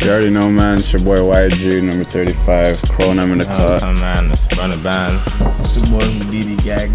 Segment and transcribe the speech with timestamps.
[0.00, 0.78] You already know, man.
[0.78, 2.80] It's your boy YG, number 35.
[2.82, 3.78] Chrome, I'm in the car.
[3.82, 5.22] Oh man, it's running bands.
[5.60, 6.90] It's your boy from DD Gang.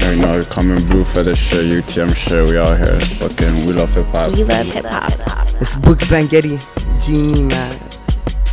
[0.00, 2.48] You already know, coming blue feather shit, UTM shit.
[2.48, 2.98] We all here.
[3.20, 4.32] Fucking, we love hip hop.
[4.32, 5.12] We love hip hop.
[5.60, 6.58] It's Books Bangetti,
[7.06, 7.78] Genie, man.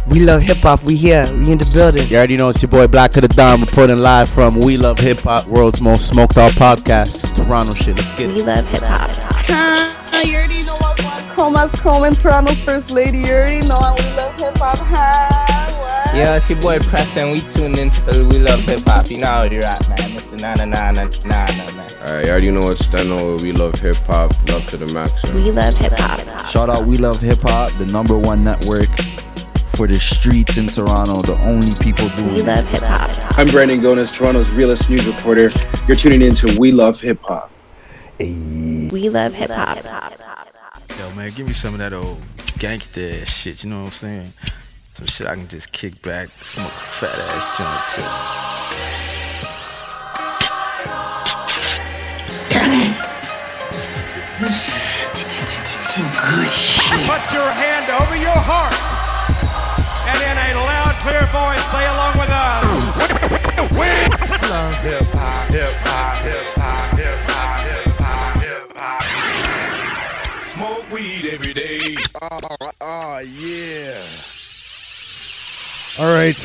[0.10, 0.84] We love hip hop.
[0.84, 1.26] We here.
[1.34, 2.08] We in the building.
[2.08, 5.00] You already know it's your boy Black to the Dawn reporting live from We Love
[5.00, 7.34] Hip Hop, world's most smoked out podcast.
[7.36, 7.96] Toronto shit.
[7.96, 8.34] Let's get it.
[8.36, 8.46] We it.
[8.46, 9.10] love hip hop.
[9.48, 10.76] Huh, you already know
[11.38, 13.20] what one Chroma's Chrome and Toronto's first lady.
[13.20, 14.78] You already know and we love hip hop.
[14.80, 15.72] Huh?
[15.74, 16.16] What?
[16.16, 19.10] Yeah, it's your boy Press and we tuned in to We Love Hip Hop.
[19.10, 20.12] You know how you rap, man.
[20.12, 20.40] Mr.
[20.42, 21.92] Nana Nana Nana, man.
[22.08, 23.38] Alright, you already know it's Steno.
[23.38, 24.32] We love hip hop.
[24.50, 25.24] Love to the max.
[25.26, 25.36] man.
[25.36, 26.48] We love hip hop.
[26.48, 28.88] Shout out We Love Hip Hop, the number one network
[29.76, 31.22] for the streets in Toronto.
[31.22, 33.38] The only people doing We doing love hip hop.
[33.38, 35.52] I'm Brandon Gones, Toronto's realest news reporter.
[35.88, 37.52] You're tuning in to We Love Hip Hop.
[38.20, 40.35] We love hip hop.
[41.00, 42.22] Yo, man, give me some of that old
[42.58, 43.64] gangster ass shit.
[43.64, 44.34] You know what I'm saying?
[44.94, 48.06] Some shit I can just kick back, smoke a fat ass joint too.
[57.08, 58.74] Put your hand over your heart
[60.08, 62.64] and in a loud, clear voice say along with us.
[63.76, 63.92] We
[64.48, 66.95] love hip hop, hip hop, hip hop, hip hop,
[70.56, 71.98] Smoke weed every day.
[72.82, 74.00] Oh, yeah.
[76.00, 76.36] All right.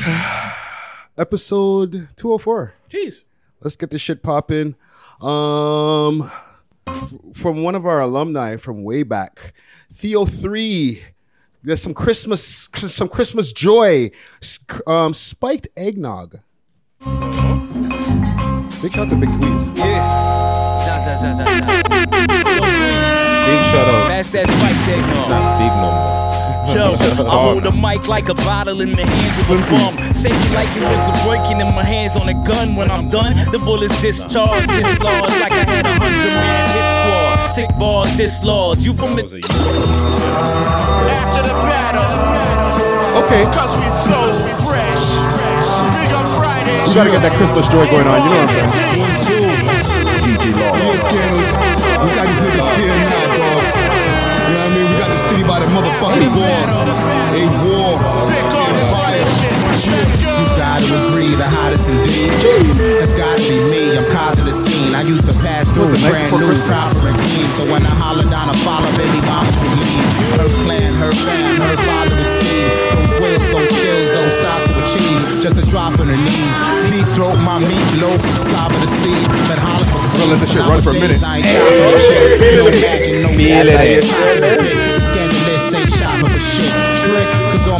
[1.17, 2.73] Episode 204.
[2.89, 3.23] Jeez.
[3.61, 4.75] Let's get this shit popping.
[5.21, 6.29] Um,
[6.87, 9.53] f- from one of our alumni from way back,
[9.93, 11.03] Theo Three.
[11.63, 12.43] There's some Christmas,
[12.75, 14.09] some Christmas joy.
[14.87, 16.37] Um, spiked eggnog.
[18.81, 19.71] Big shout to Big Tweez.
[23.51, 24.07] Big shout out.
[24.07, 25.03] That's that spike dick.
[25.27, 26.31] Not big no more.
[26.71, 26.95] Yo,
[27.27, 29.91] I hold the mic like a bottle in the hands of a bum.
[30.15, 32.79] Shake it like it was a working in my hands on a gun.
[32.79, 37.51] When I'm done, the bullets discharged, dislodged like I had a hundred man hit squad.
[37.51, 38.87] Sick balls dislodged.
[38.87, 39.43] You from the After
[41.43, 42.07] the battle.
[43.27, 43.43] Okay.
[43.51, 44.31] Cause we so
[44.63, 45.03] fresh.
[45.99, 46.87] Big up Friday.
[46.87, 48.15] We gotta get that Christmas joy going on.
[48.23, 49.91] You know what I'm saying?
[50.23, 50.71] DJ Law.
[52.01, 53.30] We got these niggas scared now,
[55.31, 56.27] city by the motherfucking.
[56.27, 57.95] A war.
[58.35, 59.23] Empire.
[59.81, 62.29] You gotta agree, the hottest indeed.
[62.99, 63.95] That's gotta be me.
[63.97, 64.93] I'm causing the scene.
[64.95, 67.49] I used to pass through the brand new, proper and clean.
[67.55, 69.57] So when I holler down a follow, baby mamas.
[70.35, 72.63] Her clan, her fam, her father would see.
[72.95, 75.19] Those wills, those skills, those styles to achieve.
[75.43, 76.55] Just a drop on her knees.
[76.91, 79.21] Deep throat, my meat loaf, slob of the sea.
[79.49, 81.23] But holler for We're gonna let this shit run for a minute.
[81.23, 81.47] I ain't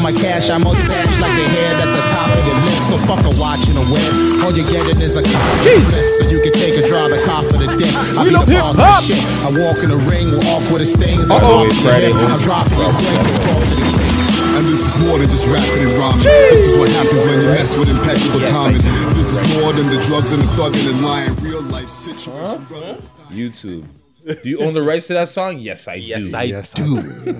[0.01, 2.81] my cash I mustache like the hair that's atop of your lip.
[2.89, 4.09] So fuck a watch and a whip.
[4.43, 6.05] All you're getting is a cop of the flip.
[6.17, 7.93] So you can take a drive and cop for the dick.
[8.17, 9.21] I be the boss of shit.
[9.45, 11.27] I walk in the ring with awkward as things.
[11.29, 11.63] that Uh-oh.
[11.63, 12.17] walk in the Friday, hip.
[12.17, 12.33] huh?
[12.33, 13.21] I'm dropping your quick.
[13.45, 14.09] Fall to the king.
[14.57, 16.25] And this is more than just rapping and rhyming.
[16.25, 18.83] This is what happens when you mess with impeccable timing.
[19.15, 21.31] This is more than the drugs and the thugging and lying.
[21.45, 23.05] Real life situation, brothers.
[23.31, 23.85] YouTube.
[24.23, 25.59] Do you own the rights to that song?
[25.59, 26.37] Yes, I Yes, do.
[26.37, 26.95] I Yes, I do.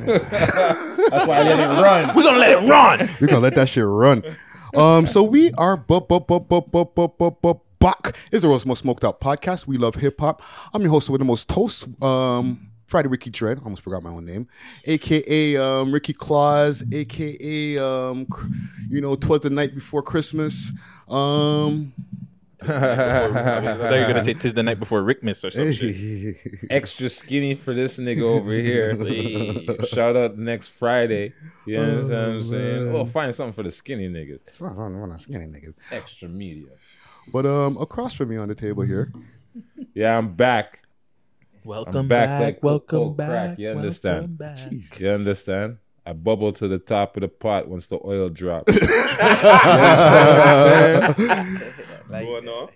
[1.10, 2.16] That's why I let it run.
[2.16, 3.10] We're gonna let it run.
[3.20, 4.24] We're gonna let that shit run.
[4.76, 8.16] Um, so we are bu- bu- bu- bu- bu- bu- bu- bu- back.
[8.32, 9.68] Is the world's most smoked out podcast.
[9.68, 10.42] We love hip hop.
[10.74, 11.88] I'm your host with the most toast.
[12.04, 13.58] Um, Friday Ricky Dread.
[13.60, 14.48] I almost forgot my own name,
[14.86, 18.28] aka um, Ricky Claus, aka um,
[18.90, 20.74] you know, twas the night before Christmas.
[21.10, 21.94] Um,
[22.64, 26.36] I thought you were gonna say tis the night before Rickmas or something.
[26.70, 28.96] Extra skinny for this nigga over here.
[29.88, 31.34] Shout out next Friday.
[31.66, 32.86] You understand what I'm saying?
[32.88, 32.96] man.
[32.96, 34.40] Oh, find something for the skinny niggas.
[34.48, 35.74] it's not- we're not skinny niggas.
[35.92, 36.70] Extra media.
[37.32, 39.12] But um, across from me on the table here,
[39.94, 40.80] Yeah, I'm back.
[41.64, 42.42] Welcome I'm back, back.
[42.42, 43.28] like welcome cocoa back.
[43.30, 44.38] crack, you understand?
[44.38, 44.58] back.
[45.00, 45.78] You understand?
[46.04, 48.74] I bubble to the top of the pot once the oil drops.
[52.12, 52.70] Going on.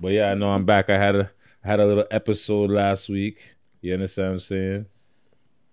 [0.00, 0.90] But yeah, I know I'm back.
[0.90, 1.30] I had a
[1.64, 3.38] I had a little episode last week.
[3.80, 4.86] You understand what I'm saying?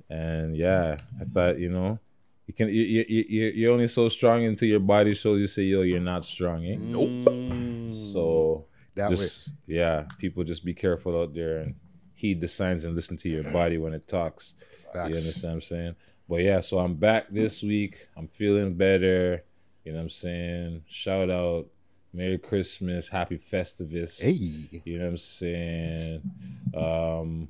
[0.10, 2.00] And yeah, I thought you know,
[2.48, 5.64] you can you you you you're only so strong until your body shows you say
[5.64, 6.66] yo you're not strong.
[6.66, 8.12] Eh?
[8.14, 8.66] So
[8.96, 11.76] That just yeah, people just be careful out there and
[12.14, 14.54] heed the signs and listen to your body when it talks.
[14.94, 15.10] Facts.
[15.10, 15.96] You understand what I'm saying?
[16.28, 18.08] But yeah, so I'm back this week.
[18.18, 19.44] I'm feeling better.
[19.84, 20.84] You know what I'm saying?
[20.88, 21.68] Shout out.
[22.16, 24.22] Merry Christmas, Happy Festivus.
[24.22, 24.82] Hey.
[24.86, 26.32] You know what I'm saying?
[26.74, 27.50] Um,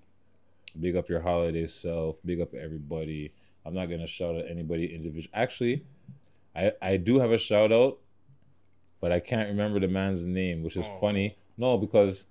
[0.80, 2.16] big up your holiday self.
[2.26, 3.32] Big up everybody.
[3.64, 5.32] I'm not gonna shout out anybody individual.
[5.36, 5.86] Actually,
[6.56, 8.00] I I do have a shout out,
[9.02, 11.38] but I can't remember the man's name, which is funny.
[11.58, 12.26] No, because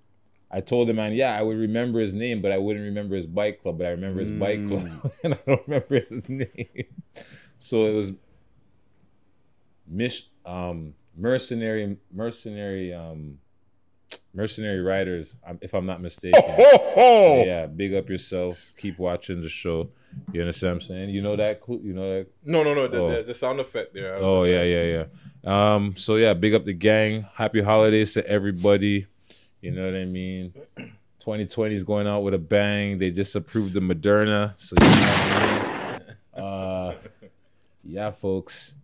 [0.51, 3.25] I told the man, yeah, I would remember his name, but I wouldn't remember his
[3.25, 3.77] bike club.
[3.77, 6.85] But I remember his bike club, and I don't remember his name.
[7.59, 8.11] So it was
[9.87, 13.37] Mish, um, mercenary, mercenary, um,
[14.33, 15.35] mercenary riders.
[15.45, 16.41] um, If I'm not mistaken.
[16.97, 18.71] yeah, big up yourself.
[18.77, 19.89] Keep watching the show.
[20.31, 21.09] You understand what I'm saying?
[21.09, 21.59] You know that?
[21.61, 22.27] cool- You know that?
[22.43, 22.87] No, no, no.
[22.87, 23.09] The, Oh.
[23.17, 24.15] the, the sound effect there.
[24.15, 24.89] Oh yeah, saying.
[24.89, 25.05] yeah,
[25.43, 25.75] yeah.
[25.75, 27.25] Um, so yeah, big up the gang.
[27.33, 29.07] Happy holidays to everybody.
[29.61, 30.53] You know what I mean?
[31.19, 32.97] 2020 is going out with a bang.
[32.99, 36.15] They disapproved the Moderna, so you know I mean.
[36.45, 36.93] Uh,
[37.83, 38.75] yeah, folks.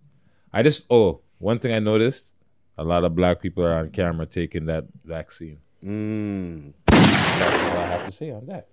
[0.54, 2.34] I just oh, one thing I noticed:
[2.78, 5.60] a lot of black people are on camera taking that vaccine.
[5.84, 6.74] Mm.
[6.88, 8.68] That's all I have to say on that.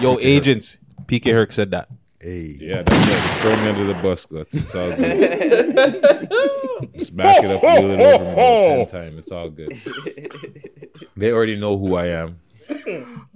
[0.00, 0.78] Yo, agents.
[1.06, 1.88] PK Herc said that.
[2.20, 2.56] Hey.
[2.58, 3.10] Yeah, that's it.
[3.10, 4.54] Just throw me under the bus, guts.
[4.54, 6.94] It's all good.
[6.94, 9.18] Just back it up, wheel it over me about ten times.
[9.18, 9.70] It's all good.
[11.16, 12.40] They already know who I am.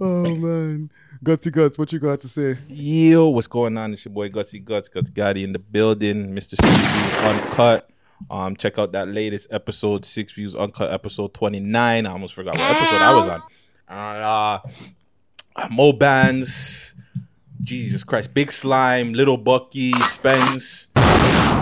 [0.01, 0.89] Oh man,
[1.23, 1.77] gutsy guts.
[1.77, 2.57] What you got to say?
[2.67, 3.93] Yo, what's going on?
[3.93, 6.33] It's your boy Gutsy Guts, Guts Gotti in the building.
[6.33, 6.49] Mr.
[6.49, 7.89] Six Views Uncut.
[8.29, 12.05] Um, check out that latest episode, Six Views Uncut, episode 29.
[12.05, 13.41] I almost forgot what episode I was on.
[13.89, 14.59] Uh,
[15.55, 16.93] uh, Mo Bands,
[17.61, 20.88] Jesus Christ, Big Slime, Little Bucky, Spence.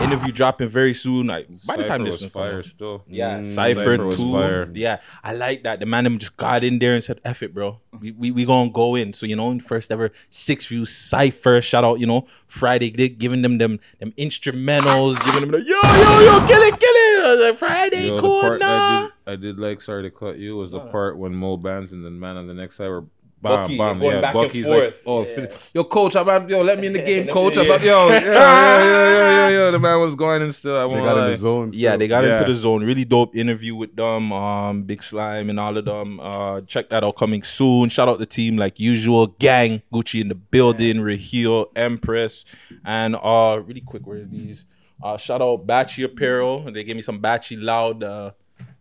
[0.03, 1.29] Interview dropping very soon.
[1.29, 3.03] I, by the time this was is fire still.
[3.07, 4.31] Yeah, Mm, Cypher, Cypher too.
[4.31, 4.71] fire.
[4.73, 5.79] Yeah, I like that.
[5.79, 7.79] The man them just got in there and said, "F it, bro.
[7.99, 11.61] We we, we gonna go in." So you know, first ever six view Cypher.
[11.61, 15.81] Shout out, you know, Friday gi- giving them them them instrumentals, giving them the yo
[15.81, 17.47] yo yo kill it kill it.
[17.47, 19.81] Like, Friday, Yo, the cool part that I did, I did like.
[19.81, 20.55] Sorry to cut you.
[20.57, 23.05] Was the part when Mo Bands and the man on the next side were.
[23.39, 24.34] Bam, Bucky, bam, they're going yeah.
[24.34, 24.84] back and forth.
[24.84, 25.36] like, oh, Yeah.
[25.36, 27.56] fin- yo, coach, I'm out, yo, let me in the game, coach.
[27.56, 29.72] I'm out, yo, yeah, yeah, yeah, yeah, yeah, yeah.
[29.72, 30.75] The man was going in still.
[30.75, 31.36] I won't got in the lie.
[31.36, 32.31] zone Yeah, they got Yeah.
[32.31, 32.84] into the zone.
[32.84, 34.34] Really dope interview with them.
[34.34, 36.19] Um, Big Slime and all of them.
[36.19, 37.89] Uh, check that out coming soon.
[37.89, 39.28] Shout out the team like usual.
[39.28, 41.01] Gang Gucci in the building.
[41.01, 42.44] Raheel Empress
[42.83, 44.01] and uh, really quick.
[44.07, 44.66] Where's these?
[45.01, 46.72] Uh, shout out Batchy Apparel.
[46.72, 48.04] They gave me some Batchy Loud.
[48.04, 48.31] Uh,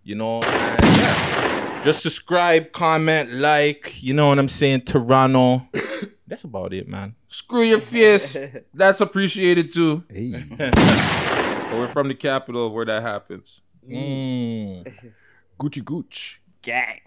[0.03, 1.46] you know, and yeah.
[1.87, 4.03] Just subscribe, comment, like.
[4.03, 4.81] You know what I'm saying?
[4.81, 5.69] Toronto.
[6.27, 7.15] That's about it, man.
[7.29, 8.37] Screw your face.
[8.75, 10.03] That's appreciated too.
[10.11, 10.35] Hey.
[11.69, 13.61] But we're from the capital where that happens.
[13.89, 15.13] Mm.
[15.59, 16.41] Gucci Gooch.
[16.63, 17.01] Gang.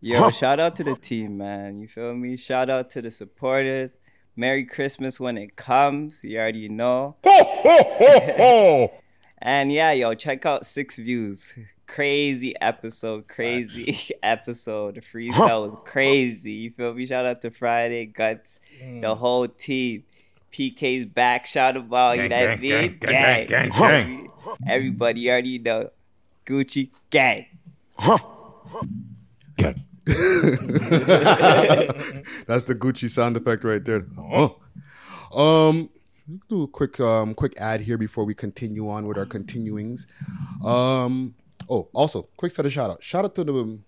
[0.00, 1.80] Yo, shout out to the team, man.
[1.80, 2.36] You feel me?
[2.36, 3.98] Shout out to the supporters.
[4.36, 6.20] Merry Christmas when it comes.
[6.22, 7.16] You already know.
[9.38, 11.52] and yeah, yo, check out Six Views.
[11.88, 14.94] Crazy episode, crazy episode.
[14.96, 16.52] The freestyle was crazy.
[16.52, 17.06] You feel me?
[17.06, 18.60] Shout out to Friday Guts,
[19.00, 20.04] the whole team.
[20.52, 21.44] PK's back.
[21.46, 22.92] Shout out, you Gang, know what I gang, mean?
[23.00, 24.30] gang, gang, gang, gang.
[24.66, 25.90] Everybody you already know.
[26.46, 27.46] Gucci gang.
[29.56, 29.84] Gang.
[32.46, 34.06] That's the Gucci sound effect right there.
[34.18, 34.56] Oh.
[35.36, 35.90] Um,
[36.48, 40.06] do a quick um quick ad here before we continue on with our continuings.
[40.64, 41.34] Um.
[41.68, 43.02] Oh, also quick set of shout out.
[43.02, 43.52] Shout out to the.
[43.54, 43.84] um,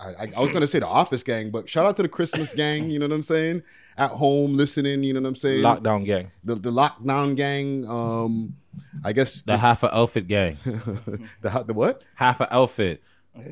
[0.00, 2.52] I, I, I was gonna say the office gang, but shout out to the Christmas
[2.54, 2.90] gang.
[2.90, 3.62] You know what I'm saying?
[3.96, 5.04] At home listening.
[5.04, 5.62] You know what I'm saying?
[5.62, 6.30] Lockdown gang.
[6.42, 7.86] The the lockdown gang.
[7.88, 8.56] Um,
[9.04, 10.56] I guess The this- half a outfit gang.
[10.64, 12.02] the the what?
[12.16, 13.02] Half a outfit.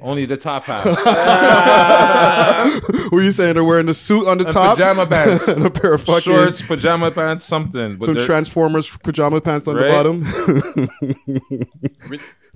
[0.01, 0.85] Only the top half.
[3.11, 3.55] What are you saying?
[3.55, 5.49] They're wearing the suit on the And top, pajama pants.
[5.53, 7.97] and a pair of fucking Shorts, pajama pants, something.
[7.97, 9.89] But some they're- Transformers pajama pants on Right?
[9.89, 10.23] the bottom.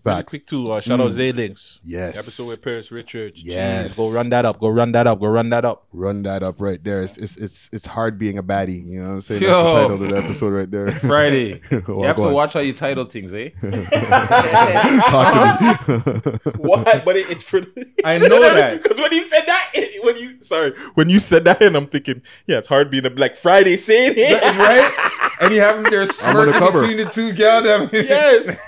[0.06, 0.30] Really Facts.
[0.30, 0.70] quick too.
[0.70, 1.12] Uh, shout out Mm.
[1.12, 1.80] Zay Links.
[1.82, 2.12] Yes.
[2.14, 3.42] The episode with Paris Richards.
[3.44, 3.88] Yes.
[3.88, 4.58] Jeez, go run that up.
[4.58, 5.18] Go run that up.
[5.20, 5.86] Go run that up.
[5.92, 7.00] Run that up right there.
[7.02, 8.84] It's it's it's, it's hard being a baddie.
[8.86, 9.42] You know what I'm saying?
[9.42, 9.48] Yo.
[9.48, 10.90] That's the title of the episode right there.
[11.12, 11.60] Friday.
[11.70, 12.32] Well, you have to on.
[12.34, 13.50] watch how you title things, eh?
[13.60, 16.52] Talk to me.
[16.58, 17.04] what?
[17.04, 17.60] But it, it's for.
[18.04, 18.82] I know that.
[18.82, 21.86] because when he said that, it- when you sorry, when you said that, and I'm
[21.88, 24.92] thinking, yeah, it's hard being a Black Friday saying it, right?
[25.40, 27.90] And you have them there I'm on the smirking between the two gal them.
[27.92, 28.62] yes,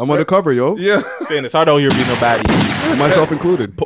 [0.00, 0.76] I'm on the yo.
[0.76, 1.02] Yeah.
[1.26, 3.76] saying it's hard out here being a baddie, Myself included.
[3.76, 3.84] the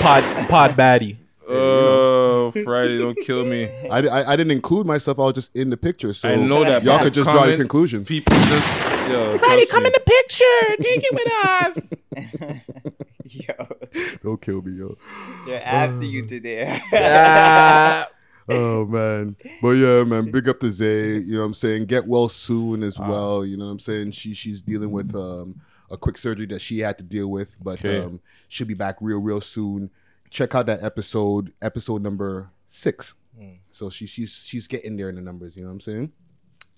[0.00, 1.16] pod pod baddie.
[1.48, 3.64] Oh, Friday, don't kill me.
[3.90, 5.18] I, I, I didn't include myself.
[5.18, 6.14] I was just in the picture.
[6.14, 6.84] So I know that.
[6.84, 8.06] y'all could just draw your conclusions.
[8.06, 9.36] People just yo.
[9.38, 9.88] Friday, come me.
[9.88, 10.76] in the picture.
[10.80, 11.32] Take it with
[11.66, 12.62] us.
[13.48, 13.54] Yo,
[14.22, 14.96] Don't kill me, yo.
[15.46, 16.80] they're after you today.
[18.48, 19.36] Oh man.
[19.60, 21.18] But yeah, man, big up to Zay.
[21.18, 21.86] You know what I'm saying?
[21.86, 23.44] Get well soon as well.
[23.44, 24.12] You know what I'm saying?
[24.12, 27.78] She she's dealing with um a quick surgery that she had to deal with, but
[27.84, 28.00] Okay.
[28.02, 29.90] um she'll be back real, real soon.
[30.30, 33.14] Check out that episode, episode number six.
[33.70, 35.56] So she she's she's getting there in the numbers.
[35.56, 36.12] You know what I'm saying?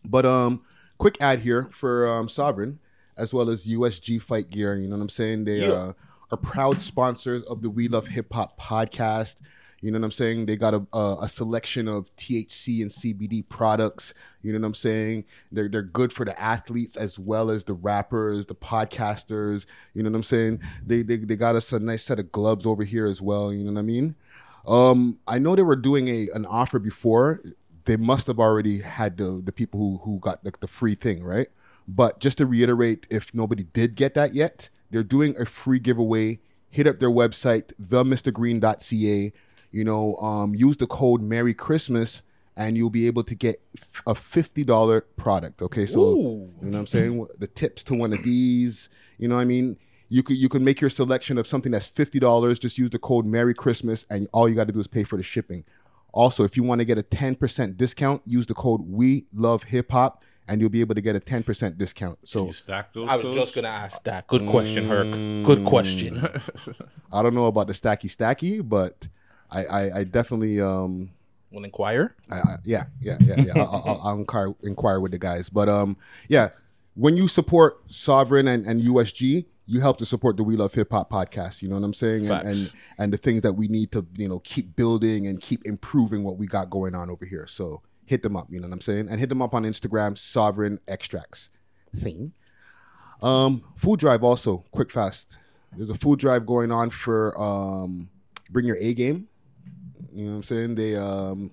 [0.05, 0.63] But um,
[0.99, 2.79] quick ad here for um, Sovereign
[3.17, 4.77] as well as USG Fight Gear.
[4.77, 5.45] You know what I'm saying?
[5.45, 5.73] They Yeah.
[5.73, 5.93] uh,
[6.31, 9.37] are proud sponsors of the We Love Hip Hop podcast.
[9.81, 10.47] You know what I'm saying?
[10.47, 14.13] They got a, a, a selection of THC and CBD products.
[14.43, 15.25] You know what I'm saying?
[15.51, 19.67] They're they're good for the athletes as well as the rappers, the podcasters.
[19.95, 20.63] You know what I'm saying?
[20.85, 23.53] They they, they got us a nice set of gloves over here as well.
[23.53, 24.17] You know what I mean?
[24.67, 27.43] Um, I know they were doing a an offer before.
[27.87, 31.25] They must have already had the the people who who got the, the free thing,
[31.25, 31.49] right?
[31.89, 36.41] But just to reiterate, if nobody did get that yet, they're doing a free giveaway.
[36.69, 39.33] Hit up their website, themrgreen.ca.
[39.71, 42.23] You know, um, use the code Merry Christmas,
[42.57, 43.61] and you'll be able to get
[44.07, 45.63] a fifty dollar product.
[45.63, 46.53] Okay, so Ooh.
[46.63, 47.27] you know what I'm saying?
[47.39, 48.89] The tips to one of these.
[49.19, 49.77] You know what I mean?
[50.09, 52.59] You could you can make your selection of something that's fifty dollars.
[52.59, 55.17] Just use the code Merry Christmas, and all you got to do is pay for
[55.17, 55.65] the shipping.
[56.13, 59.63] Also, if you want to get a ten percent discount, use the code We Love
[59.65, 62.19] Hip Hop, and you'll be able to get a ten percent discount.
[62.27, 63.37] So you stack those I was codes?
[63.37, 64.27] just gonna ask that.
[64.27, 65.11] Good question, Herc.
[65.47, 66.15] Good question.
[66.15, 66.87] Mm.
[67.13, 69.07] I don't know about the stacky stacky, but
[69.51, 71.11] I I, I definitely um
[71.53, 72.15] Will inquire.
[72.31, 73.53] I, I, yeah yeah yeah yeah.
[73.57, 75.97] I'll, I'll, I'll inquire inquire with the guys, but um
[76.29, 76.51] yeah,
[76.95, 80.91] when you support Sovereign and, and USG, you help to support the We Love Hip
[80.93, 81.63] Hop podcast.
[81.63, 82.29] You know what I'm saying?
[82.29, 85.63] And, and and the things that we need to you know keep building and keep
[85.65, 87.47] improving what we got going on over here.
[87.47, 88.49] So hit them up.
[88.51, 89.09] You know what I'm saying?
[89.09, 91.51] And hit them up on Instagram, Sovereign Extracts.
[91.95, 92.33] Thing.
[93.23, 95.39] Um, food drive also quick fast.
[95.77, 98.11] There's a food drive going on for um,
[98.51, 99.29] bring your A game.
[100.13, 100.75] You know what I'm saying?
[100.77, 101.51] They um,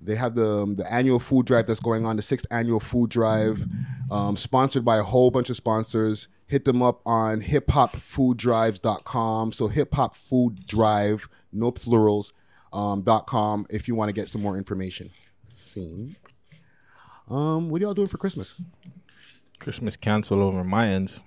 [0.00, 3.10] they have the um, the annual food drive that's going on, the sixth annual food
[3.10, 3.66] drive,
[4.10, 6.28] um, sponsored by a whole bunch of sponsors.
[6.46, 9.52] Hit them up on hiphopfooddrives.com.
[9.52, 12.32] So hip hop food drive, no plurals,
[12.72, 15.10] um, dot com if you want to get some more information.
[15.44, 16.16] Scene.
[17.28, 18.60] Um, what are y'all doing for Christmas?
[19.60, 21.22] Christmas cancel over my ends.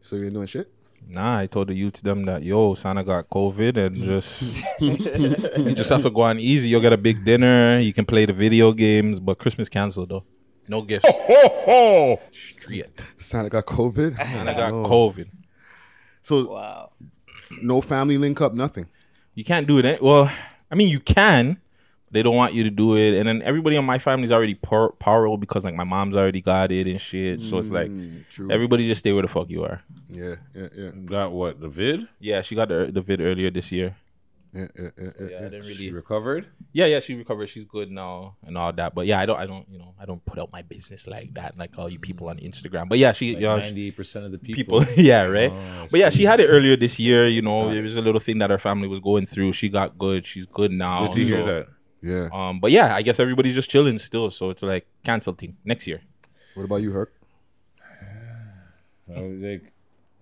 [0.00, 0.72] So you ain't doing shit?
[1.10, 4.04] Nah, I told the youth them that yo, Santa got COVID and mm.
[4.04, 4.62] just
[5.58, 6.68] you just have to go on easy.
[6.68, 7.78] You'll get a big dinner.
[7.78, 10.24] You can play the video games, but Christmas canceled though.
[10.68, 11.08] No gifts.
[12.30, 12.86] Straight.
[13.16, 14.16] Santa got COVID.
[14.16, 14.84] Santa got Oh.
[14.84, 15.30] COVID.
[16.20, 16.92] So wow.
[17.62, 18.86] no family link up, nothing.
[19.34, 20.02] You can't do it.
[20.02, 20.30] Well,
[20.70, 21.58] I mean, you can.
[22.10, 24.92] They don't want you to do it, and then everybody in my family's already par-
[24.92, 27.42] powerful because like my mom's already got it and shit.
[27.42, 28.50] So it's like Mm, true.
[28.50, 29.82] everybody just stay where the fuck you are.
[30.08, 30.90] Yeah, yeah, yeah.
[31.04, 31.60] Got what?
[31.60, 32.08] The vid?
[32.18, 33.96] Yeah, she got the, the vid earlier this year.
[34.54, 36.46] Yeah, yeah, yeah, yeah, Yeah, I didn't really She recovered?
[36.72, 37.48] Yeah, yeah, she recovered.
[37.50, 38.94] She's good now and all that.
[38.94, 41.34] But yeah, I don't, I don't, you know, I don't put out my business like
[41.34, 42.88] that, like all you people on Instagram.
[42.88, 44.80] But yeah, she, Like yeah, 98% of the people.
[44.80, 44.84] people.
[45.04, 45.52] yeah, right.
[45.52, 46.20] Oh, I but yeah, see.
[46.20, 47.26] she had it earlier this year.
[47.26, 49.52] You know, it was a little thing that her family was going through.
[49.52, 50.24] She got good.
[50.24, 51.04] She's good now.
[51.04, 51.66] Good to hear so- that.
[52.00, 52.28] Yeah.
[52.32, 54.30] Um, but yeah, I guess everybody's just chilling still.
[54.30, 56.00] So it's like cancel thing next year.
[56.54, 57.12] What about you, Herc?
[59.16, 59.72] I was like,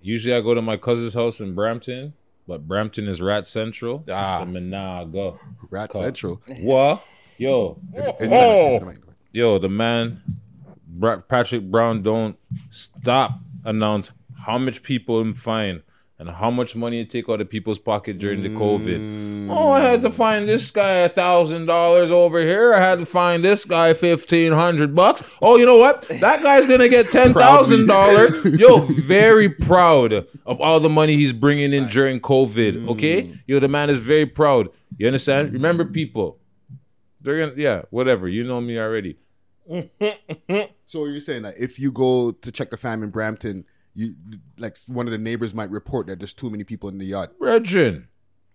[0.01, 2.15] usually I go to my cousin's house in Brampton,
[2.47, 4.05] but Brampton is Rat Central.
[4.11, 4.39] Ah.
[4.41, 5.39] So me nah go.
[5.71, 6.41] Rat Cause- Central.
[6.61, 7.05] What?
[7.39, 7.79] Yo.
[7.97, 8.93] Oh.
[9.33, 10.23] Yo, the man,
[11.29, 12.39] Patrick Brown, don't
[12.71, 14.13] stop announce
[14.47, 15.83] how much people him find
[16.19, 19.51] and how much money it take out of people's pocket during the COVID.
[19.51, 22.73] Oh, I had to find this guy a thousand dollars over here.
[22.75, 25.23] I had to find this guy fifteen hundred bucks.
[25.43, 26.03] Oh, you know what?
[26.21, 28.45] That guy's gonna get ten thousand dollars.
[28.59, 30.13] Yo, very proud
[30.47, 32.85] of all the money he's bringing in during COVID.
[32.85, 32.89] Mm.
[32.91, 34.69] Okay, yo, the man is very proud.
[34.97, 35.51] You understand?
[35.51, 35.55] Mm.
[35.55, 36.39] Remember, people.
[37.21, 38.29] They're gonna, yeah, whatever.
[38.29, 39.19] You know me already.
[40.89, 43.65] So you're saying that if you go to check the fam in Brampton,
[43.97, 44.15] you
[44.59, 47.31] like one of the neighbors might report that there's too many people in the yard.
[47.39, 48.09] Brethren.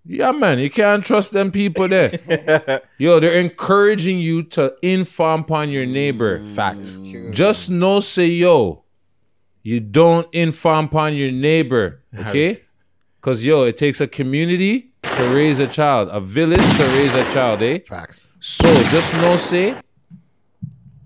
[0.06, 2.82] Yeah, man, you can't trust them people there.
[2.98, 6.40] Yo, they're encouraging you to inform upon your neighbor.
[6.40, 6.98] Facts.
[7.32, 8.84] Just no say, yo,
[9.62, 12.62] you don't inform upon your neighbor, okay?
[13.20, 17.32] Because, yo, it takes a community to raise a child, a village to raise a
[17.32, 17.80] child, eh?
[17.88, 18.28] Facts.
[18.40, 19.76] So just no say,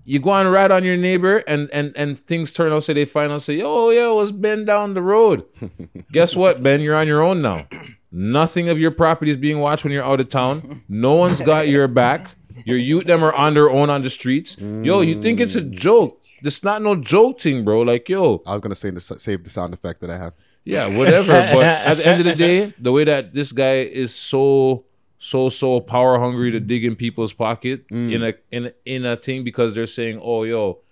[0.06, 3.04] you go and ride on your neighbor and and and things turn out, say they
[3.04, 5.44] find out, say, oh, yeah, it was Ben down the road.
[6.12, 6.80] Guess what, Ben?
[6.80, 7.66] You're on your own now.
[8.12, 10.82] Nothing of your property is being watched when you're out of town.
[10.88, 12.30] No one's got your back.
[12.64, 14.56] Your youth them are on their own on the streets.
[14.58, 16.22] Yo, you think it's a joke?
[16.40, 17.82] This not no joke thing, bro.
[17.82, 20.34] Like, yo, I was gonna say the, save the sound effect that I have.
[20.64, 21.28] yeah, whatever.
[21.32, 24.85] but at the end of the day, the way that this guy is so
[25.26, 28.12] so so power hungry to dig in people's pocket mm.
[28.12, 30.82] in a in a, in a thing because they're saying, "Oh, yo,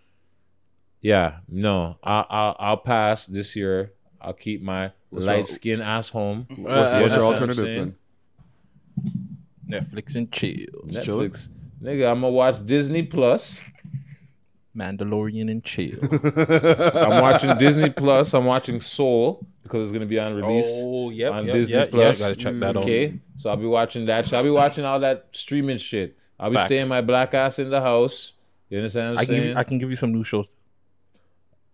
[1.00, 3.92] yeah, no, I, I'll I'll pass this year.
[4.20, 7.20] I'll keep my What's your- light skin ass home." What's, You what's your understand what
[7.20, 7.96] I'm alternative then?
[9.70, 10.82] Netflix and chill.
[10.84, 11.48] Netflix.
[11.80, 13.60] Nigga, I'm gonna watch Disney Plus.
[14.76, 16.00] Mandalorian and chill.
[17.06, 18.34] I'm watching Disney Plus.
[18.34, 20.68] I'm watching Soul because it's gonna be on release.
[20.68, 22.20] Oh, yep, on yep, Disney yep, Plus.
[22.20, 22.84] yeah, gotta check that mm, out.
[22.84, 24.32] Okay, so I'll be watching that.
[24.32, 26.16] I'll be watching all that streaming shit.
[26.38, 26.66] I'll be Facts.
[26.66, 28.34] staying my black ass in the house.
[28.68, 30.54] You understand what I I'm can, give you, I can give you some new shows.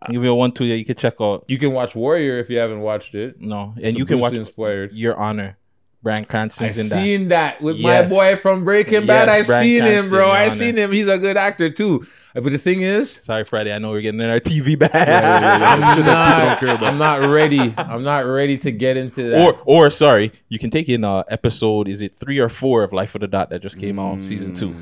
[0.00, 1.44] I can give you a one two that you can check out.
[1.48, 3.40] you can watch Warrior if you haven't watched it.
[3.40, 4.92] No, and a you can Bruce watch Lee inspired.
[4.94, 5.58] Your Honor.
[6.02, 6.72] Brian I in that.
[6.72, 8.10] seen that with Yes.
[8.10, 9.28] my boy from Breaking Bad.
[9.28, 10.26] I Yes, Bryan seen him, Cranston, bro.
[10.26, 10.50] Your I Honor.
[10.50, 10.92] seen him.
[10.92, 12.06] He's a good actor too.
[12.32, 13.72] But the thing is, Sorry, Friday.
[13.74, 14.92] I know we're getting in our TV bag.
[14.94, 16.84] I'm Shit that people don't care about.
[16.84, 17.74] I'm not ready.
[17.76, 19.44] I'm not ready to get into that.
[19.46, 21.86] Or, or sorry, you can take in uh episode.
[21.88, 24.54] Is it three or four of Life of the Dot that just came out, season
[24.54, 24.74] two?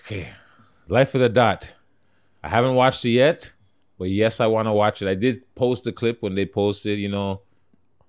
[0.00, 0.28] Okay.
[0.88, 1.72] Life of the Dot.
[2.42, 3.52] I haven't watched it yet,
[3.98, 5.08] but yes, I want to watch it.
[5.08, 7.42] I did post a clip when they posted, you know,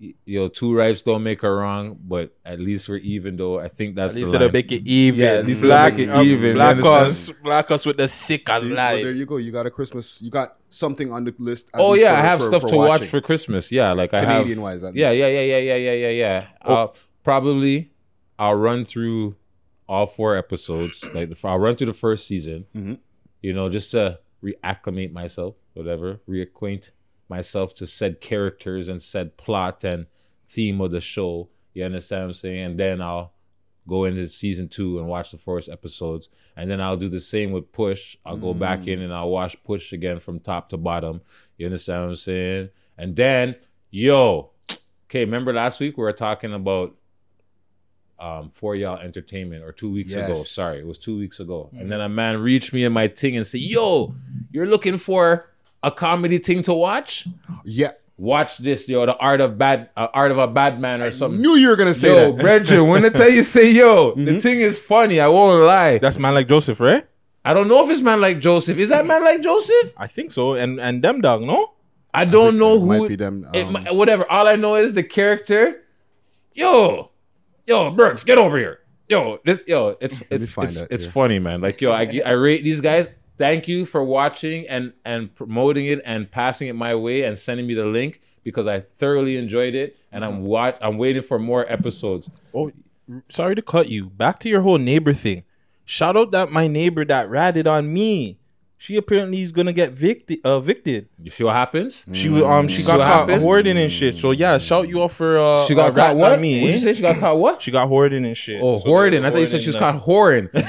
[0.02, 3.58] y- you know, two rights don't make a wrong, but at least we're even though.
[3.60, 4.52] I think that's At least the it'll line.
[4.52, 5.20] make it even.
[5.20, 6.54] Yeah, at least black, it'll make it even.
[6.54, 9.36] Black us, black us with the sick as See, well, there you go.
[9.38, 10.20] You got a Christmas.
[10.20, 11.70] You got something on the list.
[11.72, 13.70] at Oh least yeah, for- I have for- stuff for to watch for Christmas.
[13.72, 15.18] Yeah, like I have Canadian-wise, at Yeah, least.
[15.18, 16.46] yeah, yeah, yeah, yeah, yeah, yeah, yeah.
[16.64, 16.74] Oh.
[16.74, 17.92] I'll probably
[18.38, 19.36] I'll run through
[19.88, 21.04] all four episodes.
[21.14, 22.66] Like the, I'll run through the first season.
[22.74, 22.94] Mm-hmm.
[23.42, 26.90] You know, just to reacclimate myself, whatever, reacquaint
[27.28, 30.06] myself to said characters and said plot and
[30.48, 31.48] theme of the show.
[31.74, 32.64] You understand what I'm saying?
[32.64, 33.32] And then I'll
[33.88, 36.28] go into season two and watch the first episodes.
[36.56, 38.16] And then I'll do the same with Push.
[38.24, 41.22] I'll go back in and I'll watch Push again from top to bottom.
[41.56, 42.68] You understand what I'm saying?
[42.98, 43.56] And then,
[43.90, 44.50] yo,
[45.06, 46.94] okay, remember last week we were talking about
[48.18, 50.34] um for y'all entertainment or two weeks ago.
[50.34, 51.70] Sorry, it was two weeks ago.
[51.76, 54.14] And then a man reached me in my thing and said, Yo,
[54.52, 55.48] you're looking for
[55.82, 57.26] a comedy thing to watch?
[57.64, 57.90] Yeah.
[58.18, 61.40] Watch this, yo, the art of bad uh, art of a bad man or something.
[61.40, 62.32] Knew you were gonna say yo, that.
[62.34, 62.40] Mm-hmm.
[62.40, 65.98] Brethren, when I tell you say yo, the thing is funny, I won't lie.
[65.98, 67.04] That's man like Joseph, right?
[67.44, 68.78] I don't know if it's man like Joseph.
[68.78, 69.92] Is that man like Joseph?
[69.96, 70.54] I think so.
[70.54, 71.72] And and them dog, no?
[72.14, 72.86] I don't know it who.
[72.86, 74.30] might be them, it um, mi- whatever.
[74.30, 75.82] All I know is the character.
[76.54, 77.10] Yo,
[77.66, 78.80] yo, Burks, get over here.
[79.08, 81.60] Yo, this, yo, it's me it's it's, it's funny, man.
[81.60, 83.08] Like, yo, I I rate these guys.
[83.38, 87.66] Thank you for watching and and promoting it and passing it my way and sending
[87.66, 90.44] me the link because I thoroughly enjoyed it and I'm mm-hmm.
[90.44, 92.30] watch I'm waiting for more episodes.
[92.54, 92.72] Oh,
[93.28, 94.10] sorry to cut you.
[94.10, 95.44] Back to your whole neighbor thing.
[95.84, 98.38] Shout out that my neighbor that ratted on me.
[98.82, 101.08] She apparently is gonna get victi- uh, evicted.
[101.22, 102.04] You see what happens?
[102.12, 103.40] She was um she got caught happened?
[103.40, 104.16] hoarding and shit.
[104.16, 106.32] So yeah, shout you off for uh She got uh, caught what?
[106.32, 106.62] on me.
[106.62, 106.92] What did you say?
[106.94, 107.62] She got caught what?
[107.62, 108.60] She got hoarding and shit.
[108.60, 109.22] Oh, So hoarding.
[109.22, 110.50] they're I thought you said she was hoarding caught whoring.
[110.50, 110.62] that.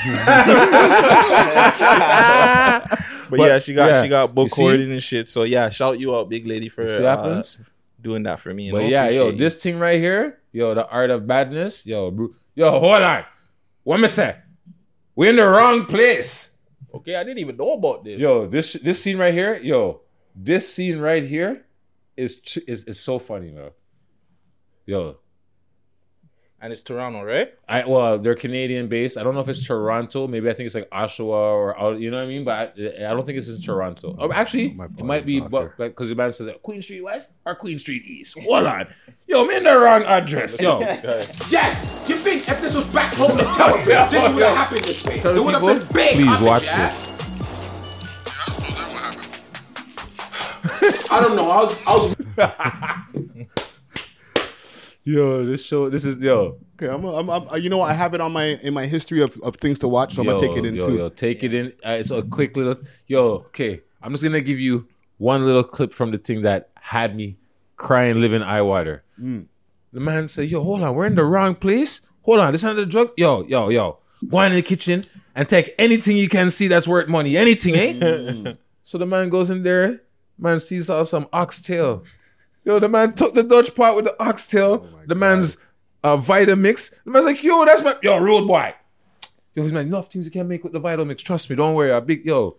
[3.31, 4.03] But, But, yeah, she got yeah.
[4.03, 5.27] she got You book hoarding and shit.
[5.27, 7.57] So yeah, shout you out, big lady, for uh, happens?
[7.99, 8.71] doing that for me.
[8.71, 9.37] But yeah, yo, you.
[9.37, 13.23] this thing right here, yo, the art of badness, yo, bro, yo, hold on.
[13.81, 14.35] What me say?
[15.15, 16.52] We in the wrong place.
[16.93, 18.19] Okay, I didn't even know about this.
[18.19, 20.01] Yo, this this scene right here, yo,
[20.35, 21.65] this scene right here
[22.15, 23.73] is is is so funny, bro.
[24.85, 25.17] Yo,
[26.63, 27.53] And it's Toronto, right?
[27.67, 29.17] I well, they're Canadian based.
[29.17, 30.27] I don't know if it's Toronto.
[30.29, 32.45] Maybe I think it's like Oshawa or you know what I mean.
[32.45, 34.15] But I, I don't think it's in Toronto.
[34.17, 37.79] Oh, actually, it might be, but because the man says Queen Street West or Queen
[37.79, 38.39] Street East.
[38.39, 38.87] Hold on,
[39.27, 40.79] yo, I'm in the wrong address, yo.
[41.49, 45.03] Yes, you think if this was back home in Television, this would have happened this
[45.05, 45.19] way.
[45.19, 46.15] Tell It would have been big.
[46.15, 46.69] please watch this.
[46.69, 47.13] ass.
[51.11, 51.49] I don't know.
[51.49, 53.57] I was, I was.
[55.05, 56.57] Yo, this show, this is yo.
[56.75, 57.81] Okay, I'm, a, I'm, I'm, you know.
[57.81, 60.27] I have it on my in my history of, of things to watch, so I'm
[60.27, 60.97] gonna take it in yo, too.
[60.97, 61.73] Yo, take it in.
[61.85, 62.77] Uh, it's a quick little.
[63.07, 63.81] Yo, okay.
[64.01, 64.87] I'm just gonna give you
[65.17, 67.37] one little clip from the thing that had me
[67.75, 69.03] crying, living eye water.
[69.21, 69.47] Mm.
[69.91, 71.99] The man said, "Yo, hold on, we're in the wrong place.
[72.21, 73.11] Hold on, this not the drug.
[73.17, 75.03] Yo, yo, yo, go in the kitchen
[75.35, 77.35] and take anything you can see that's worth money.
[77.35, 80.01] Anything, eh?" so the man goes in there.
[80.37, 82.05] Man sees all some oxtail.
[82.65, 84.87] Yo, the man took the Dutch part with the oxtail.
[85.07, 85.57] the man's
[86.03, 86.93] uh, Vitamix.
[87.03, 88.73] The man's like, yo, that's my yo road boy.
[89.55, 91.19] Yo, he's like, enough things you can make with the Vitamix.
[91.19, 91.91] Trust me, don't worry.
[91.91, 92.57] A big yo.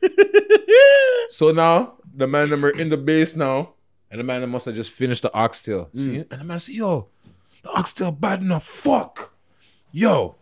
[1.30, 3.74] so now the man them are in the base now,
[4.10, 5.88] and the man them must have just finished the oxtail.
[5.94, 6.16] See?
[6.16, 7.08] And the man said, yo,
[7.62, 8.64] the oxtail bad enough.
[8.64, 9.32] Fuck.
[9.92, 10.36] Yo.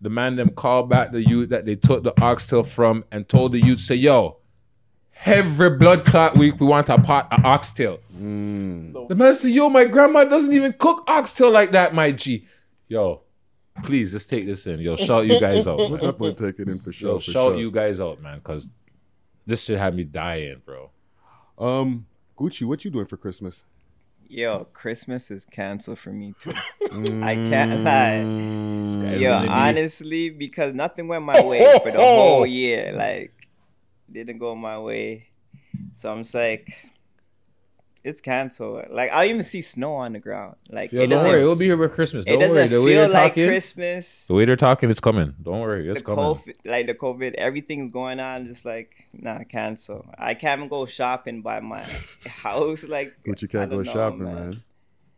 [0.00, 3.52] The man them called back the youth that they took the oxtail from and told
[3.52, 4.38] the youth, say, yo,
[5.24, 8.00] every blood clot week we want a pot of oxtail.
[8.12, 12.46] The man said, yo, my grandma doesn't even cook oxtail like that, my G.
[12.88, 13.22] Yo,
[13.82, 14.80] please, let's take this in.
[14.80, 15.78] Yo, shout you guys out.
[15.78, 16.00] We'll man.
[16.00, 17.12] definitely take it in for sure.
[17.12, 17.58] Yo, for shout sure.
[17.58, 18.70] you guys out, man, because
[19.46, 20.90] this should have me dying, bro.
[21.58, 22.06] Um,
[22.36, 23.64] Gucci, what you doing for Christmas?
[24.28, 26.52] Yo, Christmas is canceled for me too.
[26.52, 28.22] I can't lie.
[29.02, 32.92] Sky's Yo, honestly, because nothing went my way for the whole year.
[32.92, 33.39] Like,
[34.12, 35.28] didn't go my way.
[35.92, 36.70] So I'm just like,
[38.02, 38.86] it's canceled.
[38.90, 40.56] Like, I even see snow on the ground.
[40.70, 42.24] Like, Yo, it don't worry, it'll be here by Christmas.
[42.26, 42.68] It Don't doesn't worry.
[42.68, 44.26] The way feel they're like talking, Christmas.
[44.26, 45.34] the way they're talking, it's coming.
[45.42, 46.24] Don't worry, it's the coming.
[46.24, 48.46] COVID, like the COVID, everything's going on.
[48.46, 50.06] Just like nah, cancel.
[50.16, 51.82] I can't even go shopping by my
[52.26, 52.84] house.
[52.84, 54.62] Like Gucci I can't go know, shopping, man.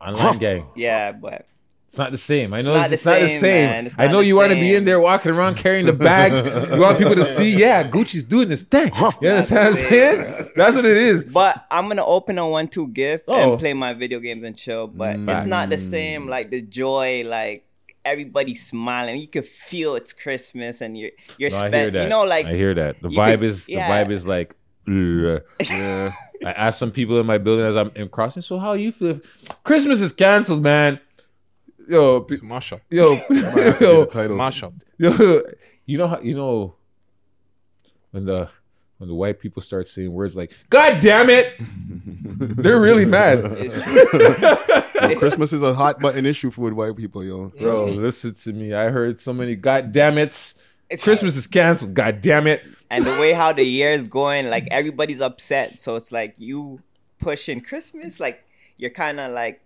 [0.00, 0.66] Online gang.
[0.74, 1.46] Yeah, but
[1.92, 2.54] It's not the same.
[2.54, 3.86] I It's know not it's, the it's not the same, same.
[3.86, 6.40] It's I know you want to be in there walking around carrying the bags.
[6.74, 8.90] you want people to see, yeah, Gucci's doing this thing.
[9.20, 10.48] You understand what I'm saying?
[10.56, 11.26] That's what it is.
[11.26, 13.50] But I'm gonna open a one two gift Oh.
[13.52, 14.86] and play my video games and chill.
[14.86, 15.36] But Mm.
[15.36, 16.28] it's not the same.
[16.28, 17.66] Like the joy, like
[18.06, 19.20] everybody smiling.
[19.20, 21.92] You can feel it's Christmas and you're you're No, spent.
[21.94, 23.02] You know, like I hear that.
[23.02, 23.86] The vibe could- is yeah.
[23.86, 24.56] the vibe is like.
[24.88, 25.40] Yeah.
[26.44, 28.40] I asked some people in my building as I'm, I'm crossing.
[28.42, 29.20] So how you feel?
[29.62, 30.98] Christmas is canceled, man.
[31.88, 32.80] Yo, pe- Mashup.
[32.90, 34.36] Yo, That might be yo, the title.
[34.36, 34.72] Mashup.
[34.98, 35.42] Yo,
[35.86, 36.74] you know how you know
[38.12, 38.48] when the
[38.98, 43.38] when the white people start saying words like "God damn it," they're really mad.
[43.42, 47.48] Yo, Christmas is a hot button issue for white people, yo.
[47.58, 48.72] Bro, listen to me.
[48.72, 50.58] I heard so many "God damn it's."
[51.02, 51.94] Christmas is canceled.
[51.94, 52.62] God damn it.
[52.90, 55.80] and the way how the year is going, like everybody's upset.
[55.80, 56.80] So it's like you
[57.18, 58.44] pushing Christmas, like
[58.76, 59.62] you're kind of like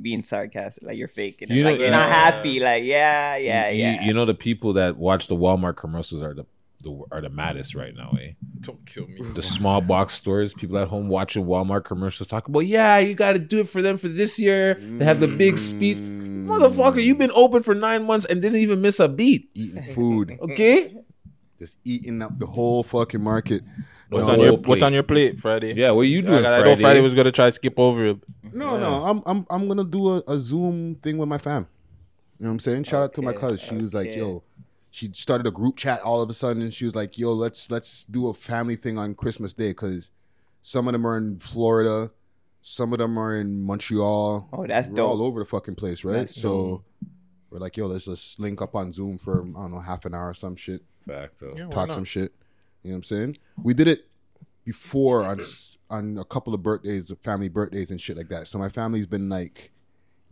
[0.00, 1.54] being sarcastic, like you're faking it.
[1.54, 2.60] You know- like you're not happy.
[2.60, 4.02] Like yeah, yeah, You- yeah.
[4.04, 6.44] You, know the people that watch the Walmart commercials are the,
[6.82, 8.32] the are the maddest right now, eh?
[8.60, 9.20] Don't kill me.
[9.34, 13.32] The small box stores, people at home watching Walmart commercials talk about, yeah, you got
[13.34, 14.74] to do it for them for this year.
[14.74, 15.98] They have the big speech.
[15.98, 19.48] Motherfucker, you've been open for nine months and didn't even miss a beat.
[19.54, 20.36] Eating food.
[20.40, 20.94] Okay?
[21.58, 23.62] Just eating up the whole fucking market.
[24.08, 25.74] What's No, on your well, What's on your plate, Friday?
[25.74, 26.80] Yeah, what are you doing, I, I know Friday?
[26.82, 28.18] Friday was gonna try to skip over it.
[28.52, 31.66] No, no, I'm I'm I'm gonna do a, a Zoom thing with my fam.
[32.38, 32.84] You know what I'm saying?
[32.84, 33.56] Shout out to my cousin.
[33.58, 34.42] She was like, "Yo,"
[34.90, 37.70] she started a group chat all of a sudden, and she was like, "Yo, let's
[37.70, 40.10] let's do a family thing on Christmas Day because
[40.60, 42.10] some of them are in Florida,
[42.60, 44.48] some of them are in Montreal.
[44.52, 45.10] Oh, that's We're dope.
[45.10, 46.12] all over the fucking place, right?
[46.12, 46.84] That's so
[47.50, 50.14] we're like, "Yo, let's just link up on Zoom for I don't know half an
[50.14, 51.54] hour or some shit, Facto.
[51.56, 51.94] Yeah, talk not?
[51.94, 52.32] some shit."
[52.84, 53.38] You know what I'm saying?
[53.62, 54.06] We did it
[54.64, 55.40] before on
[55.90, 58.46] on a couple of birthdays, family birthdays and shit like that.
[58.46, 59.72] So my family's been like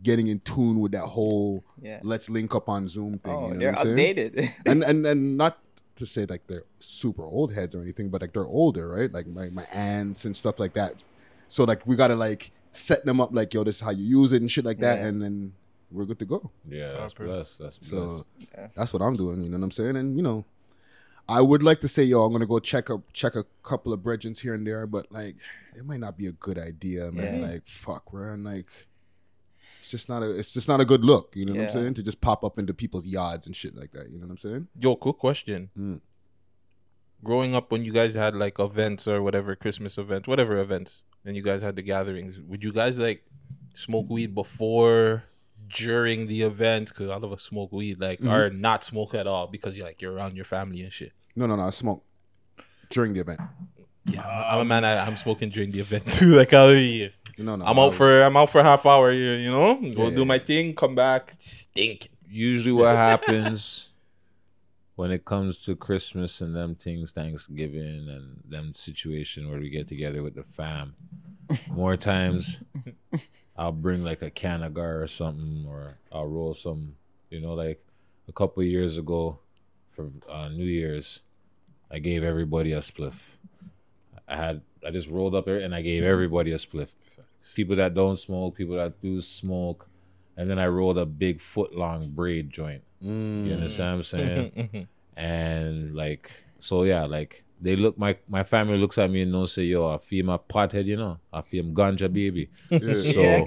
[0.01, 1.99] getting in tune with that whole Yeah.
[2.03, 3.33] let's link up on Zoom thing.
[3.35, 4.15] Oh, you know they're what I'm saying?
[4.15, 4.51] updated.
[4.65, 5.59] and and and not
[5.95, 9.11] to say like they're super old heads or anything, but like they're older, right?
[9.11, 10.95] Like my my aunts and stuff like that.
[11.47, 14.31] So like we gotta like set them up like yo, this is how you use
[14.33, 15.07] it and shit like that, Yeah.
[15.07, 15.53] and then
[15.91, 16.49] we're good to go.
[16.67, 17.59] Yeah, that's blessed.
[17.59, 17.89] That's blessed.
[17.89, 18.25] So
[18.57, 18.73] Yes.
[18.75, 19.41] that's what I'm doing.
[19.43, 19.95] You know what I'm saying?
[19.95, 20.43] And you know,
[21.29, 24.01] I would like to say, yo, I'm gonna go check a check a couple of
[24.01, 25.35] brethrens here and there, but like,
[25.75, 27.41] it might not be a good idea, man.
[27.41, 27.47] Yeah.
[27.47, 28.43] Like, fuck, man.
[28.43, 28.67] Like,
[29.79, 31.33] it's just not a it's just not a good look.
[31.35, 31.93] You know what I'm saying?
[31.95, 34.09] To just pop up into people's yards and shit like that.
[34.09, 34.67] You know what I'm saying?
[34.77, 35.69] Yo, quick question.
[35.77, 36.01] Mm.
[37.23, 41.37] Growing up, when you guys had like events or whatever, Christmas events, whatever events, and
[41.37, 43.23] you guys had the gatherings, would you guys like
[43.73, 45.23] smoke weed before,
[45.67, 48.31] during the event Because all of us smoke weed, like, Mhm.
[48.31, 51.11] or not smoke at all because you're like you're around your family and shit.
[51.35, 51.63] No, no, no.
[51.63, 52.03] I smoke
[52.89, 53.39] during the event.
[54.05, 54.83] Yeah, I'm a man.
[54.85, 56.35] I, I'm smoking during the event too.
[56.35, 57.11] Like out of here.
[57.37, 57.65] No, no.
[57.65, 59.35] I'm out for I'm out for half hour here.
[59.37, 60.15] You know, go Yeah.
[60.15, 62.09] do my thing, come back, stink.
[62.29, 63.89] Usually, what happens
[64.95, 69.87] when it comes to Christmas and them things, Thanksgiving and them situation where we get
[69.87, 70.95] together with the fam,
[71.71, 72.61] more times
[73.57, 76.95] I'll bring like a cannagar or something, or I'll roll some.
[77.29, 77.83] You know, like
[78.27, 79.39] a couple of years ago
[79.91, 81.21] for uh, New Year's,
[81.91, 83.37] I gave everybody a spliff.
[84.27, 86.93] I had I just rolled up there and I gave everybody a spliff.
[87.55, 89.87] People that don't smoke, people that do smoke,
[90.37, 92.83] and then I rolled a big foot long braid joint.
[93.03, 93.47] Mm.
[93.47, 94.87] You understand what I'm saying?
[95.17, 99.47] and like so yeah, like they look my my family looks at me and don't
[99.47, 101.17] say, yo, I feel my pothead, you know.
[101.31, 102.49] I feel ganja baby.
[102.69, 102.93] Yeah.
[103.13, 103.45] So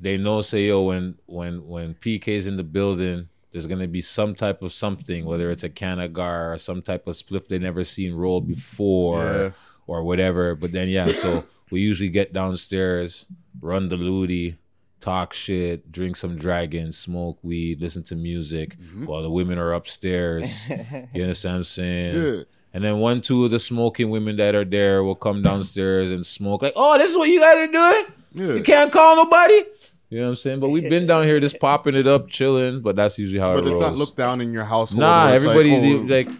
[0.00, 4.34] they know say yo when when when PK's in the building there's gonna be some
[4.34, 8.14] type of something, whether it's a cannagar or some type of spliff they never seen
[8.14, 9.50] rolled before Yeah.
[9.86, 10.54] or whatever.
[10.54, 13.26] But then yeah, so we usually get downstairs,
[13.60, 14.58] run the looty,
[15.00, 19.06] talk shit, drink some dragon, smoke weed, listen to music mm-hmm.
[19.06, 20.68] while the women are upstairs.
[20.68, 22.14] you understand what I'm saying?
[22.14, 22.42] Yeah.
[22.74, 26.24] And then one, two of the smoking women that are there will come downstairs and
[26.24, 26.62] smoke.
[26.62, 28.04] Like, oh, this is what you guys are doing?
[28.32, 28.54] Yeah.
[28.54, 29.62] You can't call nobody?
[30.08, 30.60] You know what I'm saying?
[30.60, 32.80] But we've been down here just popping it up, chilling.
[32.80, 33.82] But that's usually how But it it's rolls.
[33.82, 35.00] not looked down in your household.
[35.00, 36.38] nah, where it's everybody like, like, oh,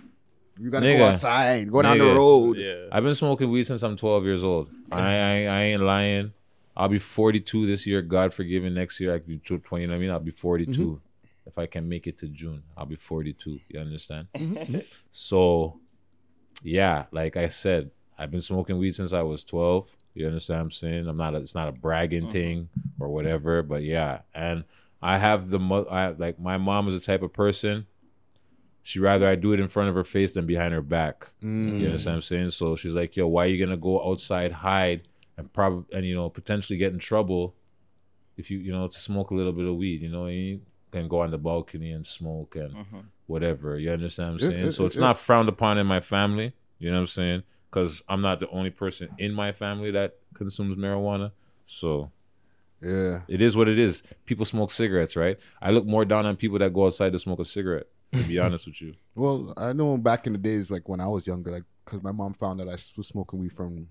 [0.60, 2.16] you gotta go outside, go down the nigga.
[2.16, 2.88] road.
[2.92, 4.68] I've been smoking weed since I'm 12 years old.
[4.90, 6.32] I, I I ain't lying.
[6.76, 8.00] I'll be 42 this year.
[8.02, 8.72] God forgiven.
[8.74, 9.82] Next year I can do 20.
[9.82, 10.10] You know what I mean?
[10.10, 10.72] I'll be 42.
[10.72, 10.94] Mm-hmm.
[11.46, 13.60] If I can make it to June, I'll be 42.
[13.68, 14.28] You understand?
[14.34, 14.84] Mhm.
[15.10, 15.80] So,
[16.62, 19.94] yeah, like I said, I've been smoking weed since I was 12.
[20.14, 21.08] You understand what I'm saying?
[21.08, 21.34] I'm not.
[21.34, 22.68] A, it's not a bragging thing
[23.00, 23.62] or whatever.
[23.62, 24.64] But yeah, and
[25.00, 27.86] I have the mo- I like my mom is the type of person.
[28.84, 31.28] She rather I do it in front of her face than behind her back.
[31.42, 31.78] Mm.
[31.80, 32.48] You understand what I'm saying?
[32.50, 36.14] So she's like, "Yo, why are you gonna go outside, hide, and probably and you
[36.14, 37.54] know potentially get in trouble
[38.36, 40.02] if you you know to smoke a little bit of weed?
[40.02, 43.04] You know, you can go on the balcony and smoke and Mhm.
[43.26, 43.78] Whatever.
[43.78, 44.64] You understand what I'm Yeah, saying?
[44.66, 45.00] yeah, so it's yeah.
[45.02, 46.52] not frowned upon in my family.
[46.78, 47.42] You know what I'm saying?
[47.70, 51.32] Because I'm not the only person in my family that consumes marijuana.
[51.66, 52.10] So
[52.80, 53.22] Yeah.
[53.28, 54.02] it is what it is.
[54.26, 55.38] People smoke cigarettes, right?
[55.60, 57.86] I look more down on people that go outside to smoke a cigarette.
[58.12, 58.94] To be honest with you.
[59.14, 62.12] Well, I know back in the days, like when I was younger, like because my
[62.12, 63.88] mom found that I was smoking weed from,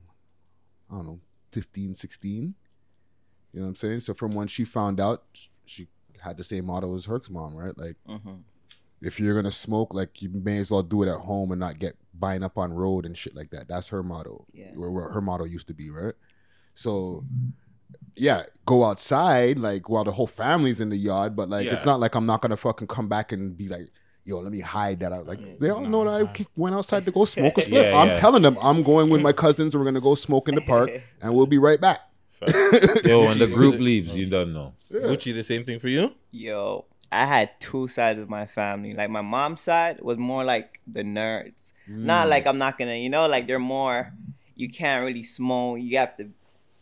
[0.92, 1.20] I don't know,
[1.52, 2.54] 15, 16.
[3.54, 4.02] You know what I'm saying?
[4.02, 5.24] So from when she found out,
[5.66, 5.88] she
[6.20, 7.76] had the same motto as Herc's mom, right?
[7.78, 8.44] Like, Mhm.
[9.02, 11.80] If you're gonna smoke, like you may as well do it at home and not
[11.80, 13.68] get buying up on road and shit like that.
[13.68, 14.46] That's her motto.
[14.54, 14.72] Yeah.
[14.76, 16.14] Where, where her motto used to be, right?
[16.74, 17.26] So,
[18.16, 22.00] yeah, go outside like while the whole family's in the yard, but like it's not
[22.00, 23.90] like I'm not gonna fucking come back and be like,
[24.24, 25.28] yo, let me hide that out.
[25.28, 27.92] Like they all know that I ki- went outside to go smoke a split.
[27.92, 28.20] Yeah, I'm yeah.
[28.20, 29.76] telling them I'm going with my cousins.
[29.76, 32.02] We're gonna go smoke in the park, and we'll be right back.
[33.06, 34.74] Yo, when the group leaves, you don't know.
[34.92, 36.12] Gucci, the same thing for you?
[36.32, 38.94] Yo, I had two sides of my family.
[38.94, 41.74] Like my mom's side was more like the nerds.
[41.88, 42.30] Not Mm.
[42.30, 44.14] like I'm not gonna, you know, like they're more.
[44.56, 45.80] You can't really smoke.
[45.82, 46.30] You have to,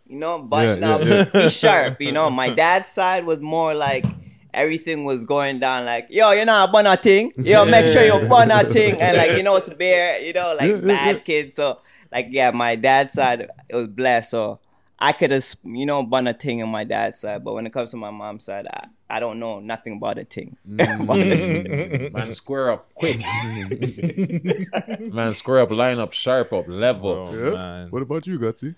[0.08, 1.44] you know, button Yeah, up, yeah, yeah.
[1.46, 2.02] be sharp.
[2.02, 4.06] You know, my dad's side was more like
[4.54, 5.86] everything was going down.
[5.86, 7.32] Like, yo, you know, bun a thing.
[7.38, 9.02] Yo, make sure you bun a thing.
[9.02, 10.22] And like, you know, it's bare.
[10.22, 11.56] You know, like bad kids.
[11.56, 11.80] So
[12.12, 14.30] like, yeah, my dad's side it was blessed.
[14.32, 14.60] So.
[15.02, 17.72] I could have, you know, bun a thing on my dad's side, but when it
[17.72, 20.58] comes to my mom's side, I, I don't know nothing about a thing.
[20.68, 22.12] Mm.
[22.14, 23.20] Man, square up quick.
[25.14, 27.30] Man, square up, line up, sharp up, level.
[27.34, 27.52] Yeah.
[27.52, 27.88] man.
[27.90, 28.76] What about you, Gutsy?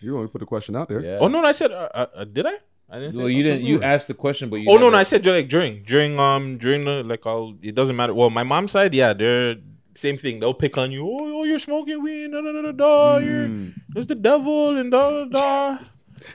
[0.00, 1.04] You only put the question out there.
[1.04, 1.18] Yeah.
[1.20, 2.54] Oh no, no, I said, uh, uh, uh, did I?
[2.90, 3.16] I didn't.
[3.16, 3.64] Well, say you didn't.
[3.64, 4.66] You asked the question, but you.
[4.68, 7.54] Oh no, never- no, I said like during, during, um, during the like, I'll.
[7.62, 8.14] It doesn't matter.
[8.14, 9.56] Well, my mom's side, yeah, they're
[9.94, 10.40] same thing.
[10.40, 11.06] They'll pick on you.
[11.06, 12.32] Oh, oh you're smoking weed.
[12.32, 13.16] Da, da, da, da, da.
[13.18, 13.48] You're
[13.90, 15.78] there's the devil and da da da.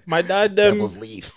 [0.06, 0.73] My dad them.
[0.73, 1.37] Devil's leaves.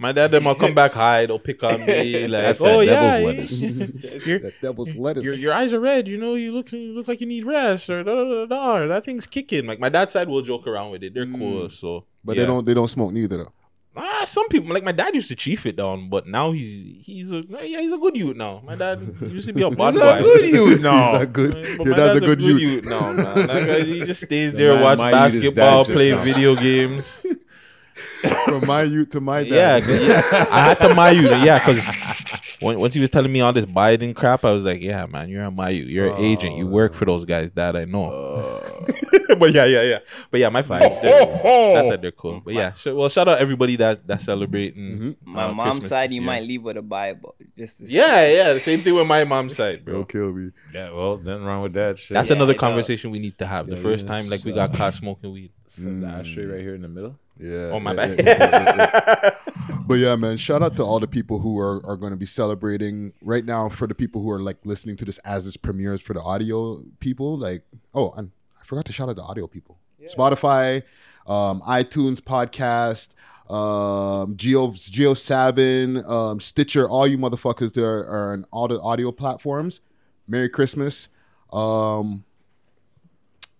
[0.00, 0.46] My dad them.
[0.46, 1.26] I'll come back high.
[1.26, 4.26] They'll pick on me like, That's that oh yeah, devil's lettuce.
[4.26, 5.24] your, That devil's lettuce.
[5.24, 6.08] your your eyes are red.
[6.08, 8.76] You know, you look you look like you need rest or da da da da.
[8.78, 9.66] Or that thing's kicking.
[9.66, 11.12] Like my dad's side will joke around with it.
[11.14, 11.68] They're cool.
[11.68, 12.42] So, but yeah.
[12.42, 12.64] they don't.
[12.66, 13.52] They don't smoke neither though.
[13.96, 17.32] Ah, some people like my dad used to chief it down, but now he's he's
[17.32, 18.62] a yeah he's a good youth now.
[18.64, 20.16] My dad used to be a bad He's boy.
[20.16, 21.12] a good youth now.
[21.12, 21.52] He's a good.
[21.76, 22.84] But Your my dad's a good youth.
[22.84, 23.34] now, man.
[23.48, 26.22] Like, uh, he just stays The there, man- watch my youth is basketball, play now.
[26.22, 27.26] video games.
[28.44, 31.30] From my youth to my yeah, yeah, I had to my youth.
[31.42, 31.84] Yeah, because
[32.60, 35.44] once he was telling me all this Biden crap, I was like, yeah, man, you're
[35.44, 35.88] a my youth.
[35.88, 36.56] You're an agent.
[36.56, 37.52] You work for those guys.
[37.52, 38.10] That I know.
[38.10, 38.92] Uh.
[39.38, 39.98] but yeah, yeah, yeah.
[40.30, 41.26] But yeah, my friends, they're,
[41.74, 42.00] that's it.
[42.02, 42.40] They're cool.
[42.44, 44.98] But yeah, sh- well, shout out everybody that that's celebrating.
[44.98, 45.28] Mm-hmm.
[45.28, 47.34] Uh, my uh, mom's Christmas side, you might leave with a Bible.
[47.56, 48.52] Just to Yeah, yeah.
[48.52, 49.94] The same thing with my mom's side, bro.
[49.94, 50.50] Don't kill me.
[50.74, 52.14] Yeah, well, nothing wrong with that shit.
[52.14, 53.66] That's Yeah, another conversation we need to have.
[53.66, 55.52] The first yeah, time, like we got caught smoking weed.
[55.78, 56.52] the ashtray mm.
[56.52, 57.16] right here in the middle.
[57.40, 57.70] Yeah.
[57.72, 58.24] Oh, my yeah, bad.
[58.24, 59.30] yeah, yeah,
[59.86, 62.26] but yeah, man, shout out to all the people who are, are going to be
[62.26, 66.00] celebrating right now for the people who are like listening to this as this premieres
[66.00, 67.38] for the audio people.
[67.38, 69.78] Like, oh, and I forgot to shout out the audio people.
[70.06, 70.82] Spotify,
[71.26, 73.14] um, iTunes podcast,
[73.52, 79.80] um, Jio JioSaavn, um, Stitcher, all you motherfuckers there are on all the audio platforms.
[80.26, 81.08] Merry Christmas.
[81.52, 82.24] Um,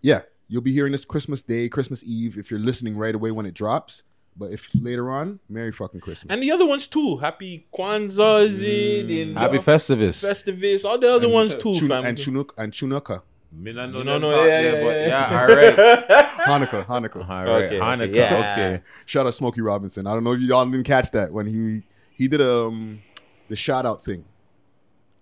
[0.00, 3.46] yeah, you'll be hearing this Christmas Day, Christmas Eve if you're listening right away when
[3.46, 4.02] it drops.
[4.36, 6.32] But if later on, Merry fucking Christmas.
[6.32, 7.16] And the other ones too.
[7.16, 10.22] Happy Kwanzaa, Zid, and Happy uh, Festivus.
[10.24, 12.04] Festivus, all the other ones too, Chun- fam.
[12.04, 13.22] and Chunuk and Chunuka.
[13.52, 15.06] Me not know You them don't know, talk yeah, yeah, but yeah.
[15.08, 16.26] yeah, all right.
[16.68, 17.28] Hanukkah, Hanukkah.
[17.28, 18.14] All right, Okay, okay, Hanukkah.
[18.14, 18.36] yeah.
[18.36, 18.82] Okay.
[19.06, 20.06] Shout out Smokey Robinson.
[20.06, 21.80] I don't know if y'all didn't catch that when he
[22.16, 23.02] he did um
[23.48, 24.24] the shout out thing.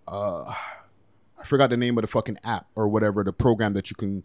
[0.06, 0.44] Uh
[1.40, 4.24] I forgot the name of the fucking app or whatever, the program that you can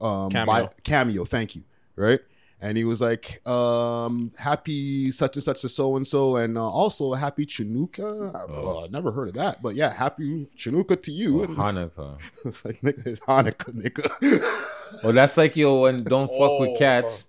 [0.00, 0.46] um Cameo.
[0.46, 1.62] buy Cameo, thank you.
[1.96, 2.20] Right?
[2.62, 6.62] And he was like, um, happy such and such to so and so, and uh,
[6.62, 8.32] also happy Chanukah.
[8.50, 8.84] Oh.
[8.84, 11.40] Uh, never heard of that, but yeah, happy Chanukah to you.
[11.40, 12.16] Oh, And Hanukkah.
[12.44, 14.66] it's like, nigga, it's Hanukkah, nigga.
[15.04, 17.26] Well, that's like yo, when don't fuck Oh, with cats.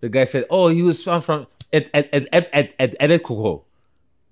[0.00, 3.62] The guy said, "Oh, he was found from at at at at at, at Edekoko.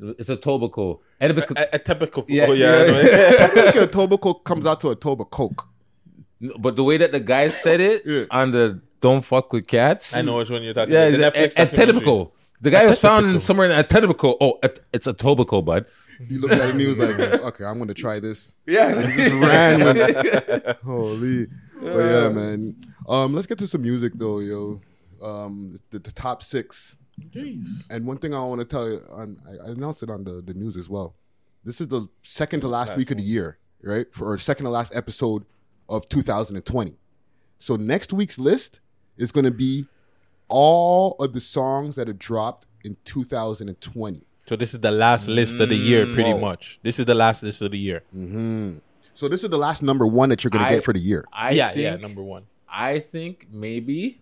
[0.01, 1.01] It's a tobacco.
[1.21, 1.59] Edekoko.
[1.59, 3.37] A, a typical, Yeah, oh, yeah, yeah.
[3.41, 5.65] I think a Tobacco comes out to a Toba Coke.
[5.67, 5.68] No,
[6.59, 10.23] But the way that the guy said it on the "Don't fuck with cats," I
[10.23, 11.35] know which one you're talking yeah, about.
[11.35, 12.03] The it's Netflix at, at documentary.
[12.03, 12.31] Etobicoke.
[12.61, 14.37] The guy was found in somewhere in a Etobicoke.
[14.41, 15.87] Oh, at, it's a Tobico, bud.
[16.27, 18.57] He looked at it and he was like, okay, I'm gonna try this.
[18.67, 18.89] Yeah.
[18.89, 19.85] And he just ran.
[19.85, 21.47] When, holy.
[21.81, 22.77] But yeah, man.
[23.09, 24.81] Um, let's get to some music though, yo.
[25.23, 26.97] Um, the, the top six.
[27.91, 30.41] And one thing I want to tell you, on, I, I announced it on the,
[30.41, 31.17] the news as well.
[31.65, 34.07] This is the second to last week of the year, right?
[34.13, 35.45] For or second to last episode
[35.89, 36.99] of 2020.
[37.59, 38.81] So next week's list
[39.17, 39.87] is going to be
[40.49, 44.23] all of the songs that are dropped in 2020.
[44.47, 46.41] So this is the last list of the year, pretty Mm.
[46.41, 46.79] much.
[46.83, 48.03] This is the last list of the year.
[48.13, 48.79] hmm
[49.13, 51.25] So this is the last number one that you're going to get for the year.
[51.33, 54.21] I yeah, think, yeah, number one I think maybe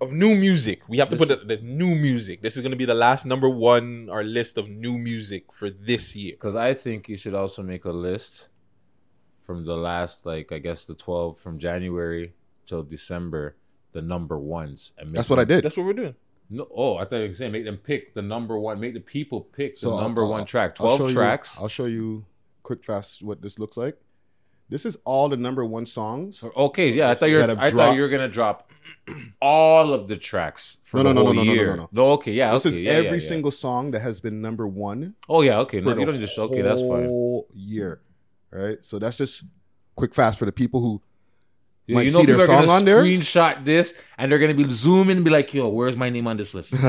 [0.00, 0.82] of new music.
[0.88, 2.42] We have to put the, the new music.
[2.42, 5.70] This is going to be the last number one our list of new music for
[5.70, 6.32] this year.
[6.32, 8.48] because I think you should also make a list
[9.44, 12.32] from the last, like I guess the twelve from January
[12.66, 13.54] till December,
[13.92, 14.90] the number ones.
[14.98, 15.62] And make That's what I did.
[15.62, 16.14] That's what we're doing.
[16.50, 18.80] No, oh, I thought you were saying make them pick the number one.
[18.80, 20.76] Make the people pick the So I'll- number I'll- one track.
[20.80, 21.56] I'll show Twelve you- tracks.
[21.60, 22.26] I'll show you
[22.62, 23.96] quick fast what this looks like.
[24.70, 26.42] This is all the number one songs.
[26.56, 27.40] Okay, yeah, I thought you were.
[27.42, 28.70] that have I thought you were gonna drop
[29.40, 31.76] all of the tracks for No, the no, no, whole no, no, no, year.
[31.76, 32.10] no, no.
[32.12, 33.28] okay, yeah, This okay, is yeah, every yeah, yeah.
[33.28, 35.14] single song that has been number one.
[35.28, 35.80] Oh yeah, okay.
[35.80, 36.62] for No, you don't just okay.
[36.62, 37.04] That's fine.
[37.06, 38.00] Whole year,
[38.54, 38.84] right?
[38.84, 39.44] So that's just
[39.96, 41.02] quick fast for the people who
[41.86, 43.02] You, might you know see their people are song on there.
[43.02, 46.36] Screenshot this, and they're gonna be zooming and be like, "Yo, where's my name on
[46.36, 46.72] this list?"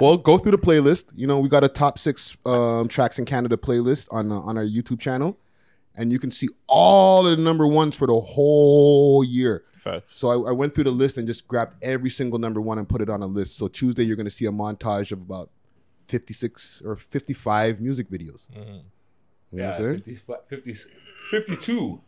[0.00, 1.12] well, go through the playlist.
[1.14, 4.56] You know, we got a top six um, tracks in Canada playlist on uh, on
[4.58, 5.38] our YouTube channel,
[5.94, 9.64] and you can see all of the number ones for the whole year.
[10.12, 12.88] So I, I went through the list and just grabbed every single number one and
[12.88, 13.56] put it on a list.
[13.56, 15.50] So Tuesday you're going to see a montage of about
[16.08, 18.46] fifty six or fifty five music videos.
[19.56, 20.16] You know what yeah, I'm saying?
[20.48, 20.90] 50, 50,
[21.30, 22.00] 52.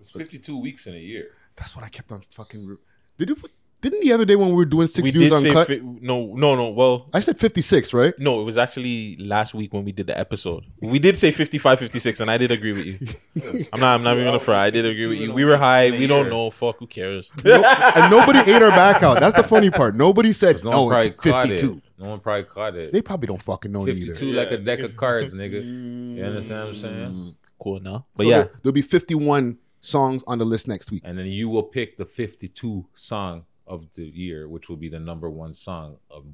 [0.00, 1.30] It's 52 weeks in a year.
[1.56, 2.66] That's what I kept on fucking.
[2.66, 2.76] Re-
[3.18, 3.36] Did you?
[3.80, 5.66] Didn't the other day when we were doing six we views did say uncut?
[5.66, 6.68] fi- no, no, no.
[6.68, 8.12] Well, I said fifty six, right?
[8.18, 10.64] no, it was actually last week when we did the episode.
[10.82, 13.64] We did say 55, 56, and I did agree with you.
[13.72, 13.94] I'm not.
[13.94, 14.66] I'm not even gonna fry.
[14.66, 15.32] I did agree with you.
[15.32, 15.90] We were high.
[15.92, 16.50] We don't know.
[16.50, 16.78] Fuck.
[16.80, 17.32] Who cares?
[17.42, 19.18] No- and nobody ate our back out.
[19.18, 19.94] That's the funny part.
[19.94, 22.04] Nobody said, No "Oh, one it's probably caught 52." It.
[22.04, 22.92] No one probably caught it.
[22.92, 24.14] They probably don't fucking know neither.
[24.14, 25.60] 52 like a deck of cards, nigga.
[26.20, 27.08] You understand what I'm saying?
[27.12, 27.36] Mm.
[27.58, 28.06] Cool now.
[28.16, 31.02] But yeah, there'll be 51 songs on the list next week.
[31.04, 34.98] And then you will pick the 52 song of the year, which will be the
[35.00, 36.24] number one song of.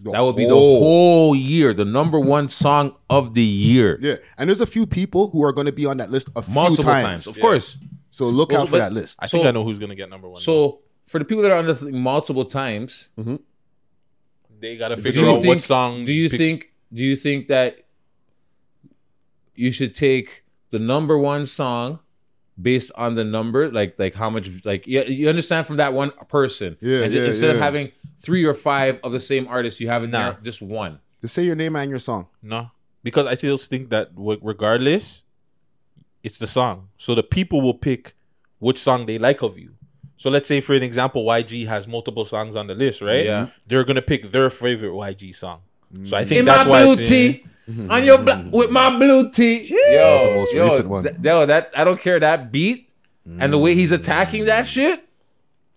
[0.00, 3.98] The that will be the whole- whole year, the number one song of the year.
[4.00, 6.42] Yeah, and there's a few people who are going to be on that list a
[6.42, 7.24] few Multiple times.
[7.24, 7.76] times, of course.
[8.10, 9.18] So look Well, out for but- that list.
[9.20, 10.40] I think So- I know who's gonna get number one.
[10.40, 13.36] So for the people that are on this thing multiple times, mm-hmm.
[14.60, 16.04] They gotta figure out think- what song.
[16.04, 16.72] Do you pick- think?
[16.92, 17.84] Do you think that
[19.54, 21.98] you should take the number one song
[22.60, 26.12] based on the number, like like how much, like you, you understand from that one
[26.28, 29.88] person, Yeah, and yeah, instead of having three or five of the same artist, you
[29.88, 30.30] have in Nah.
[30.32, 30.98] there just one.
[31.20, 32.28] Just say your name and your song.
[32.42, 32.70] No,
[33.02, 35.24] because I still think that regardless,
[36.22, 36.88] it's the song.
[36.96, 38.14] So the people will pick
[38.58, 39.74] which song they like of you.
[40.18, 43.24] So let's say, for an example, YG has multiple songs on the list, right?
[43.24, 43.48] Yeah.
[43.66, 45.62] They're gonna pick their favorite YG song.
[46.04, 47.90] So I think in that's my why blue it's, tee, mm-hmm.
[47.90, 49.64] on your bla- with my blue tee.
[49.64, 51.02] Yo, the most yo, recent one.
[51.04, 52.90] th- yo, that I don't care that beat
[53.40, 54.72] and the way he's attacking that mm.
[54.72, 55.08] shit.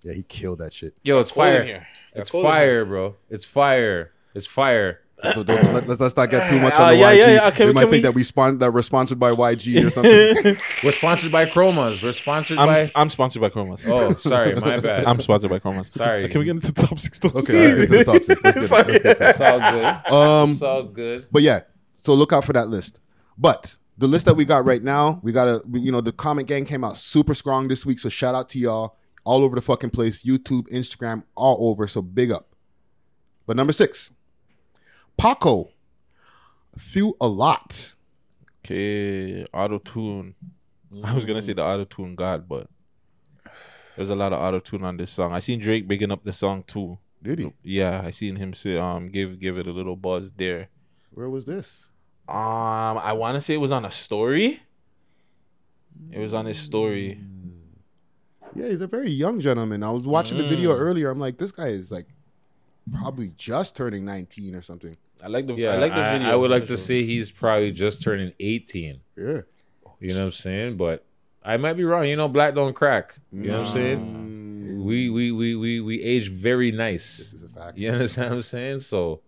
[0.01, 0.95] Yeah, he killed that shit.
[1.03, 1.63] Yo, it's cold in fire.
[1.63, 1.87] here.
[2.13, 3.15] It's cold in fire, bro.
[3.29, 4.11] It's fire.
[4.33, 5.01] It's fire.
[5.33, 7.17] So don't- let, us let's not get too much Uh, on the yeah, YG.
[7.17, 7.51] yeah, yeah.
[7.51, 9.89] Can they we- might think we- that we spon- that we're sponsored by YG or
[9.91, 10.55] something.
[10.83, 12.03] We're sponsored by Chromas.
[12.03, 12.91] We're sponsored I'm, by.
[12.95, 13.83] I'm sponsored by Chromas.
[13.87, 15.05] Oh, sorry, my bad.
[15.05, 15.91] I'm sponsored by Chromas.
[15.91, 16.27] Sorry.
[16.29, 17.19] Can we get into the top six?
[17.19, 17.29] Though?
[17.39, 18.43] okay, let's get to the top six.
[18.43, 18.91] Let's get, Sorry.
[18.93, 19.29] let's get to it.
[19.31, 20.13] It's all good.
[20.13, 21.27] Um, it's all good.
[21.31, 21.59] But yeah,
[21.95, 22.99] so look out for that list.
[23.37, 26.11] But the list that we got right now, we got a, we- you know, the
[26.11, 27.99] comment gang came out super strong this week.
[27.99, 31.85] So shout out to y'all all over the fucking place, YouTube, Instagram, all over.
[31.85, 32.55] So big up.
[33.45, 34.11] But number six,
[35.21, 35.69] Paco,
[36.75, 37.93] feel a lot.
[38.65, 40.33] Okay, auto tune.
[41.03, 42.65] I was gonna say the auto tune god, but
[43.95, 45.31] there's a lot of auto tune on this song.
[45.31, 46.97] I seen Drake bigging up the song too.
[47.21, 47.53] Did he?
[47.61, 50.69] Yeah, I seen him say um give give it a little buzz there.
[51.11, 51.87] Where was this?
[52.27, 54.59] Um, I want to say it was on a story.
[56.11, 57.19] It was on his story.
[58.55, 59.83] Yeah, he's a very young gentleman.
[59.83, 61.11] I was watching the video earlier.
[61.11, 62.07] I'm like, this guy is like
[62.93, 64.97] probably just turning 19 or something.
[65.23, 66.31] I like the Yeah, I like the video.
[66.31, 69.01] I would like to say he's probably just turning 18.
[69.17, 69.41] Yeah.
[69.99, 70.77] You know what I'm saying?
[70.77, 71.05] But
[71.43, 72.05] I might be wrong.
[72.05, 73.17] You know, black don't crack.
[73.31, 73.99] You know what I'm saying?
[73.99, 74.83] Mm.
[74.83, 77.17] We we we we we age very nice.
[77.17, 77.77] This is a fact.
[77.77, 78.79] You understand what I'm saying?
[78.79, 79.21] So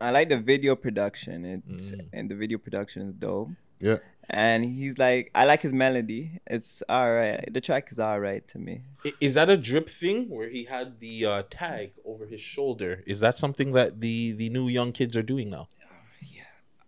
[0.00, 1.44] I like the video production.
[1.44, 2.06] It's mm.
[2.12, 3.50] and the video production is dope.
[3.80, 3.96] Yeah.
[4.32, 6.40] And he's like, I like his melody.
[6.46, 7.44] It's all right.
[7.52, 8.82] The track is all right to me.
[9.20, 13.02] Is that a drip thing where he had the uh, tag over his shoulder?
[13.06, 15.68] Is that something that the the new young kids are doing now?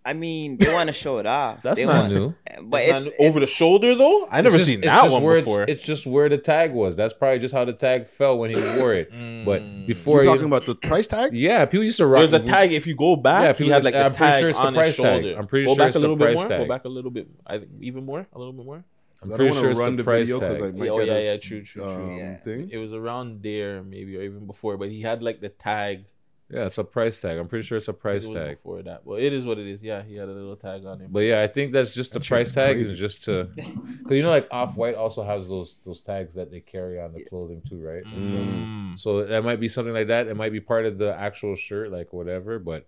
[0.07, 1.63] I mean, they want to show it off.
[1.63, 2.35] That's They not want- new.
[2.63, 3.27] But That's it's, not new.
[3.27, 4.29] over the shoulder though.
[4.31, 5.65] I never just- seen that one where it's- before.
[5.67, 6.95] It's, just where the tag was.
[6.95, 9.11] That's probably just how the tag fell when he wore it.
[9.13, 9.45] Mm.
[9.47, 11.33] But before You he- talking about the price tag?
[11.33, 12.21] Yeah, people used to rock.
[12.21, 12.73] There's a tag.
[12.73, 14.49] If you go back, Yeah, he people had just- like the I'm pretty tag sure
[14.51, 15.25] it's the on his price tag.
[15.39, 16.49] I'm pretty go sure back it's a the little bit more.
[16.49, 16.59] tag.
[16.61, 17.29] Go back a little bit.
[17.47, 18.27] I think even more.
[18.33, 18.85] A little bit more.
[19.23, 20.89] I'm I don't sure want it's to run the the price video because I might
[20.91, 21.91] oh get yeah, us, yeah, true, true, true.
[21.91, 22.37] um, yeah.
[22.37, 22.69] thing.
[22.71, 26.05] It was around there, maybe or even before, but he had like the tag.
[26.51, 27.39] Yeah, it's a price tag.
[27.39, 28.57] I'm pretty sure it's a price It was tag.
[28.59, 29.07] before that.
[29.07, 29.83] Well, it is what it is.
[29.83, 31.11] Yeah, he had a little tag on it.
[31.11, 34.29] But yeah, I think that's just the price tag is just to, because you know,
[34.31, 37.81] like Off White also has those those tags that they carry on the clothing too,
[37.81, 38.05] right?
[38.05, 38.99] Mm.
[38.99, 40.27] So that might be something like that.
[40.29, 42.59] It might be part of the actual shirt, like whatever.
[42.59, 42.87] But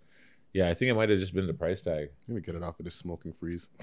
[0.52, 2.11] yeah, I think it might have just been the price tag.
[2.28, 3.70] Let me get it off of this smoking freeze.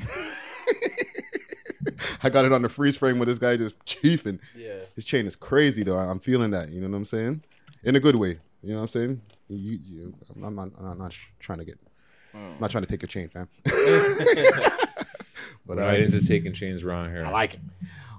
[2.26, 4.40] I got it on the freeze frame with this guy just chiefing.
[4.56, 4.76] Yeah.
[4.96, 5.98] His chain is crazy though.
[5.98, 6.70] I'm feeling that.
[6.70, 7.44] You know what I'm saying?
[7.84, 8.38] In a good way.
[8.62, 9.22] You know what I'm saying?
[9.56, 11.78] You, you, I'm, not, I'm not trying to get.
[12.34, 13.48] I'm not trying to take a chain, fam.
[15.66, 17.26] but right into taking chains around here.
[17.26, 17.60] I like it.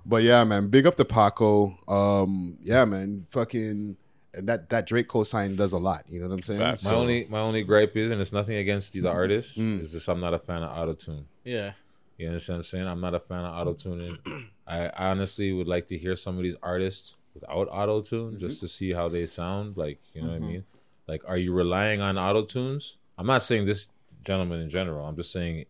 [0.07, 1.76] But yeah, man, big up to Paco.
[1.89, 3.97] Um, yeah, man, fucking,
[4.35, 6.05] and that that Drake co-sign does a lot.
[6.09, 6.61] You know what I'm saying?
[6.61, 9.80] My So- only my only gripe is, and it's nothing against the artist, Mm.
[9.80, 11.24] is just I'm not a fan of autotune.
[11.45, 11.72] Yeah.
[12.18, 12.87] You understand what I'm saying?
[12.87, 14.18] I'm not a fan of autotuning.
[14.66, 18.93] I honestly would like to hear some of these artists without autotune just to see
[18.93, 19.76] how they sound.
[19.76, 20.45] Like, you know what Mhm.
[20.45, 20.64] I mean?
[21.07, 22.94] Like, are you relying on autotunes?
[23.18, 23.86] I'm not saying this
[24.24, 25.07] gentleman in general.
[25.07, 25.66] I'm just saying,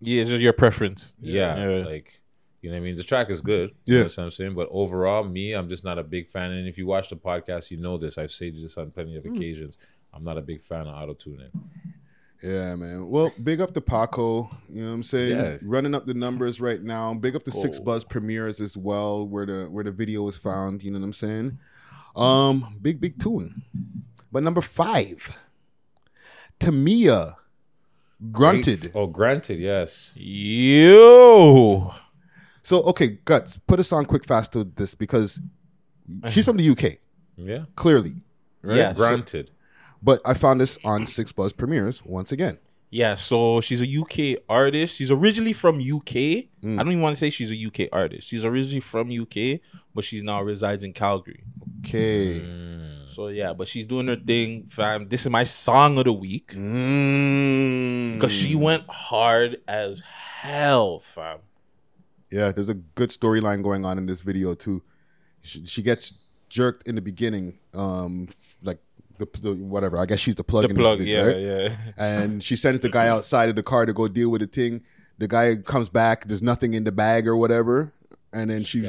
[0.00, 1.14] Yeah, it's just your preference.
[1.20, 1.84] yeah, Yeah.
[1.84, 2.20] like,
[2.60, 2.96] you know what I mean?
[2.96, 3.70] The track is good.
[3.86, 3.94] Yeah.
[3.94, 4.54] You know what I'm saying?
[4.54, 6.50] But overall, me, I'm just not a big fan.
[6.52, 8.16] And if you watch the podcast, you know this.
[8.18, 9.36] I've said this on plenty of Mm.
[9.36, 9.76] occasions.
[10.12, 11.50] I'm not a big fan of autotuning.
[12.42, 13.08] Yeah, man.
[13.08, 14.50] Well, big up to Paco.
[14.68, 15.36] You know what I'm saying?
[15.36, 15.56] Yeah.
[15.62, 17.14] Running up the numbers right now.
[17.14, 20.82] Big up to six Buzz premieres as well, where the where the video is found.
[20.82, 21.58] You know what I'm saying?
[22.16, 23.62] Um, big big tune.
[24.34, 25.40] But number five,
[26.58, 27.36] Tamia,
[28.32, 28.90] grunted.
[28.92, 30.10] Oh, granted, yes.
[30.16, 31.92] You.
[32.64, 33.58] So okay, guts.
[33.58, 35.40] Put us on quick fast to this because
[36.30, 36.98] she's from the UK.
[37.36, 37.66] Yeah.
[37.76, 38.14] clearly.
[38.64, 38.76] Right?
[38.76, 39.52] Yeah, so- Granted.
[40.02, 42.58] But I found this on Six Buzz premieres once again.
[42.90, 44.96] Yeah, so she's a UK artist.
[44.96, 46.48] She's originally from UK.
[46.62, 46.74] Mm.
[46.74, 48.26] I don't even want to say she's a UK artist.
[48.28, 49.60] She's originally from UK,
[49.94, 51.44] but she's now resides in Calgary.
[51.80, 52.40] Okay.
[52.40, 52.93] Mm.
[53.06, 55.08] So yeah, but she's doing her thing, fam.
[55.08, 58.14] This is my song of the week Mm.
[58.14, 61.38] because she went hard as hell, fam.
[62.30, 64.82] Yeah, there's a good storyline going on in this video too.
[65.42, 66.14] She, she gets
[66.48, 68.28] jerked in the beginning, um,
[68.62, 68.78] like
[69.18, 69.98] the, the whatever.
[69.98, 70.64] I guess she's the plug.
[70.64, 71.38] The in plug, this yeah, right?
[71.38, 71.76] yeah.
[71.98, 74.82] And she sends the guy outside of the car to go deal with the thing.
[75.18, 76.26] The guy comes back.
[76.26, 77.92] There's nothing in the bag or whatever,
[78.32, 78.88] and then she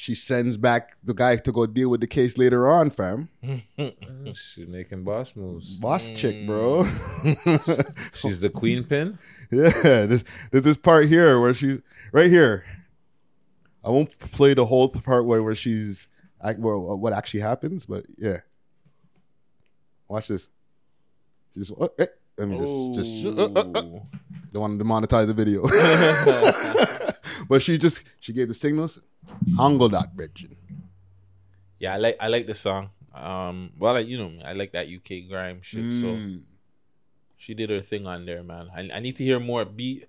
[0.00, 3.30] she sends back the guy to go deal with the case later on, fam.
[4.32, 5.74] She's making boss moves.
[5.74, 6.84] Boss chick, bro.
[8.14, 9.18] She's the queen pin.
[9.50, 10.22] Yeah, this,
[10.52, 11.80] there's this part here where she's
[12.12, 12.64] right here.
[13.84, 16.06] I won't play the whole part where, where she's
[16.44, 18.38] act- well, what actually happens, but yeah.
[20.06, 20.48] Watch this.
[21.54, 22.06] Just uh, eh,
[22.38, 23.82] let me just just uh, uh, uh.
[24.52, 25.62] don't want to demonetize the video.
[27.48, 29.02] but she just she gave the signals.
[29.60, 30.48] Angle that bitch.
[31.78, 32.90] Yeah, I like I like the song.
[33.14, 35.92] Um, well, like, you know, I like that UK grime shit.
[35.92, 36.42] So Mm.
[37.36, 38.68] she did her thing on there, man.
[38.74, 39.64] I, I need to hear more.
[39.64, 40.04] Be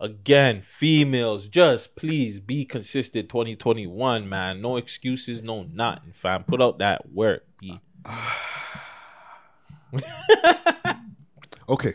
[0.00, 3.28] again, females, just please be consistent.
[3.28, 4.60] Twenty twenty one, man.
[4.60, 6.44] No excuses, no nothing, fam.
[6.44, 7.44] Put out that work.
[7.60, 7.78] B.
[11.68, 11.94] Okay.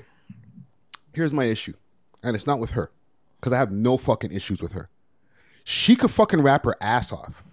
[1.14, 1.74] Here's my issue.
[2.24, 2.90] And it's not with her.
[3.40, 4.90] Because I have no fucking issues with her.
[5.70, 7.44] She could fucking rap her ass off.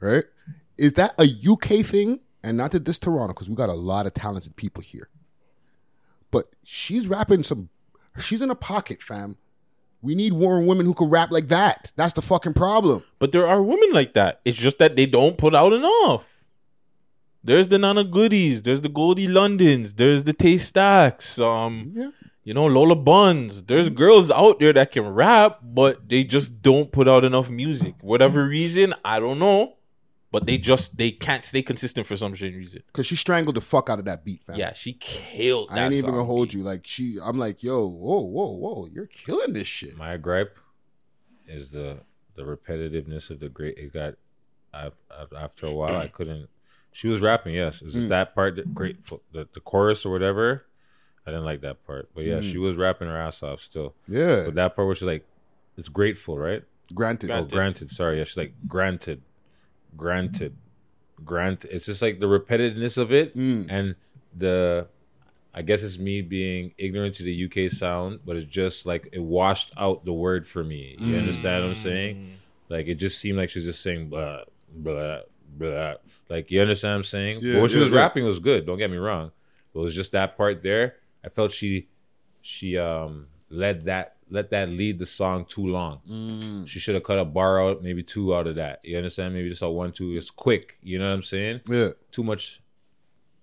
[0.00, 0.24] Right?
[0.76, 2.18] Is that a UK thing?
[2.42, 5.08] And not to diss Toronto, because we got a lot of talented people here.
[6.32, 7.68] But she's rapping some
[8.18, 9.36] she's in a pocket, fam.
[10.02, 11.92] We need more women who can rap like that.
[11.94, 13.04] That's the fucking problem.
[13.20, 14.40] But there are women like that.
[14.44, 16.46] It's just that they don't put out enough.
[17.44, 18.62] There's the Nana Goodies.
[18.62, 19.94] There's the Goldie Londons.
[19.94, 21.38] There's the Tay Stacks.
[21.38, 22.12] Um,
[22.50, 23.62] you know Lola Buns.
[23.62, 27.94] There's girls out there that can rap, but they just don't put out enough music.
[28.00, 29.76] Whatever reason, I don't know.
[30.32, 32.82] But they just they can't stay consistent for some strange reason.
[32.88, 34.56] Because she strangled the fuck out of that beat, fam.
[34.56, 35.68] Yeah, she killed.
[35.68, 36.64] That I ain't even gonna hold you.
[36.64, 39.96] Like she I'm like, yo, whoa, whoa, whoa, you're killing this shit.
[39.96, 40.58] My gripe
[41.46, 42.00] is the
[42.34, 43.78] the repetitiveness of the great.
[43.78, 44.14] It got
[44.74, 46.48] I, I, after a while I couldn't.
[46.90, 47.80] She was rapping, yes.
[47.80, 48.10] It's just Mm.
[48.10, 48.96] that part, that great,
[49.32, 50.66] the, the chorus or whatever.
[51.30, 52.50] I didn't like that part, but yeah, Mm.
[52.50, 53.94] she was rapping her ass off still.
[54.08, 54.42] Yeah.
[54.46, 55.24] but that part where she's like,
[55.76, 56.62] it's grateful, right?
[56.94, 57.30] Granted.
[57.30, 57.54] Oh, Granted.
[57.54, 57.90] granted.
[57.90, 59.22] Sorry, yeah, she's like granted,
[59.96, 60.56] granted,
[61.24, 61.70] granted.
[61.72, 63.66] It's just like the repetitiveness of it Mm.
[63.70, 63.94] and
[64.36, 64.88] the.
[65.52, 69.18] I guess it's me being ignorant to the UK sound, but it's just like it
[69.20, 70.94] washed out the word for me.
[70.98, 71.18] You Mm.
[71.18, 72.34] understand what I'm saying?
[72.68, 75.20] Like it just seemed like she's just saying blah blah
[75.58, 75.94] blah.
[76.28, 77.38] Like you understand what I'm saying?
[77.42, 77.98] Yeah, but what she yeah, was yeah.
[77.98, 78.64] rapping was good.
[78.64, 79.32] Don't get me wrong.
[79.74, 80.94] But it was just that part there.
[81.24, 81.88] I felt she
[82.42, 86.00] she um let that let that lead the song too long.
[86.08, 86.68] Mm.
[86.68, 88.80] She should have cut a bar out, maybe two out of that.
[88.84, 89.34] You understand?
[89.34, 90.16] Maybe just a one, two.
[90.16, 90.78] It's quick.
[90.82, 91.62] You know what I'm saying?
[91.66, 91.88] Yeah.
[92.12, 92.62] Too much.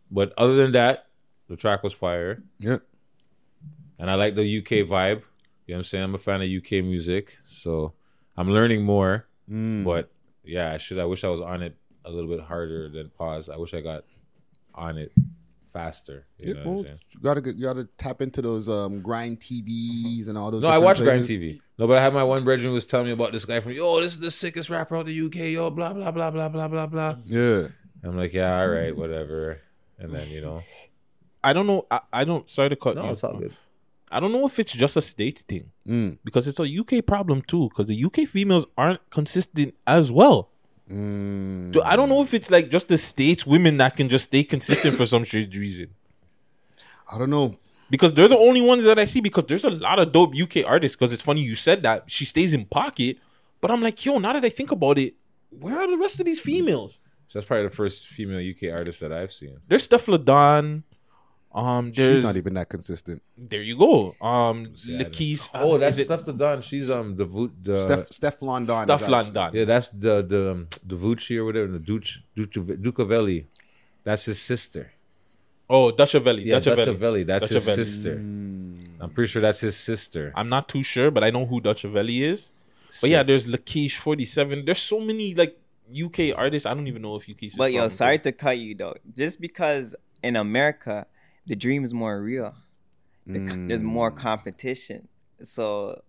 [0.09, 1.07] But other than that,
[1.49, 2.41] the track was fire.
[2.59, 2.77] Yeah.
[3.99, 5.23] And I like the UK vibe.
[5.65, 6.03] You know what I'm saying?
[6.05, 7.93] I'm a fan of UK music, so
[8.37, 9.27] I'm learning more.
[9.51, 9.83] Mm.
[9.83, 10.09] But
[10.45, 10.99] yeah, I should.
[10.99, 11.75] I wish I was on it
[12.05, 13.49] a little bit harder than pause.
[13.49, 14.05] I wish I got
[14.73, 15.11] on it
[15.71, 16.25] faster.
[16.37, 20.27] You Yeah, know well, I'm you gotta you gotta tap into those um grind TVs
[20.27, 20.61] and all those.
[20.61, 21.25] No, I different watch Grind.
[21.25, 21.59] TV.
[21.77, 23.73] No, but I had my one brethren who was telling me about this guy from
[23.73, 26.67] yo, this is the sickest rapper out the UK, yo, blah blah blah blah blah
[26.67, 27.15] blah blah.
[27.25, 27.67] Yeah.
[28.03, 29.59] I'm like, yeah, all right, whatever.
[29.99, 30.61] And then you know,
[31.43, 31.85] I don't know.
[31.89, 32.49] I, I don't.
[32.49, 33.11] Sorry to cut No, you.
[33.11, 33.53] it's all good.
[34.11, 36.19] I don't know if it's just a state thing Mm.
[36.23, 37.67] because it's a UK problem too.
[37.69, 40.49] Because the UK females aren't consistent as well.
[40.91, 41.73] Mm.
[41.73, 44.43] So I don't know if it's like just the states women that can just stay
[44.43, 45.89] consistent for some strange reason.
[47.11, 47.57] I don't know
[47.89, 49.21] because they're the only ones that I see.
[49.21, 50.95] Because there's a lot of dope UK artists.
[50.95, 53.17] Because it's funny you said that she stays in pocket,
[53.61, 55.15] but I'm like, yo, now that I think about it,
[55.49, 56.99] where are the rest of these females?
[57.29, 59.57] so that's probably the first female UK artist that I've seen.
[59.67, 60.83] There's Stefflon Don.
[61.53, 63.21] Um, She's not even that consistent.
[63.37, 64.15] There you go.
[64.21, 65.49] Um, Yeah, Lakeith.
[65.55, 66.61] Oh, that's is Steph the Don.
[66.61, 68.83] She's um the Vo- the Steph Steph London.
[68.83, 69.51] Steph is London.
[69.53, 73.45] Yeah, that's the the um, the Vucci or whatever, the Duce Duce- Ducavelli.
[74.03, 74.91] That's his sister.
[75.69, 76.45] Oh, Dutchavelli.
[76.45, 76.85] Yeah, Dutchavelli.
[76.85, 77.25] Dutchavelli.
[77.27, 77.75] That's his Dutchavelli.
[77.75, 78.13] sister.
[78.99, 80.31] I'm pretty sure that's his sister.
[80.35, 82.51] I'm not too sure, but I know who Dutchavelli is.
[83.01, 84.63] But yeah, there's Lakeith 47.
[84.65, 85.57] There's so many like
[85.91, 86.65] UK artists.
[86.65, 87.51] I don't even know if UK.
[87.57, 88.95] But yo, sorry to cut you though.
[89.17, 89.93] Just because
[90.23, 91.05] in America
[91.47, 92.53] the dream is more real,
[93.25, 94.17] the, c- there's more mm.
[94.17, 95.07] competition.
[95.41, 96.01] So,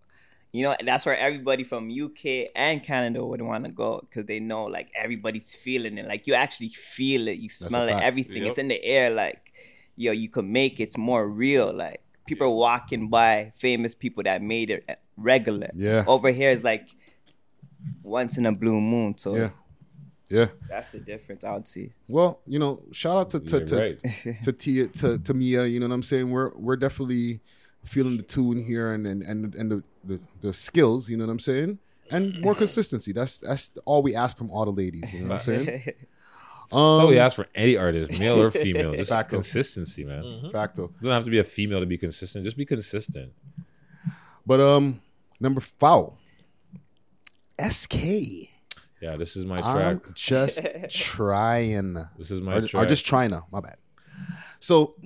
[0.53, 4.41] you know, that's where everybody from UK and Canada would want to go because they
[4.41, 6.07] know like everybody's feeling it.
[6.07, 8.05] Like you actually feel it, you smell it, fact.
[8.05, 8.39] everything.
[8.39, 8.47] Yep.
[8.49, 9.11] It's in the air.
[9.11, 9.53] Like,
[9.97, 11.73] yo, you can make it's more real.
[11.73, 15.71] Like people are walking by famous people that made it eh, regular.
[15.75, 16.05] Yeah.
[16.07, 16.89] Over here is like
[18.03, 19.19] once in a blue moon.
[19.19, 19.51] So Yeah.
[20.31, 20.47] Yeah.
[20.69, 21.93] that's the difference I would see.
[22.07, 23.99] Well, you know, shout out to to to, right.
[24.45, 25.65] to Tia to, to Mia.
[25.67, 26.31] You know what I'm saying?
[26.31, 27.41] We're we're definitely
[27.85, 31.09] feeling the tune here and and and, and the, the the skills.
[31.09, 31.79] You know what I'm saying?
[32.11, 33.13] And more consistency.
[33.13, 35.13] That's that's all we ask from all the ladies.
[35.15, 35.65] You know what I'm saying?
[35.85, 35.97] That's
[36.73, 38.95] all we Um, ask for any artist, male or female.
[38.95, 39.37] Just Facto.
[39.37, 40.23] consistency, man.
[40.23, 40.51] Mm-hmm.
[40.51, 40.83] Facto.
[41.01, 42.45] You don't have to be a female to be consistent.
[42.45, 43.33] Just be consistent.
[44.47, 45.01] But um,
[45.41, 46.15] number four,
[47.59, 48.48] SK.
[49.01, 49.75] Yeah, this is my track.
[49.75, 50.15] I'm track.
[50.15, 51.95] just trying.
[52.19, 52.89] This is my or, or track.
[52.89, 53.43] just trying to.
[53.53, 53.77] My bad.
[54.61, 54.97] So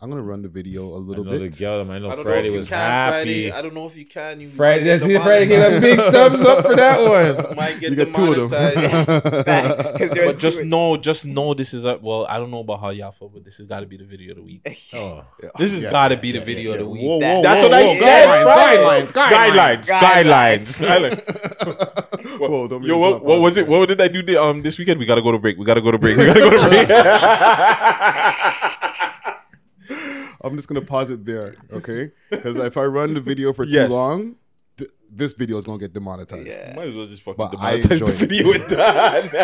[0.00, 1.58] I'm gonna run the video a little know the bit.
[1.58, 1.88] girl.
[1.90, 3.12] I know I Friday know if was can, happy.
[3.12, 3.52] Friday.
[3.52, 4.40] I don't know if you can.
[4.40, 6.98] You Friday, might get Friday gave a big thumbs up for that
[7.46, 7.56] one.
[7.56, 8.72] Might get You got two of them.
[8.74, 9.44] demonetized.
[9.46, 12.26] Facts, 'cause there's but just two- know, just know this is a well.
[12.26, 14.30] I don't know about how y'all feel, but this has got to be the video
[14.30, 14.62] of the week.
[14.94, 15.24] Oh,
[15.58, 15.90] This has Yeah.
[15.90, 17.02] got to be the video of the week.
[17.02, 17.94] Whoa, That- whoa, That's whoa, what I whoa.
[18.00, 18.28] said.
[18.46, 19.86] Guidelines, Friday.
[19.92, 22.11] guidelines, guidelines, guidelines.
[22.42, 23.68] What- Whoa, don't Yo, what, what was it?
[23.68, 24.98] What did I do the, um this weekend?
[24.98, 25.56] We gotta go to break.
[25.58, 26.16] We gotta go to break.
[26.16, 26.90] We gotta go to break.
[30.44, 32.10] I'm just gonna pause it there, okay?
[32.30, 33.88] Because if I run the video for Yes.
[33.88, 34.34] too long,
[34.76, 36.58] th- this video is gonna get demonetized.
[36.74, 38.14] Might as well just fucking But I demonetize the enjoyed it.
[38.16, 39.30] video and done.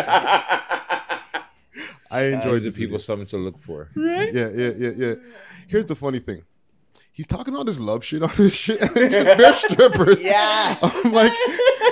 [2.11, 2.99] I enjoyed the this people video.
[3.09, 3.89] something to look for.
[3.95, 4.33] right?
[4.33, 5.13] Yeah, yeah, yeah, yeah.
[5.67, 6.41] Here's the funny thing.
[7.19, 10.21] He's talking all this love shit on this shit, and it's just bare strippers.
[10.23, 10.77] Yeah.
[10.81, 11.33] I'm like,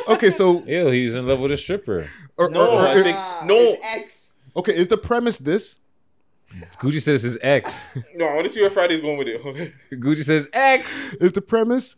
[0.08, 2.08] okay, so Ew, he's in love with a stripper.
[2.38, 3.76] or, No, or- or- I think no.
[3.84, 4.36] X.
[4.56, 5.82] okay, is the premise this?
[6.80, 7.88] Gucci says his ex.
[8.16, 9.74] No, I want to see where Friday's going with it.
[9.92, 11.14] Gucci says ex.
[11.16, 11.98] Is the premise?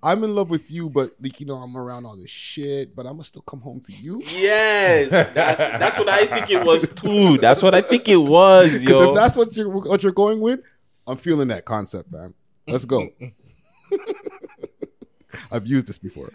[0.00, 3.04] I'm in love with you, but like you know, I'm around all this shit, but
[3.04, 4.22] I'm gonna still come home to you.
[4.26, 7.36] yes, that's, that's what I think it was too.
[7.38, 9.08] That's what I think it was, Because yo.
[9.08, 10.60] if that's what you're what you're going with,
[11.08, 12.32] I'm feeling that concept, man.
[12.70, 13.08] Let's go.
[15.52, 16.30] I've used this before.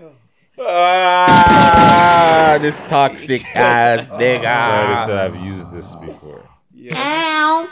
[0.59, 5.19] ah, this toxic ass Friday said nigga.
[5.19, 6.47] I've used this before.
[6.89, 7.67] Damn.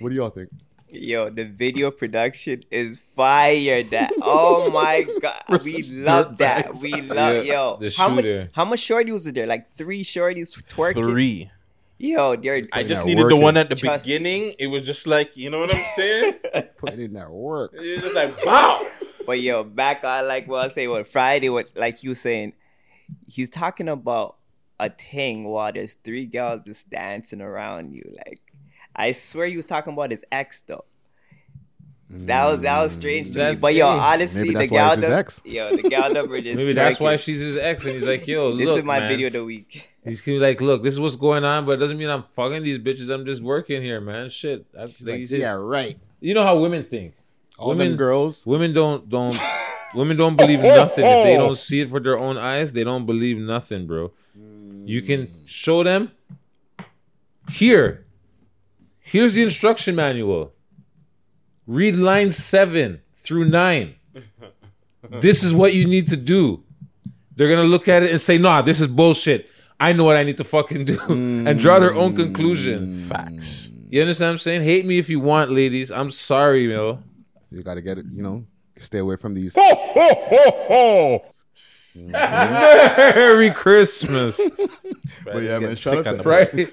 [0.00, 0.50] What do y'all think?
[0.94, 3.82] Yo, the video production is fire.
[3.84, 6.66] That oh my god, We're we love that.
[6.66, 6.82] dirtbags.
[6.82, 7.76] We love Yeah, yo.
[7.80, 8.26] the how much?
[8.52, 9.46] How much shorties was there?
[9.46, 10.94] Like three shorties twerking.
[10.94, 11.50] Three.
[12.02, 14.18] Yo, they're I just Yeah, needed the one at the Trust me.
[14.18, 14.54] beginning.
[14.58, 16.34] It was just like, you know what I'm saying?
[16.78, 17.72] Putting in that work.
[17.74, 18.84] It was just like, wow.
[19.24, 22.54] but yo, back on like what I say, what Friday, what like you saying,
[23.28, 24.36] he's talking about
[24.80, 28.02] a thing while there's three girls just dancing around you.
[28.26, 28.40] Like,
[28.96, 30.84] I swear he was talking about his ex though.
[32.14, 33.56] That was that was strange to me.
[33.56, 35.42] But yo, honestly, the that's why gal it's number, ex.
[35.46, 38.48] yo, the gal number just Maybe that's why she's his ex, and he's like, "Yo,
[38.50, 39.08] look, This is my man.
[39.08, 39.88] video of the week.
[40.04, 42.24] He's gonna be like, "Look, this is what's going on, but it doesn't mean I'm
[42.34, 43.08] fucking these bitches.
[43.08, 44.30] I'm just working here, man.
[44.30, 47.14] Shit." I, like, like, "Yeah, right." You know how women think.
[47.56, 48.44] All women, them girls.
[48.44, 49.38] Women don't don't.
[49.94, 52.72] women don't believe nothing if they don't see it for their own eyes.
[52.72, 54.12] They don't believe nothing, bro.
[54.84, 55.48] You can mm.
[55.48, 56.10] show them.
[57.50, 58.04] Here,
[59.00, 60.52] here's the instruction manual.
[61.66, 63.94] Read line seven through nine.
[65.20, 66.62] This is what you need to do.
[67.36, 69.48] They're gonna look at it and say, "Nah, this is bullshit.
[69.80, 72.92] I know what I need to fucking do," and draw their own conclusion.
[73.08, 73.68] Facts.
[73.90, 74.62] You understand what I'm saying?
[74.62, 75.90] Hate me if you want, ladies.
[75.90, 77.00] I'm sorry, yo.
[77.50, 78.06] You got to get it.
[78.10, 78.46] You know,
[78.78, 79.54] stay away from these.
[81.94, 84.40] Merry Christmas.
[85.24, 86.64] But yeah, man, shout out to Friday.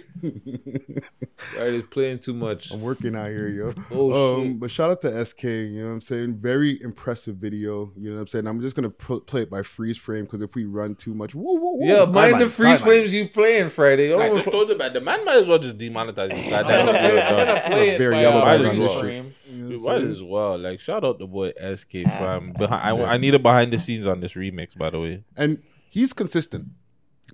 [1.37, 2.71] Friday's playing too much.
[2.71, 3.73] I'm working out here, yo.
[3.91, 4.59] Oh, um, shit.
[4.59, 6.37] but shout out to SK, you know what I'm saying?
[6.37, 8.47] Very impressive video, you know what I'm saying?
[8.47, 11.35] I'm just gonna pl- play it by freeze frame because if we run too much,
[11.35, 11.85] whoa, whoa, whoa.
[11.85, 12.83] Yeah, mind Timeline, the freeze timeline.
[12.83, 14.13] flames you playing Friday.
[14.13, 14.93] I Oh, just told you, man.
[14.93, 17.97] The man might as well just demonetize this I'm gonna play- I'm gonna play it
[17.99, 18.99] Very by, yellow bag freeze on this shit.
[19.01, 19.31] frame.
[19.51, 20.57] You know what I'm Might as well.
[20.59, 22.53] Like, shout out the boy SK fam.
[22.53, 25.08] Behind, I, I need a behind the scenes on this remix, by the way.
[25.37, 26.67] And he's consistent.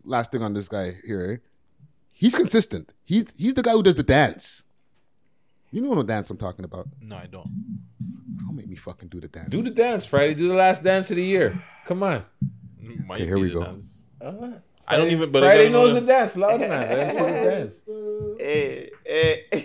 [0.03, 1.37] Last thing on this guy here, eh?
[2.11, 2.93] he's consistent.
[3.03, 4.63] He's he's the guy who does the dance.
[5.71, 6.87] You know what dance I'm talking about?
[7.01, 7.49] No, I don't.
[8.37, 9.49] Don't make me fucking do the dance.
[9.49, 10.33] Do the dance, Friday.
[10.33, 11.61] Do the last dance of the year.
[11.85, 12.23] Come on.
[13.11, 13.77] Okay, here we go.
[14.21, 14.51] Uh,
[14.87, 15.31] I don't even.
[15.31, 16.37] But I Friday don't know knows the- the dance.
[16.37, 16.69] Loud man.
[16.69, 17.81] Let him see the dance.
[18.39, 19.61] Eh, eh.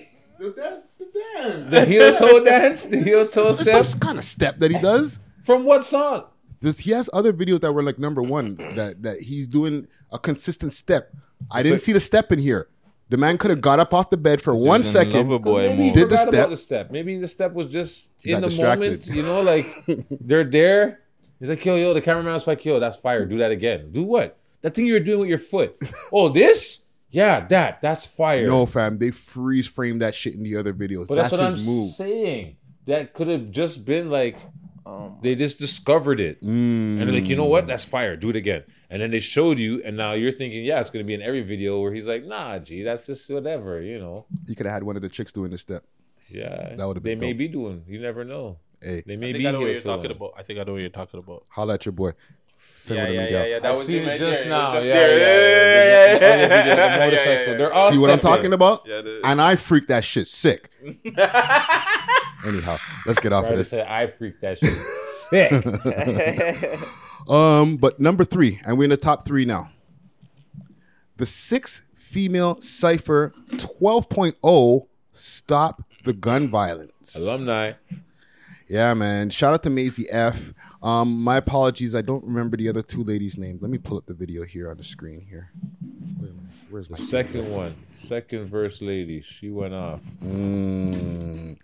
[1.68, 2.84] The heel toe dance.
[2.86, 3.84] The heel toe step.
[3.84, 5.20] some kind of step that he does.
[5.44, 6.24] From what song?
[6.60, 10.18] This, he has other videos that were like number one that that he's doing a
[10.18, 11.14] consistent step.
[11.50, 12.68] I didn't see the step in here.
[13.08, 15.82] The man could have got up off the bed for one second, is boy Maybe
[15.84, 16.50] he did the forgot about step.
[16.50, 16.90] the step.
[16.92, 19.06] Maybe the step was just He in got the moment.
[19.06, 19.66] You know, like
[20.20, 21.00] they're there.
[21.40, 23.24] He's like, yo, yo, the cameraman was like, yo, that's fire.
[23.24, 23.90] Do that again.
[23.90, 24.38] Do what?
[24.60, 25.76] That thing you were doing with your foot.
[26.12, 26.84] oh, this?
[27.10, 27.80] Yeah, that.
[27.80, 28.46] That's fire.
[28.46, 31.08] No, fam, they freeze frame that shit in the other videos.
[31.08, 31.90] But that's that's, what his I'm move.
[31.90, 32.56] saying.
[32.86, 34.38] That could have just been like
[35.22, 36.46] they just discovered it, Mm.
[36.98, 37.66] and they're like, you know what?
[37.66, 38.16] That's fire.
[38.16, 38.62] Do it again.
[38.90, 41.42] And then they showed you, and now you're thinking, yeah, it's gonna be in every
[41.42, 44.26] video where he's like, nah, gee, that's just whatever, you know.
[44.46, 45.82] You could have had one of the chicks doing the step.
[46.28, 47.84] Yeah, That would've they been may be doing.
[47.88, 48.58] You never know.
[48.82, 50.12] Hey, They may I be think I know what you're talking then.
[50.12, 50.32] about.
[50.38, 51.44] I think I know what you're talking about.
[51.50, 52.12] Holla at your boy.
[52.72, 53.58] Send Yeah, one of yeah, yeah, yeah.
[53.58, 54.48] That I was seen it right just there.
[54.48, 54.72] now.
[54.72, 55.18] Just Yeah, there.
[55.18, 55.26] yeah,
[56.20, 57.06] yeah.
[57.10, 57.90] Yeah, yeah.
[57.90, 58.82] See what I'm talking about?
[58.86, 60.70] Yeah, the- and I freak that shit sick.
[62.46, 62.76] Anyhow,
[63.06, 63.70] let's get off of this.
[63.70, 64.72] said, I freaked that shit.
[65.30, 66.80] Sick.
[67.28, 69.70] Um, but number three, and we're in the top three now.
[71.18, 77.14] The six female cipher 12.0 stop the gun violence.
[77.14, 77.74] Alumni.
[78.68, 79.30] Yeah, man.
[79.30, 80.54] Shout out to Maisie F.
[80.82, 81.94] Um, my apologies.
[81.94, 83.60] I don't remember the other two ladies' names.
[83.62, 85.52] Let me pull up the video here on the screen here.
[86.70, 86.88] Where am I?
[86.88, 89.22] Where's my Second one, second verse lady.
[89.22, 90.00] She went off.
[90.22, 91.58] Mm.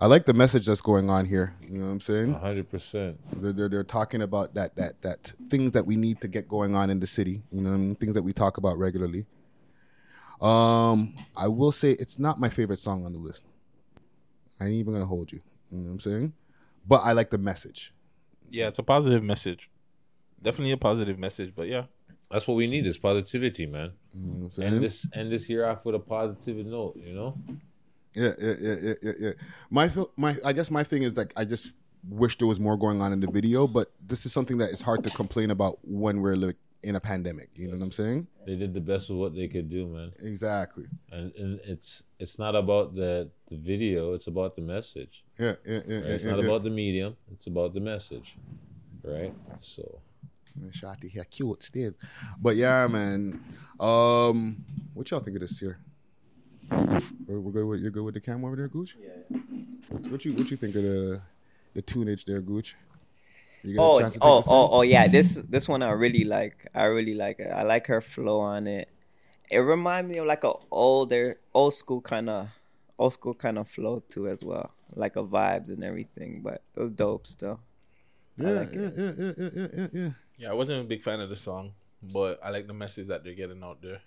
[0.00, 1.54] I like the message that's going on here.
[1.68, 2.34] You know what I'm saying?
[2.34, 3.18] hundred percent.
[3.40, 6.74] They're, they're, they're talking about that that that things that we need to get going
[6.74, 7.42] on in the city.
[7.50, 7.94] You know what I mean?
[7.94, 9.26] Things that we talk about regularly.
[10.40, 13.44] Um, I will say it's not my favorite song on the list.
[14.60, 15.40] I ain't even gonna hold you.
[15.70, 16.32] You know what I'm saying?
[16.86, 17.92] But I like the message.
[18.50, 19.70] Yeah, it's a positive message.
[20.42, 21.84] Definitely a positive message, but yeah.
[22.30, 23.92] That's what we need is positivity, man.
[24.14, 24.74] You know what I'm saying?
[24.74, 27.36] End this end this year off with a positive note, you know?
[28.14, 29.30] Yeah, yeah, yeah, yeah, yeah.
[29.70, 31.72] My my I guess my thing is like I just
[32.08, 34.80] wish there was more going on in the video, but this is something that is
[34.80, 37.50] hard to complain about when we're like in a pandemic.
[37.54, 38.26] You know what I'm saying?
[38.46, 40.12] They did the best with what they could do, man.
[40.22, 40.86] Exactly.
[41.10, 45.24] And and it's it's not about the the video, it's about the message.
[45.38, 46.06] Yeah, yeah, yeah, Right?
[46.10, 46.46] It's yeah, not yeah.
[46.46, 48.36] about the medium, it's about the message.
[49.02, 49.34] Right?
[49.60, 50.00] So
[50.70, 51.92] Shotty here, cute still.
[52.40, 53.42] But yeah, man.
[53.78, 55.78] Um, what y'all think of this here?
[57.26, 58.96] We're, we're good with you're good with the cam over there, Gooch.
[59.00, 59.38] Yeah.
[60.08, 61.22] What you what you think of the
[61.74, 62.76] the tunage there, Gooch?
[63.62, 65.06] You get a Oh, chance to oh, oh, oh, yeah.
[65.08, 66.66] This this one I really like.
[66.74, 67.50] I really like it.
[67.50, 68.88] I like her flow on it.
[69.50, 72.48] It reminds me of like a older, old school kind of,
[72.98, 76.40] old school kind of flow too as well, like a vibes and everything.
[76.42, 77.60] But it was dope still.
[78.38, 80.10] I Yeah, like yeah, yeah, yeah, yeah, yeah, yeah, yeah.
[80.40, 81.72] Yeah, I wasn't a big fan of the song,
[82.12, 84.00] but I like the message that they're getting out there.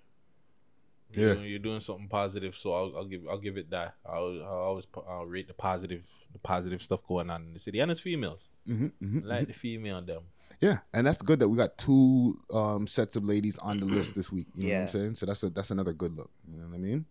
[1.13, 1.25] Yeah.
[1.25, 3.95] You're doing, you're doing something positive, so I'll, I'll give I'll give it that.
[4.03, 7.79] I'll, I'll always I'll rate the positive the positive stuff going on in the city,
[7.79, 8.41] and it's females.
[8.65, 10.23] hmm hmm Like the female them.
[10.59, 14.15] Yeah, and that's good that we got two um, sets of ladies on the list
[14.15, 14.47] this week.
[14.55, 14.81] You know what Yeah.
[14.81, 15.15] I'm saying?
[15.15, 16.31] So that's a, that's another good look.
[16.47, 17.05] You know what I mean?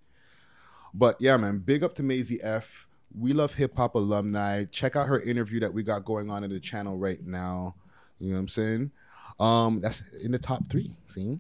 [0.95, 2.89] But yeah, man, big up to Maisie F.
[3.16, 4.64] We love hip hop alumni.
[4.64, 7.77] Check out her interview that we got going on in the channel right now.
[8.18, 8.91] You know what I'm saying?
[9.39, 10.97] Um, that's in the top three.
[11.07, 11.39] See?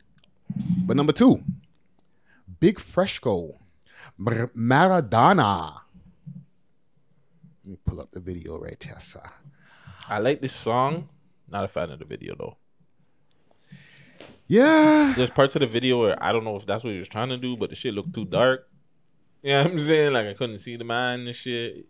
[0.84, 1.42] But number two,
[2.60, 3.58] Big Fresco,
[4.18, 5.80] Mar- Maradona.
[7.64, 9.22] Let me pull up the video right here, sir.
[10.08, 11.08] I like this song.
[11.50, 12.56] Not a fan of the video though.
[14.46, 15.12] Yeah.
[15.16, 17.28] There's parts of the video where I don't know if that's what he was trying
[17.28, 18.68] to do, but the shit looked too dark.
[19.42, 21.86] Yeah, you know I'm saying like I couldn't see the man and shit.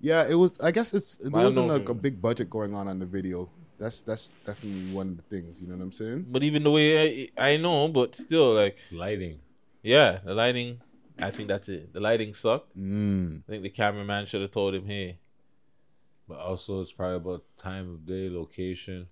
[0.00, 0.58] Yeah, it was.
[0.60, 3.50] I guess it's there wasn't like a big budget going on on the video.
[3.80, 5.60] That's that's definitely one of the things.
[5.60, 6.26] You know what I'm saying?
[6.28, 9.40] But even the way I, I know, but still like lighting.
[9.82, 10.80] Yeah, the lighting.
[11.18, 11.92] I think that's it.
[11.92, 12.76] The lighting sucked.
[12.76, 13.42] Mm.
[13.48, 15.18] I think the cameraman should have told him, "Hey,
[16.28, 19.08] But also, it's probably about time of day, location.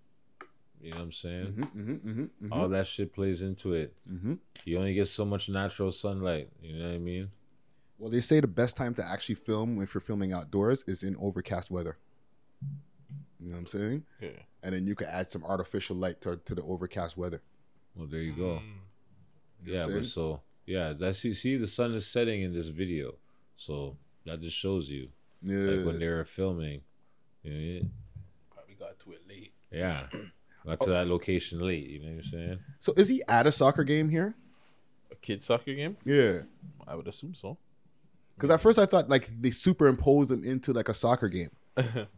[0.81, 1.53] You know what I'm saying?
[1.57, 2.53] Mhm, mhm, mhm, mhm.
[2.53, 3.97] All that shit plays into it.
[4.09, 4.39] Mhm.
[4.65, 6.51] You only get so much natural sunlight.
[6.63, 7.31] You know what I mean?
[7.99, 11.17] Well, they say the best time to actually film if you're filming outdoors is in
[11.17, 11.99] overcast weather.
[13.41, 14.05] You know what I'm saying?
[14.21, 14.29] Yeah.
[14.63, 17.41] And then you can add some artificial light to, to the overcast weather.
[17.95, 18.61] Well, there you go.
[18.61, 18.63] Mm.
[19.65, 22.69] You know Yeah, but so yeah, that's you see the sun is setting in this
[22.69, 23.15] video,
[23.57, 25.09] so that just shows you,
[25.43, 25.85] like Yeah.
[25.85, 26.83] when they were filming,
[27.43, 27.89] you know, yeah.
[28.53, 30.07] probably got to it late." yeah,
[30.67, 31.89] got to that location late.
[31.89, 32.59] You know what I'm saying?
[32.79, 34.35] So is he at a soccer game here?
[35.11, 35.97] A kid soccer game?
[36.05, 36.41] Yeah.
[36.87, 37.57] I would assume so.
[38.35, 41.51] Because at first I thought like they superimposed him into like a soccer game.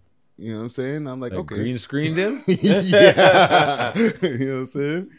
[0.41, 1.07] You know what I'm saying?
[1.07, 1.55] I'm like, Like okay.
[1.57, 2.43] green screened him?
[2.47, 3.93] yeah.
[4.23, 5.11] you know what I'm saying?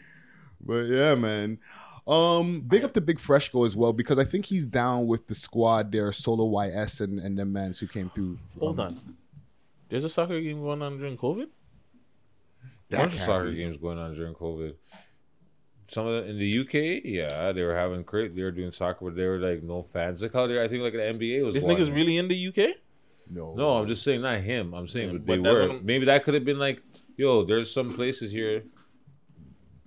[0.60, 1.58] But yeah, man.
[2.06, 5.34] Um, big up to Big Freshco as well because I think he's down with the
[5.36, 8.38] squad there, Solo YS and, and the mans who came through.
[8.58, 9.16] Hold um, on.
[9.88, 11.46] There's a soccer game going on during COVID.
[12.92, 13.56] A bunch of soccer be.
[13.56, 14.74] games going on during COVID.
[15.86, 18.34] Some of the, in the UK, yeah, they were having great.
[18.34, 20.22] They were doing soccer, but they were like no fans.
[20.22, 21.54] Like how they, I think like the NBA was.
[21.54, 21.76] This going.
[21.76, 22.76] nigga's really in the UK.
[23.30, 24.74] No, No, I'm just saying not him.
[24.74, 25.80] I'm saying Yeah, but but they that's were.
[25.82, 26.82] Maybe that could have been like,
[27.16, 28.64] yo, there's some places here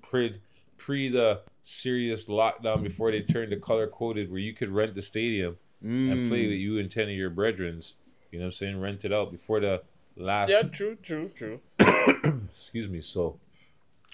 [0.02, 0.36] pre
[0.78, 5.02] pre the serious lockdown before they turned to color coded where you could rent the
[5.02, 6.50] stadium and play Mm.
[6.50, 7.94] with you and ten of your brethrens.
[8.32, 8.80] You know what I'm saying?
[8.82, 9.82] Rent it out before the
[10.16, 11.60] last Yeah, true, true, true.
[12.54, 13.02] excuse me.
[13.02, 13.40] So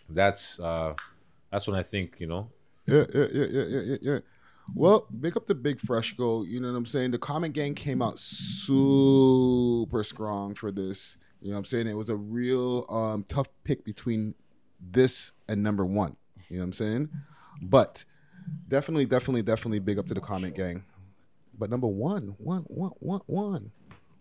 [0.09, 0.93] that's uh
[1.51, 2.49] that's when I think, you know,
[2.87, 4.19] Yeah, yeah, yeah, yeah, yeah, yeah, yeah.
[4.73, 6.47] Well, big up to Big Freshco.
[6.47, 7.11] You know what I'm saying?
[7.11, 11.17] The Comment Gang came out super strong for this.
[11.41, 11.87] You know what I'm saying?
[11.87, 14.33] It was a real um, tough pick between
[14.79, 16.15] this and number one.
[16.49, 17.09] You know what I'm saying?
[17.61, 18.05] But
[18.67, 20.85] definitely, definitely, definitely big up to the Comment Gang.
[21.57, 23.71] But number one, one, one, one, one.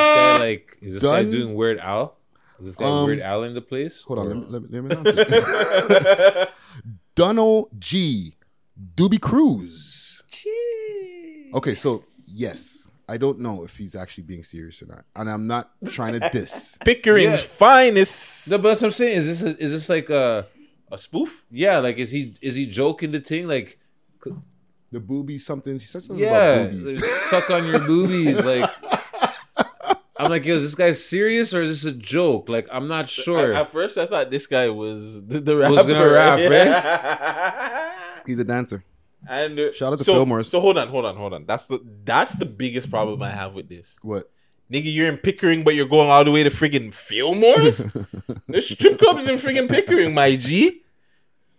[0.00, 2.16] this guy like is this guy doing Weird Al?
[2.60, 4.02] Is this guy Um, Weird Al in the place?
[4.02, 6.48] Hold on, Or- let me, let me, let me announce it.
[7.14, 8.34] Donald G.
[8.96, 10.22] Doobie Cruz.
[11.54, 15.46] Okay, so yes, I don't know if he's actually being serious or not, and I'm
[15.46, 16.76] not trying to diss.
[16.84, 17.48] Pickering's Yeah.
[17.48, 18.50] finest.
[18.50, 19.18] No, but that's what I'm saying.
[19.18, 20.46] Is this a, is this like a
[20.90, 21.44] a spoof?
[21.50, 23.78] Yeah, like is he is he joking the thing like
[24.90, 25.74] the boobies something?
[25.74, 26.94] He said something yeah, about boobies.
[26.96, 28.68] like, suck on your boobies like.
[30.24, 32.48] I'm like, yo, is this guy serious or is this a joke?
[32.48, 33.52] Like, I'm not sure.
[33.52, 35.74] At, at first, I thought this guy was the, the rapper.
[35.74, 37.92] Was gonna rap, Yeah.
[38.26, 38.84] He's a dancer.
[39.28, 40.48] And uh, Shout out to so, Fillmore's.
[40.48, 41.46] So hold on, hold on, hold on.
[41.46, 43.96] That's the that's the biggest problem I have with this.
[44.02, 44.30] What?
[44.70, 47.84] Nigga, you're in Pickering, but you're going all the way to friggin' Fillmore's?
[48.48, 50.82] There's strip clubs in friggin' Pickering, my G.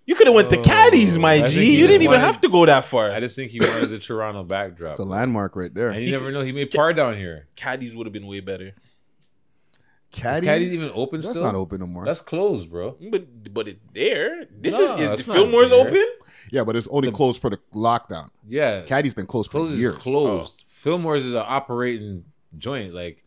[0.08, 1.72] You could have went to Caddies, oh, my Oh, I think G.
[1.72, 3.12] You just didn't even wanted- have to go that far.
[3.12, 4.92] I just think he wanted the Toronto backdrop.
[4.92, 5.90] It's a landmark right there.
[5.90, 6.42] And you never know.
[6.42, 7.48] He may par down here.
[7.56, 8.74] Caddies would have been way better.
[10.12, 11.44] Caddies, Is Caddies even open That's still?
[11.44, 12.06] not open no more.
[12.06, 12.96] That's closed, bro.
[13.12, 14.46] But but it there.
[14.50, 15.86] This No, is is it's not Fillmore's there.
[15.88, 16.06] open?
[16.52, 18.30] Yeah, but it's only closed for the lockdown.
[18.48, 18.84] Yeah.
[18.84, 19.98] Caddy's been closed for Closed is years.
[19.98, 20.64] closed.
[20.68, 22.24] Fillmore's is an operating
[22.58, 22.94] joint.
[22.94, 23.26] Like,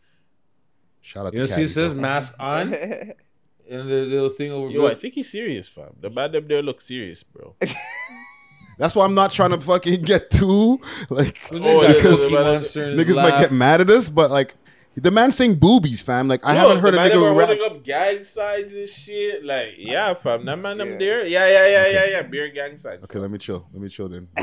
[1.01, 2.01] Shout out you know, to see, it Caddies, says though.
[2.01, 2.69] mask on,
[3.69, 4.69] and the little thing over.
[4.71, 5.95] Yo, I think he's serious, fam.
[5.99, 7.55] The man up there look serious, bro.
[8.77, 12.43] That's why I'm not trying to fucking get too like Oh, yeah, because the man
[12.45, 14.55] monster in niggas might get mad at us, but like
[14.95, 16.27] the man saying boobies, fam.
[16.29, 17.47] Like I Yo, haven't heard the a man them nigga are rap.
[17.47, 19.43] holding up gang sides and shit.
[19.43, 20.45] Like, yeah, fam.
[20.45, 21.25] That man them there.
[21.25, 22.21] Yeah, yeah, yeah, yeah, yeah.
[22.21, 23.03] Beer gang sides.
[23.03, 23.67] Okay, let me chill.
[23.73, 24.27] Let me chill then.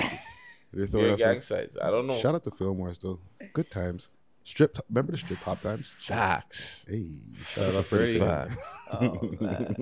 [0.73, 1.79] They throw it Beer up gang some- sides.
[1.81, 2.19] I don't know.
[2.19, 3.19] Shout out to Fillmore's though.
[3.55, 4.11] Good times.
[4.47, 4.79] Strip.
[4.89, 5.89] Remember the strip hop times?
[5.89, 6.87] Facts.
[6.89, 8.21] Hey, Shout out to Freddie.
[8.21, 8.79] Facts.
[8.93, 9.75] Oh man,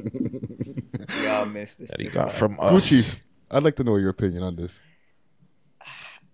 [1.23, 1.91] y'all missed this.
[1.91, 2.73] That he got from us.
[2.73, 3.19] Gucci.
[3.51, 4.81] I'd like to know your opinion on this.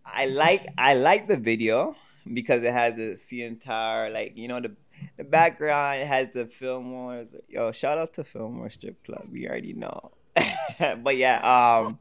[0.07, 1.97] I like I like the video
[2.33, 4.77] because it has the CN Tower, like you know the
[5.17, 6.05] the background.
[6.05, 7.35] Has the Fillmore's.
[7.49, 9.27] Yo, shout out to Fillmore Strip Club.
[9.33, 10.13] We already know.
[11.03, 11.99] but yeah, um,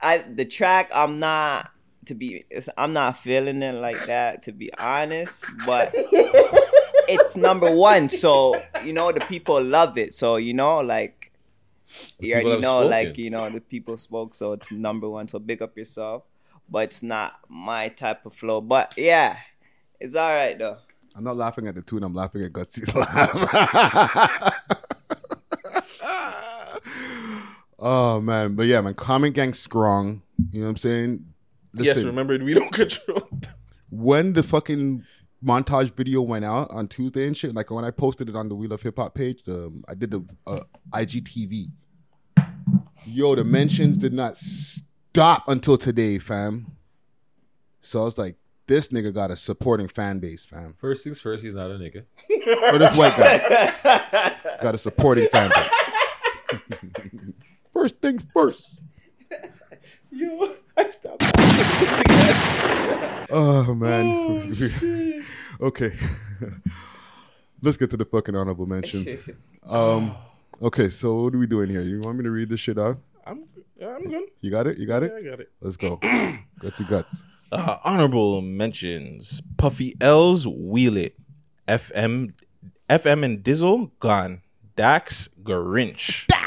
[0.00, 1.70] I the track I'm not
[2.06, 7.74] to be it's- I'm not feeling it like that to be honest, but it's number
[7.74, 10.14] one, so you know the people love it.
[10.14, 11.32] So you know like
[12.18, 15.28] you already have know like you know the people spoke, so it's number one.
[15.28, 16.24] So big up yourself,
[16.68, 18.60] but it's not my type of flow.
[18.60, 19.36] But yeah,
[20.00, 20.78] it's all right though.
[21.14, 22.02] I'm not laughing at the tune.
[22.04, 23.30] I'm laughing at Gutsy's laugh.
[27.78, 30.22] oh man, but yeah, man, Comment Gang strong.
[30.50, 31.31] You know what I'm saying?
[31.74, 33.28] Yes, remember we don't control.
[33.90, 35.04] when the fucking
[35.44, 38.54] montage video went out on Tuesday and shit, like when I posted it on the
[38.54, 40.60] We Love Hip Hop page, the, I did the uh,
[40.90, 41.66] IGTV.
[43.06, 46.76] Yo, the mentions did not stop until today, fam.
[47.80, 48.36] So I was like,
[48.68, 50.76] this nigga got a supporting fan base, fam.
[50.78, 52.04] First things first, he's not a nigga.
[52.72, 57.34] Or this white guy got a supporting fan base.
[57.72, 58.82] first things first.
[60.10, 61.31] Yo, I stopped.
[63.34, 65.24] Oh man.
[65.60, 65.90] okay.
[67.62, 69.10] Let's get to the fucking honorable mentions.
[69.70, 70.16] Um
[70.60, 71.82] okay, so what are we doing here?
[71.82, 72.96] You want me to read this shit out?
[73.24, 73.44] I'm
[73.78, 74.28] yeah, I'm good.
[74.40, 74.76] You got it?
[74.76, 75.12] You got it?
[75.12, 75.50] Yeah, I got it.
[75.60, 75.96] Let's go.
[76.60, 77.22] Gutsy guts.
[77.52, 81.16] Uh, honorable mentions: Puffy L's Wheel It,
[81.68, 82.32] FM,
[82.90, 84.42] FM and Dizzle gone,
[84.74, 86.41] Dax Grinch, Dax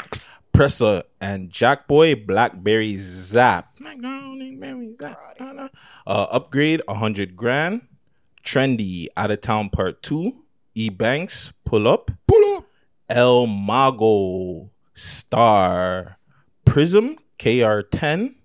[0.56, 3.76] Pressa and Jackboy Blackberry Zap.
[6.06, 7.82] Uh, upgrade 100 grand.
[8.42, 10.32] Trendy Out of Town Part 2.
[10.74, 12.10] E Banks Pull Up.
[12.26, 12.64] Pull Up.
[13.10, 16.16] El Mago Star
[16.64, 18.36] Prism KR10.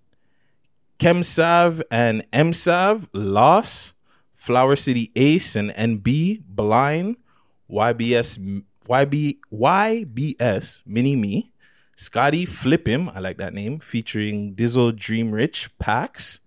[0.99, 3.93] Chemsav and MSav Loss.
[4.35, 7.15] Flower City Ace and NB Blind.
[7.71, 11.51] YBS YB YBS Mini Me.
[12.01, 16.39] Scotty Flip Him, I like that name, featuring Dizzle Dream Rich Pax,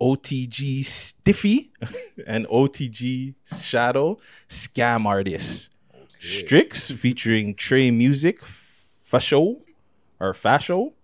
[0.00, 1.70] OTG Stiffy,
[2.26, 4.16] and OTG Shadow
[4.48, 5.70] Scam Artists.
[6.08, 9.60] Strix featuring Trey Music, Fasho
[10.18, 10.94] or Fasho,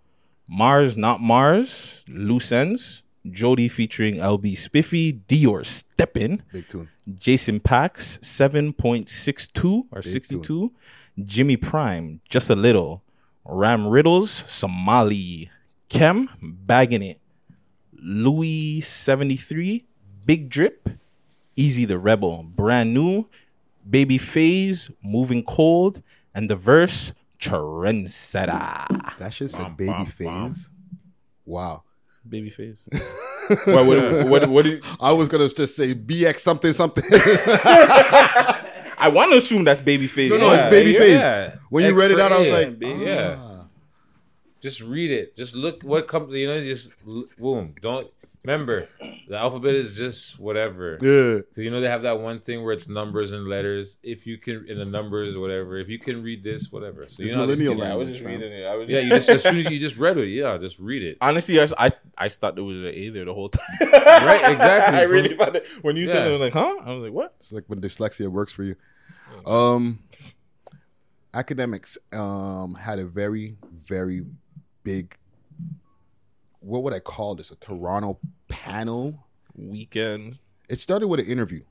[0.49, 6.89] Mars Not Mars, Loose Ends, Jody featuring LB Spiffy, Dior Steppin, Big tune.
[7.17, 10.73] Jason Pax, 7.62 or 62,
[11.25, 13.04] Jimmy Prime, Just a Little,
[13.47, 15.51] Ramriddlz, Somali,
[15.89, 17.21] Kem, Bagging It,
[17.93, 19.87] Louis 73,
[20.27, 20.89] Big Drip,
[21.57, 23.29] Easy the Rebel, Brand New,
[23.89, 26.03] Baby Phase, Moving Cold,
[26.35, 29.19] and the verse, Trendsetter.
[29.19, 30.71] That shit said baby phase.
[31.45, 31.83] Wow.
[32.27, 32.83] Baby phase.
[33.67, 37.05] what, what, what, what did, I was gonna just say BX something something.
[39.05, 40.31] I want to assume that's Baby Phase.
[40.31, 41.51] No, no, it's baby yeah.
[41.51, 41.61] face.
[41.71, 43.37] When you read it out, I was like, big- yeah.
[43.39, 43.67] Ah.
[44.61, 45.37] Just read it.
[45.37, 46.33] Just look what comes.
[46.33, 46.93] You know, just
[47.39, 47.75] boom.
[47.83, 48.07] Don't
[48.47, 48.87] remember
[49.29, 50.99] the alphabet is just whatever.
[51.03, 51.41] Yeah.
[51.55, 53.99] 'Cause You know they have that one thing where it's numbers and letters.
[54.03, 55.77] If you can in the numbers, whatever.
[55.79, 57.05] If you can read this, whatever.
[57.09, 58.65] So It's you know, just millennial get- I was just reading it.
[58.65, 61.03] I was Yeah, you just as soon as you just read it, yeah, just read
[61.03, 61.19] it.
[61.21, 63.65] Honestly, I, I I thought there was an A there the whole time.
[63.81, 64.99] Right, exactly.
[65.03, 66.77] I For really me- thought that when you said it, I was like, huh?
[66.87, 67.35] I was like, what?
[67.39, 68.77] It's like when dyslexia works for you.
[69.47, 70.01] Um,
[71.33, 74.23] Akademiks um had a very very
[74.83, 75.17] big.
[76.61, 77.51] What would I call this?
[77.51, 78.19] A Toronto
[78.49, 80.39] panel weekend.
[80.69, 81.63] It started with an interview.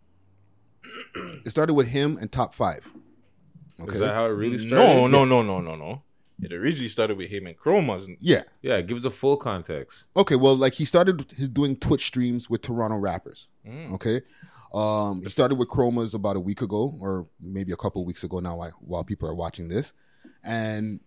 [1.16, 2.92] It started with him and top five.
[3.88, 4.78] Is that how it really started?
[4.78, 6.04] No, no, no, no, no, no.
[6.42, 8.08] It originally started with him and Chromas.
[8.20, 8.44] Yeah.
[8.62, 10.06] Yeah, give the full context.
[10.16, 13.50] Okay, well, like he started doing Twitch streams with Toronto rappers.
[13.66, 13.94] Mm.
[13.94, 14.22] Okay,
[14.74, 18.40] um, he started with Chromas about a week ago, or maybe a couple weeks ago
[18.40, 19.94] now, while- while people are watching this,
[20.44, 21.00] and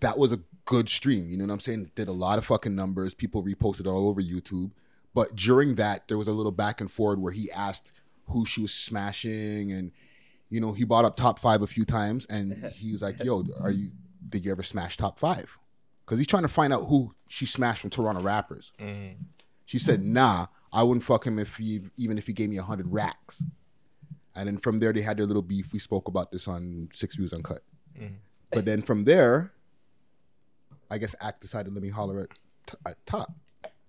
[0.00, 1.28] that was a good stream.
[1.28, 1.90] You know what I'm saying?
[1.94, 3.12] Did a lot of fucking numbers.
[3.14, 4.70] People reposted all over YouTube.
[5.14, 7.92] But during that, there was a little back and forward where he asked
[8.28, 9.90] who she was smashing, and
[10.48, 13.44] you know he brought up top five a few times, and he was like, "Yo,
[13.60, 13.90] are you?
[14.28, 15.58] Did you ever smash top five?
[16.06, 18.72] Because he's trying to find out who she smashed from Toronto rappers.
[19.64, 22.62] She said, "Nah, I wouldn't fuck him if he even if he gave me a
[22.62, 23.42] hundred racks."
[24.36, 25.72] And then from there, they had their little beef.
[25.72, 27.60] We spoke about this on Six Views Uncut.
[28.52, 29.52] But then from there,
[30.90, 32.28] I guess Act decided let me holler at,
[32.66, 33.32] t- at top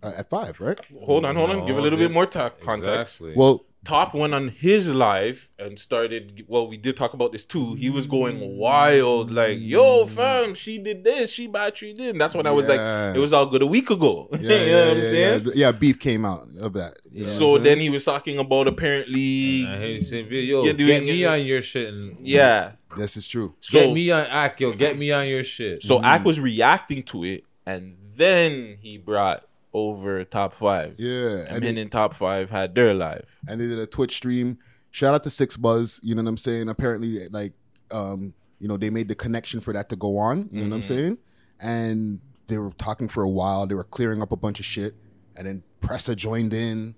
[0.04, 0.80] uh, at five, right?
[1.06, 1.66] Hold on, hold on.
[1.66, 3.22] Give a little bit more ta- context.
[3.36, 6.46] Well, Top went on his live and started.
[6.48, 7.74] Well, we did talk about this too.
[7.74, 10.10] He was going wild, like, "Yo, mm.
[10.10, 12.76] fam, she did this, she battery did." And that's when I was Yeah.
[13.08, 15.10] like, "It was all good a week ago." Yeah, you know yeah, what I'm yeah,
[15.10, 15.42] saying?
[15.46, 16.98] Yeah, yeah, beef came out of that.
[17.10, 19.66] You know So then he was talking about apparently.
[19.68, 21.92] I hate saying, yo, you're get me it- on your shit.
[21.92, 22.74] And, Yeah.
[22.96, 23.56] This is true.
[23.72, 24.74] get So- me on Ack, yo.
[24.74, 25.82] Get me on your shit.
[25.82, 26.26] So Ack mm.
[26.26, 29.44] was reacting to it, and then he brought
[29.74, 30.96] over top five.
[30.98, 33.26] Yeah, and then in top five had their live.
[33.48, 34.58] and they did a Twitch stream.
[34.92, 36.00] Shout out to Six Buzz.
[36.04, 36.68] You know what I'm saying?
[36.70, 37.54] Apparently, like,
[37.92, 40.50] um, you know, they made the connection for that to go on.
[40.52, 40.84] You know what I'm Mhm.
[40.84, 41.18] saying?
[41.62, 43.66] And they were talking for a while.
[43.68, 44.96] They were clearing up a bunch of shit,
[45.38, 46.96] and then Pressa joined in,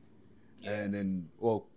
[0.65, 1.67] and then well,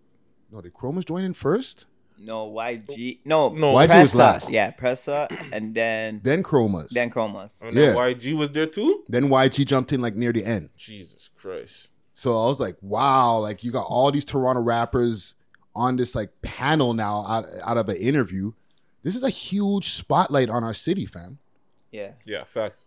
[0.51, 1.87] no, did Chromas join in first?
[2.19, 3.19] No, YG.
[3.19, 3.23] Oh.
[3.25, 4.19] No, No, YG was Pressa.
[4.19, 4.51] last.
[4.51, 6.89] Yeah, Pressa, and then Then Chromas.
[6.91, 7.61] then Chromas.
[7.63, 7.87] And Yeah.
[7.87, 9.05] then YG was there too.
[9.09, 10.71] Then YG jumped in like near the end.
[10.77, 11.91] Jesus Christ.
[12.15, 15.35] So I was like, wow, like you got all these Toronto rappers
[15.75, 18.53] on this like panel now out, out of an interview.
[19.03, 21.39] This is a huge spotlight on our city, fam.
[21.93, 22.13] Yeah.
[22.25, 22.81] Yeah, facts.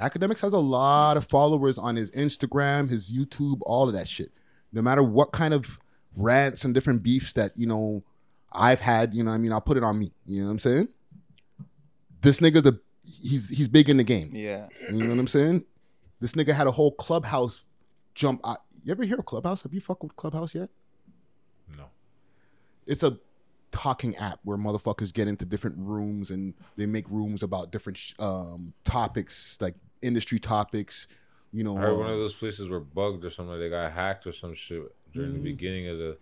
[0.00, 4.32] Akademiks has a lot of followers on his Instagram, his YouTube, all of that shit.
[4.72, 5.78] No matter what kind of
[6.16, 8.02] rants and different beefs that, you know,
[8.54, 10.10] I've had, you know, what I mean, I'll put it on me.
[10.26, 10.88] You know what I'm saying?
[12.20, 14.30] This nigga the he's he's big in the game.
[14.34, 14.68] Yeah.
[14.90, 15.64] You know what I'm saying?
[16.20, 17.64] This nigga had a whole clubhouse
[18.14, 18.58] jump out.
[18.82, 19.62] You ever hear of Clubhouse?
[19.62, 20.70] Have you fucked with Clubhouse yet?
[21.76, 21.84] No.
[22.86, 23.18] It's a
[23.70, 28.72] talking app where motherfuckers get into different rooms and they make rooms about different um,
[28.84, 31.08] topics, like industry topics.
[31.52, 33.58] You know, I heard uh, one of those places were bugged or something.
[33.58, 34.82] They got hacked or some shit
[35.12, 35.44] during the Mhm.
[35.44, 36.16] beginning of the.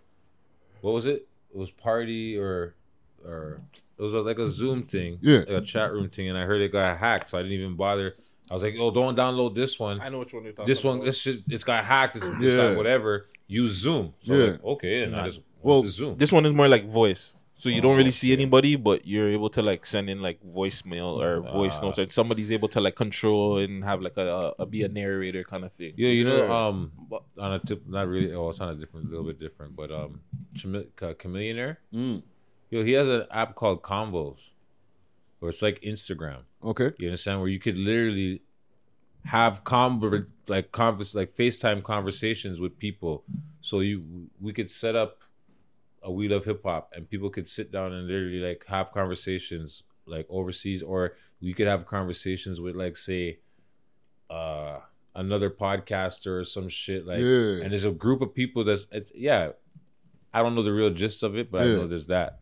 [0.81, 1.27] What was it?
[1.53, 2.75] It was party or,
[3.23, 3.59] or
[3.97, 5.39] it was a, like a Zoom thing, Yeah.
[5.39, 7.75] like a chat room thing, and I heard it got hacked, so I didn't even
[7.75, 8.13] bother.
[8.49, 10.01] I was like, "Oh, don't download this one.
[10.01, 11.05] I know which one you're talking This one, about.
[11.05, 12.17] this shit, it's got hacked.
[12.17, 12.69] It's, it's Yeah.
[12.69, 13.25] got whatever.
[13.47, 14.13] Use Zoom.
[14.21, 14.51] So I was Yeah.
[14.53, 16.17] like, okay, and I just well, Zoom.
[16.17, 17.37] this one is more like voice.
[17.55, 20.39] So you don't Oh, really see anybody, but you're able to like send in like
[20.43, 24.65] voicemail or voice notes, and somebody's able to like control and have like a, a
[24.65, 25.93] be a narrator kind of thing.
[25.95, 26.91] Yeah, you know, um,
[27.37, 28.33] on a tip, not really.
[28.33, 30.21] Oh, it's on a different, little bit different, but um,
[30.55, 31.77] Chame- Ch- Chamillionaire.
[31.93, 32.23] Mm.
[32.71, 34.49] Yo, he has an app called Convos,
[35.39, 36.39] where it's like Instagram.
[36.63, 36.91] Okay.
[36.97, 37.39] You understand?
[37.39, 38.41] Where you could literally
[39.25, 43.23] have conver like convers like FaceTime conversations with people.
[43.61, 45.19] So you we could set up
[46.03, 49.83] a We Love Hip Hop and people could sit down and literally like have conversations
[50.05, 53.39] like overseas or we could have conversations with like say
[54.29, 54.79] uh
[55.15, 57.61] another podcaster or some shit like Yeah.
[57.63, 59.51] and there's a group of people that's it's, yeah
[60.33, 62.39] I don't know the real gist of it but I know there's that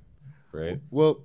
[0.51, 1.23] right Well,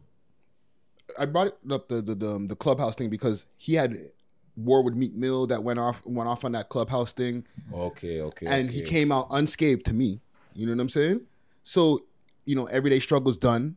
[1.18, 3.96] I brought up the the the, the clubhouse thing because he had
[4.56, 7.46] war with Meek Mill that went off went off on that clubhouse thing.
[7.72, 10.20] okay okay and he came out unscathed to me.
[10.54, 11.20] You know what I'm saying?
[11.62, 12.06] So,
[12.46, 13.76] you know, everyday struggle's done.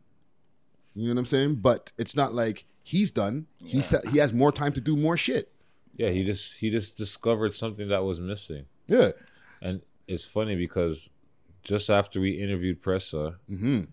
[0.94, 1.56] You know what I'm saying?
[1.56, 3.46] But it's not like he's done.
[3.64, 5.52] He's he has more time to do more shit.
[5.96, 8.64] Yeah, he just he just discovered something that was missing.
[8.86, 9.10] Yeah.
[9.62, 11.10] and it's funny because
[11.62, 13.88] just after we interviewed Pressa, Mhm.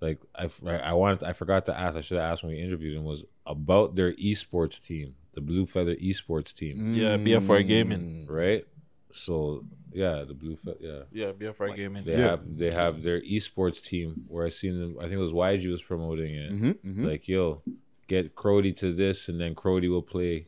[0.00, 1.96] like I I wanted I forgot to ask.
[1.96, 5.66] I should have asked when we interviewed him was about their esports team, the Blue
[5.66, 6.94] Feather esports team.
[6.94, 8.26] Yeah, BFR Gaming.
[8.28, 8.64] right?
[9.12, 9.64] So
[9.94, 10.76] yeah, the Blue Feather.
[10.80, 12.04] Yeah, Yeah, BFR Gaming.
[12.04, 12.18] They Yeah.
[12.30, 14.96] have they have their esports team where I seen them.
[14.98, 16.52] I think it was YG was promoting it.
[16.52, 17.04] Mhm, mhm.
[17.06, 17.62] Like yo,
[18.08, 20.46] get Crody to this, and then Crody will play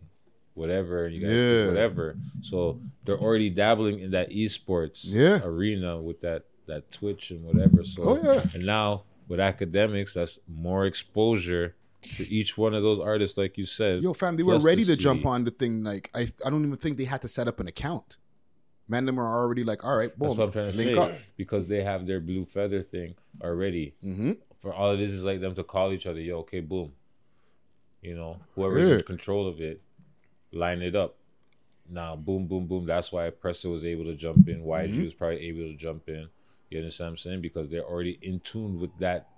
[0.55, 1.67] whatever, and you guys Yeah.
[1.69, 2.17] whatever.
[2.43, 5.41] So they're already dabbling in that esports Yeah.
[5.45, 7.85] arena with that that Twitch and whatever.
[7.85, 8.41] So Oh, yeah.
[8.55, 11.75] and now with Akademiks, that's more exposure
[12.17, 14.03] to each one of those artists, like you said.
[14.03, 15.29] Yo, fam, they were plus ready the to jump CD.
[15.29, 15.83] on the thing.
[15.85, 18.17] Like I, I don't even think they had to set up an account.
[18.87, 21.01] Man, them are already like, all right, boom, That's what I'm trying to link say.
[21.01, 21.13] up.
[21.37, 23.95] Because they have their blue feather thing already.
[24.05, 24.33] Mm-hmm.
[24.61, 26.93] For all it is is like them to call each other, yo, okay, boom.
[28.03, 28.97] You know, whoever's Yeah.
[28.97, 29.81] in control of it,
[30.53, 31.17] line it up.
[31.89, 32.87] Now, boom, boom, boom.
[32.87, 34.63] That's why Pressa was able to jump in.
[34.65, 35.05] YG Mhm.
[35.05, 36.29] was probably able to jump in.
[36.71, 37.41] You understand what I'm saying?
[37.41, 39.29] Because they're already in tune with that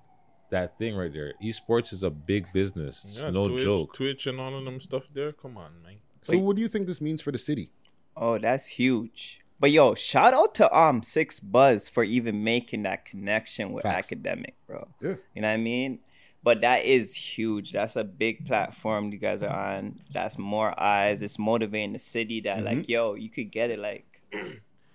[0.51, 1.34] that thing right there.
[1.42, 3.05] Esports is a big business.
[3.05, 3.92] It's Yeah, no Twitch, joke.
[3.94, 5.32] Twitch and all of them stuff there.
[5.32, 5.97] Come on, man.
[6.22, 7.70] So, what do you think this means for the city?
[8.17, 9.41] Oh, that's huge.
[9.59, 14.07] But yo, shout out to um 6ixBuzz for even making that connection with Facts.
[14.07, 14.89] academic, bro.
[15.01, 15.14] Yeah.
[15.35, 16.01] You know what I mean?
[16.43, 17.73] But that is huge.
[17.73, 20.01] That's a big platform you guys are on.
[20.12, 21.21] That's more eyes.
[21.23, 22.91] It's motivating the city that like, Mm-hmm.
[22.91, 24.41] yo, you could get it like you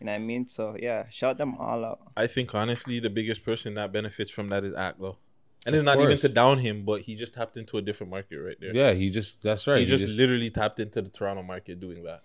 [0.02, 0.48] know what I mean?
[0.48, 2.00] So yeah, shout them all out.
[2.16, 5.18] I think honestly, the biggest person that benefits from that is Ack, though.
[5.66, 8.10] And it's Of not even to down him, but he just tapped into a different
[8.12, 8.74] market right there.
[8.76, 9.78] Yeah, he just that's right.
[9.80, 12.24] He just, literally tapped into the Toronto market doing that.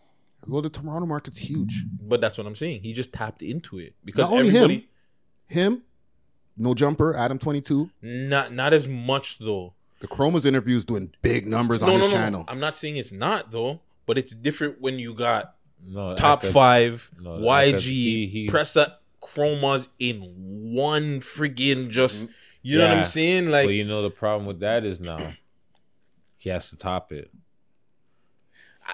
[0.49, 1.85] Well, the Toronto market's huge.
[2.01, 2.83] But that's what I'm saying.
[2.83, 4.89] He just tapped into it because Not only everybody.
[5.47, 5.83] him, him,
[6.57, 7.91] No jumper, Adam twenty two.
[8.03, 9.75] Not not as much though.
[10.01, 12.19] The Chroma's interview is doing big numbers No, on no, his no.
[12.19, 12.45] channel.
[12.49, 15.55] I'm not saying it's not though, but it's different when you got
[15.87, 20.21] No, top Aka- five no, YG Aka- he- he- Pressa chromas in
[20.75, 22.29] one friggin' just.
[22.63, 23.47] You know what I'm saying?
[23.51, 25.33] Like but you know the problem with that is now
[26.39, 27.31] he has to top it.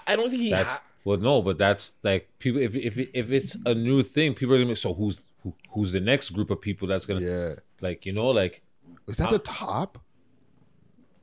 [0.07, 0.51] I don't think he.
[0.51, 2.61] That's ha- well, no, but that's like people.
[2.61, 5.93] If if if it's a new thing, people are gonna be so who's who, who's
[5.93, 8.63] the next group of people that's gonna yeah like you know like
[9.09, 9.99] is that uh, the top?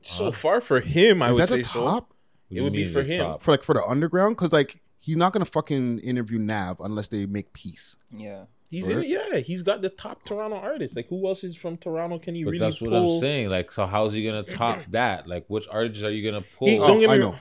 [0.02, 1.84] so far for him, I Is would that say the so.
[1.84, 2.14] top?
[2.50, 3.38] It would be for him.
[3.38, 7.26] for like for the underground because like he's not gonna fucking interview Nav unless they
[7.26, 7.96] make peace.
[8.14, 8.44] Yeah.
[8.68, 8.98] He's Right?
[9.04, 10.96] in, yeah, he's got the top Toronto artists.
[10.96, 12.18] Like who else is from Toronto?
[12.18, 12.92] Can he But really that's what?
[12.92, 13.50] I'm saying.
[13.50, 15.26] Like, so how's he gonna top that?
[15.28, 16.68] Like, which artists are you gonna pull?
[16.68, 17.36] He- Oh, Don't get oh, I me know.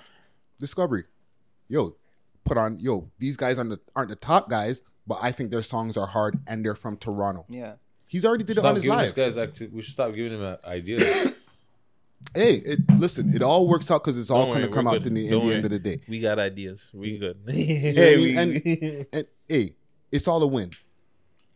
[0.60, 1.04] Discovery,
[1.70, 1.96] yo,
[2.46, 3.10] put on yo.
[3.20, 6.40] These guys aren't the, aren't the top guys, but I think their songs are hard
[6.48, 7.46] and they're from Toronto.
[7.50, 7.76] Yeah.
[8.08, 9.06] He's already did it on his giving live.
[9.06, 11.34] this guy's acti- we should stop giving him ideas.
[12.36, 15.14] Hey, it, listen, it all works out because it's all going to come out in
[15.14, 16.02] the, in the end of the day.
[16.10, 16.92] We got ideas.
[16.94, 17.38] We good.
[17.48, 18.38] You know I mean?
[18.38, 19.70] And, and hey,
[20.12, 20.72] it's all a win.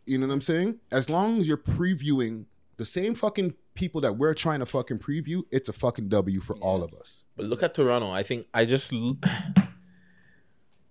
[0.06, 0.80] You know what I'm saying?
[0.90, 2.46] As long as you're previewing
[2.78, 6.56] the same fucking people that we're trying to fucking preview, it's a fucking W for
[6.56, 7.24] all of us.
[7.36, 8.10] But look at Toronto.
[8.10, 9.18] I think I just l-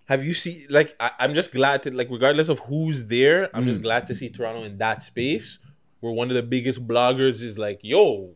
[0.06, 3.64] have you seen like I, I'm just glad to like regardless of who's there, I'm
[3.64, 3.68] Mm.
[3.68, 5.60] just glad to see Toronto in that space
[6.02, 8.32] where one of the biggest bloggers is like, yo,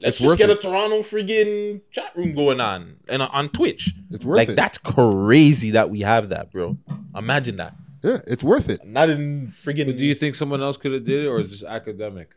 [0.00, 0.54] let's It's just worth get a.
[0.56, 3.90] Toronto friggin' chat room going on and on Twitch.
[4.10, 4.56] It's worth like it.
[4.56, 6.78] that's crazy that we have that, bro.
[7.14, 7.74] Imagine that.
[8.02, 8.84] Yeah, it's worth it.
[8.84, 11.62] Not in friggin' But do you think someone else could have did it, or just
[11.64, 12.30] academic?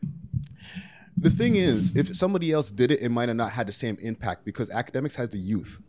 [1.18, 3.98] The thing is, if somebody else did it, it might have not had the same
[4.02, 5.82] impact because Akademiks has the youth.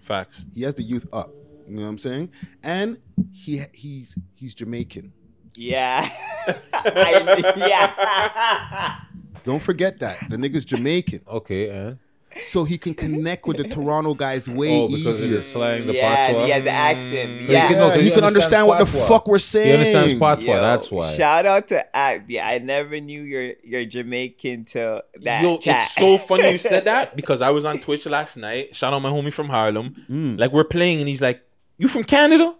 [0.00, 0.44] Facts.
[0.52, 1.30] He has the youth up.
[1.68, 2.30] You know what I'm saying?
[2.62, 2.98] And
[3.32, 5.12] he he's he's Jamaican.
[5.54, 6.08] Yeah.
[6.72, 8.96] I- yeah.
[9.44, 11.20] Don't forget that the nigga's Jamaican.
[11.26, 11.98] Okay, and
[12.44, 15.36] so he can connect with the Toronto guys way Oh, because of easier.
[15.38, 16.44] the slang, the Yeah, patois?
[16.44, 17.40] he has the accent.
[17.46, 17.68] But Yeah.
[17.68, 19.78] can- no, 'cause he can understand what the fuck we're He saying.
[19.78, 20.44] understands patois.
[20.54, 21.14] Yo, that's why.
[21.16, 22.38] Shout out to Abby.
[22.40, 25.82] I never knew you're you're Jamaican till that Yo, chat.
[25.82, 28.76] it's so funny you said that because I was on Twitch last night.
[28.76, 29.96] Shout out my homie from Harlem.
[30.10, 30.38] Mm.
[30.38, 31.40] Like we're playing and he's like,
[31.78, 32.54] "You from Canada?"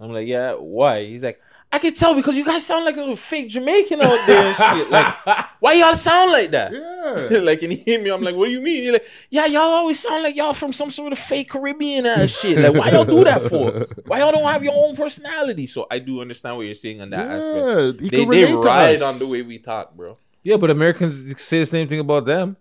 [0.00, 1.04] I'm like, "Yeah." Why?
[1.04, 1.40] He's like,
[1.70, 4.56] "I can tell because you guys sound like a little fake Jamaican out there and
[4.56, 4.90] shit.
[4.90, 5.14] Like,
[5.60, 7.38] why y'all sound like that?" Yeah.
[7.42, 8.10] like, and he hit me.
[8.10, 10.72] I'm like, "What do you mean?" He's like, "Yeah, y'all always sound like y'all from
[10.72, 12.58] some sort of fake Caribbean ass shit.
[12.58, 13.86] Like, why y'all do that for?
[14.06, 17.10] Why y'all don't have your own personality?" So I do understand what you're saying on
[17.10, 18.00] that Yeah, aspect.
[18.00, 19.02] he They, can they relate to ride us.
[19.02, 20.16] on the way we talk, bro.
[20.42, 22.56] Yeah, but Americans say the same thing about them,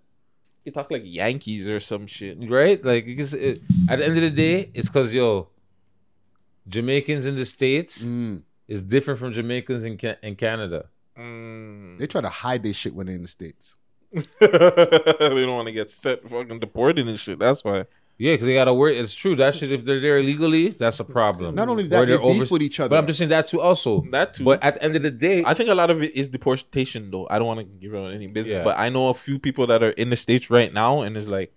[0.63, 2.37] They talk like Yankees or some shit.
[2.47, 2.77] right?
[2.85, 5.47] Like, you can say- it, at the end of the day, it's because yo,
[6.67, 8.43] Jamaicans in the states Mm.
[8.67, 10.85] is different from Jamaicans in Ca- in Canada.
[11.97, 13.75] They try to hide their shit when they're in the states.
[14.39, 17.39] they don't want to get set fucking deported and shit.
[17.39, 17.83] That's why.
[18.17, 18.97] Yeah, because they gotta worry.
[18.97, 19.71] It's true that shit.
[19.71, 21.55] If they're there illegally, that's a problem.
[21.55, 22.89] Not only that, they they're beef with each other.
[22.89, 23.59] But I'm just saying that too.
[23.61, 24.43] Also, That too.
[24.43, 27.09] But at the end of the day, I think a lot of it is deportation,
[27.09, 27.25] though.
[27.31, 28.63] I don't want to give out any business, Yeah.
[28.63, 31.27] but I know a few people that are in the states right now, and it's
[31.27, 31.51] like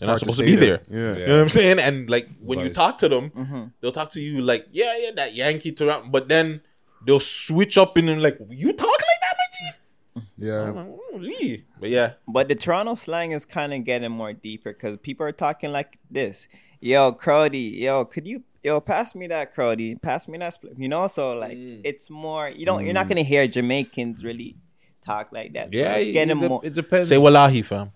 [0.00, 0.88] they're not hard to supposed to, be that.
[0.88, 1.14] there.
[1.14, 1.20] Yeah.
[1.20, 1.78] You know what I'm saying?
[1.78, 3.72] And like when you talk to them, Mhm.
[3.80, 6.60] they'll talk to you like, "Yeah, yeah, that Yankee Toronto," but then
[7.06, 10.62] they'll switch up in and like, "You talk like that, my Yeah.
[10.70, 14.32] I'm like, "Oh, Lee." But yeah, But the Toronto slang is kind of getting more
[14.32, 16.48] deeper because people are talking like this.
[16.80, 20.74] Yo, Crowdy, yo, could you, yo, pass me that Crowdy, pass me that split.
[20.78, 21.80] You know, so like Mm.
[21.84, 22.48] it's more.
[22.48, 22.84] You don't.
[22.84, 24.56] You're not gonna hear Jamaicans really
[25.04, 25.72] talk like that.
[25.72, 26.60] yeah, so it's getting it, more.
[26.64, 27.08] it depends.
[27.08, 27.90] say wallahi, fam.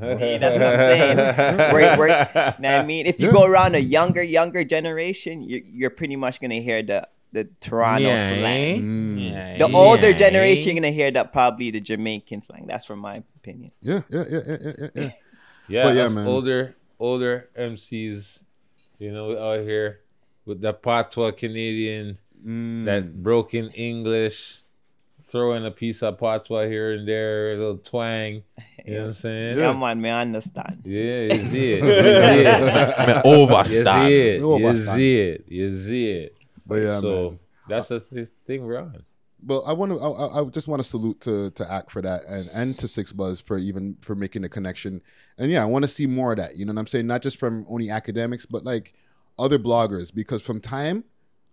[0.00, 1.16] See, that's what I'm saying.
[1.72, 5.90] We're, we're, know I mean, if you go around a younger, younger generation, you, you're
[5.90, 8.28] pretty much gonna hear the the Toronto Yeah.
[8.28, 8.82] slang.
[8.82, 9.30] Mm.
[9.30, 12.66] Yeah, The older generation, you're gonna hear that probably the Jamaican slang.
[12.66, 13.72] That's from my opinion.
[13.80, 15.10] Yeah, yeah, yeah, yeah, yeah, yeah, yeah.
[15.68, 16.26] Yeah, But yeah, man.
[16.26, 18.42] older older MCs,
[18.98, 20.00] you know, out here
[20.46, 22.84] with that patois Canadian, Mm.
[22.84, 24.60] that broken English,
[25.36, 28.42] throwing a piece of patois here and there, a little twang.
[28.84, 29.58] You know what I'm saying?
[29.58, 30.80] Yeah, man, me understand.
[30.84, 31.82] Yeah, you see it.
[31.84, 32.44] You see it.
[32.44, 34.06] Man, You overstand.
[34.08, 34.40] see it.
[34.40, 35.44] You see it.
[35.48, 36.36] You see it.
[36.66, 37.38] But yeah, so man.
[37.68, 39.04] that's the th- thing we're on.
[39.42, 39.98] But I want to.
[40.00, 42.86] I, I- I just want to salute to to Act for that, and and to
[42.86, 45.02] 6ixBuzz for even for making the connection.
[45.38, 46.56] And yeah, I want to see more of that.
[46.56, 47.06] You know what I'm saying?
[47.06, 48.94] Not just from only Akademiks, but like
[49.38, 50.12] other bloggers.
[50.12, 51.04] Because from time,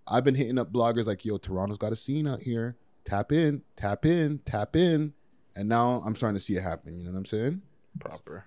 [0.08, 2.78] I've been hitting up bloggers like, "Yo, Toronto's got a scene out here.
[3.06, 5.14] Tap in, tap in, tap in."
[5.56, 6.98] And now I'm starting to see it happen.
[6.98, 7.62] You know what I'm saying?
[8.00, 8.46] Proper.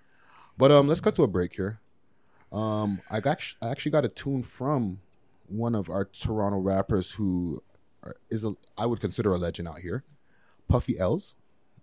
[0.58, 1.80] But um, let's cut to a break here.
[2.52, 5.00] Um, I got I actually got a tune from
[5.48, 7.60] one of our Toronto rappers who
[8.30, 10.04] is a I would consider a legend out here,
[10.68, 11.34] Puffy L'z.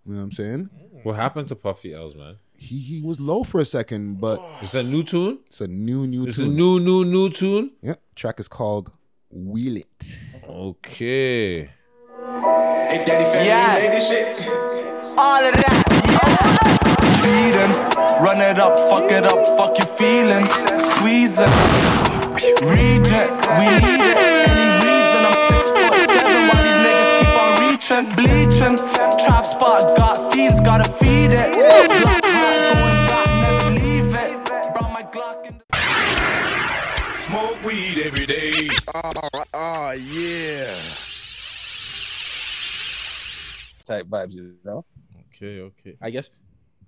[0.06, 0.70] You know what I'm saying?
[1.02, 2.36] What happened to Puffy L'z, man?
[2.58, 5.38] He he was low for a second, but It's a new tune.
[5.46, 7.70] it's a new new It's a new, new, new tune.
[7.80, 8.92] Yeah, Track is called
[9.30, 10.04] Wheel It.
[10.46, 11.70] Okay.
[12.88, 13.78] Hey, Daddy Family, yeah.
[13.80, 14.38] made this shit.
[15.18, 16.44] All of that, yeah.
[17.18, 17.72] Speeding,
[18.22, 20.50] run it up, fuck it up, fuck your feelings.
[20.92, 21.48] Squeezing,
[22.60, 24.18] regent, we need it.
[24.20, 28.76] Any reason I'm six foot seven, while these niggas keep on reaching, bleaching.
[29.24, 31.54] Trap spot, got fees, gotta feed it.
[31.56, 34.30] Glock hot, going back, never leave it.
[34.74, 38.68] Brought my Glock in the Smoke weed every day.
[38.96, 39.12] Oh,
[39.54, 41.13] oh, yeah.
[43.84, 44.84] Type vibes, you know.
[45.28, 45.96] Okay, okay.
[46.00, 46.30] I guess.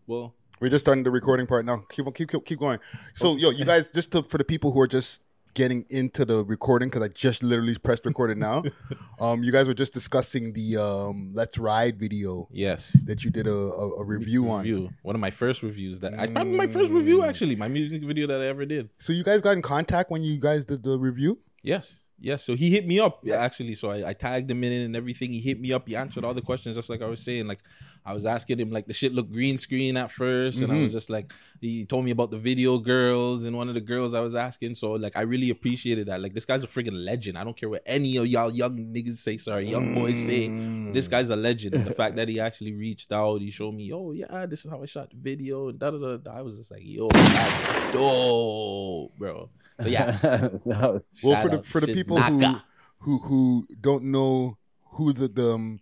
[0.07, 1.85] Well, We're just starting the recording part now.
[1.91, 2.79] Keep on, keep keep, keep going.
[3.15, 5.21] So, yo, you guys, just to, for the people who are just
[5.53, 8.63] getting into the recording, because I just literally pressed recorded now.
[9.21, 12.49] um, you guys were just discussing the um, "Let's Ride" video.
[12.51, 14.95] Yes, that you did a, a, a review on.
[15.03, 18.27] One of my first reviews that I probably my first review actually, my music video
[18.29, 18.91] that I ever did.
[18.99, 21.41] So you guys got in contact when you guys did the review?
[21.63, 21.97] Yes.
[22.19, 22.43] Yes.
[22.45, 23.75] So he hit me up yeah, actually.
[23.75, 25.33] So I, I tagged him in and everything.
[25.33, 25.87] He hit me up.
[25.87, 27.47] He answered all the questions just like I was saying.
[27.47, 27.59] Like
[28.07, 30.89] I was asking him like the shit looked green screen at 1st and I was
[30.89, 30.93] Mhm.
[30.93, 34.21] just like he told me about the video girls and one of the girls I
[34.21, 34.77] was asking.
[34.77, 36.23] So like I really appreciated that.
[36.23, 37.37] Like this guy's a freaking legend.
[37.37, 40.49] I don't care what any of y'all young niggas say, sorry, young boys say.
[40.93, 41.75] This guy's a legend.
[41.85, 44.83] the fact that he actually reached out, he showed me, oh yeah, this is how
[44.83, 46.17] I shot the video and da da da.
[46.17, 46.31] da.
[46.39, 49.51] I was just like, yo, that's dope, bro.
[49.81, 50.49] So yeah.
[50.65, 52.57] No, Well, for the for the people who,
[53.01, 54.59] who who don't know
[54.93, 55.81] who the the, um,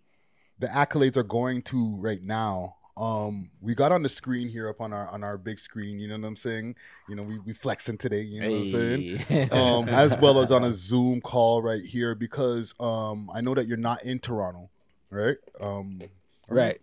[0.58, 4.80] the accolades are going to right now, um, we got on the screen here up
[4.80, 5.98] on our on our big screen.
[5.98, 6.76] You know what I'm saying?
[7.08, 8.22] You know, we we flexing today.
[8.22, 9.50] You know what I'm saying?
[9.52, 13.66] Um, as well as on a Zoom call right here because um, I know that
[13.66, 14.70] you're not in Toronto,
[15.10, 15.36] right?
[15.60, 16.00] Um,
[16.48, 16.60] are you?
[16.60, 16.80] Right.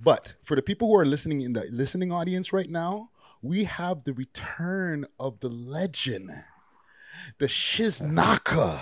[0.00, 3.10] But for the people who are listening in the listening audience right now,
[3.44, 6.30] we have the return of the legend,
[7.38, 8.80] the Shiznaka,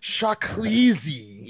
[0.00, 1.46] Shakleezy.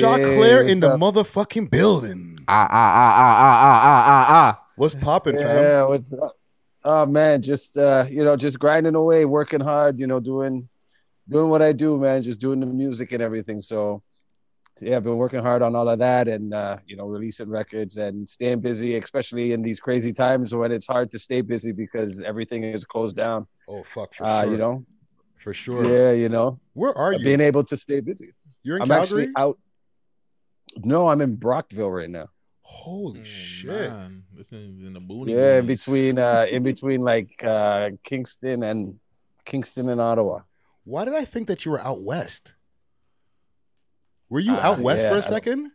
[0.00, 2.38] Choclair in the motherfucking building.
[2.46, 4.64] Ah ah ah ah ah ah ah ah ah.
[4.76, 5.88] What's popping, Yeah, fam?
[5.90, 6.36] what's up?
[6.84, 10.68] Oh man, just uh, you know, just grinding away, working hard, you know, doing
[11.28, 13.58] doing what I do, man, just doing the music and everything.
[13.58, 14.02] So
[14.80, 17.96] yeah, I've been working hard on all of that and uh, you know, releasing records
[17.96, 22.22] and staying busy, especially in these crazy times when it's hard to stay busy because
[22.22, 23.46] everything is closed down.
[23.68, 24.52] Oh fuck, for Uh, sure.
[24.52, 24.84] you know?
[25.36, 25.84] For sure.
[25.84, 26.58] Yeah, you know.
[26.74, 27.18] Where are you?
[27.24, 28.32] Being able to stay busy.
[28.62, 29.22] You're in I'm Calgary?
[29.22, 29.58] actually out.
[30.84, 32.28] No, I'm in Brockville right now.
[32.62, 33.70] Holy shit.
[33.90, 35.32] Man, this is in the booty.
[35.32, 38.98] Yeah, in between uh in between like uh Kingston and
[39.46, 40.40] Kingston and Ottawa.
[40.84, 42.54] Why did I think that you were out west?
[44.28, 45.70] Were you out west yeah, for a second?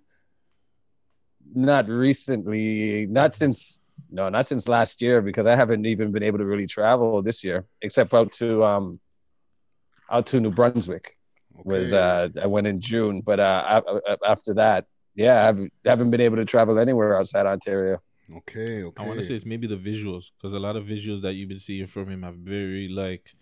[1.54, 6.40] Not recently, not since no, not since last year because I haven't even been able
[6.40, 9.00] to really travel this year except out to um
[10.12, 11.18] out to New Brunswick.
[11.64, 14.86] Was uh I went in June, but uh a- a- after that,
[15.16, 18.02] yeah, I haven't, haven't been able to travel anywhere outside Ontario.
[18.38, 19.04] Okay, okay.
[19.04, 21.50] I want to say it's maybe the visuals because a lot of visuals that you've
[21.50, 23.36] been seeing from him have very like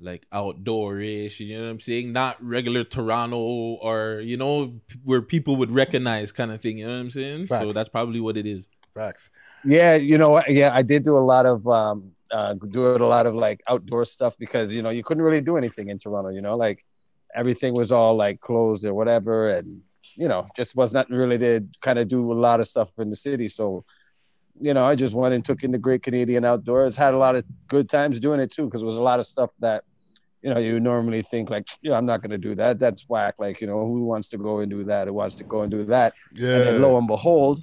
[0.00, 1.40] like outdoorish.
[1.40, 2.12] You know what I'm saying?
[2.12, 6.78] Not regular Toronto or you know where people would recognize kind of thing.
[6.78, 7.46] You know what I'm saying?
[7.46, 8.68] So that's probably what it is.
[8.94, 9.30] Facts.
[9.64, 10.50] Yeah, you know what?
[10.50, 14.04] Yeah, I did do a lot of um uh doing a lot of like outdoor
[14.04, 16.84] stuff because you know you couldn't really do anything in Toronto, you know, like
[17.34, 19.82] everything was all like closed or whatever and
[20.16, 23.10] you know, just was not really to kind of do a lot of stuff in
[23.10, 23.48] the city.
[23.48, 23.84] So,
[24.60, 27.36] you know, I just went and took in the Great Canadian Outdoors, had a lot
[27.36, 29.84] of good times doing it too, because it was a lot of stuff that,
[30.42, 32.78] you know, you normally think like, yeah, I'm not gonna do that.
[32.78, 33.34] That's whack.
[33.38, 35.08] Like, you know, who wants to go and do that?
[35.08, 36.14] Who wants to go and do that?
[36.52, 36.64] And Yeah.
[36.64, 37.60] then lo and behold,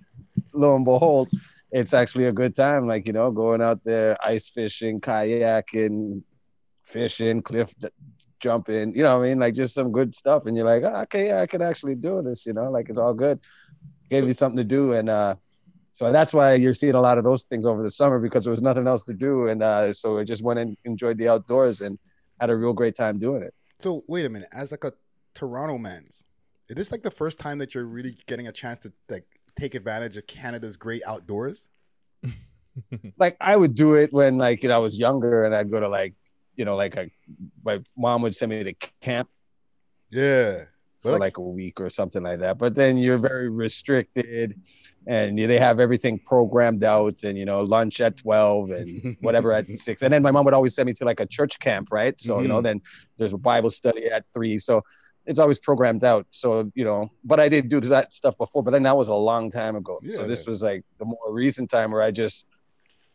[0.54, 1.30] lo and behold,
[1.72, 2.88] it's actually a good time.
[2.88, 6.22] Like, you know, going out there, ice fishing, kayaking,
[6.84, 7.90] fishing, cliff d-
[8.40, 9.40] jumping, you know what I mean?
[9.40, 10.45] Like just some good stuff.
[10.45, 12.99] And you're like, oh, okay, yeah, I can actually do this, you know, like it's
[12.99, 13.40] all good.
[14.10, 14.94] Gave me something to do.
[14.94, 15.36] And uh
[15.91, 18.52] so that's why you're seeing a lot of those things over the summer because there
[18.52, 19.48] was nothing else to do.
[19.48, 21.98] And uh so I just went and enjoyed the outdoors and
[22.40, 23.54] had a real great time doing it.
[23.80, 24.94] So wait a minute, as like a
[25.34, 26.24] Toronto man's,
[26.70, 29.26] is this like the first time that you're really getting a chance to like
[29.58, 31.70] take advantage of Canada's great outdoors?
[33.18, 35.80] like I would do it when like you know I was younger and I'd go
[35.80, 36.14] to like
[36.56, 37.10] you know like a
[37.64, 39.30] my mom would send me to camp
[40.10, 40.64] Yeah.
[41.02, 42.57] For like a week or something like that.
[42.57, 44.60] But then you're very restricted
[45.06, 49.65] and they have everything programmed out and you know lunch at 12 and whatever at
[49.69, 52.19] 6 and then my mom would always send me to like a church camp right
[52.19, 52.64] so you know Mhm.
[52.64, 52.82] then
[53.18, 54.84] there's a bible study at 3 so
[55.30, 56.26] it's always programmed out.
[56.32, 59.14] So you know, but I did do that stuff before, but then that was a
[59.14, 59.99] long time ago.
[60.02, 60.15] Yeah.
[60.15, 62.45] So this was like the more recent time where I just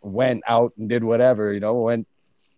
[0.02, 1.52] went out and did whatever.
[1.54, 2.06] You know, went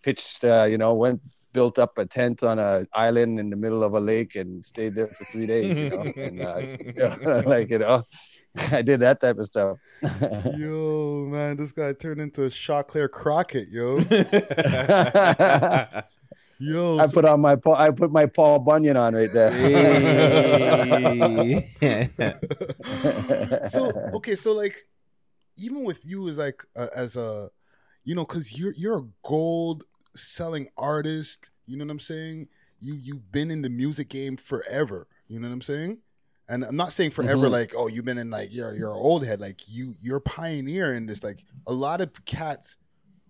[0.03, 0.43] pitched.
[0.43, 1.21] Uh, you know, went
[1.55, 4.95] built up a tent on a island in the middle of a lake and stayed
[4.95, 5.79] there for three days.
[5.79, 8.03] You know, and uh, like you know,
[8.73, 9.79] I did that type of stuff.
[10.59, 13.97] yo, man, this guy turned into Choclair Crockett, yo.
[16.59, 19.51] yo, I put on my Paul- I put my Paul Bunyan on right there.
[23.69, 24.77] so okay, so like
[25.57, 27.49] even with you as like uh, as a
[28.03, 29.85] you know because you're you're a gold
[30.15, 31.51] selling artist.
[31.67, 32.49] You know what I'm saying?
[32.81, 35.07] You you've been in the music game forever.
[35.29, 35.99] You know what I'm saying?
[36.49, 37.53] And I'm not saying forever Mhm.
[37.53, 40.21] like oh you've been in like you're you're an old head like you you're a
[40.21, 42.77] pioneer in this like a lot of cats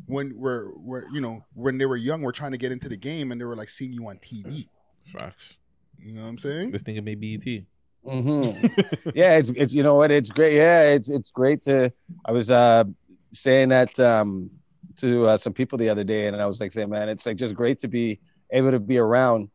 [0.07, 2.97] when were were you know when they were young were trying to get into the
[2.97, 4.67] game and they were like seeing you on TV.
[5.05, 5.55] Facts.
[5.99, 6.73] You know what I'm saying?
[6.73, 7.65] This thing made BET.
[8.05, 8.51] hmm
[9.15, 10.57] yeah, it's it's you know what it's great.
[10.57, 11.93] Yeah, it's it's great to.
[12.25, 12.85] I was uh
[13.33, 14.51] saying that um
[14.99, 17.37] to uh, some people the other day, and I was like saying, man, it's like
[17.37, 18.21] just great to be
[18.53, 19.51] able to be around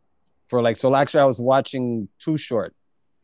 [0.48, 0.78] for like.
[0.78, 2.74] So actually, I was watching Too Short.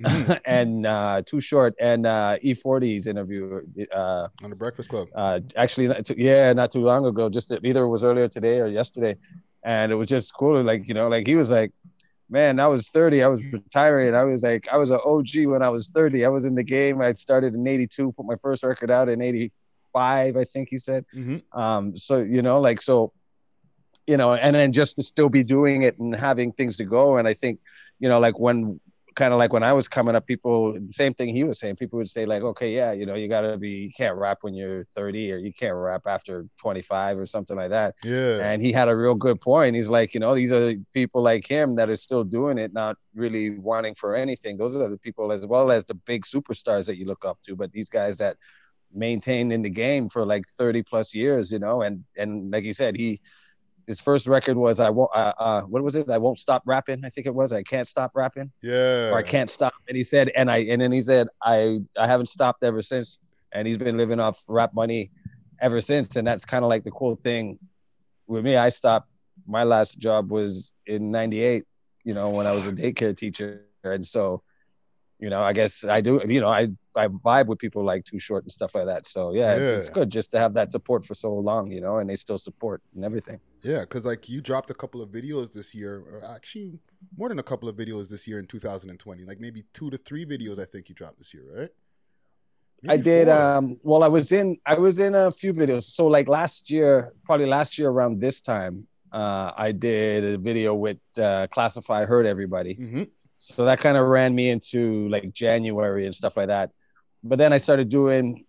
[0.45, 3.61] and uh too short and uh e40's interview
[3.93, 7.49] uh on the breakfast club uh actually not too- yeah not too long ago just
[7.63, 9.15] either it was earlier today or yesterday
[9.63, 11.71] and it was just cool like you know like he was like
[12.29, 15.61] man i was 30 i was retiring i was like i was an og when
[15.61, 18.63] i was 30 i was in the game i started in 82 put my first
[18.63, 19.21] record out in
[19.95, 21.05] 85 i think he said.
[21.53, 23.13] Um so you know like so
[24.07, 27.17] you know and then just to still be doing it and having things to go.
[27.17, 27.59] And i think
[27.99, 28.79] you know like when
[29.15, 31.77] kind of like when i was coming up people the same thing he was saying
[31.77, 34.53] people would say like okay yeah you know you gotta be you can't rap when
[34.53, 37.95] you're 30 or you can't rap after 25 or something like that.
[38.03, 38.51] Yeah.
[38.51, 39.73] and he had a real good point.
[39.77, 42.97] He's like you know these are people like him that are still doing it not
[43.15, 44.57] really wanting for anything.
[44.57, 47.55] Those are the people as well as the big superstars that you look up to.
[47.55, 48.35] But these guys that
[48.93, 51.81] maintained in the game for like 30 plus years you know?
[51.81, 53.21] And and like you said he
[53.87, 56.09] his first record was I won't uh, uh what was it?
[56.09, 58.51] I won't stop rapping I think it was I can't stop rapping.
[58.61, 59.11] Yeah.
[59.11, 62.07] or I can't stop and he said and I and then he said I I
[62.07, 63.19] haven't stopped ever since
[63.51, 65.11] and he's been living off rap money
[65.59, 67.59] ever since and that's kind of like the cool thing
[68.27, 68.55] with me.
[68.55, 69.09] I stopped
[69.45, 71.65] my last job was in 98
[72.03, 74.41] you know when I was a daycare teacher and so
[75.19, 78.19] you know I guess I do you know I I vibe with people like Too
[78.19, 81.05] Short and stuff like that so yeah, It's, it's good just to have that support
[81.05, 84.41] for so long you know and they still support and everything Yeah, because like you
[84.41, 86.77] dropped a couple of videos this year, or actually
[87.17, 89.23] more than a couple of videos this year in 2020.
[89.25, 91.69] Like maybe two to three videos, I think you dropped this year, right?
[92.87, 93.27] I did.
[93.27, 93.35] four.
[93.35, 94.59] Um, well, I was in.
[94.67, 95.85] I was in a few videos.
[95.85, 100.75] So like last year, probably last year around this time, uh, I did a video
[100.75, 102.75] with uh, Classified Hurt Everybody.
[102.75, 103.03] Mm-hmm.
[103.35, 106.71] So that kind of ran me into like January and stuff like that.
[107.23, 108.45] But then I started doing.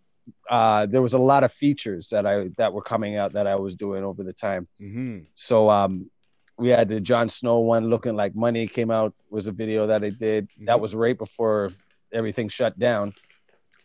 [0.51, 3.55] Uh, there was a lot of features that I that were coming out that I
[3.57, 4.67] was doing over the time.
[4.81, 5.19] Mm-hmm.
[5.35, 6.11] So um,
[6.59, 10.03] we had the John Snow one, looking like money came out was a video that
[10.03, 10.51] I did.
[10.61, 11.71] That was right before
[12.13, 13.15] everything shut down.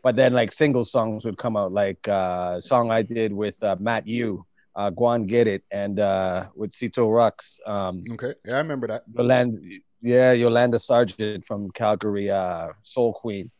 [0.03, 3.61] But then like single songs would come out, like uh, a song I did with
[3.61, 4.43] uh, Matt Yu,
[4.75, 7.59] uh, Guan Get It, and uh, with Cito Rux.
[7.67, 9.03] Um, Okay, yeah, I remember that.
[9.13, 9.59] Yolanda,
[10.01, 13.51] yeah, Yolanda Sargent from Calgary, uh, Soul Queen.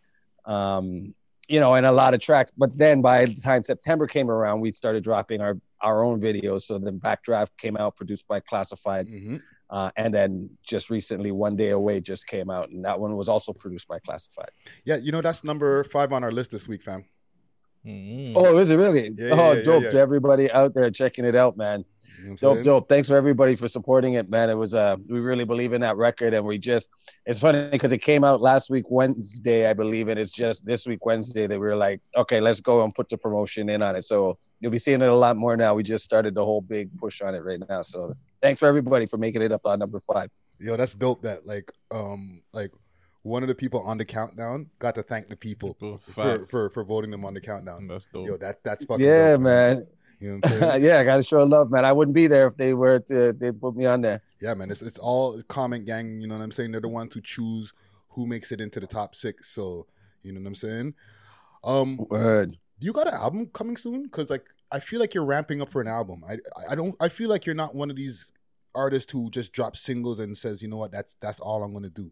[0.46, 1.14] Um,
[1.48, 2.52] you know, and a lot of tracks.
[2.58, 6.64] But then by the time September came around, we started dropping our our own videos.
[6.64, 9.08] So the Backdraft came out, produced by Classified.
[9.08, 9.38] Mm-hmm.
[9.70, 13.30] Uh, and then just recently, One Day Away just came out, and that one was
[13.30, 14.52] also produced by Classified.
[14.86, 17.06] Yeah, you know that's number five on our list this week, fam.
[17.86, 19.10] Oh, is it really?
[19.18, 19.92] Yeah, oh, yeah, yeah, dope yeah.
[19.92, 21.84] to everybody out there checking it out, man.
[22.22, 22.66] You know dope, saying?
[22.66, 22.90] dope.
[22.90, 24.50] Thanks for everybody for supporting it, man.
[24.50, 26.90] It was uh, we really believe in that record, and we just
[27.26, 30.86] it's funny because it came out last week Wednesday, I believe, and it's just this
[30.86, 33.96] week Wednesday that we were like, okay, let's go and put the promotion in on
[33.96, 34.04] it.
[34.04, 35.74] So you'll be seeing it a lot more now.
[35.74, 37.82] We just started the whole big push on it right now.
[37.82, 40.30] So thanks for everybody for making it up on number five.
[40.60, 41.24] Yo, that's dope.
[41.24, 42.72] That like, um, like
[43.24, 46.84] one of the people on the countdown got to thank the people for, for for
[46.84, 47.88] voting them on the countdown.
[47.88, 48.26] That's dope.
[48.26, 49.88] Yo, that that's fucking Yeah, dope, man.
[50.20, 50.84] You know what I'm saying?
[50.84, 51.84] yeah, I gotta show love, man.
[51.86, 54.22] I wouldn't be there if they were to, they put me on there.
[54.40, 54.70] Yeah, man.
[54.70, 56.22] It's it's all comment gang.
[56.22, 56.72] You know what I'm saying?
[56.72, 57.74] They're the ones who choose
[58.10, 59.50] who makes it into the top six.
[59.50, 59.88] So
[60.22, 60.94] you know what I'm saying?
[61.64, 62.58] Um, Word.
[62.80, 64.04] Do you got an album coming soon?
[64.04, 66.24] Because like I feel like you're ramping up for an album.
[66.28, 66.38] I
[66.70, 66.96] I don't.
[67.00, 68.32] I feel like you're not one of these
[68.74, 71.90] artists who just drops singles and says, you know what, that's that's all I'm gonna
[71.90, 72.12] do.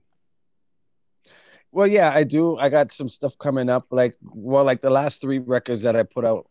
[1.72, 2.58] Well, yeah, I do.
[2.58, 3.86] I got some stuff coming up.
[3.91, 6.50] Like, well, like the last three records that I put out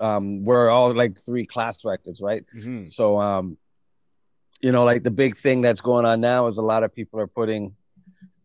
[0.00, 2.44] um, were all like three class records, right?
[2.56, 2.86] Mm-hmm.
[2.86, 3.58] So, um,
[4.60, 7.20] you know, like the big thing that's going on now is a lot of people
[7.20, 7.74] are putting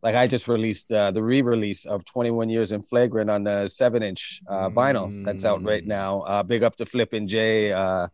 [0.04, 4.42] like I just released uh, the re-release of 21 Years in Flagrant on the seven-inch
[4.48, 6.22] uh, vinyl that's out right now.
[6.22, 7.72] Uh, big up to Flippin' J.
[7.72, 8.10] Uh,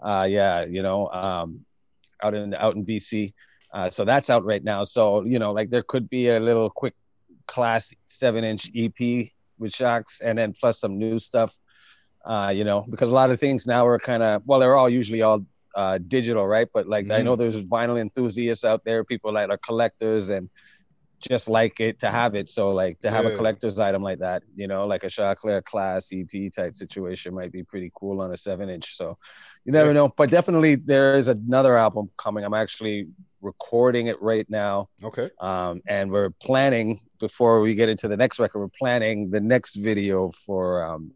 [0.00, 1.64] uh, yeah, you know, um,
[2.22, 3.34] out in out in BC.
[3.72, 4.84] Uh, so that's out right now.
[4.84, 6.94] So you know, like there could be a little quick
[7.46, 11.56] class seven-inch EP with Shocks, and then plus some new stuff.
[12.18, 14.88] Uh, you know, because a lot of things now are kind of well, they're all
[14.88, 15.44] usually all
[15.74, 16.68] uh, digital, right?
[16.72, 17.22] But like I Mm-hmm.
[17.22, 20.48] know there's vinyl enthusiasts out there, people that are collectors and
[21.20, 22.48] just like it to have it.
[22.48, 26.10] So like to have a collector's item like that, you know, like a Choclair class
[26.12, 28.96] EP type situation might be pretty cool on a seven inch.
[28.96, 29.16] So
[29.64, 30.12] you never know.
[30.16, 32.44] But definitely there is another album coming.
[32.44, 33.08] I'm actually
[33.44, 34.88] recording it right now.
[35.02, 35.30] Okay.
[35.40, 39.76] Um, and we're planning before we get into the next record, we're planning the next
[39.76, 41.12] video for um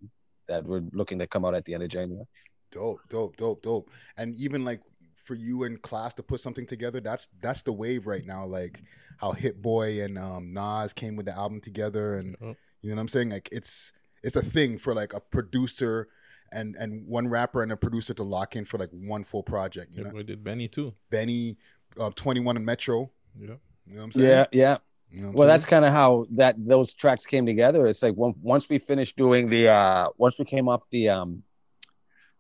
[0.47, 2.27] that we're looking to come out at the end of January.
[2.71, 3.91] Dope, dope, dope, dope.
[4.17, 4.81] And even like
[5.17, 8.47] for you and class to put something together, that's that's the wave right now.
[8.47, 8.83] Like
[9.19, 13.01] how Hit Boy and um, Nas came with the album together, and you know what
[13.01, 13.31] I'm saying.
[13.31, 13.93] Like it's
[14.23, 16.09] it's a thing for like a producer
[16.53, 19.95] and and one rapper and a producer to lock in for like one full project.
[19.95, 20.95] You know, We did Benny too.
[21.11, 21.59] Benny,
[22.01, 23.11] uh, Twenty One and Metro.
[23.39, 23.55] Yeah.
[23.87, 24.29] You know what I'm saying?
[24.29, 24.77] Yeah, yeah.
[25.11, 27.87] You know what I'm well, that's kind of how that those tracks came together.
[27.87, 31.43] It's like on- once we finished doing the uh once we came off the um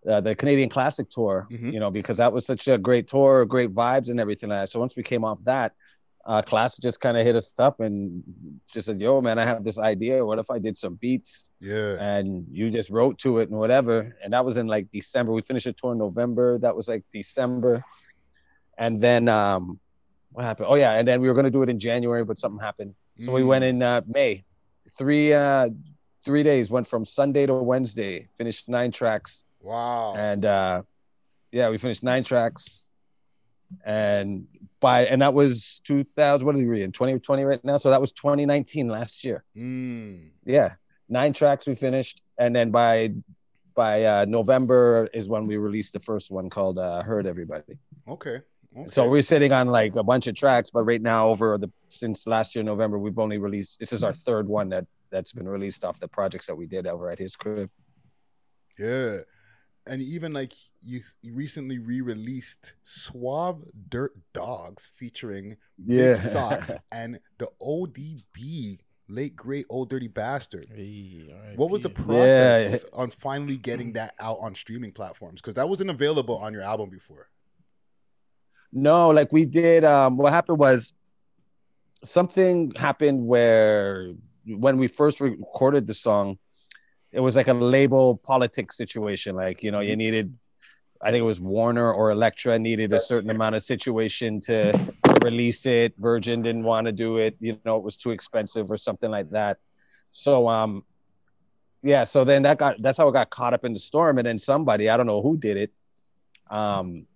[0.06, 1.70] uh, the Canadian Classic tour, Mm-hmm.
[1.70, 4.68] you know, because that was such a great tour, great vibes and everything like that.
[4.70, 5.72] So once we came off that,
[6.26, 8.22] uh Classic just kind of hit us up and
[8.72, 10.24] just said, "Yo, man, I have this idea.
[10.24, 11.96] What if I did some beats?" Yeah.
[12.00, 14.14] And you just wrote to it and whatever.
[14.22, 15.32] And that was in like December.
[15.32, 16.58] We finished the tour in November.
[16.58, 17.82] That was like December.
[18.78, 19.78] And then um
[20.32, 20.68] what happened?
[20.70, 22.94] Oh yeah, and then we were gonna do it in January, but something happened.
[23.20, 23.46] So we Mm.
[23.46, 24.44] went in uh, May.
[24.96, 25.70] Three uh
[26.24, 29.44] three days, went from Sunday to Wednesday, finished nine tracks.
[29.60, 30.14] Wow.
[30.16, 30.82] And uh
[31.52, 32.90] yeah, we finished nine tracks.
[33.84, 34.46] And
[34.80, 38.12] by and that was 2000 what are we in 2020 right now so that was
[38.12, 40.30] 2019 last year Mm.
[40.46, 40.74] yeah
[41.08, 43.12] nine tracks we finished and then by
[43.74, 47.76] by uh november is when we released the first one called uh heard everybody
[48.08, 48.40] Okay.
[48.76, 48.88] Okay.
[48.90, 52.26] so we're sitting on like a bunch of tracks but right now over the since
[52.26, 54.20] last year november we've only released this is our mm-hmm.
[54.20, 57.36] third one that that's been released off the projects that we did over at his
[57.36, 57.70] crib
[58.78, 59.18] Yeah.
[59.86, 66.12] And even like you, you recently re-released Suave Dirt Dogs featuring Yeah.
[66.12, 68.78] Big Socks and the ODB
[69.08, 70.66] late great old dirty bastard.
[71.56, 75.40] what was the process on finally getting that out on streaming platforms?
[75.40, 77.30] Because that wasn't available on your album before.
[78.72, 79.84] No, like we did.
[79.84, 80.92] Um, what happened was
[82.04, 84.12] something happened where
[84.46, 86.38] when we first recorded the song,
[87.12, 89.34] it was like a label politics situation.
[89.34, 90.36] Like you know, you needed,
[91.00, 94.78] I think it was Warner or Elektra needed a certain amount of situation to
[95.22, 95.94] release it.
[95.98, 97.36] Virgin didn't want to do it.
[97.40, 99.58] You know, it was too expensive or something like that.
[100.10, 100.84] So um,
[101.82, 102.04] yeah.
[102.04, 104.38] So then that got that's how it got caught up in the storm, and then
[104.38, 105.72] somebody I don't know who did it.
[106.50, 107.06] Um,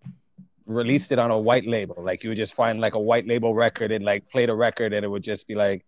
[0.66, 1.96] released it on a white label.
[1.98, 4.92] Like you would just find like a white label record and like play the record
[4.92, 5.84] and it would just be like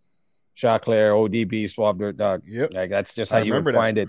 [0.56, 2.42] Choclair, ODB, Suave Dirt Dog.
[2.46, 2.72] Yep.
[2.72, 3.74] Like that's just I how you would that.
[3.74, 4.08] find it.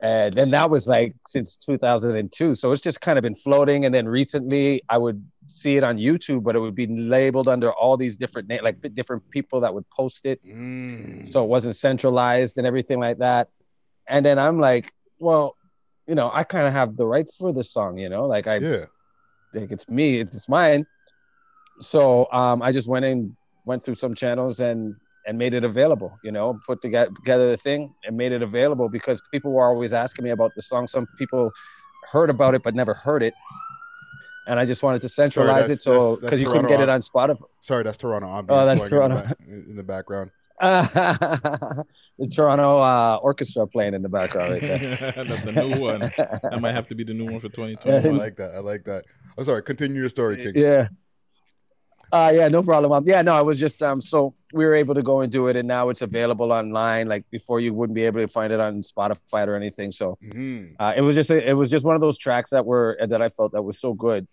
[0.00, 2.54] And then that was like since 2002.
[2.54, 3.84] So it's just kind of been floating.
[3.84, 7.72] And then recently I would see it on YouTube, but it would be labeled under
[7.72, 10.44] all these different names, like different people that would post it.
[10.44, 11.26] Mm.
[11.26, 13.48] So it wasn't centralized and everything like that.
[14.06, 15.56] And then I'm like, well,
[16.06, 18.56] you know, I kind of have the rights for this song, you know, like I,
[18.58, 18.84] yeah.
[19.54, 20.86] Like it's me, it's, it's mine.
[21.80, 24.94] So um, I just went in, went through some channels and
[25.26, 26.18] and made it available.
[26.22, 29.92] You know, put toge- together the thing and made it available because people were always
[29.92, 30.86] asking me about the song.
[30.86, 31.52] Some people
[32.10, 33.34] heard about it but never heard it,
[34.46, 37.00] and I just wanted to centralize that's- it so because you couldn't get it on-
[37.00, 37.42] Spotify.
[37.60, 39.28] Sorry, that's Toronto Oh, that's going in the Toronto.
[39.28, 40.30] back- in the background.
[42.18, 44.78] the Toronto uh, orchestra playing in the background right there.
[45.16, 46.00] That's the new one.
[46.16, 48.52] That might have to be the new one for I like that.
[48.54, 49.04] I like that.
[49.36, 49.62] Oh, sorry.
[49.62, 50.52] Continue your story, King.
[50.54, 50.88] Yeah.
[52.10, 52.90] Uh yeah, no problem.
[52.90, 55.48] Um, yeah, no, I was just um so we were able to go and do
[55.48, 57.06] it and now it's available online.
[57.06, 59.92] Like before you wouldn't be able to find it on Spotify or anything.
[59.92, 60.74] So Mhm.
[60.78, 63.20] uh, it was just a, it was just one of those tracks that were that
[63.20, 64.26] I felt that was so good.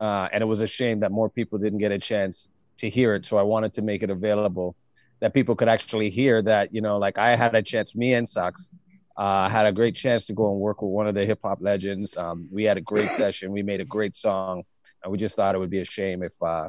[0.00, 2.48] Uh, and it was a shame that more people didn't get a chance
[2.78, 3.24] to hear it.
[3.24, 4.76] So I wanted to make it available
[5.20, 8.28] that people could actually hear that, you know, like I had a chance, me and
[8.28, 8.68] Sox,
[9.16, 11.58] uh, had a great chance to go and work with one of the hip hop
[11.62, 12.16] legends.
[12.16, 13.50] Um, we had a great session.
[13.52, 14.62] We made a great song,
[15.02, 16.68] and we just thought it would be a shame if uh,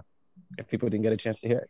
[0.57, 1.69] if people didn't get a chance to hear it.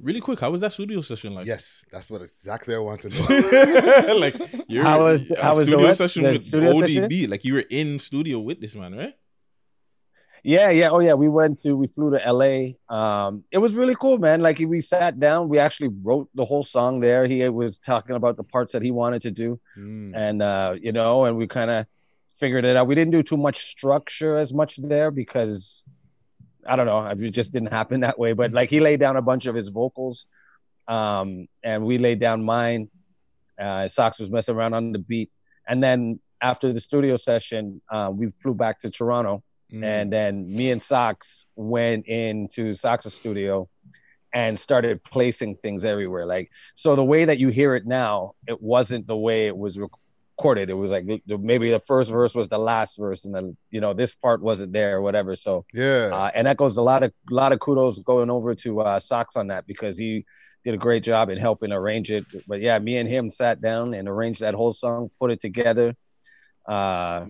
[0.00, 1.46] Really quick, how was that studio session like?
[1.46, 4.14] Yes, that's what exactly I want to know.
[4.18, 4.34] like
[4.66, 5.96] you're How was- a how was studio what?
[5.96, 7.10] session The with studio ODB.
[7.12, 7.30] session?
[7.30, 9.14] Like you were in studio with this man, right?
[10.44, 10.90] Yeah, yeah.
[10.90, 11.14] Oh, yeah.
[11.14, 12.72] We went to, we flew to LA.
[12.92, 14.40] Um, it was really cool, man.
[14.42, 17.26] Like we sat down, we actually wrote the whole song there.
[17.26, 20.12] He was talking about the parts that he wanted to do, Mm.
[20.14, 21.86] and uh, you know, and we kind of
[22.34, 22.88] figured it out.
[22.88, 25.84] We didn't do too much structure as much there because
[26.66, 28.32] I don't know, it just didn't happen that way.
[28.32, 30.26] But like he laid down a bunch of his vocals,
[30.88, 32.90] um, and we laid down mine.
[33.56, 35.30] Uh, Sox was messing around on the beat,
[35.68, 39.84] and then after the studio session, uh, we flew back to Toronto, Mm.
[39.84, 43.68] and then me and Socks went into Socks' studio
[44.34, 46.26] and started placing things everywhere.
[46.26, 49.78] Like so, the way that you hear it now, it wasn't the way it was
[49.78, 50.68] recorded.
[50.70, 53.94] It was like maybe the first verse was the last verse, and then you know
[53.94, 55.34] this part wasn't there or whatever.
[55.34, 56.10] So Yeah.
[56.12, 59.36] uh, and that goes a lot of lot of kudos going over to uh, Sox
[59.36, 60.24] on that because he
[60.64, 62.24] did a great job in helping arrange it.
[62.46, 65.94] But yeah, me and him sat down and arranged that whole song, put it together,
[66.66, 67.26] uh,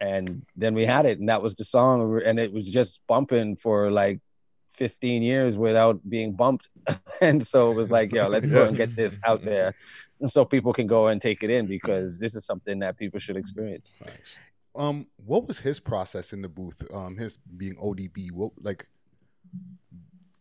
[0.00, 3.56] and then we had it, and that was the song, and it was just bumping
[3.56, 4.20] for like
[4.70, 6.68] 15 years without being bumped,
[7.20, 9.74] and so it was like, yo, let's go and get this out there.
[10.20, 13.20] And so people can go and take it in because this is something that people
[13.20, 13.92] should experience.
[14.74, 16.86] Um, what was his process in the booth?
[16.92, 18.30] Um, his being ODB.
[18.32, 18.86] What like?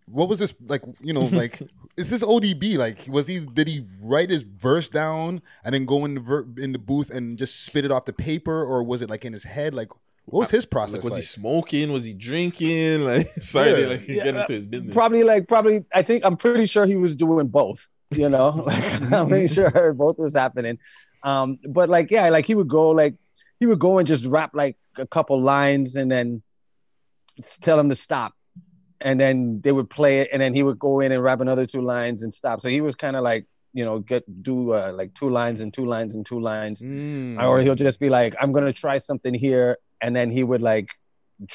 [0.07, 0.83] What was this like?
[1.01, 1.61] You know, like
[1.97, 2.77] is this ODB?
[2.77, 3.39] Like, was he?
[3.39, 7.09] Did he write his verse down and then go in the ver- in the booth
[7.09, 9.73] and just spit it off the paper, or was it like in his head?
[9.73, 9.89] Like,
[10.25, 11.03] what was his process?
[11.03, 11.91] Like, was he smoking?
[11.91, 13.05] Was he drinking?
[13.05, 13.75] Like, sorry, Yeah.
[13.75, 14.93] to, like Yeah, get into his business.
[14.93, 17.87] Probably like probably I think I'm pretty sure he was doing both.
[18.11, 20.77] You know, like I'm pretty sure both was happening.
[21.23, 23.15] Um, but like yeah, like he would go like
[23.59, 26.43] he would go and just rap like a couple lines and then
[27.61, 28.33] tell him to stop.
[29.05, 31.65] And then they would play it, and then he would go in and rap another
[31.73, 32.59] two lines and stop.
[32.59, 33.45] So he was kind of like,
[33.77, 37.37] you know, get do uh, like two lines and two lines and two lines, Mm.
[37.41, 40.89] or he'll just be like, I'm gonna try something here, and then he would like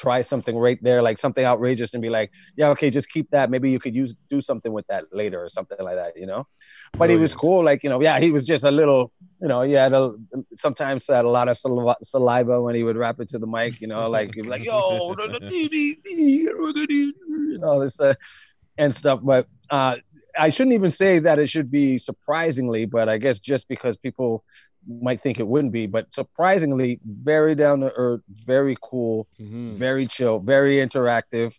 [0.03, 3.49] try something right there, like something outrageous, and be like, yeah, okay, just keep that.
[3.49, 6.47] Maybe you could use do something with that later or something like that, you know.
[6.97, 9.11] But he was cool, like you know, yeah, he was just a little,
[9.41, 10.13] you know, he had a
[10.55, 13.79] sometimes had a lot of saliva, saliva when he would rap it to the mic,
[13.81, 15.15] you know, like he'd be like, yo,
[17.27, 18.13] you know, this uh,
[18.77, 19.19] and stuff.
[19.23, 19.97] But uh,
[20.37, 24.43] I shouldn't even say that it should be surprisingly, but I guess just because people
[24.87, 29.77] might think it wouldn't be, but surprisingly, very down to earth, very cool, Mm-hmm.
[29.77, 31.53] very chill, very interactive.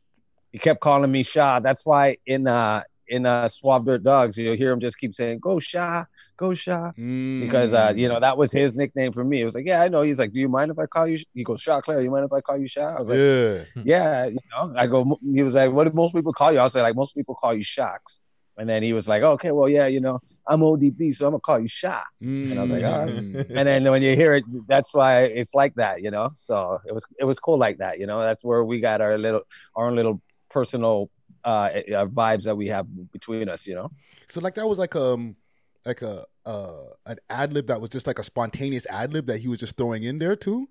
[0.52, 1.58] He kept calling me Shah.
[1.60, 2.82] That's why in uh
[3.12, 6.04] in uh Suave Dirt Dogs, you'll hear him just keep saying, Go Shah,
[6.36, 6.92] go Shah.
[7.38, 9.42] Because uh, you know, that was his nickname for me.
[9.42, 10.02] It was like, Yeah, I know.
[10.02, 11.18] He's like, Do you mind if I call you?
[11.18, 12.94] Sh-" He goes, Shah Claire, you mind if I call you Shah?
[12.96, 13.64] I was like, Yeah.
[13.84, 16.60] yeah, you know, I go, he was like, what do most people call you?
[16.60, 18.20] I was like, most people call you Shocks.
[18.58, 21.40] And then he was like, okay, well, yeah, you know, I'm ODB, so I'm gonna
[21.40, 22.06] call you Shock.
[22.50, 23.14] And I was like, all right.
[23.54, 26.30] And then when you hear it, that's why it's like that, you know.
[26.34, 28.20] So it was it was cool like that, you know.
[28.20, 29.42] That's where we got our little
[29.74, 30.20] our own little
[30.50, 31.10] personal
[31.44, 33.90] uh, uh vibes that we have between us, you know.
[34.28, 35.36] So like that was like um
[35.84, 39.38] like a uh an ad lib that was just like a spontaneous ad lib that
[39.38, 40.68] he was just throwing in there too.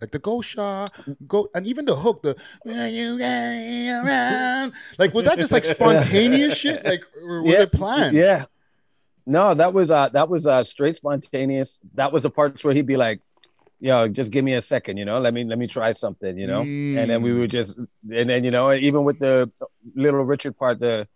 [0.00, 0.86] Like the go Shaw,
[1.26, 6.56] go and even the hook, the "Will you around?" Like was that just like spontaneous
[6.56, 6.84] shit?
[6.84, 8.16] Like or was it planned?
[8.16, 8.44] Yeah.
[9.26, 11.80] No, that was uh that was uh straight spontaneous.
[11.94, 13.20] That was the parts where he'd be like,
[13.84, 16.46] yo, just give me a second, you know, let me let me try something, you
[16.46, 16.62] know.
[16.62, 19.50] And then we would just and then you know, even with the
[19.94, 21.06] little Richard part, the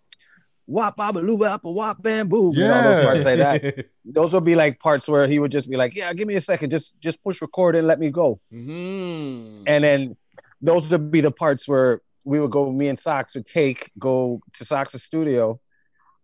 [0.66, 3.04] wop babaloo wop wop bamboo, you know, those Yeah.
[3.08, 3.86] parts like that.
[4.04, 6.42] those would be like parts where he would just be like, Yeah, give me a
[6.42, 8.38] second, just just push record and let me go.
[8.52, 9.64] Mm-hmm.
[9.66, 10.16] And then
[10.60, 14.42] those would be the parts where we would go, me and Socks would take, go
[14.58, 15.58] to Socks' studio,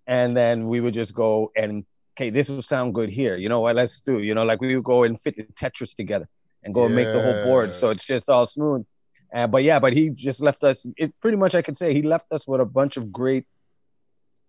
[0.07, 3.37] and then we would just go and okay, this will sound good here.
[3.37, 3.77] You know what?
[3.77, 4.21] Let's do.
[4.21, 6.29] You know, like we would go and fit the Tetris together
[6.63, 8.87] and go and make the whole board, so it's just all smooth.
[9.35, 10.87] Uh, but yeah, but he just left us.
[10.97, 13.47] It's pretty much I could say he left us with a bunch of great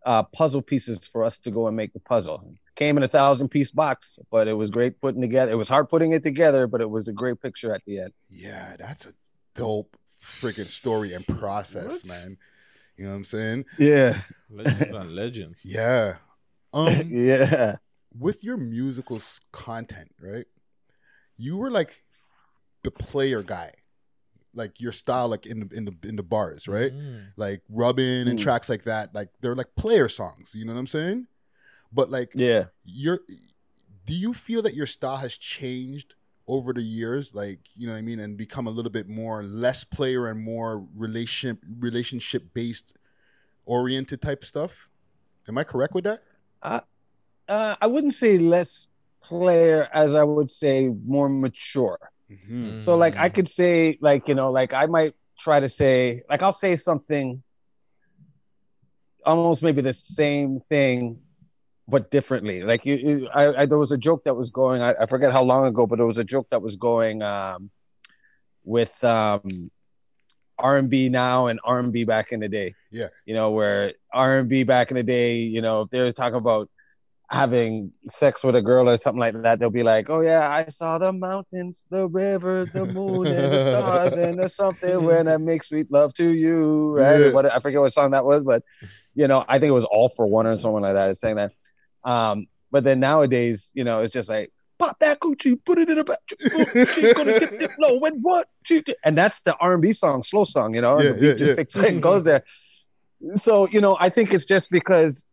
[0.05, 2.55] uh, puzzle pieces for us to go and make the puzzle.
[2.75, 5.51] Came in a thousand piece box, but it was great putting together.
[5.51, 8.13] It was hard putting it together, but it was a great picture at the end.
[8.29, 9.13] Yeah, that's a
[9.55, 12.37] dope freaking story and process, man.
[12.97, 13.65] You know what I'm saying?
[13.77, 14.19] Yeah.
[14.49, 15.61] Legends on legends.
[15.65, 16.15] Yeah.
[16.75, 17.77] Um yeah.
[18.17, 19.19] With your musical
[19.51, 20.45] content, right?
[21.37, 22.03] You were like
[22.83, 23.71] the player guy.
[24.53, 26.91] Like your style like in the in the in the bars, right?
[27.35, 28.43] Like rubbing and Mm.
[28.43, 29.13] tracks like that.
[29.13, 31.27] Like they're like player songs, you know what I'm saying?
[31.91, 32.65] But like Yeah.
[32.85, 33.19] you're
[34.05, 36.13] do you feel that your style has changed
[36.47, 39.41] over the years like you know what i mean and become a little bit more
[39.41, 42.93] less player and more relationship relationship based
[43.65, 44.87] oriented type stuff
[45.47, 46.21] am i correct with that
[46.65, 46.81] Uh,
[47.47, 48.87] uh, I wouldn't say less
[49.23, 51.99] player as I would say more mature.
[52.31, 52.79] Mm-hmm.
[52.79, 56.41] So like I could say like you know like I might try to say like
[56.41, 57.43] I'll say something
[59.23, 61.19] almost maybe the same thing
[61.87, 62.63] but differently.
[62.63, 65.31] Like you, you I, I there was a joke that was going I, I forget
[65.31, 67.69] how long ago, but there was a joke that was going um
[68.63, 69.69] with um
[70.57, 72.75] R&B now and R&B back in the day.
[72.91, 73.07] Yeah.
[73.25, 76.69] You know, where R&B back in the day, you know, if they're talking about
[77.29, 80.65] having sex with a girl or something like that, they'll be like, "Oh yeah, I
[80.65, 85.37] saw the mountains, the river, the moon, and the stars, and there's something when I
[85.37, 87.19] make sweet love to you." Right?
[87.19, 87.31] Yeah.
[87.31, 88.63] What I forget what song that was, but
[89.15, 91.37] you know, I think it was All for One or someone like that is saying
[91.37, 91.51] that.
[92.03, 95.97] Um, but then nowadays, you know, it's just like pop that coochie, put it in
[95.97, 96.17] a bag.
[96.93, 98.47] She's gonna get it low and what?
[99.03, 100.99] And that's the R&B song, slow song, you know.
[100.99, 101.55] Yeah, and the beat yeah, just yeah.
[101.55, 102.43] picks it and goes there.
[103.35, 105.25] So you know, I think it's just because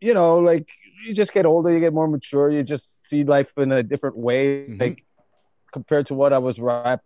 [0.00, 0.68] you know, like
[1.04, 4.16] you just get older, you get more mature, you just see life in a different
[4.16, 4.80] way, Mm-hmm.
[4.80, 5.04] like
[5.72, 7.02] compared to what I was rap.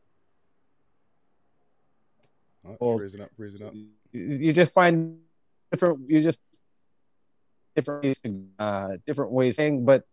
[2.81, 3.75] Oh, raising up, raising up.
[4.13, 5.19] You just find
[5.73, 6.11] different.
[6.11, 6.39] You just
[7.75, 10.05] different ways, to, uh, different ways to sing, but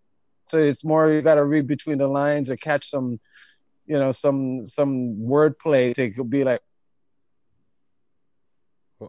[0.47, 3.19] so it's more you got to read between the lines or catch some,
[3.85, 6.61] you know, some some wordplay to be like.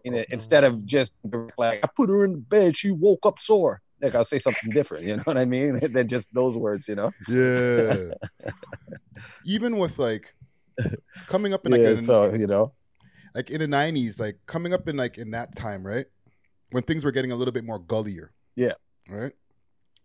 [0.05, 1.12] You know, instead of just
[1.56, 3.81] like I put her in the bed, she woke up sore.
[4.02, 6.94] Like I'll say something different, you know what I mean, than just those words, you
[6.94, 7.10] know.
[7.27, 8.10] Yeah.
[9.47, 10.35] Even with like
[11.27, 12.73] coming up in like Yeah, so you know,
[13.35, 16.06] like in the nineties, like coming up in like in that time, right?
[16.70, 18.32] When things were getting a little bit more gullier.
[18.56, 18.74] Yeah.
[19.09, 19.32] Right?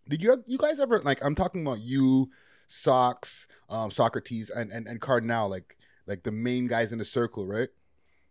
[0.08, 2.30] Did you you guys ever like I'm talking about you,
[2.68, 5.78] Socks, um, Saukrates, and, and, and Kardinal, like
[6.08, 7.70] like the main guys in the circle, right?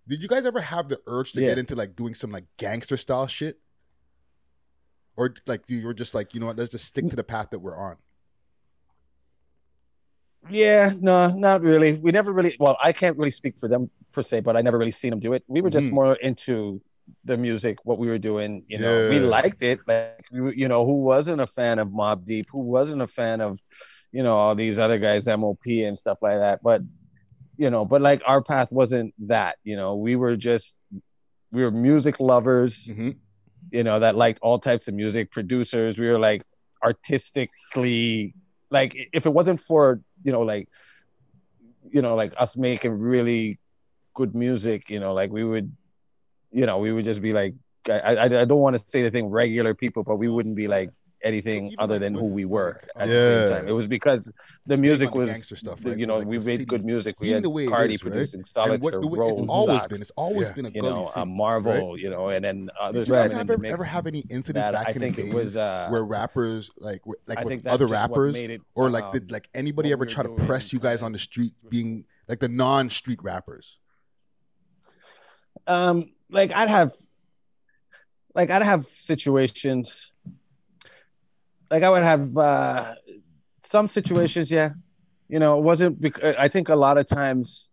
[0.06, 1.48] Did you guys ever have the urge to Yeah.
[1.50, 3.58] get into like doing some like gangster style shit?
[5.16, 7.50] Or like you were just like, you know what, let's just stick to the path
[7.50, 7.96] that we're on.
[10.50, 11.94] Yeah, no, not really.
[11.94, 12.56] We never really.
[12.58, 15.20] Well, I can't really speak for them per se, but I never really seen them
[15.20, 15.44] do it.
[15.46, 15.92] We were just Mhm.
[15.92, 16.82] more into
[17.24, 18.64] the music, what we were doing.
[18.68, 19.80] You know, we liked it.
[19.86, 22.46] Like, you know, who wasn't a fan of Mobb Deep?
[22.50, 23.58] Who wasn't a fan of,
[24.12, 26.62] you know, all these other guys, MOP and stuff like that?
[26.62, 26.82] But,
[27.56, 29.56] you know, but like our path wasn't that.
[29.64, 30.80] You know, we were just
[31.50, 32.88] we were music lovers.
[32.90, 33.10] Mm-hmm.
[33.70, 35.30] You know, that liked all types of music.
[35.30, 35.98] Producers.
[35.98, 36.42] We were like
[36.82, 38.34] artistically
[38.70, 40.68] like if it wasn't for you know like
[41.90, 43.60] you know like us making really
[44.14, 45.74] good music you know like we would
[46.52, 47.54] you know we would just be like
[47.88, 50.68] i i, I don't want to say the thing regular people but we wouldn't be
[50.68, 50.90] like
[51.24, 54.32] anything other than who we were at the same time it was because
[54.66, 55.96] the Staying music on the was gangster stuff, right?
[55.96, 57.94] you know Like we made city good music we being had the way it Cardi
[57.94, 60.70] is, producing And Solitair what the way- it's always Zox, been- it's always been a
[60.70, 62.02] you know uh, city, Marvel right?
[62.02, 64.88] you know and then others Did you guys have ever, ever have any incidents back
[64.88, 68.60] I in the days was, uh, where rappers like were- like with other rappers it,
[68.74, 71.54] or like did um, like anybody ever try to press you guys on the street
[71.68, 73.78] being like the non-street rappers?
[75.68, 76.92] um like i'd have
[78.34, 80.12] like i'd have situations.
[81.70, 82.94] Like i would have uh
[83.60, 84.70] some situations yeah.
[85.28, 87.70] You know it wasn't bec- i think a lot of times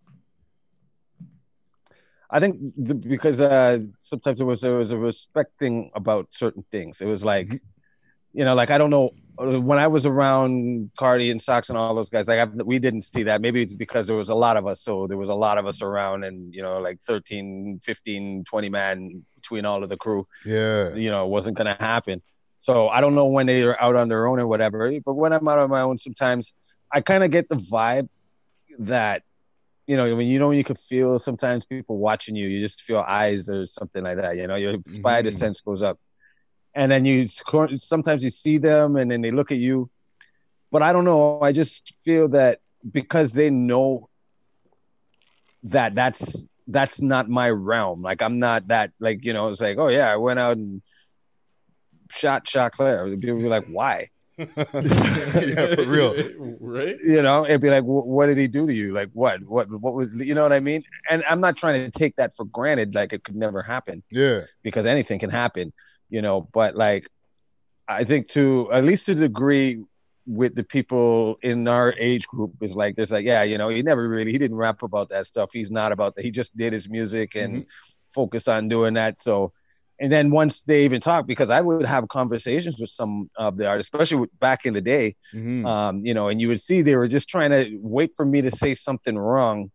[2.31, 7.02] i think the, because uh sometimes it was there was a respecting about certain things.
[7.02, 7.61] It was like
[8.34, 11.95] you know like i don't know when I was around Cardi and Sox and all
[11.95, 13.41] those guys, like I've, we didn't see that.
[13.41, 15.65] Maybe it's because there was a lot of us, so there was a lot of
[15.65, 20.27] us around, and you know, like 13, 15, 20 man between all of the crew.
[20.45, 22.21] Yeah, you know, it wasn't gonna happen.
[22.57, 24.91] So I don't know when they are out on their own or whatever.
[25.05, 26.53] But when I'm out on my own, sometimes
[26.91, 28.09] I kind of get the vibe
[28.79, 29.23] that
[29.87, 32.99] you know when you know you can feel sometimes people watching you, you just feel
[32.99, 34.37] eyes or something like that.
[34.37, 35.37] You know, your spider Mhm.
[35.37, 35.97] sense goes up
[36.75, 39.89] and then you sometimes you see them and then they look at you.
[40.71, 41.39] But i don't know.
[41.41, 42.59] I just feel that
[42.91, 44.09] because they know
[45.63, 48.01] that that's that's not my realm.
[48.01, 50.81] Like i'm not that like you know it's like oh yeah i went out and
[52.11, 54.09] shot Choclair people be like why?
[54.37, 56.13] Yeah, for real.
[56.59, 56.95] right?
[57.03, 58.93] you know it'd be like what did he do to you?
[58.93, 59.41] Like what?
[59.43, 60.83] What what was you know what i mean?
[61.09, 64.03] And i'm not trying to take that for granted like it could never happen.
[64.11, 64.41] Yeah.
[64.63, 65.73] because anything can happen
[66.10, 67.07] you know but like
[67.88, 69.81] i think to at least to the degree
[70.27, 73.81] with the people in our age group is like there's like yeah you know he
[73.81, 75.49] never really he didn't rap about that stuff.
[75.52, 76.23] He's not about that.
[76.23, 77.65] He just did his music and
[78.14, 79.19] focused on doing that.
[79.19, 79.53] So
[79.99, 83.68] and then once they even talk because i would have conversations with some of the
[83.68, 85.65] artists especially with, back in the day Mm-hmm.
[85.65, 88.41] um, you know and you would see they were just trying to wait for me
[88.41, 89.72] to say something wrong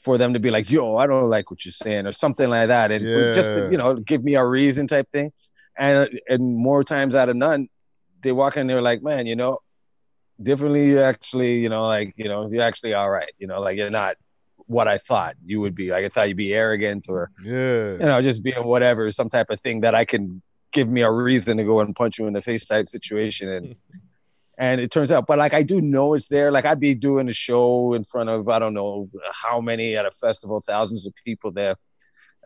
[0.00, 2.68] for them to be like yo i don't like what you're saying or something like
[2.68, 5.30] that and for- just to, you know give me a reason type thing
[5.76, 7.68] and and more times out of none
[8.22, 9.58] they walk in they're like man you know
[10.42, 13.32] differently, you actually, you know, like you know, you're actually all right.
[13.38, 14.16] You know, like you're not
[14.66, 15.90] what I thought you would be.
[15.90, 19.50] Like I thought you'd be arrogant or yeah, you know, just being whatever, some type
[19.50, 22.32] of thing that I can give me a reason to go and punch you in
[22.32, 23.48] the face type situation.
[23.48, 23.74] And
[24.60, 26.52] and it turns out, but like I do know it's there.
[26.52, 30.04] Like I'd be doing a show in front of I don't know how many at
[30.04, 31.76] a festival, thousands of people there.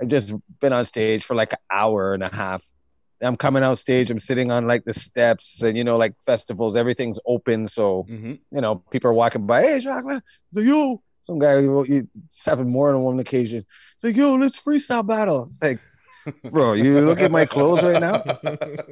[0.01, 2.65] I've just been on stage for like an hour and a half.
[3.21, 4.11] I'm coming out stage.
[4.11, 7.67] I'm sitting on like the steps, and you know, like festivals, everything's open.
[7.67, 8.35] So mm-hmm.
[8.53, 9.63] you know, people are walking by.
[9.63, 10.23] Hey, Jacques, man.
[10.53, 11.63] So you some guy.
[11.89, 13.67] It's happened more than one occasion.
[13.97, 15.43] It's like yo, let's freestyle battle.
[15.43, 15.81] It's like,
[16.51, 18.23] bro, you look at my clothes right now.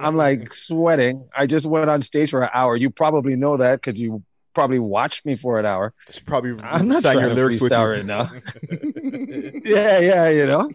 [0.00, 1.28] I'm like sweating.
[1.36, 2.76] I just went on stage for an hour.
[2.76, 4.22] You probably know that because you
[4.54, 5.94] probably watched me for an hour.
[6.08, 7.78] It's probably I'm not sang trying your to lyrics with you.
[7.78, 8.30] right now.
[9.64, 10.70] yeah, yeah, you know.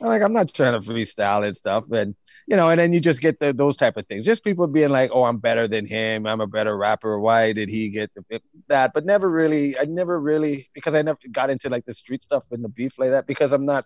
[0.00, 2.14] I'm like I'm not trying to freestyle and stuff, and
[2.46, 4.24] you know, and then you just get the, those type of things.
[4.24, 6.26] Just people being like, "Oh, I'm better than him.
[6.26, 7.18] I'm a better rapper.
[7.20, 9.78] Why did he get the, that?" But never really.
[9.78, 12.98] I never really because I never got into like the street stuff and the beef
[12.98, 13.84] like that because I'm not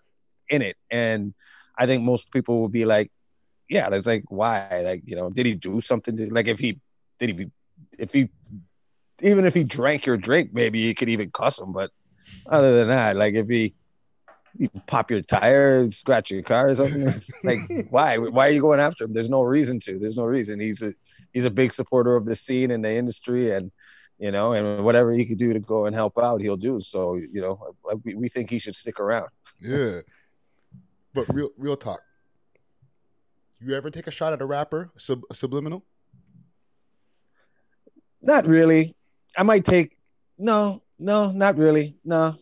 [0.49, 1.33] in it, and
[1.77, 3.11] I think most people will be like,
[3.69, 4.81] "Yeah, it's like why?
[4.83, 6.17] Like you know, did he do something?
[6.17, 6.79] To, like if he
[7.19, 7.51] did he be
[7.97, 8.29] if he
[9.21, 11.71] even if he drank your drink, maybe you could even cuss him.
[11.71, 11.91] But
[12.47, 13.73] other than that, like if he,
[14.57, 18.17] he pop your tire, scratch your car or something, like why?
[18.17, 19.13] Why are you going after him?
[19.13, 19.97] There's no reason to.
[19.97, 20.59] There's no reason.
[20.59, 20.93] He's a
[21.33, 23.71] he's a big supporter of the scene and the industry, and
[24.17, 26.79] you know, and whatever he could do to go and help out, he'll do.
[26.79, 29.29] So you know, we, we think he should stick around.
[29.61, 30.01] Yeah.
[31.15, 32.01] But real real talk.
[33.61, 35.83] You ever take a shot at a rapper, sub, subliminal?
[38.21, 38.93] Not really.
[39.37, 39.97] I might take
[40.37, 41.95] no, no, not really.
[42.03, 42.35] No,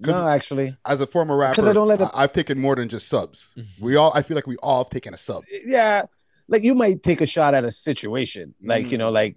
[0.00, 0.76] no, actually.
[0.84, 3.08] As a former rapper, 'Cause I don't let it- I- I've taken more than just
[3.08, 3.54] subs.
[3.56, 3.84] Mm-hmm.
[3.84, 5.44] We all, I feel like we all have taken a sub.
[5.64, 6.02] yeah
[6.48, 9.00] like you might take a shot at a situation like you mm.
[9.00, 9.36] know like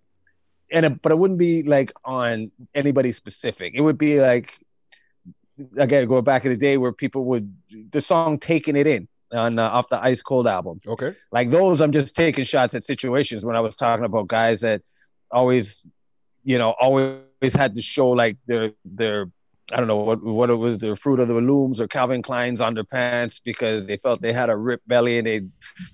[0.71, 4.53] and it, but it wouldn't be like on anybody specific it would be like
[5.77, 7.53] again go back in the day where people would
[7.91, 11.15] the song taking it in on uh, off the ice cold album Okay.
[11.31, 14.81] like those i'm just taking shots at situations when i was talking about guys that
[15.31, 15.85] always
[16.43, 19.29] you know always had to show like their their
[19.71, 22.61] I don't know what what it was, the fruit of the looms or Calvin Klein's
[22.61, 25.41] underpants because they felt they had a ripped belly and they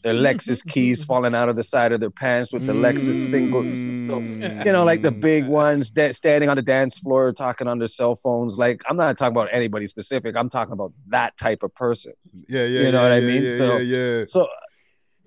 [0.03, 3.73] their Lexus keys falling out of the side of their pants with the Lexus singles.
[4.07, 4.19] So,
[4.65, 5.21] you know, like the mm.
[5.21, 8.57] big ones that standing on the dance floor talking on their cell phones.
[8.57, 10.35] Like I'm not talking about anybody specific.
[10.37, 12.13] I'm talking about that type of person.
[12.47, 12.81] Yeah, yeah.
[12.81, 13.43] you know yeah, what I yeah, mean?
[13.43, 14.25] Yeah, so, yeah, yeah.
[14.25, 14.47] so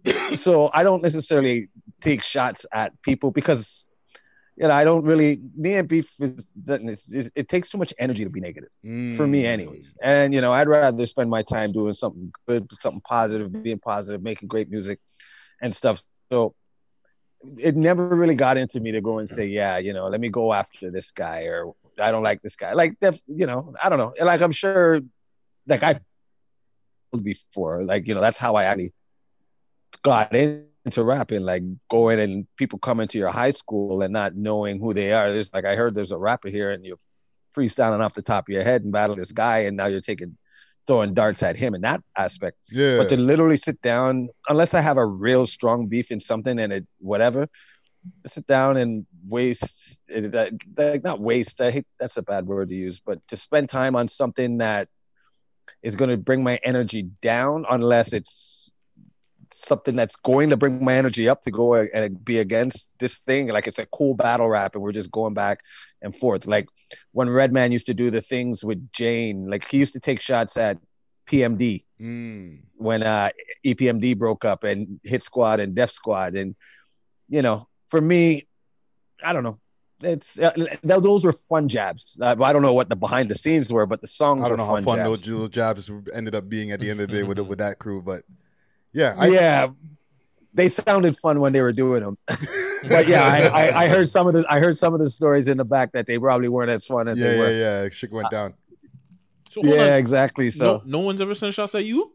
[0.34, 1.68] so I don't necessarily
[2.00, 3.88] take shots at people because
[4.58, 8.24] you know I don't really me and beef is it, it takes too much energy
[8.24, 8.70] to be negative
[9.16, 9.46] for me mm.
[9.46, 9.96] anyways.
[10.02, 14.22] And you know I'd rather spend my time doing something good something positive being positive
[14.22, 14.98] making great music
[15.62, 16.02] and stuff.
[16.32, 16.54] So
[17.56, 20.28] it never really got into me to go and say yeah you know let me
[20.28, 22.72] go after this guy or I don't like this guy.
[22.72, 24.12] Like def, you know I don't know.
[24.20, 25.00] Like I'm sure
[25.66, 26.00] like I've
[27.22, 28.92] before like you know that's how I actually
[30.02, 30.34] got
[30.88, 34.94] into rapping, like going and people coming to your high school and not knowing who
[34.94, 35.30] they are.
[35.32, 36.96] There's like I heard there's a rapper here and you're
[37.54, 40.36] freestyling off the top of your head and battle this guy, and now you're taking
[40.86, 42.56] throwing darts at him in that aspect.
[42.70, 42.96] Yeah.
[42.96, 46.72] But to literally sit down, unless I have a real strong beef in something and
[46.72, 47.48] it whatever,
[48.22, 50.00] to sit down and waste
[50.76, 51.60] like not waste.
[51.60, 54.88] I hate that's a bad word to use, but to spend time on something that
[55.82, 58.67] is going to bring my energy down, unless it's
[59.52, 63.48] something that's going to bring my energy up to go and be against this thing.
[63.48, 65.60] Like it's a cool battle rap, and we're just going back
[66.02, 66.46] and forth.
[66.46, 66.66] Like
[67.12, 70.56] when Redman used to do the things with Jane, like he used to take shots
[70.56, 70.78] at
[71.26, 72.60] PMD Mm.
[72.76, 73.30] when uh,
[73.66, 76.54] EPMD broke up and Hit Squad and Def Squad, and
[77.28, 78.46] you know, for me,
[79.22, 79.58] I don't know.
[80.00, 82.16] It's uh, th- those were fun jabs.
[82.22, 84.42] Uh, I don't know what the behind the scenes were, but the songs.
[84.44, 85.22] I don't know how fun jabs.
[85.22, 88.00] those jabs ended up being at the end of the day with with that crew,
[88.00, 88.22] but
[88.92, 89.68] yeah, I, yeah,
[90.54, 92.18] they sounded fun when they were doing them.
[92.26, 95.48] but yeah, I, I, I heard some of the I heard some of the stories
[95.48, 97.50] in the back that they probably weren't as fun as yeah, they were.
[97.50, 97.82] yeah.
[97.84, 98.54] Yeah, shit went down.
[99.50, 99.98] So yeah, on.
[99.98, 100.50] exactly.
[100.50, 102.12] So no, no one's ever sent shots at you.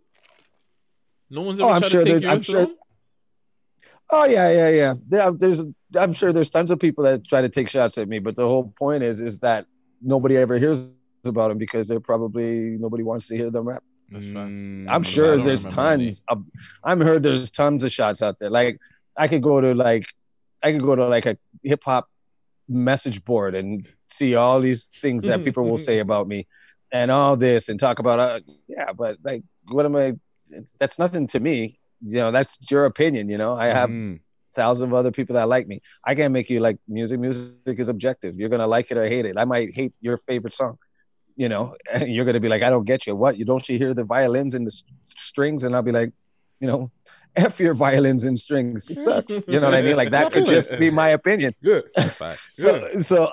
[1.29, 2.67] No one's Oh, ever I'm tried sure to take there's- I'm sure-
[4.11, 4.93] Oh yeah, yeah, yeah.
[5.07, 5.65] There, there's,
[5.97, 8.45] I'm sure there's tons of people that try to take shots at me, but the
[8.47, 9.65] whole point is, is that
[10.01, 10.85] nobody ever hears
[11.25, 13.83] about them because they're probably nobody wants to hear them rap.
[14.09, 14.51] That's facts.
[14.51, 14.85] Mm.
[14.89, 16.23] I'm sure there's tons.
[16.27, 16.43] Of,
[16.83, 18.49] I'm heard there's tons of shots out there.
[18.49, 18.79] Like
[19.17, 20.05] I could go to like,
[20.63, 22.07] I could go to like a hip hop
[22.69, 26.47] message board and see all these things that people will say about me,
[26.91, 28.19] and all this and talk about.
[28.19, 30.13] Uh, yeah, but like, what am I?
[30.79, 31.79] That's nothing to me.
[32.01, 33.29] You know, that's your opinion.
[33.29, 34.19] You know, I have Mm.
[34.55, 35.79] thousands of other people that like me.
[36.05, 37.19] I can't make you like music.
[37.19, 38.35] Music is objective.
[38.35, 39.37] You're gonna like it or hate it.
[39.37, 40.77] I might hate your favorite song,
[41.35, 43.15] you know, you're gonna be like, I don't get you.
[43.15, 43.37] What?
[43.37, 44.83] You don't you hear the violins and the s-
[45.17, 45.63] strings?
[45.63, 46.11] And I'll be like,
[46.59, 46.91] you know,
[47.35, 48.89] f your violins and strings.
[48.89, 49.31] It sucks.
[49.47, 49.95] You know what I mean?
[49.95, 51.53] Like that could just be my opinion.
[51.63, 51.85] Good.
[52.45, 53.31] so so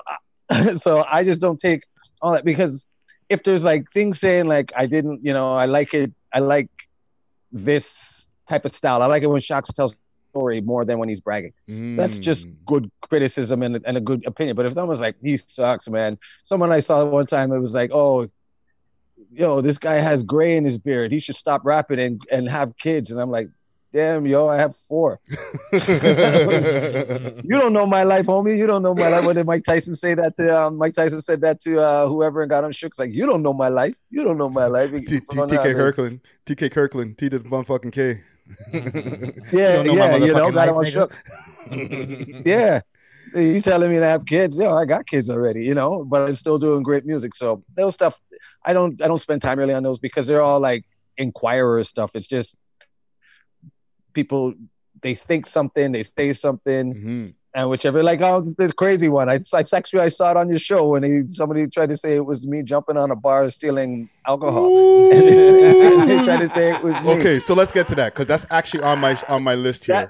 [0.77, 1.83] so I just don't take
[2.21, 2.85] all that because
[3.29, 6.69] if there's like things saying like I didn't, you know, I like it, I like
[7.51, 9.01] this type of style.
[9.01, 9.95] I like it when Shocks tells
[10.31, 11.53] story more than when he's bragging.
[11.67, 14.55] That's just good criticism and, and a good opinion.
[14.55, 16.17] But if someone's like, he sucks, man.
[16.43, 18.27] Someone I saw one time, it was like, oh,
[19.31, 21.11] yo, this guy has gray in his beard.
[21.11, 23.11] He should stop rapping and, and have kids.
[23.11, 23.49] And I'm like,
[23.93, 25.19] damn, yo, I have four.
[25.29, 25.37] you
[27.49, 28.57] don't know my life, homie.
[28.57, 29.25] You don't know my life.
[29.25, 30.61] What did Mike Tyson say that to?
[30.61, 32.91] Um, Mike Tyson said that to uh, whoever and got on shook.
[32.91, 33.95] It's like, you don't know my life.
[34.09, 34.91] You don't know my life.
[34.93, 36.21] TK Kirkland.
[36.45, 37.17] TK Kirkland.
[37.17, 38.21] T to the motherfucking K.
[39.51, 41.11] Yeah, You yeah, you know, got him shook.
[42.45, 42.81] yeah.
[43.35, 44.57] You telling me to have kids?
[44.59, 47.33] Yeah, I got kids already, you know, but I'm still doing great music.
[47.35, 48.19] So those stuff,
[48.65, 50.83] I don't, I don't spend time really on those because they're all like
[51.17, 52.11] inquirer stuff.
[52.15, 52.57] It's just
[54.13, 54.53] people,
[55.01, 57.27] they think something, they say something, Mm-hmm.
[57.55, 58.03] and whichever.
[58.03, 59.29] Like, oh, this crazy one.
[59.29, 62.15] I, I actually I saw it on your show, when he, somebody tried to say
[62.15, 64.67] it was me jumping on a bar stealing alcohol.
[66.25, 67.11] tried to say it was me.
[67.13, 70.09] Okay, so let's get to that because that's actually on my on my list here.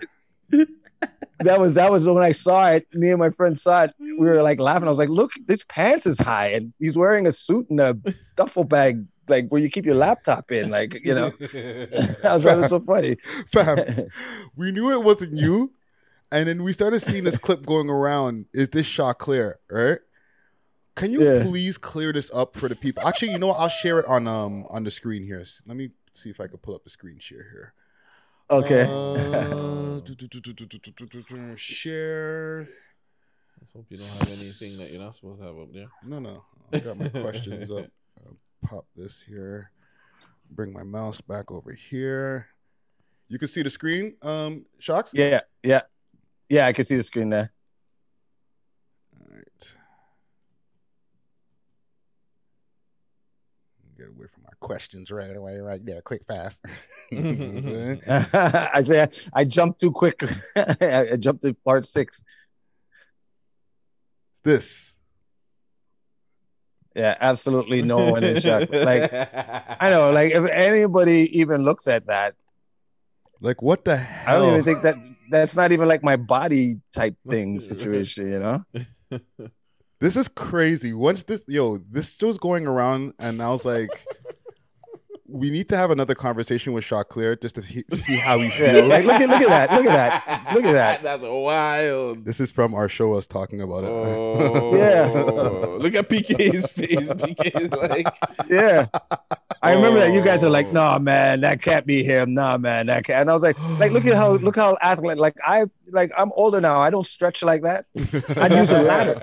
[1.39, 2.87] that was that was when I saw it.
[2.93, 3.93] Me and my friend saw it.
[3.99, 4.87] We were like laughing.
[4.87, 7.97] I was like, "Look, this pants is high, and he's wearing a suit and a
[8.35, 11.31] duffel bag, like where you keep your laptop in, like you know."
[12.23, 13.17] I was like, so funny."
[13.51, 14.07] Fam,
[14.55, 15.73] we knew it wasn't you,
[16.31, 18.45] and then we started seeing this clip going around.
[18.53, 19.55] Is this Choclair?
[19.69, 19.99] Right?
[21.01, 21.41] Can you yeah.
[21.41, 23.07] please clear this up for the people?
[23.07, 23.59] Actually, you know what?
[23.59, 25.43] I'll share it on um on the screen here.
[25.65, 27.73] Let me see if I can pull up the screen share here.
[28.51, 28.83] Okay.
[31.55, 32.69] Share.
[33.59, 35.87] Let's hope you don't have anything that you're not supposed to have up there.
[36.05, 36.43] No, no.
[36.71, 37.87] I got my questions up.
[38.23, 39.71] I'll pop this here.
[40.51, 42.49] Bring my mouse back over here.
[43.27, 45.11] You can see the screen, um, Shocks?
[45.15, 45.81] Yeah, yeah.
[46.47, 47.51] Yeah, I can see the screen there.
[49.19, 49.75] All right.
[54.01, 56.65] Get away from my questions right away, right there, quick, fast.
[57.11, 58.69] You know what I'm?
[58.73, 60.23] I say I, I jumped too quick.
[60.55, 62.23] I, I jumped to part six.
[64.43, 64.97] this.
[66.95, 68.73] Yeah, absolutely no one is shocked.
[68.73, 72.33] Like I know, like if anybody even looks at that,
[73.39, 74.35] Like, what the hell?
[74.35, 74.95] I don't even think that
[75.29, 78.63] that's not even like my body type thing situation, you know?
[80.01, 80.93] This is crazy.
[80.93, 83.87] Once this, yo, this was going around, and I was like,
[85.31, 88.73] we need to have another conversation with Choclair just to he- see how he Yeah,
[88.73, 88.87] feels.
[88.89, 91.03] like look at look at that, look at that, look at that.
[91.03, 92.25] That's wild.
[92.25, 93.89] This is from our show us talking about it.
[93.89, 95.07] Oh, Yeah.
[95.77, 96.95] Look at PK's face.
[97.13, 98.07] PK's like,
[98.49, 98.87] Yeah.
[99.63, 100.71] I remember that you guys are like, oh.
[100.73, 102.33] nah, man, that can't be him.
[102.33, 103.21] Nah, man, that can't.
[103.21, 105.19] And I was like, like, look at how, look how athletic.
[105.19, 106.81] Like I, like I'm older now.
[106.81, 107.85] I don't stretch like that.
[108.37, 109.17] I'd use a ladder.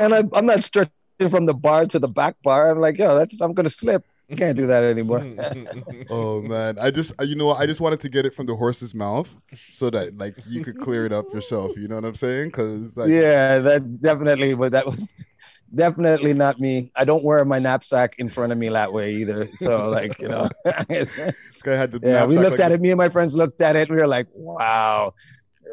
[0.00, 0.92] and I, I'm not stretching
[1.28, 2.70] from the bar to the back bar.
[2.70, 4.04] I'm like, yo, that's I'm gonna slip.
[4.36, 5.26] Can't do that anymore.
[6.10, 7.50] oh man, I just you know?
[7.50, 9.34] I just wanted to get it from the horse's mouth
[9.72, 11.76] so that like you could clear it up yourself.
[11.76, 12.48] You know what I'm saying?
[12.50, 14.54] Because like yeah, that definitely.
[14.54, 15.12] But that was
[15.74, 16.92] definitely not me.
[16.94, 19.46] I don't wear my knapsack in front of me that way either.
[19.56, 20.48] So like, you know.
[20.88, 21.32] this
[21.64, 22.80] guy had the Yeah, we looked like at it.
[22.80, 23.88] Me and my friends looked at it.
[23.88, 25.14] And we were like, "Wow."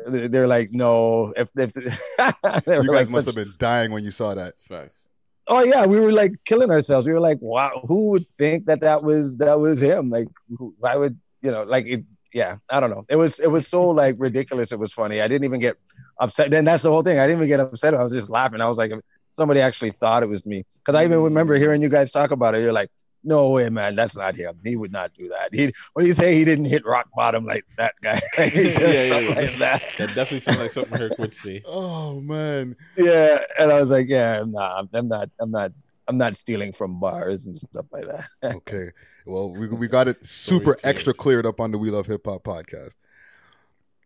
[0.08, 3.92] They- They're like, "No." If, if they You guys like must such- have been dying
[3.92, 4.60] when you saw that.
[4.62, 5.02] Facts.
[5.48, 7.08] Oh yeah, we were like killing ourselves.
[7.08, 10.76] We were like, "Wow, who would think that that was that was him?" Like, who-
[10.80, 11.64] why would you know?
[11.64, 12.04] Like, it,
[12.34, 13.06] yeah, I don't know.
[13.10, 14.72] It was it was so like ridiculous.
[14.74, 15.22] It was funny.
[15.22, 15.78] I didn't even get
[16.20, 16.52] upset.
[16.52, 17.20] Then that's the whole thing.
[17.20, 17.94] I didn't even get upset.
[17.94, 18.60] I was just laughing.
[18.60, 18.92] I was like,
[19.30, 22.54] somebody actually thought it was me because I even remember hearing you guys talk about
[22.56, 22.62] it.
[22.62, 22.90] You're like,
[23.28, 24.60] "No way, man, that's not him.
[24.64, 27.66] He would not do that." He when you say he didn't hit rock bottom like
[27.78, 29.36] that guy, yeah, yeah, yeah.
[29.36, 29.82] like that.
[29.98, 31.64] That definitely sounds like something Herc would say.
[31.68, 32.76] Oh man.
[32.96, 35.30] Yeah, and I was like, "Yeah, nah, I'm not.
[35.40, 35.72] I'm not."
[36.10, 38.30] I'm not stealing from bars and stuff like that.
[38.56, 38.92] Okay.
[39.26, 42.44] Well, we, we got it super extra cleared up on the We Love Hip Hop
[42.46, 42.96] podcast.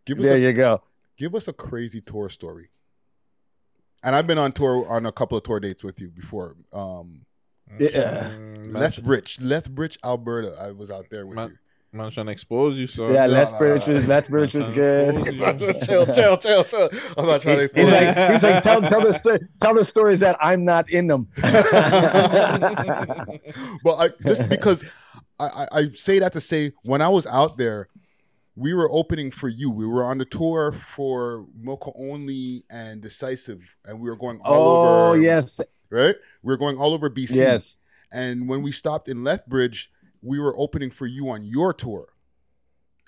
[0.04, 0.82] Give us There a, you go.
[1.16, 2.70] Give us a crazy tour story.
[4.02, 6.56] And I've been on tour on a couple of tour dates with you before.
[6.72, 7.24] Um,
[7.78, 8.30] Yeah.
[8.64, 10.54] Lethbridge, Lethbridge, Alberta.
[10.60, 11.52] I was out there with you.
[11.94, 15.26] Man, trying to expose you, so Yeah, Lethbridge was Lethbridge was good.
[15.86, 16.88] chill, chill, chill, chill.
[17.18, 17.98] I'm not trying to expose He's you.
[18.06, 21.28] like, he's like, tell, tell the sto- tell the stories that I'm not in them.
[21.36, 21.52] but
[23.98, 24.84] I, just because
[25.38, 27.88] I, I, I say that to say when I was out there,
[28.56, 29.70] we were opening for you.
[29.70, 34.54] We were on the tour for Moka Only and Decisive, and we were going all
[34.54, 34.88] Oh over.
[35.18, 35.60] Oh yes,
[35.92, 36.16] right?
[36.42, 37.36] We were going all over BC.
[37.36, 37.78] Yes.
[38.12, 39.90] And when we stopped in Lethbridge,
[40.22, 42.06] we were opening for you on your tour.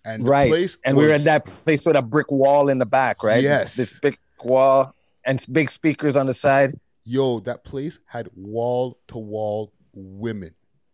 [0.06, 0.50] And the right.
[0.50, 3.22] place and we were was- at that place with a brick wall in the back,
[3.22, 3.42] right?
[3.42, 3.76] Yes.
[3.76, 4.94] This big wall
[5.24, 6.78] and big speakers on the side.
[7.04, 10.50] Yo, that place had wall to wall women.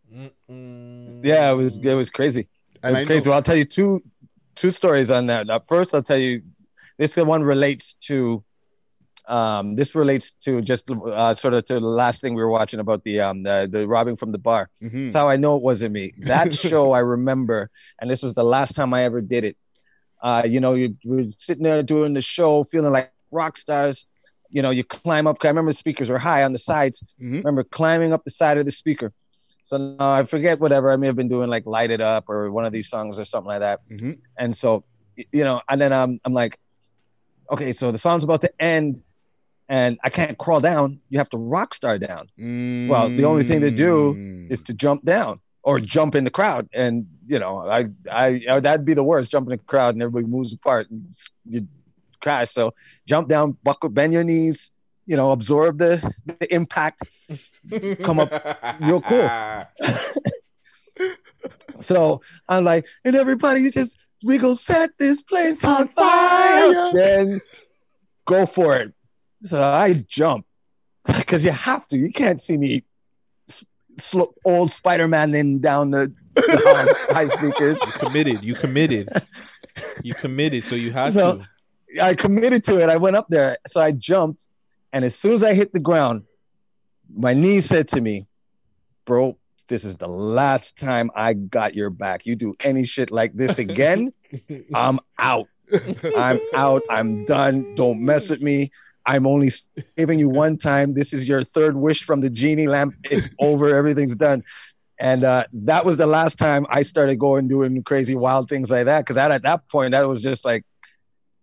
[0.09, 2.41] Yeah, it was it was crazy.
[2.41, 2.47] It
[2.83, 3.25] And was I crazy.
[3.25, 4.01] know- Well, I'll tell you two
[4.55, 5.47] two stories on that.
[5.47, 6.41] Now, first, I'll tell you
[6.97, 8.43] this one relates to
[9.31, 12.79] um this relates to just uh, sort of to the last thing we were watching
[12.79, 14.69] about the um the, the robbing from the bar.
[14.81, 15.05] Mhm.
[15.05, 16.13] That's how I know it wasn't me.
[16.19, 19.57] That show I remember, and this was the last time I ever did it.
[20.21, 24.05] Uh, you know, you were sitting there doing the show, feeling like rock stars.
[24.49, 25.43] You know, you climb up.
[25.43, 27.03] I remember the speakers were high on the sides.
[27.19, 29.13] Remember climbing up the side of the speaker.
[29.63, 32.51] So now I forget whatever I may have been doing, like "Light It Up" or
[32.51, 33.79] one of these songs or something like that.
[33.89, 34.13] Mm-hmm.
[34.37, 34.83] And so,
[35.15, 36.59] you know, and then um, I'm like,
[37.49, 39.01] okay, so the song's about to end,
[39.71, 40.99] and I can't crawl down.
[41.09, 42.27] You have to rock star down.
[42.89, 44.09] Well, the only thing to do
[44.49, 44.65] is mm.
[44.65, 48.85] to jump down or jump in the crowd, and you know, I, I, I that'd
[48.85, 49.31] be the worst.
[49.31, 51.05] Jump in the crowd and everybody moves apart and
[51.45, 51.65] you
[52.19, 52.51] crash.
[52.51, 52.73] So
[53.07, 54.71] jump down, buckle, bend your knees.
[55.07, 57.09] You know, absorb the, the impact,
[58.01, 58.31] come up
[58.81, 59.29] real cool.
[61.79, 66.91] so I'm like, and everybody just we go set this place on fire.
[66.93, 67.41] Then
[68.25, 68.93] go for it.
[69.43, 70.45] So I jump
[71.05, 71.97] because you have to.
[71.97, 72.83] You can't see me
[73.49, 73.63] s-
[73.97, 77.79] sl- old Spider-Man in down the, the high, high speakers.
[77.85, 78.43] You committed.
[78.43, 79.09] You committed.
[80.03, 80.65] You committed.
[80.65, 81.37] So you had So
[81.95, 82.03] to.
[82.03, 82.89] I committed to it.
[82.89, 83.57] I went up there.
[83.67, 84.47] So I jumped.
[84.91, 86.23] And as soon as I hit the ground,
[87.15, 88.27] my knee said to me,
[89.05, 89.37] Bro,
[89.69, 92.25] this is the last time I got your back.
[92.25, 94.11] You do any shit like this again,
[94.73, 95.47] I'm out.
[96.15, 96.81] I'm out.
[96.89, 97.73] I'm done.
[97.75, 98.71] Don't mess with me.
[99.05, 99.49] I'm only
[99.97, 100.93] saving you one time.
[100.93, 102.95] This is your third wish from the genie lamp.
[103.03, 103.75] It's over.
[103.75, 104.43] Everything's done.
[104.99, 108.85] And uh, that was the last time I started going doing crazy wild things like
[108.85, 108.99] that.
[108.99, 110.63] Because at that point, that was just like,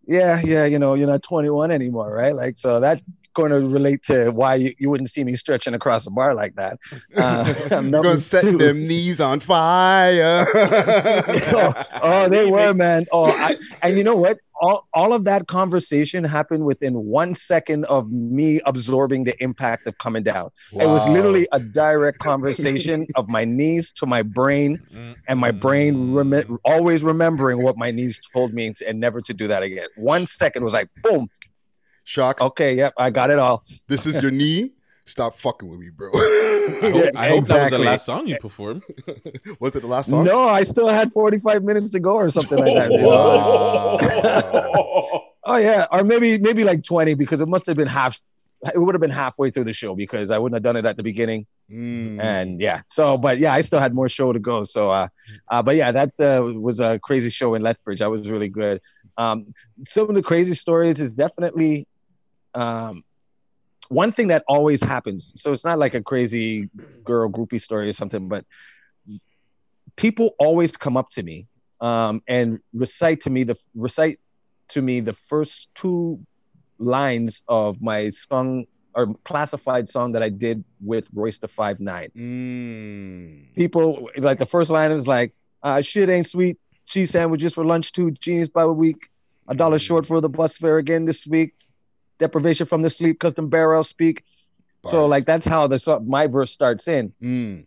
[0.06, 2.34] yeah, yeah, you know, you're not 21 anymore, right?
[2.34, 3.02] Like, so that
[3.38, 6.56] going to relate to why you, you wouldn't see me stretching across a bar like
[6.56, 6.78] that.
[7.16, 10.46] Uh, You're gonna set two- them knees on fire.
[12.02, 13.04] oh, they were, man.
[13.12, 14.38] Oh, I, and you know what?
[14.60, 19.96] All, all of that conversation happened within one second of me absorbing the impact of
[19.98, 20.50] coming down.
[20.72, 24.80] It was literally a direct conversation of my knees to my brain,
[25.28, 29.48] and my brain rem- always remembering what my knees told me and never to do
[29.48, 29.86] that again.
[29.96, 31.28] One second was like, boom.
[32.08, 32.40] Shocks.
[32.40, 33.62] Okay, yep, I got it all.
[33.86, 34.72] This is your knee.
[35.04, 36.08] Stop fucking with me, bro.
[36.14, 38.82] I hope, I hope that was the last song you performed.
[39.60, 40.24] was it the last song?
[40.24, 42.92] No, I still had 45 minutes to go or something like that.
[45.44, 48.18] oh yeah, or maybe maybe like 20 because it must have been half.
[48.74, 50.96] It would have been halfway through the show because I wouldn't have done it at
[50.96, 51.44] the beginning.
[51.70, 52.22] Mm.
[52.22, 54.62] And yeah, so but yeah, I still had more show to go.
[54.62, 55.08] So uh,
[55.50, 57.98] uh but yeah, that uh, was a crazy show in Lethbridge.
[57.98, 58.80] That was really good.
[59.18, 59.52] Um,
[59.86, 61.86] some of the crazy stories is definitely
[62.58, 63.04] um
[63.88, 65.32] one thing that always happens.
[65.36, 66.68] So it's not like a crazy
[67.04, 68.44] girl groupie story or something, but
[69.96, 71.46] people always come up to me
[71.80, 74.20] um, and recite to me the recite
[74.68, 76.20] to me the first two
[76.78, 82.08] lines of my song or classified song that I did with Royce the Five Nine.
[82.16, 83.54] Mm.
[83.54, 85.32] People like the first line is like,
[85.62, 86.58] uh, "Shit ain't sweet.
[86.86, 89.08] Cheese sandwiches for lunch, two jeans by a week.
[89.46, 91.54] A dollar short for the bus fare again this week.
[92.18, 94.24] Deprivation from the sleep, custom barrel speak."
[94.84, 97.12] So like that's how the my verse starts in.
[97.22, 97.66] Mm.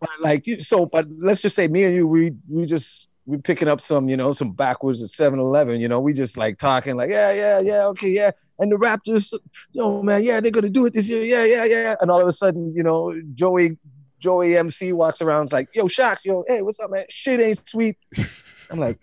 [0.00, 3.68] But like so, but let's just say me and you, we we just we picking
[3.68, 7.10] up some, you know, some backwards at 7-Eleven, you know, we just like talking like,
[7.10, 8.30] yeah, yeah, yeah, okay, yeah.
[8.58, 9.34] And the Raptors,
[9.72, 11.96] yo, man, yeah, they're gonna do it this year, yeah, yeah, yeah.
[12.00, 13.78] And all of a sudden, you know, Joey
[14.18, 17.04] Joey MC walks around, is like, yo, Shocks, yo, hey, what's up, man?
[17.10, 17.98] Shit ain't sweet.
[18.70, 18.98] I'm like,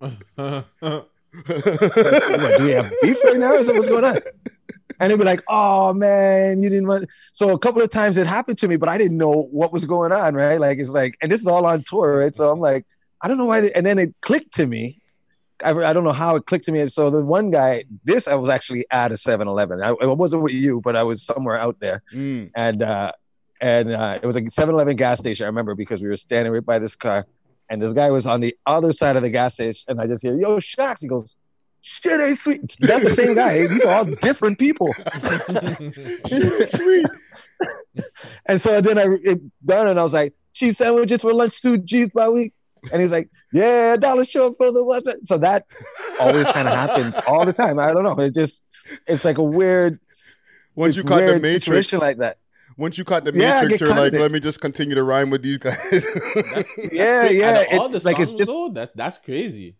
[1.46, 3.54] what, do we have beef right now?
[3.54, 4.18] Is that what's going on?
[4.98, 7.06] And they'd be like, oh man, you didn't want.
[7.32, 9.86] So a couple of times it happened to me, but I didn't know what was
[9.86, 10.60] going on, right?
[10.60, 12.34] Like it's like, and this is all on tour, right?
[12.34, 12.84] So I'm like,
[13.22, 13.62] I don't know why.
[13.62, 14.98] They, and then it clicked to me.
[15.64, 16.86] I, I don't know how it clicked to me.
[16.88, 19.82] So the one guy, this I was actually at a 7-Eleven.
[19.82, 22.50] I, I wasn't with you, but I was somewhere out there, Mm.
[22.54, 23.12] and uh,
[23.60, 25.44] and uh, it was a 7-Eleven gas station.
[25.44, 27.26] I remember because we were standing right by this car,
[27.70, 30.22] and this guy was on the other side of the gas station, and I just
[30.22, 31.36] hear, "Yo, Shocks." He goes,
[31.80, 33.68] "Shit ain't sweet." That's the same guy.
[33.68, 34.92] These are all different people.
[36.66, 37.06] Sweet.
[38.46, 41.78] and so then I it done, and I was like, "Cheese sandwiches for lunch, two
[41.78, 42.52] G's by week."
[42.92, 45.66] And he's like, "Yeah, dollar short for the what?" So that
[46.18, 47.78] always kind of happens all the time.
[47.78, 48.18] I don't know.
[48.18, 48.66] It just
[49.06, 50.00] it's like a weird.
[50.74, 52.38] Once you caught the Matrix, situation like that.
[52.80, 55.28] Once you caught the Yeah, Matrix, get you're like, let me just continue to rhyme
[55.28, 55.76] with these guys.
[56.90, 57.50] Yeah, Cra- yeah.
[57.50, 59.76] out of all the like it's just though, that that's crazy.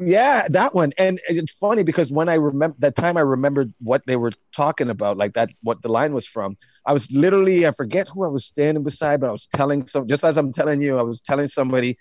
[0.00, 0.92] Yeah, that one.
[0.98, 4.90] And it's funny because when I remember that time, I remembered what they were talking
[4.90, 6.56] about, like that, what the line was from.
[6.86, 10.08] I was literally, I forget who I was standing beside, but I was telling some,
[10.08, 11.98] just as I'm telling you, I was telling somebody,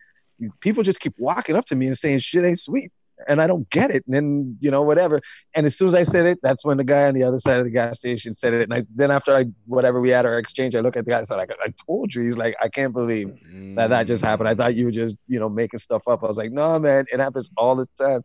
[0.62, 2.92] people just keep walking up to me and saying shit ain't sweet.
[3.28, 4.06] And I don't get it.
[4.06, 5.20] And then, you know, whatever.
[5.56, 7.58] And as soon as I said it, that's when the guy on the other side
[7.58, 8.62] of the gas station said it.
[8.62, 11.18] And I, then after I, whatever we had our exchange, I look at the guy
[11.18, 12.22] and said, like, I told you.
[12.22, 13.30] He's like, I can't believe
[13.76, 14.50] that that just happened.
[14.50, 16.24] I thought you were just, you know, making stuff up.
[16.24, 18.24] I was like, no, man, it happens all the time.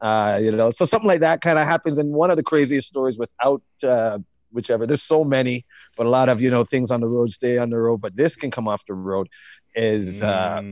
[0.00, 1.98] Uh, you know, so something like that kind of happens.
[1.98, 4.20] And one of the craziest stories without, uh,
[4.52, 5.66] whichever, there's so many,
[5.96, 8.16] but a lot of, you know, things on the road stay on the road, but
[8.16, 9.28] this can come off the road
[9.74, 10.62] is, uh,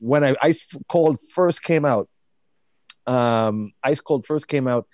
[0.00, 2.08] when I Ice Cold first came out,
[3.06, 4.86] um, Ice Cold first came out,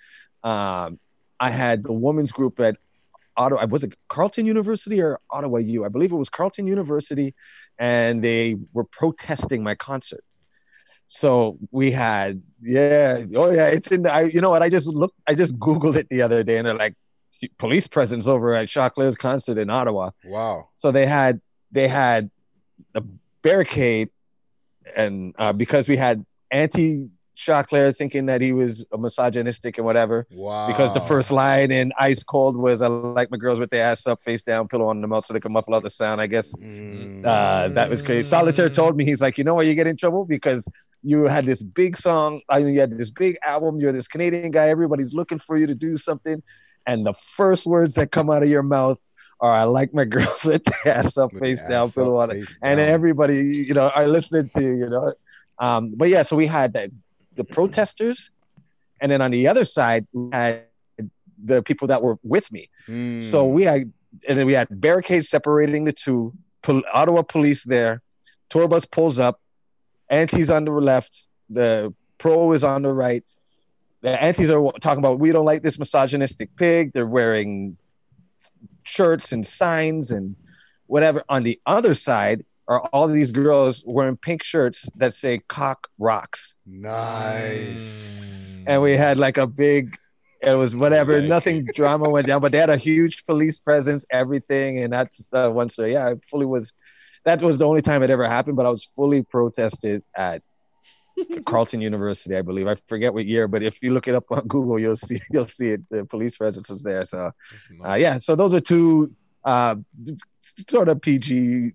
[0.43, 0.99] um,
[1.39, 2.77] I had the women's group at
[3.37, 3.65] Ottawa.
[3.67, 5.85] Was it Carleton University or Ottawa U?
[5.85, 7.33] I believe it was Carleton University,
[7.79, 10.23] and they were protesting my concert.
[11.07, 14.13] So we had, yeah, oh yeah, it's in the.
[14.13, 14.61] I, you know what?
[14.61, 16.95] I just looked, I just googled it the other day, and they're like,
[17.57, 20.11] police presence over at Choclair's concert in Ottawa.
[20.23, 20.69] wow.
[20.73, 22.29] So they had they had
[22.95, 23.01] a
[23.41, 24.09] barricade,
[24.95, 27.09] and uh, because we had anti
[27.41, 30.27] Choclair thinking that he was a misogynistic and whatever.
[30.31, 30.67] Wow.
[30.67, 34.05] Because the first line in Ice Cold was "I like my girls with their ass
[34.05, 36.27] up, face down, pillow on the mouth so they can muffle out the sound." I
[36.27, 38.29] guess uh, that was crazy.
[38.29, 40.69] Solitair told me he's like, you know why you get in trouble because
[41.03, 43.79] you had this big song, I mean, you had this big album.
[43.79, 44.69] You're this Canadian guy.
[44.69, 46.41] Everybody's looking for you to do something,
[46.85, 48.99] and the first words that come out of your mouth
[49.39, 52.79] are "I like my girls with their ass up, face down, pillow on it," and
[52.79, 54.73] everybody, you know, are listening to you.
[54.75, 55.13] You know,
[55.57, 56.91] um, but yeah, so we had that
[57.35, 58.31] the protesters,
[58.99, 60.63] and then on the other side we had
[61.43, 62.69] the people that were with me.
[62.85, 63.21] Hmm.
[63.21, 63.91] So we had,
[64.27, 66.33] and then we had barricades separating the two.
[66.61, 68.01] Pol- Ottawa police there.
[68.49, 69.39] Tour bus pulls up.
[70.09, 71.27] Antis on the left.
[71.49, 73.23] The pro is on the right.
[74.01, 76.91] The antis are talking about we don't like this misogynistic pig.
[76.93, 77.77] They're wearing
[78.83, 80.35] shirts and signs and
[80.87, 81.23] whatever.
[81.29, 86.55] On the other side are all these girls wearing pink shirts that say "cock rocks."
[86.65, 88.61] Nice.
[88.65, 89.97] and we had like a big
[90.41, 94.79] it was whatever nothing drama went down but they had a huge police presence everything
[94.79, 96.73] and that's uh, one so yeah i fully was
[97.25, 100.41] that was the only time it ever happened but i was fully protested at
[101.45, 104.47] carleton university i believe i forget what year but if you look it up on
[104.47, 107.31] google you'll see you'll see it the police presence was there so
[107.85, 109.75] uh, yeah so those are two uh
[110.67, 111.73] sort of pg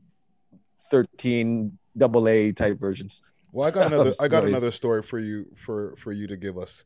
[0.90, 3.22] 13 double a type versions
[3.52, 4.12] Well, I got another.
[4.20, 6.84] I got another story for you for for you to give us.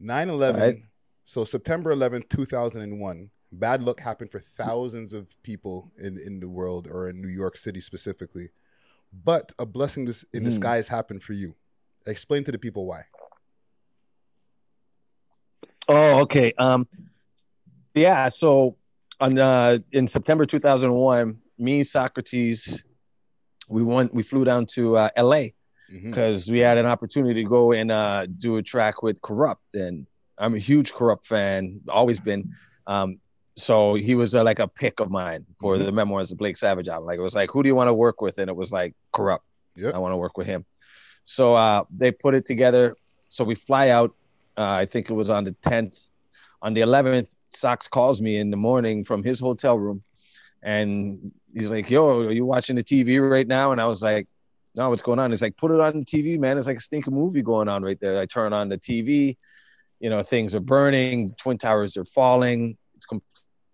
[0.00, 0.76] 9-11, Alright.
[1.24, 3.30] So September eleventh, two thousand and one.
[3.50, 7.56] Bad luck happened for thousands of people in in the world or in New York
[7.56, 8.50] City specifically,
[9.12, 10.50] but a blessing this in Hmm.
[10.50, 11.54] disguise happened for you.
[12.06, 13.02] Explain to the people why.
[15.88, 16.52] Oh, okay.
[16.58, 16.86] Um,
[17.94, 18.28] yeah.
[18.28, 18.76] So
[19.20, 22.82] on uh, in September 2001, me, Saukrates,
[23.68, 24.14] we went.
[24.14, 25.46] We flew down to uh, LA
[26.10, 30.06] because we had an opportunity to go and uh, do a track with Kurupt, and
[30.38, 32.54] I'm a huge Kurupt fan, always been.
[32.86, 33.20] Um,
[33.56, 36.88] so he was uh, like a pick of mine for the memoirs of Blake Savage
[36.88, 37.06] album.
[37.06, 38.38] Like it was like, who do you want to work with?
[38.38, 39.40] And it was like Kurupt.
[39.94, 40.64] I want to work with him.
[41.24, 42.96] So uh, they put it together.
[43.28, 44.14] So we fly out.
[44.56, 45.98] Uh, I think it was on the 10th.
[46.62, 50.02] On the 11th, Sox calls me in the morning from his hotel room,
[50.64, 54.26] and he's like, "Yo, are you watching the TV right now?" And I was like,
[54.74, 56.58] "No, what's going on?" He's like, "Put it on the TV, man.
[56.58, 59.36] It's like a stinking movie going on right there." I turn on the TV.
[60.00, 61.34] You know, things are burning.
[61.38, 62.76] Twin towers are falling.
[62.96, 63.22] It's com-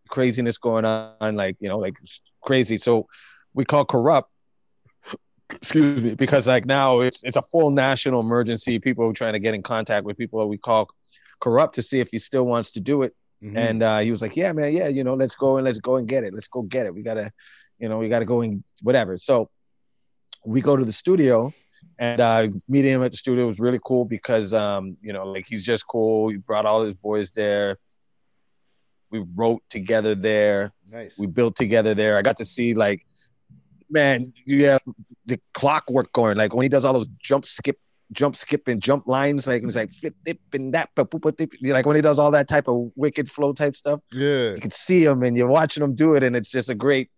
[0.08, 1.36] craziness going on.
[1.36, 1.96] Like you know, like
[2.42, 2.76] crazy.
[2.76, 3.06] So
[3.54, 4.24] we call Kurupt
[5.50, 8.78] excuse me, because like now it's it's a full national emergency.
[8.80, 10.88] People are trying to get in contact with people that we call
[11.40, 13.14] Kurupt to see if he still wants to do it.
[13.42, 13.56] Mhm.
[13.56, 15.96] And uh, he was like, "Yeah, man, yeah, you know, let's go and let's go
[15.96, 16.34] and get it.
[16.34, 16.94] Let's go get it.
[16.94, 17.30] We gotta,
[17.78, 19.50] you know, we gotta go and whatever." So
[20.44, 21.52] we go to the studio,
[21.98, 25.46] and uh, meeting him at the studio was really cool because, um, you know, like
[25.46, 26.28] he's just cool.
[26.28, 27.76] He brought all his boys there.
[29.10, 30.72] We wrote together there.
[30.88, 31.18] Nice.
[31.18, 32.16] We built together there.
[32.16, 33.06] I got to see like
[33.90, 34.82] man, you have
[35.26, 36.36] the clockwork going.
[36.36, 37.78] Like when he does all those jump, skip,
[38.12, 41.52] jump, skip, and jump lines, like it's like flip, dip, and that, but boop, dip.
[41.62, 44.00] Like when he does all that type of wicked flow type stuff.
[44.12, 46.74] Yeah, you can see him, and you're watching him do it, and it's just a
[46.74, 47.10] great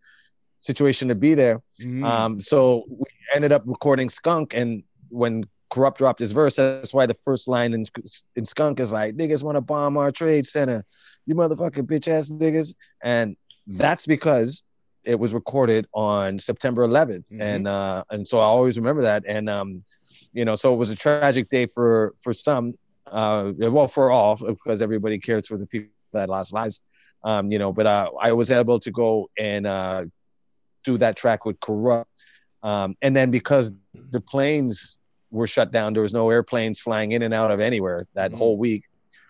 [0.61, 1.61] situation to be there.
[1.81, 2.05] Mhm.
[2.05, 7.07] Um, so we, ended up recording Skunk, and when Kurupt dropped his verse, that's why
[7.07, 7.85] the first line in,
[8.37, 10.85] in Skunk is like, "Niggas want to bomb our trade center,
[11.25, 13.37] you motherfucking bitch ass niggas," and
[13.67, 14.63] that's because
[15.05, 19.49] it was recorded on September 11th, and uh, and so I always remember that, and
[19.49, 19.83] um,
[20.33, 22.75] you know, so it was a tragic day for for some,
[23.07, 26.81] uh, well, for all, because everybody cares for the people that lost lives,
[27.25, 30.05] um, you know, but uh, I was able to go and uh,
[30.85, 32.07] do that track with Kurupt,
[32.63, 33.73] um, and then because
[34.11, 34.97] the planes
[35.31, 38.57] were shut down, there was no airplanes flying in and out of anywhere that whole
[38.57, 38.85] week.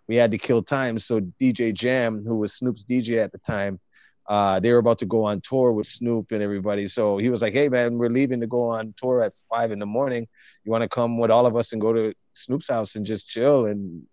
[0.08, 3.78] We had to kill time, so DJ Jam, who was Snoop's DJ at the time
[4.26, 6.86] uh, they were about to go on tour with Snoop and everybody.
[6.86, 9.78] So he was like, "Hey man, we're leaving to go on tour at five in
[9.78, 10.28] the morning.
[10.64, 13.28] You want to come with all of us and go to Snoop's house and just
[13.28, 14.04] chill and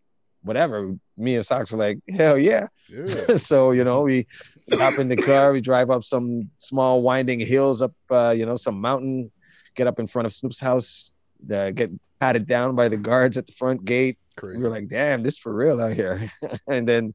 [0.44, 3.36] whatever?" Me and Socks are like, "Hell yeah!" Yeah.
[3.38, 4.28] so you know, we
[4.74, 8.58] hop in the car, we drive up some small winding hills, up uh, you know
[8.58, 9.32] some mountain,
[9.76, 11.12] get up in front of Snoop's house,
[11.52, 14.18] uh, get patted down by the guards at the front gate.
[14.42, 16.30] We were like, "Damn, this for real out here,"
[16.68, 17.14] and then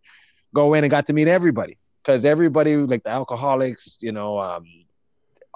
[0.55, 4.67] go in and got to meet everybody because everybody like Tha Alkaholiks, you know, um,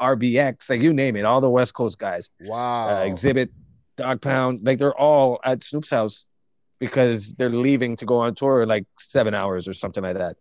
[0.00, 2.30] RBX, like you name it, all the West Coast guys.
[2.40, 2.88] Wow.
[2.88, 3.50] Uh, Xzibit,
[3.98, 6.24] Dogg Pound, like they're all at Snoop's house
[6.78, 10.36] because they're leaving to go on tour like seven hours or something like that.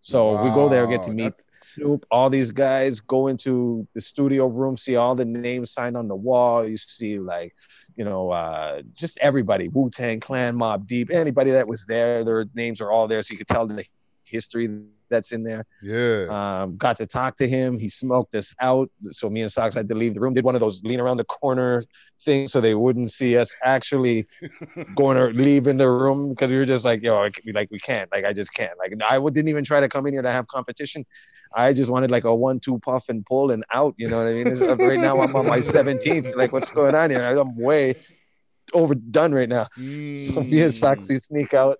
[0.00, 4.00] So we go there, get to Wow, meet Snoop, all these guys, go into the
[4.00, 6.68] studio room, see all the names signed on the wall.
[6.68, 7.54] You see like,
[7.96, 12.46] you know, uh, just everybody, Wu Tang Clan, Mobb Deep, anybody that was there, their
[12.54, 13.84] names are all there, so you could tell the
[14.24, 14.68] history
[15.10, 15.66] that's in there.
[15.82, 16.26] Yeah.
[16.30, 17.78] Um, got to talk to him.
[17.78, 18.90] He smoked us out.
[19.12, 20.32] So me and Socks had to leave the room.
[20.32, 21.84] Did one of those lean around the corner
[22.24, 24.26] things so they wouldn't see us actually
[24.94, 28.10] going or leaving the room because we were just like, yo, like we can't.
[28.12, 28.78] Like I just can't.
[28.78, 31.04] Like I didn't even try to come in here to have competition.
[31.54, 33.94] I just wanted like a one-two puff and pull and out.
[33.96, 34.48] You know what I mean?
[34.48, 36.36] It's, uh, right now I'm on my 17th.
[36.36, 37.22] Like what's going on here?
[37.22, 37.94] I'm way
[38.74, 39.68] overdone right now.
[39.74, 41.78] So me and Socks we sneak out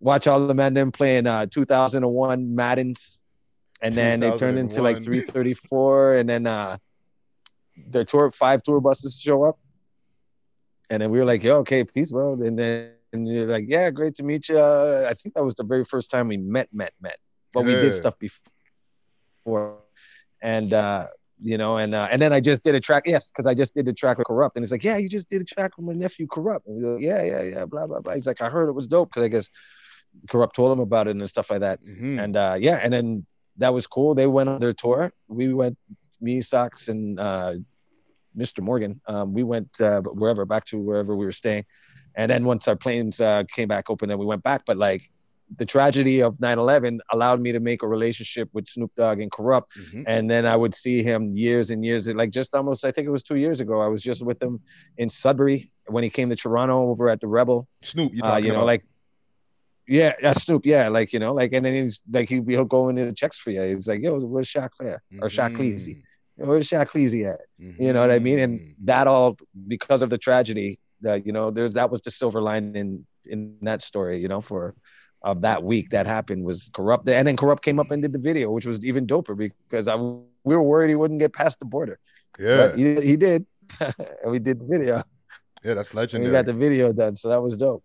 [0.00, 3.20] watch all the men them playing uh 2001 Maddens,
[3.80, 6.76] and then they turned into like 334, and then uh
[7.88, 9.58] their tour five tour buses show up,
[10.88, 13.90] and then we were like, "Yo, okay, peace, bro." And then and you're like, "Yeah,
[13.90, 16.92] great to meet you." I think that was the very first time we met, met,
[17.00, 17.18] met,
[17.52, 19.78] but we did stuff before,
[20.42, 21.06] and uh
[21.42, 23.74] you know, and uh, and then I just did a track, yes, because I just
[23.74, 25.86] did the track with Kurupt, and he's like, yeah, you just did a track with
[25.86, 28.14] my nephew Kurupt, and we go, yeah, yeah, yeah, blah blah blah.
[28.14, 29.48] He's like, I heard it was dope because I guess
[30.28, 31.80] Kurupt told him about it and stuff like that.
[32.18, 33.26] And uh, yeah, and then
[33.58, 34.14] that was cool.
[34.14, 35.12] They went on their tour.
[35.28, 35.78] We went,
[36.20, 37.54] me, Socks, and uh,
[38.36, 38.62] Mr.
[38.62, 39.00] Morgan.
[39.06, 41.64] Um, we went uh, wherever, back to wherever we were staying.
[42.14, 44.62] And then once our planes uh, came back open, then we went back.
[44.66, 45.10] But like
[45.56, 49.64] the tragedy of 9/11 allowed me to make a relationship with Snoop Dogg and Kurupt.
[50.06, 53.10] And then I would see him years and years, like just almost, I think it
[53.10, 53.80] was two years ago.
[53.80, 54.60] I was just with him
[54.96, 57.66] in Sudbury when he came to Toronto over at the Rebel.
[57.82, 58.66] Snoop, you uh, you know, about?
[58.66, 58.84] like
[59.86, 62.88] yeah, yeah, Snoop, yeah, like you know, like and then he's like he, he'll go
[62.88, 63.62] into the checks for you.
[63.62, 65.26] He's like, yo, where's Choclair or mm-hmm.
[65.26, 66.02] Shaq Cleasy?
[66.36, 67.40] Where's Shaq Cleasy at?
[67.58, 68.38] You know what I mean?
[68.38, 68.84] And mm-hmm.
[68.86, 69.36] that all
[69.68, 73.56] because of the tragedy that you know, there's that was the silver line in in
[73.62, 74.74] that story, you know, for
[75.22, 78.18] of that week that happened was Kurupt and then Kurupt came up and did the
[78.18, 81.66] video which was even doper because I, we were worried he wouldn't get past the
[81.66, 81.98] border
[82.38, 82.68] Yeah.
[82.68, 83.44] But he, he did
[83.80, 85.02] and we did the video
[85.62, 87.84] Yeah, that's and we got the video done so that was dope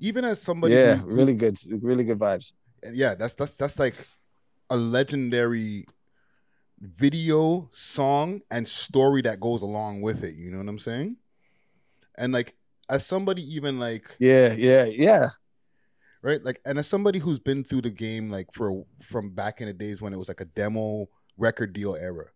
[0.00, 2.52] Even as somebody, yeah who- who- really good really good vibes
[2.92, 3.94] yeah, that's that's that's like
[4.70, 5.86] a legendary
[6.80, 10.34] video, song, and story that goes along with it.
[10.34, 11.16] You know what I'm saying?
[12.18, 12.54] And like
[12.90, 15.30] as somebody even like yeah yeah yeah
[16.20, 19.66] right like and as somebody who's been through the game like for from back in
[19.66, 21.08] the days when it was like a demo
[21.38, 22.26] record deal era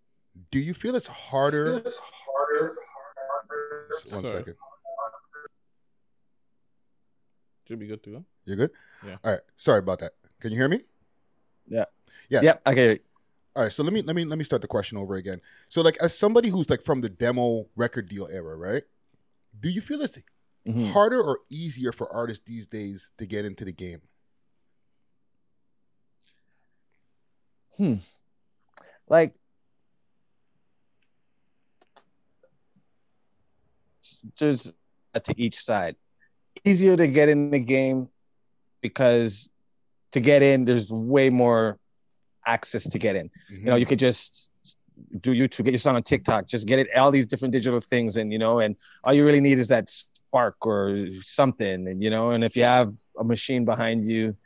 [0.51, 2.75] do you feel it's harder It's harder.
[4.11, 4.39] one Sorry.
[4.39, 4.55] second
[7.69, 8.25] Should be good to go.
[8.47, 8.71] you're good
[9.07, 9.17] Yeah.
[9.23, 10.81] all right sorry about that can you hear me
[11.69, 11.85] yeah
[12.31, 12.99] yeah yep i can
[13.55, 15.83] all right so let me let me let me start the question over again so
[15.83, 18.85] like as somebody who's like from the demo record deal era right
[19.61, 20.19] do you feel it's
[20.67, 20.93] Mhm.
[20.93, 24.01] harder or easier for artists these days to get into the game
[27.77, 27.95] Hmm.
[29.09, 29.35] Like
[34.39, 34.73] there's
[35.15, 35.95] to each side.
[36.65, 38.09] Easier to get in the game
[38.81, 39.49] because
[40.13, 41.79] to get in, there's way more
[42.47, 43.31] access to get in.
[43.49, 43.81] You know, mm-hmm.
[43.81, 44.51] you could just
[45.21, 48.17] do YouTube, get your song on TikTok, just get it all these different digital things,
[48.17, 52.11] and you know, and all you really need is that spark or something, and you
[52.11, 54.37] know, and if you have a machine behind you,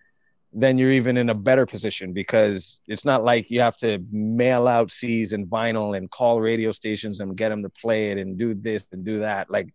[0.52, 4.68] then you're even in a better position because it's not like you have to mail
[4.68, 8.36] out C's and vinyl and call radio stations and get them to play it and
[8.36, 9.72] do this and do that like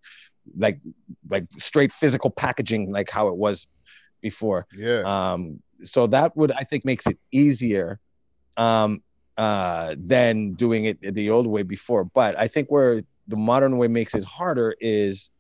[0.56, 0.80] like
[1.30, 3.68] like straight physical packaging like how it was
[4.22, 4.66] before.
[4.76, 5.02] Yeah.
[5.06, 8.00] Um so that would I think makes it easier
[8.58, 9.02] um
[9.38, 12.04] uh than doing it the old way before.
[12.06, 15.32] But I think where the modern way makes it harder is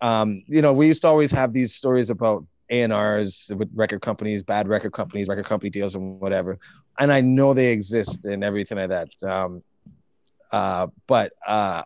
[0.00, 4.42] um you know we used to always have these stories about A&Rs with record companies,
[4.42, 6.58] bad record companies, record company deals and whatever.
[6.98, 9.08] And I know they exist and everything like that.
[9.28, 9.62] Um
[10.52, 11.82] uh but uh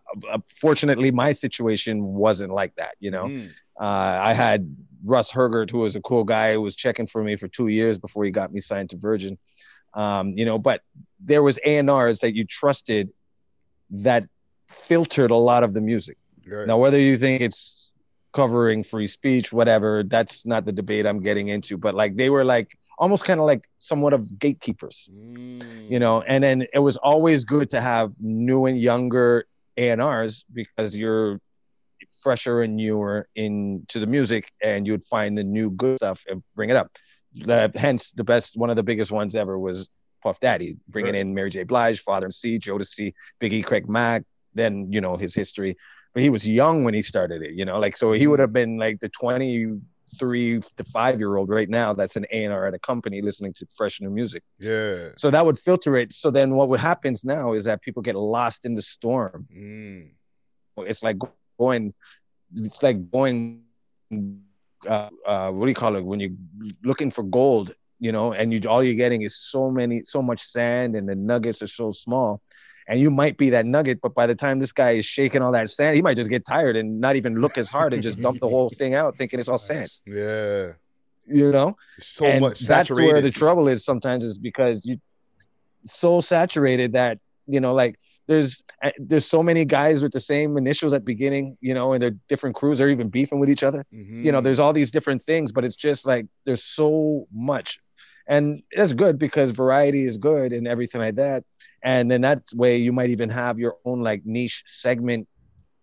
[0.57, 3.25] fortunately my situation wasn't like that, you know.
[3.25, 3.51] Mm.
[3.79, 7.37] Uh, I had Russ Hergert, who was a cool guy, who was checking for me
[7.37, 9.37] for two years before he got me signed to Virgin.
[9.93, 10.83] Um, you know, but
[11.21, 13.11] there was A&Rs that you trusted
[13.91, 14.29] that
[14.69, 16.19] filtered a lot of the music.
[16.47, 16.67] Right.
[16.67, 17.91] Now, whether you think it's
[18.33, 21.77] covering free speech, whatever, that's not the debate I'm getting into.
[21.77, 26.23] But like they were like almost kind of like somewhat of gatekeepers, you know.
[26.23, 29.47] And then it was always good to have new and younger
[29.77, 31.41] A&Rs because you're
[32.23, 36.71] fresher and newer into the music, and you'd find the new good stuff and bring
[36.71, 36.91] it up.
[37.35, 39.91] The, hence, the best, one of the biggest ones ever was
[40.23, 41.21] Puff Daddy, bringing Right.
[41.21, 41.65] in Mary J.
[41.65, 44.23] Blige, Father MC, Jodeci, Biggie, Craig Mack.
[44.55, 45.77] Then you know his history,
[46.15, 47.55] but he was young when he started it.
[47.55, 48.31] You know, like so he hmm.
[48.31, 49.09] would have been like the
[50.19, 51.93] twenty-three to five-year-old right now.
[51.93, 54.43] That's an A and R at a company listening to fresh new music.
[54.59, 55.11] Yeah.
[55.17, 56.13] So that would filter it.
[56.13, 59.47] So then what would happens now is that people get lost in the storm.
[59.55, 60.11] Mm.
[60.79, 61.17] It's like
[61.59, 61.95] going,
[62.55, 63.63] it's like going,
[64.89, 66.05] uh, uh, what do you call it?
[66.05, 66.31] When you're
[66.83, 70.43] looking for gold, you know, and you all you're getting is so many, so much
[70.43, 72.41] sand, and the nuggets are so small.
[72.87, 75.53] And you might be that nugget, but by the time this guy is shaking all
[75.53, 78.21] that sand, he might just get tired and not even look as hard and just
[78.21, 79.91] dump the whole thing out, thinking it's all sand.
[80.07, 80.73] Yeah.
[81.27, 84.99] You know, So and much that's where the trouble is sometimes is because you
[85.87, 90.57] so saturated that you know like there's uh, there's so many guys with the same
[90.57, 93.85] initials at beginning you know and they're different crews are even beefing with each other.
[93.91, 97.81] You know there's all these different things but it's just like there's so much
[98.27, 101.45] and that's good because variety is good and everything like that
[101.83, 105.29] and then that's way you might even have your own like niche segment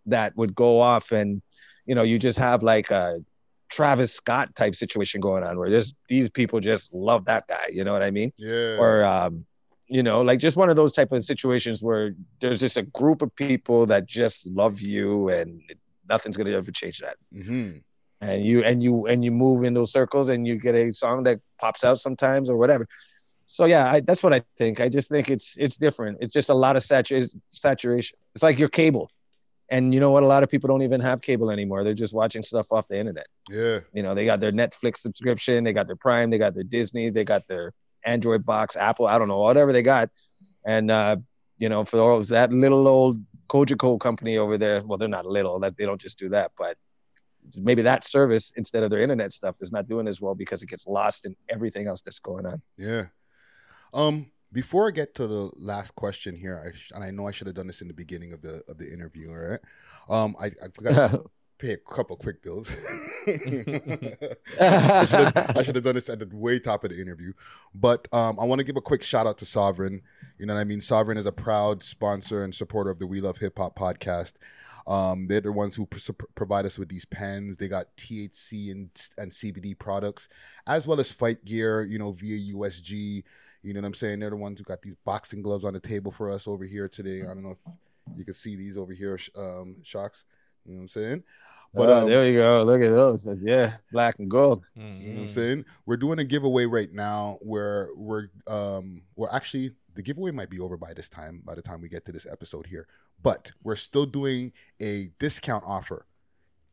[0.06, 1.42] that would go off and
[1.86, 3.24] you know you just have like a
[3.72, 7.84] Travis Scott type situation going on where there's these people just love that guy, you
[7.84, 8.34] know what I mean?
[8.38, 8.78] Yeah.
[8.78, 9.46] Or um,
[9.88, 13.22] you know, like just one of those type of situations where there's just a group
[13.22, 15.62] of people that just love you and
[16.08, 17.18] nothing's gonna ever change that.
[17.34, 17.78] Mm-hmm.
[18.22, 21.24] And you and you and you move in those circles and you get a song
[21.24, 22.88] that pops out sometimes or whatever.
[23.48, 24.80] So yeah, I, that's what I think.
[24.80, 26.20] I just think it's it's different.
[26.22, 28.18] It's just a lot of satur- saturation.
[28.36, 29.10] It's like your cable.
[29.70, 30.24] And you know what?
[30.24, 31.84] A lot of people don't even have cable anymore.
[31.84, 33.28] They're just watching stuff off the internet.
[33.50, 33.80] Yeah.
[33.94, 37.10] You know, they got their Netflix subscription, they got their Prime, they got their Disney,
[37.10, 37.74] they got their
[38.04, 40.10] Android box, Apple, I don't know, whatever they got.
[40.66, 41.18] And uh,
[41.58, 45.60] you know, for those that little old Kojiko company over there, well, they're not little,
[45.60, 46.78] that they don't just do that, but
[47.56, 50.68] maybe that service instead of their internet stuff is not doing as well because it
[50.70, 52.62] gets lost in everything else that's going on.
[52.78, 53.06] Yeah.
[53.94, 57.32] Um, before I get to the last question here, I sh- and I know I
[57.32, 59.30] should have done this in the beginning of the of the interview.
[59.32, 59.60] All right.
[60.10, 61.24] Um, I I forgot to
[61.58, 62.70] pay a couple quick bills.
[64.60, 67.34] I should have- I should have done this at the way top of the interview,
[67.74, 70.02] but um, I want to give a quick shout out to Sovereign.
[70.38, 70.82] You know what I mean?
[70.82, 74.34] Sovereign is a proud sponsor and supporter of the We Love Hip Hop podcast.
[74.92, 77.56] Um, they're the ones who pr- provide us with these pens.
[77.56, 80.28] They got THC and, and CBD products,
[80.68, 83.24] as well as fight gear, you know, via USG.
[83.64, 84.20] You know what I'm saying?
[84.20, 86.90] They're the ones who got these boxing gloves on the table for us over here
[86.90, 87.22] today.
[87.22, 90.26] I don't know if you can see these over here, um, Shocks.
[90.66, 91.24] You know what I'm saying?
[91.74, 92.64] But um, there you go.
[92.64, 93.26] Look at those.
[93.42, 94.62] Yeah, black and gold.
[94.76, 95.66] you know what I'm saying?
[95.86, 100.60] We're doing a giveaway right now where we're um we're actually the giveaway might be
[100.60, 102.88] over by this time, by the time we get to this episode here.
[103.22, 106.06] But we're still doing a discount offer.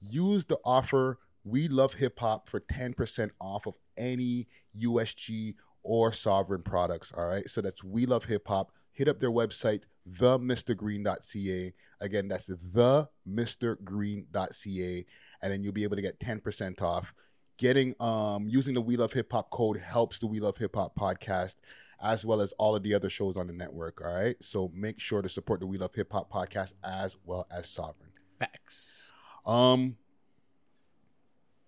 [0.01, 4.47] Use the offer We Love Hip Hop for 10% off of any
[4.78, 7.12] USG or sovereign products.
[7.16, 7.49] All right.
[7.49, 8.70] So that's We Love Hip Hop.
[8.93, 11.73] Hit up their website, themrgreen.ca.
[12.01, 15.07] Again, that's themrgreen.ca.
[15.40, 17.15] And then you'll be able to get 10% off.
[17.59, 20.95] Getting um using the We Love Hip Hop code helps the We Love Hip Hop
[20.95, 21.57] podcast
[22.01, 24.01] as well as all of the other shows on the network.
[24.01, 24.37] All right.
[24.43, 28.11] So make sure to support the We Love Hip Hop podcast as well as Sovereign.
[28.39, 29.11] Facts.
[29.47, 29.97] Um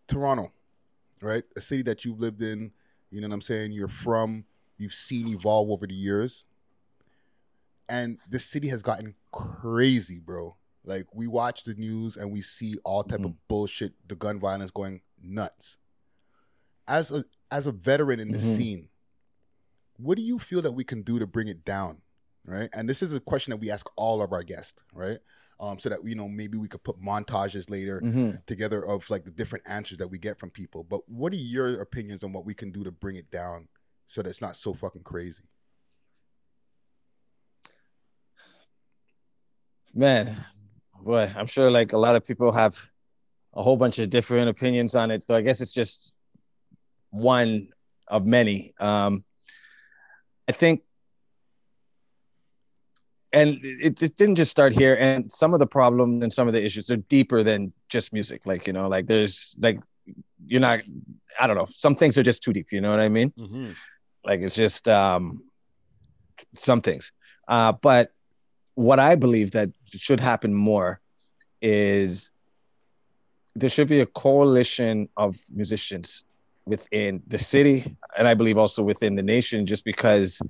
[0.06, 0.52] Toronto,
[1.22, 1.44] right?
[1.56, 2.72] A city that you've lived in,
[3.10, 3.72] you know what I'm saying?
[3.72, 4.44] You're from,
[4.76, 6.44] you've seen evolve over the years.
[7.88, 10.56] And this city has gotten crazy, bro.
[10.84, 14.70] Like we watch the news and we see all type of bullshit, the gun violence
[14.70, 15.76] going nuts.
[16.88, 18.56] as a as a veteran in the Mhm.
[18.56, 18.88] scene,
[20.02, 21.98] what do you feel that we can do to bring it down?
[22.44, 22.70] Right.
[22.72, 25.18] And this is a question that we ask all of our guests, right?
[25.60, 28.44] Um, so that you know maybe we could put montages later Mhm.
[28.46, 30.82] together of like the different answers that we get from people.
[30.82, 33.68] But what are your opinions on what we can do to bring it down
[34.06, 35.44] so that it's not so fucking crazy?
[39.94, 40.42] Man,
[41.02, 42.78] boy, I'm sure like a lot of people have
[43.54, 45.24] a whole bunch of different opinions on it.
[45.26, 46.12] So I guess it's just
[47.10, 47.68] one
[48.08, 48.72] of many.
[48.78, 49.24] Um,
[50.50, 50.82] I think,
[53.32, 54.94] and it, it didn't just start here.
[54.96, 58.40] And some of the problems and some of the issues are deeper than just music.
[58.44, 59.78] Like you know, like there's like
[60.50, 60.80] you're not.
[61.40, 61.68] I don't know.
[61.84, 62.68] Some things are just too deep.
[62.72, 63.30] You know what I mean?
[63.38, 63.70] Mm-hmm.
[64.24, 65.42] like it's just um
[66.54, 67.12] some things
[67.48, 68.12] uh but
[68.74, 69.68] what i believe that
[70.06, 71.00] should happen more
[71.62, 72.30] is
[73.54, 76.24] there should be a coalition of musicians
[76.66, 77.84] within the city
[78.16, 80.40] and i believe also within the nation just because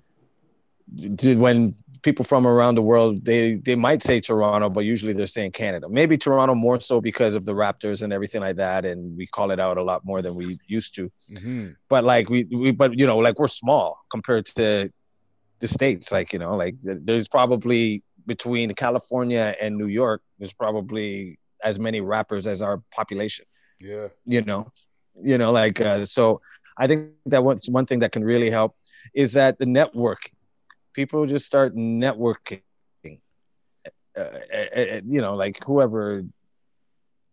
[1.23, 5.51] when people from around the world they they might say toronto but usually they're saying
[5.53, 9.27] canada maybe toronto more so because of the raptors and everything like that and we
[9.27, 11.69] call it out a lot more than we used to Mm-hmm.
[11.89, 14.91] but like we, we but you know like we're small compared to
[15.61, 21.39] the states like you know like there's probably between california and new york there's probably
[21.63, 23.45] as many rappers as our population
[23.81, 24.09] Yeah.
[24.27, 24.73] you know
[25.23, 26.41] you know like uh, so
[26.79, 28.75] i think that one, one thing that can really help
[29.15, 30.31] is that the network
[30.95, 32.63] people just start networking
[33.73, 33.77] uh,
[34.15, 35.15] uh, uh, you know like
[35.65, 35.79] whoever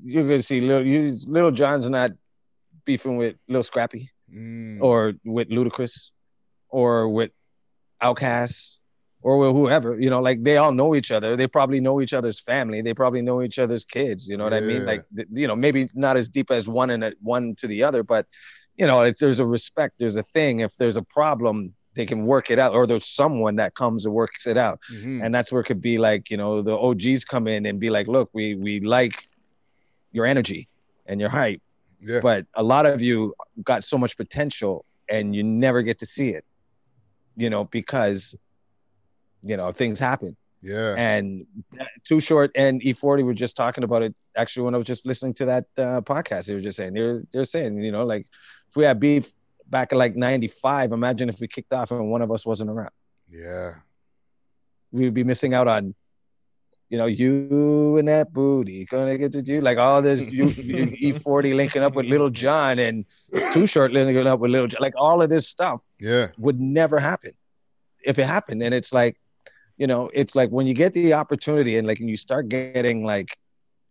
[0.03, 2.11] you're gonna see little you, Lil Jon's not
[2.85, 4.79] beefing with Lil Scrappy Mm.
[4.83, 6.11] or with ludacris
[6.69, 7.31] or with
[8.01, 8.79] outcasts
[9.23, 11.37] or whoever you know like they all know each other.
[11.37, 12.83] They probably know each other's family.
[12.83, 14.29] They probably know each other's kids.
[14.29, 14.85] You know what i mean?
[14.87, 18.27] Like you know maybe not as deep as one and one to the other but
[18.77, 20.61] you know if there's a respect there's a thing.
[20.61, 24.15] If there's a problem they can work it out or there's someone that comes and
[24.15, 24.79] works it out.
[24.93, 25.21] Mhm.
[25.25, 27.91] and that's where it could be like you know the og's come in and be
[27.91, 29.27] like look we we like
[30.13, 30.69] your energy
[31.07, 31.61] and your hype
[32.01, 32.21] Yeah.
[32.21, 33.35] but a lot of you
[33.65, 36.45] got so much potential and you never get to see it
[37.37, 38.35] you know because
[39.43, 40.95] you know things happen Yeah.
[40.99, 41.47] and
[42.05, 45.35] too short and e40 were just talking about it actually when i was just listening
[45.35, 48.27] to that uh, podcast they were just saying they're they're saying you know like
[48.69, 49.33] if we had beef
[49.69, 52.91] back in like 95 imagine if we kicked off and one of us wasn't around
[53.31, 53.75] Yeah.
[54.93, 55.95] we would be missing out on
[56.91, 60.87] you know you and that booty gonna get to you like all this you, you
[61.13, 63.05] e40 linking up with Lil Jon and
[63.53, 66.29] too short linking up with Lil Jon like all of this stuff Yeah.
[66.39, 67.33] would never happen
[68.03, 69.21] if it happened and it's like
[69.79, 73.05] you know it's like when you get the opportunity and like and you start getting
[73.05, 73.37] like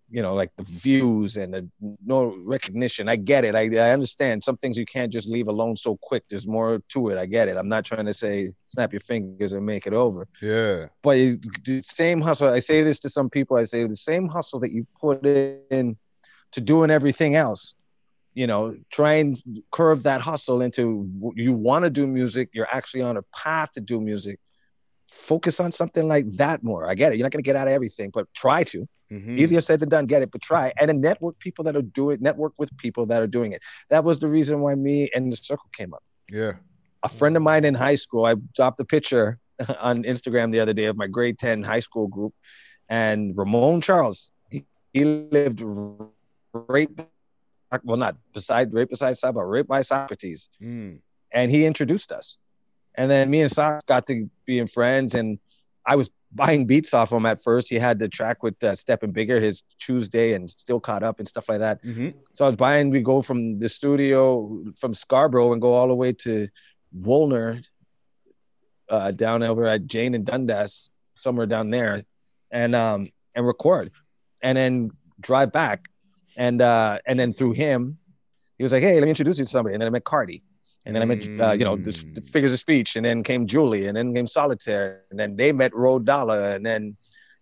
[0.09, 1.67] you know like the views and the
[2.05, 3.55] no recognition i get it.
[3.55, 6.23] I, I understand some things you can't just leave alone so quick.
[6.29, 7.17] There's more to it.
[7.17, 7.57] I get it.
[7.57, 10.27] I'm not trying to say snap your fingers and make it over.
[10.41, 10.87] Yeah.
[11.01, 11.15] but
[11.65, 14.71] the same hustle i say this to some people i say the same hustle that
[14.71, 15.97] you put in
[16.51, 17.75] to doing everything else
[18.33, 19.41] you know try and
[19.71, 23.81] curve that hustle into you want to do music you're actually on a path to
[23.81, 24.39] do music
[25.07, 27.67] focus on something like that more i get it you're not going to get out
[27.67, 29.39] of everything but try to Mhm.
[29.39, 32.17] easier said than done get it but try and then network people that are doing
[32.19, 35.37] network with people that are doing it that was the reason why me and the
[35.37, 36.53] circle came up Yeah.
[37.03, 39.39] a friend of mine in high school, I dropped a picture
[39.79, 42.33] on Instagram the other day of my grade 10 high school group.
[42.89, 45.61] And Ramon Charles, he, he lived
[46.53, 46.89] right,
[47.83, 50.49] well, not beside, right beside Saba, right by Saukrates.
[50.61, 50.99] Mm.
[51.31, 52.37] And he introduced us.
[52.97, 55.15] And then me and Sox got to being friends.
[55.15, 55.39] And
[55.85, 57.69] I was buying beats off him at first.
[57.69, 61.27] He had the track with uh, Stepping Bigger, his Tuesday, and still caught up and
[61.27, 61.83] stuff like that.
[61.83, 62.09] Mm-hmm.
[62.33, 65.95] So I was buying, we go from the studio from Scarborough and go all the
[65.95, 66.49] way to
[66.93, 67.63] Woolner,
[68.89, 72.03] uh, down over at Jane and Dundas, somewhere down there,
[72.51, 73.91] and um and record,
[74.41, 75.89] and then drive back,
[76.37, 77.97] and uh and then through him,
[78.57, 80.43] he was like, hey, let me introduce you to somebody, and then I met Cardi.
[80.87, 83.45] And then I met, uh, you know, the, the figures of speech, and then came
[83.45, 86.95] Julie, and then came Solitair, and then they met Road Dollar, and then,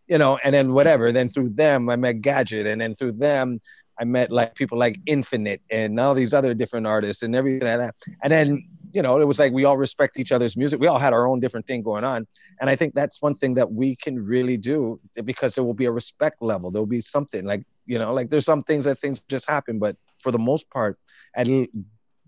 [0.08, 1.12] you know, and then whatever.
[1.12, 3.62] Then through them, I met Gadget, and then through them,
[4.00, 7.80] I met like people like Infinite and all these other different artists and everything like
[7.80, 7.96] that.
[8.24, 10.80] And then, you know, it was like we all respect each other's music.
[10.80, 12.28] We all had our own different thing going on.
[12.60, 15.86] And I think that's one thing that we can really do because there will be
[15.86, 16.72] a respect level.
[16.72, 19.96] There'll be something like, you know, like there's some things that things just happen, but
[20.22, 20.98] for the most part,
[21.36, 21.48] at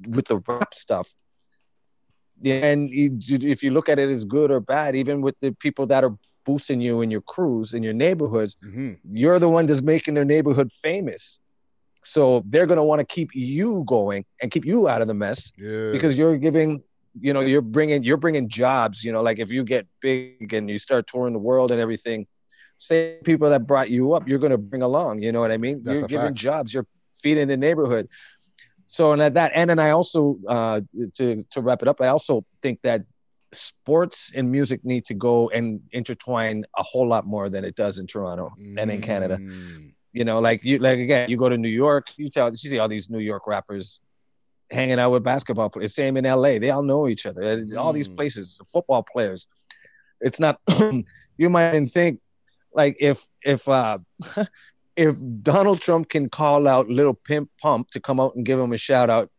[0.08, 1.14] with the rap stuff,
[2.46, 6.04] and if you look at it as good or bad, even with the people that
[6.04, 6.16] are
[6.46, 8.94] boosting you in your crews in your neighborhoods, Mm-hmm.
[9.12, 11.40] you're the one that's making their neighborhood famous.
[12.04, 15.52] So they're gonna want to keep you going and keep you out of the mess
[15.58, 15.92] Yeah.
[15.92, 16.84] because you're giving,
[17.20, 19.04] you know, you're bringing you're bringing jobs.
[19.04, 22.28] You know, like if you get big and you start touring the world and everything,
[22.80, 25.22] same people that brought you up, you're gonna bring along.
[25.22, 25.82] You know what I mean?
[25.84, 26.36] That's you're giving fact.
[26.38, 26.74] jobs.
[26.74, 26.86] You're
[27.22, 28.08] feeding the neighborhood.
[28.88, 30.82] So and at that, end, and I also uh,
[31.16, 33.04] to to wrap it up, I also think that
[33.52, 38.00] sports and music need to go and intertwine a whole lot more than it does
[38.00, 39.38] in Toronto and in Canada.
[39.38, 39.94] Mm.
[40.14, 42.80] You know, like you like again, you go to New York, you tell you see
[42.80, 44.02] all these New York rappers
[44.72, 45.94] hanging out with basketball players.
[45.94, 47.66] Same in LA, they all know each other.
[47.78, 49.48] All these places, football players.
[50.22, 50.60] It's not.
[51.38, 52.20] you might even think
[52.74, 54.00] like if if uh
[54.98, 58.74] if Donald Trump can call out Little Pimp Pump to come out and give him
[58.74, 59.30] a shout out,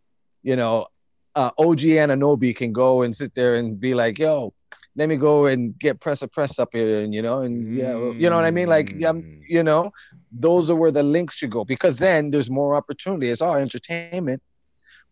[0.42, 0.86] you know,
[1.34, 4.54] uh, OG Anunoby can go and sit there and be like, "Yo,
[4.94, 8.30] let me go and get Pressa press up here," and you know, and yeah, you
[8.30, 8.68] know what I mean?
[8.68, 9.90] Like, um, you know,
[10.30, 13.28] those are where the links should go because then there's more opportunity.
[13.28, 14.40] It's all entertainment,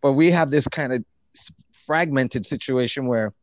[0.01, 1.05] but we have this kind of
[1.73, 3.35] fragmented situation where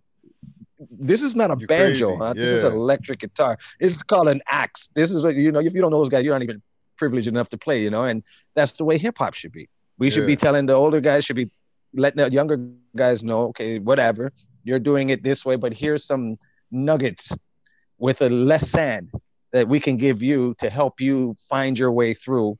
[0.91, 2.19] this is not a You're banjo, crazy.
[2.19, 2.35] huh?
[2.35, 3.57] This is an electric guitar.
[3.81, 4.91] This is called an axe.
[4.95, 5.61] This is what you know.
[5.61, 6.61] If you don't know those guys, you're not even
[6.97, 7.81] privileged enough to play.
[7.81, 8.23] You know, and
[8.55, 9.69] that's the way hip hop should be.
[9.99, 11.49] We should be telling the older guys should be
[11.95, 12.59] letting the younger
[12.97, 14.33] guys know, okay, whatever,
[14.65, 16.37] you're doing it this way, but here's some
[16.71, 17.37] nuggets
[17.99, 19.11] with a less sand
[19.53, 22.59] that we can give you to help you find your way through.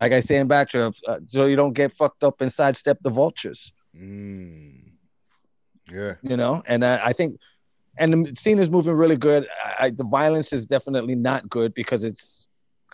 [0.00, 3.10] Like I say in Backdrop, uh, so you don't get fucked up and sidestep the
[3.10, 4.92] vultures Mm.
[5.90, 6.14] Yeah.
[6.22, 7.40] you know and I, I think
[7.96, 11.72] and the scene is moving really good I, I, the violence is definitely not good
[11.72, 12.46] because it's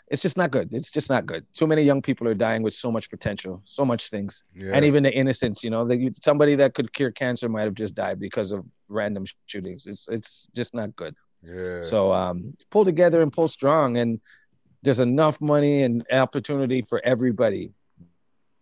[0.09, 2.73] it's just not good it's just not good too many young people are dying with
[2.75, 4.71] so much potential so much things Yeah.
[4.75, 7.75] and even the innocence you know that you, somebody that could cure cancer might have
[7.75, 11.83] just died because of random shootings it's it's just not good Yeah.
[11.83, 14.21] so um pull together and pull strong and
[14.83, 17.73] there's enough money and opportunity for everybody.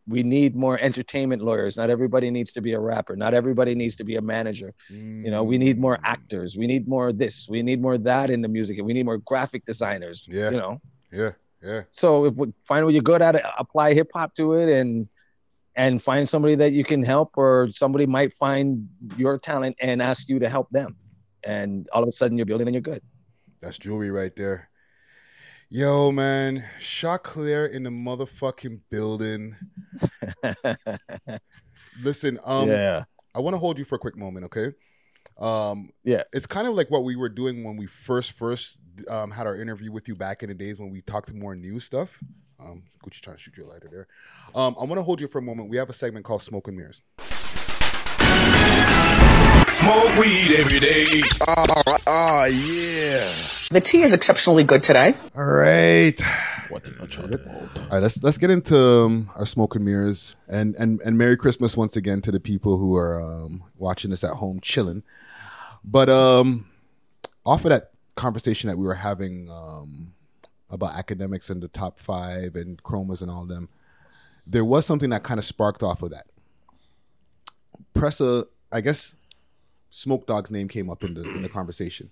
[0.09, 1.77] We need more entertainment lawyers.
[1.77, 3.17] Not everybody needs to be a rapper.
[3.17, 4.73] Not everybody needs to be a manager.
[4.89, 6.57] You know we need more actors.
[6.57, 7.49] We need more this.
[7.49, 8.79] We need more that in the music.
[8.83, 10.51] We need more graphic designers Yeah.
[10.51, 10.81] you know?
[11.13, 11.33] Yeah.
[11.63, 11.83] Yeah.
[11.93, 15.09] so if we find what you're good at apply hip hop to it and
[15.77, 20.29] and find somebody that you can help or somebody might find your talent and ask
[20.29, 20.97] you to help them
[21.45, 23.03] and all of a sudden you're building and you're good
[23.61, 24.69] That's jewelry right there.
[25.71, 26.65] Yo, man.
[26.79, 29.57] Choclair in the motherfucking building.
[32.03, 33.05] Listen, um, Yeah.
[33.35, 34.73] I want to hold you for a quick moment, okay?
[35.39, 38.77] Um, yeah, it's kind of like what we were doing when we first first
[39.09, 41.81] um, had our interview with you back in the days when we talked more new
[41.81, 42.19] stuff.
[42.61, 44.07] Um, Gucci trying to shoot your lighter there.
[44.55, 45.71] Um, I want to hold you for a moment.
[45.71, 47.03] We have a segment called Smoke and Mirrors.
[49.73, 51.23] Smoke weed every day.
[51.49, 51.65] Oh,
[52.07, 53.25] oh yeah.
[53.71, 55.15] The tea is exceptionally good today.
[55.35, 56.21] All right.
[56.71, 56.79] All
[57.91, 61.75] right, let's let's get into um, our smoke and mirrors and and and Merry Christmas
[61.75, 65.03] once again to the people who are um, watching this at home chilling.
[65.83, 66.69] But um,
[67.47, 70.13] off of that conversation that we were having um,
[70.69, 73.71] about Akademiks and the top five and chromas and all of them,
[74.47, 76.25] there was something that kind of sparked off of that.
[77.95, 79.15] Pressa I guess
[79.93, 82.11] Smoke Dawg's name came up in the in the conversation.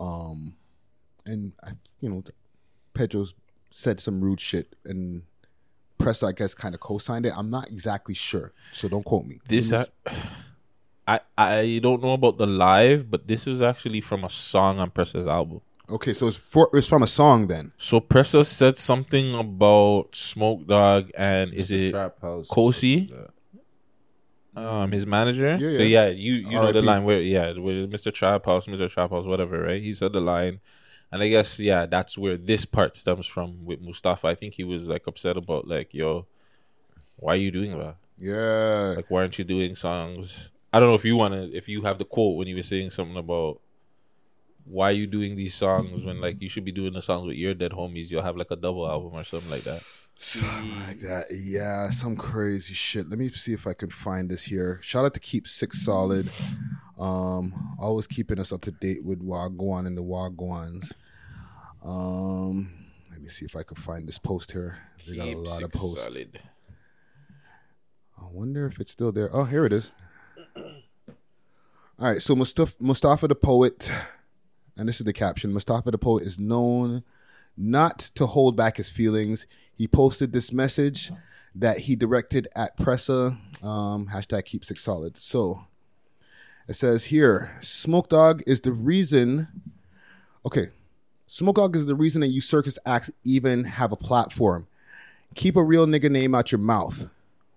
[0.00, 0.56] Um,
[1.26, 2.22] and I, you know,
[2.94, 3.26] Pedro
[3.70, 5.22] said some rude shit, and
[5.98, 7.32] Press I guess kind of co-signed it.
[7.36, 9.40] I'm not exactly sure, so don't quote me.
[9.48, 9.86] This I,
[11.06, 14.90] I I don't know about the live, but this was actually from a song on
[14.92, 15.60] Pressa's album.
[15.90, 17.72] okay, so it's for it's from a song then.
[17.76, 22.46] So Pressa said something about Smoke Dawg and is it Trap House.
[22.48, 23.10] Kosi?
[24.54, 25.52] Um, his manager.
[25.52, 26.04] Yeah, So yeah.
[26.04, 28.12] yeah, you you know the line where yeah, with Mr.
[28.12, 28.90] Trap House, Mr.
[28.90, 29.82] Trap House, whatever, right?
[29.82, 30.60] He said the line,
[31.10, 34.26] and I guess yeah, that's where this part stems from with Mustafa.
[34.28, 36.26] I think he was like upset about like, yo,
[37.16, 37.96] why are you doing that?
[38.18, 40.52] Yeah, Like, why aren't you doing songs?
[40.72, 42.90] I don't know if you wanna if you have the quote when you were saying
[42.90, 43.60] something about
[44.64, 47.36] why are you doing these songs when like you should be doing the songs with
[47.36, 48.10] your dead homies.
[48.10, 49.82] You'll have like a double album or something like that.
[50.22, 51.24] Something like that.
[51.32, 53.10] Yeah, some crazy shit.
[53.10, 54.78] Let me see if I can find this here.
[54.80, 56.30] Shout out to Keep Six Solid.
[57.00, 60.92] Um, always keeping us up to date with Wagwan and the Wagwans.
[61.84, 62.72] Um,
[63.10, 64.78] let me see if I can find this post here.
[65.08, 66.04] They got a lot of posts.
[66.04, 66.38] solid.
[68.16, 69.28] I wonder if it's still there.
[69.32, 69.90] Oh, here it is.
[70.56, 70.76] All
[71.98, 73.90] right, so Mustafa, Mustafa the poet,
[74.76, 77.02] and this is the caption Mustafa the poet is known
[77.56, 79.46] not to hold back his feelings.
[79.76, 81.10] He posted this message
[81.54, 85.16] that he directed at Pressa, um, hashtag keep six solid.
[85.16, 85.64] So
[86.68, 89.48] it says here Smoke Dawg is the reason.
[90.46, 90.68] Okay,
[91.26, 94.66] Smoke Dawg is the reason that you circus acts even have a platform.
[95.34, 97.10] Keep a real nigga name out your mouth.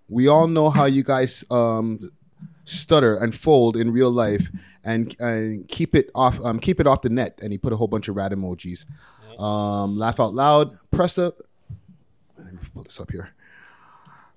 [0.08, 2.10] We all know how you guys um,
[2.64, 4.50] stutter and fold in real life,
[4.84, 7.38] and and keep it off um, keep it off the net.
[7.42, 8.84] And he put a whole bunch of rat emojis.
[9.38, 10.78] Um, laugh out loud.
[10.90, 11.32] Pressa.
[12.38, 13.30] Let me pull this up here.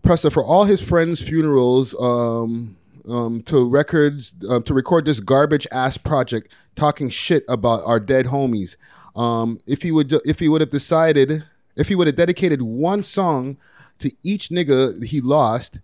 [0.03, 1.95] Pressa for all his friends' funerals.
[1.99, 2.77] Um,
[3.09, 8.27] um, to records um, to record this garbage ass project, talking shit about our dead
[8.27, 8.75] homies.
[9.15, 11.43] Um, if he would if he would have decided
[11.75, 13.57] if he would have dedicated one song
[13.99, 15.79] to each nigga he lost,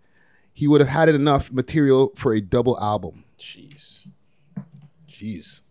[0.53, 3.23] he would have had enough material for a double album.
[3.39, 4.07] Jeez.
[5.09, 5.61] Jeez.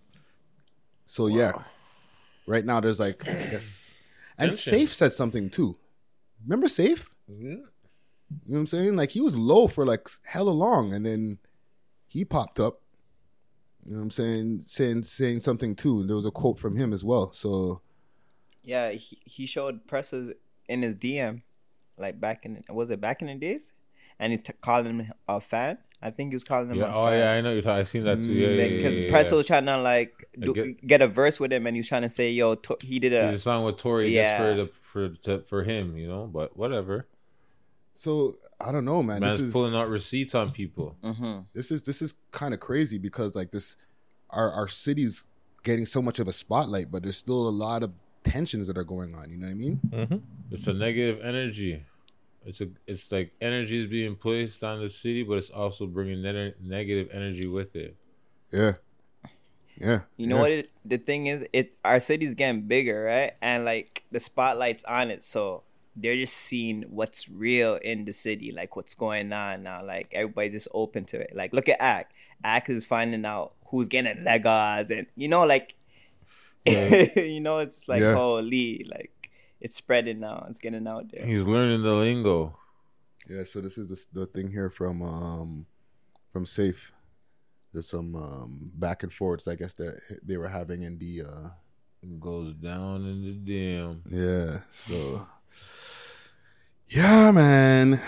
[1.06, 1.52] So yeah,
[2.46, 3.94] right now there's like I guess,
[4.38, 4.56] and Tension.
[4.72, 5.76] Safe said something too.
[6.44, 7.10] Remember Safe?
[7.30, 7.44] Mm-hmm.
[7.44, 7.64] You know
[8.46, 8.96] what I'm saying?
[8.96, 11.38] Like he was low for like hella long, and then
[12.06, 12.80] he popped up.
[13.84, 14.62] You know what I'm saying?
[14.66, 17.32] Saying saying something too, and there was a quote from him as well.
[17.32, 17.82] So
[18.62, 20.32] Yeah, he, he showed presses
[20.68, 21.42] in his DM,
[21.98, 23.72] like back in was it back in the days,
[24.18, 25.78] and he t- called him a fan.
[26.02, 27.18] I think he was calling him Yeah, a oh fan.
[27.20, 27.80] yeah, I know you're talking.
[27.80, 28.32] I seen that too.
[28.32, 29.36] Yeah, yeah, yeah, Because yeah, Press yeah.
[29.36, 31.88] was trying to like I do, get- get, a verse with him, and he was
[31.88, 34.38] trying to say, "Yo, to, he did a a song with Tory Yeah.
[34.38, 36.26] just for the for to, for him, you know.
[36.26, 37.06] But whatever.
[37.94, 39.20] so I don't know, man.
[39.20, 40.96] Man's this is pulling out receipts on people.
[41.02, 41.40] Mm-hmm.
[41.52, 43.76] this is this is kind of crazy because like this,
[44.30, 45.24] our our city's
[45.62, 48.84] getting so much of a spotlight, but there's still a lot of tensions that are
[48.84, 49.30] going on.
[49.30, 49.80] You know what I mean?
[49.88, 50.16] Mm-hmm.
[50.50, 51.84] It's a negative energy.
[52.46, 56.20] It's a it's like energy is being placed on the city, but it's also bringing
[56.22, 57.96] ne- negative energy with it.
[58.52, 58.72] Yeah,
[59.76, 60.00] yeah.
[60.16, 61.46] You know what it, the thing is?
[61.52, 63.32] It our city's getting bigger, right?
[63.42, 65.62] And like the spotlight's on it, so
[65.96, 69.84] they're just seeing what's real in the city, like what's going on now.
[69.84, 71.32] Like everybody's just open to it.
[71.34, 72.12] Like look at Act.
[72.42, 75.74] Act is finding out who's getting Legos, and you know, like
[76.66, 78.14] you know, it's like Yeah.
[78.14, 79.30] holy, like
[79.60, 80.46] it's spreading now.
[80.48, 81.26] It's getting out there.
[81.26, 82.58] He's learning the lingo.
[83.28, 85.66] Yeah, so this is the, the thing here from um
[86.32, 86.92] from Safe.
[87.74, 91.48] There's some um back and forths, I guess that they were having in the uh
[92.20, 94.02] goes down in the dam.
[94.08, 95.26] Yeah, so
[96.88, 97.98] yeah, man.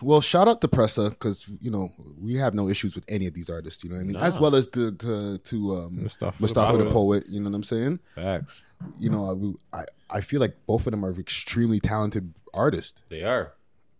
[0.00, 3.34] Well, shout out to Pressa because you know we have no issues with any of
[3.34, 3.82] these artists.
[3.84, 6.84] You know what I mean, as well as to to, to um, Mustafa Mustafa, the
[6.84, 7.24] the Poet.
[7.24, 7.24] poet.
[7.28, 8.00] You know what I'm saying?
[8.14, 8.62] Facts.
[8.98, 13.02] You know, I, I I feel like both of them are extremely talented artists.
[13.08, 13.54] They are.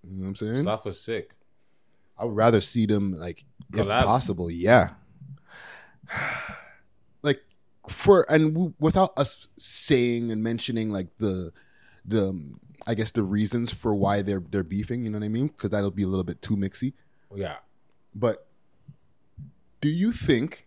[0.05, 0.65] You know what I'm saying?
[0.65, 1.35] Mustafa's sick.
[2.19, 4.05] I would rather see them like, if Collab.
[4.05, 4.91] possible, yeah.
[7.25, 7.41] Like
[7.89, 11.53] for and w- without us saying and mentioning like the
[12.05, 15.05] the um, I guess the reasons for why they're they're beefing.
[15.05, 15.47] You know what I mean?
[15.47, 16.95] Because that'll be a little bit too mixy.
[17.33, 17.59] Yeah.
[18.13, 18.49] But
[19.81, 20.67] do you think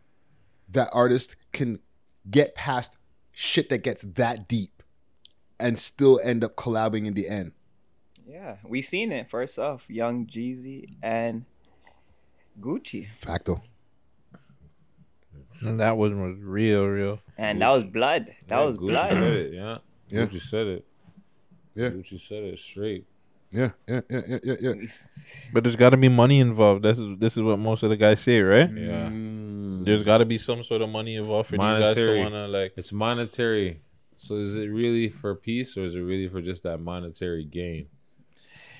[0.69, 1.79] that artists can
[2.29, 2.97] get past
[3.31, 4.81] shit that gets that deep
[5.59, 7.51] and still end up collabing in the end?
[8.27, 9.89] Yeah, we seen it first off.
[9.89, 11.45] Young Jeezy and
[12.59, 13.61] Gucci, Facto.
[15.65, 17.19] And that one was real, real.
[17.37, 18.27] and that was blood.
[18.47, 19.11] That Yeah, was Gucci blood.
[19.13, 19.77] Said it, yeah.
[20.09, 20.25] Yeah.
[20.25, 20.85] Gucci said it.
[21.75, 21.89] Yeah.
[21.89, 23.05] Gucci said it straight.
[23.51, 24.55] Yeah, yeah, yeah, yeah, yeah.
[24.61, 24.73] yeah.
[25.53, 26.83] But there's got to be money involved.
[26.83, 28.69] This is this is what most of the guys say, right?
[28.69, 29.07] Yeah.
[29.07, 29.85] Mm.
[29.85, 32.19] There's got to be some sort of money involved for these guys to monetary.
[32.23, 32.73] wanna like.
[32.75, 33.81] It's monetary.
[34.17, 37.87] So is it really for peace or is it really for just that monetary gain?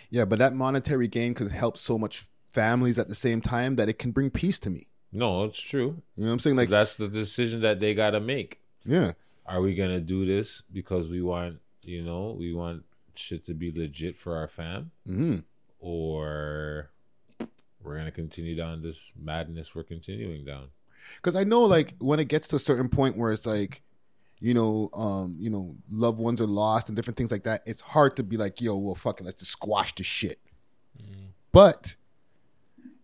[0.09, 2.25] Yeah, but that monetary gain could help so much
[2.55, 4.83] families at the same time that it can bring peace to me.
[5.11, 6.01] No, it's true.
[6.15, 6.57] You know what I'm saying?
[6.57, 8.59] Like that's the decision that they gotta make.
[8.85, 9.11] Yeah.
[9.45, 12.83] Are we gonna do this because we want, you know, we want
[13.15, 15.43] shit to be legit for our fam, Mhm.
[15.79, 16.89] or
[17.83, 20.69] we're gonna continue down this madness we're continuing down?
[21.17, 23.83] because I know like when it gets to a certain point where it's like,
[24.39, 27.61] you know, um, you know, loved ones are lost and different things like that.
[27.65, 30.39] It's hard to be like, yo, well, fuck it, let's just squash the shit.
[31.51, 31.95] But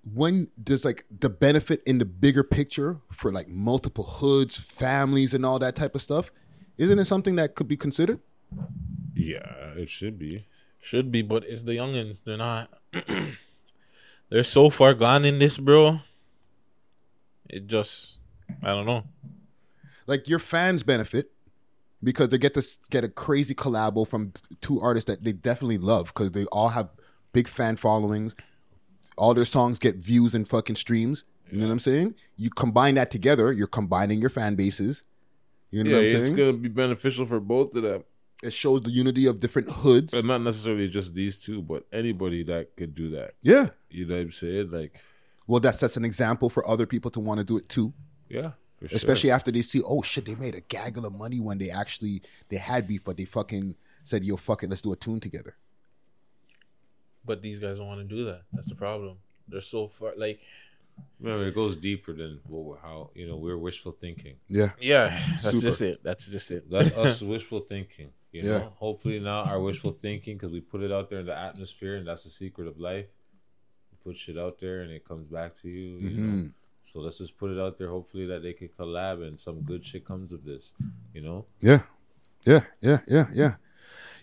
[0.04, 5.46] when there's like the benefit in the bigger picture for like multiple hoods, families, and
[5.46, 6.32] all that type of stuff,
[6.78, 8.20] isn't it something that could be considered?
[9.14, 10.48] Yeah, it should be.
[10.80, 12.24] Should be, but it's the youngins.
[12.24, 12.70] They're not.
[14.30, 16.00] They're so far gone in this, bro.
[17.50, 18.22] It just,
[18.64, 19.04] I don't know.
[20.08, 21.32] like your fans benefit
[22.02, 24.32] because they get to get a crazy collabo from
[24.62, 26.90] two artists that they definitely love because they all have
[27.34, 28.36] big fan followings.
[29.22, 31.24] All their songs get views and fucking streams.
[31.52, 32.16] You know what I'm saying?
[32.38, 35.04] You combine that together, you're combining your fan bases.
[35.70, 36.26] You know yeah, what I'm it's saying?
[36.26, 38.04] It's gonna be beneficial for both of them.
[38.42, 40.12] It shows the unity of different hoods.
[40.14, 43.36] But not necessarily just these two, but anybody that could do that.
[43.42, 43.70] Yeah.
[43.92, 44.72] You know what I'm saying?
[44.72, 45.00] Like,
[45.46, 47.94] Well, that sets an example for other people to want to do it too.
[48.28, 48.96] yeah, for sure.
[48.96, 52.24] Especially after they see, oh shit, they made a gaggle of money when they actually
[52.50, 55.56] they had beef, but they fucking said, yo, fuck it, let's do a tune together.
[57.32, 58.42] But these guys don't want to do that.
[58.52, 59.18] That's the problem.
[59.48, 60.12] They're so far.
[60.18, 60.42] Like,
[61.20, 64.36] Remember, it goes deeper than what we're, how you know we're wishful thinking.
[64.50, 64.72] Yeah.
[64.80, 65.62] yeah, that's Super.
[65.68, 66.04] just it.
[66.04, 66.70] That's just it.
[66.70, 68.10] That's us wishful thinking.
[68.34, 68.70] You know, Yeah.
[68.76, 72.06] hopefully now our wishful thinking because we put it out there in the atmosphere, and
[72.08, 73.08] that's the secret of life.
[73.92, 75.98] You put shit out there, and it comes back to you.
[75.98, 76.34] you know?
[76.34, 76.54] Mhm.
[76.84, 77.90] So let's just put it out there.
[77.90, 80.74] Hopefully that they could collab and some good shit comes of this.
[81.14, 81.46] You know.
[81.62, 81.84] Yeah.
[82.46, 83.54] Yeah, yeah, yeah, yeah.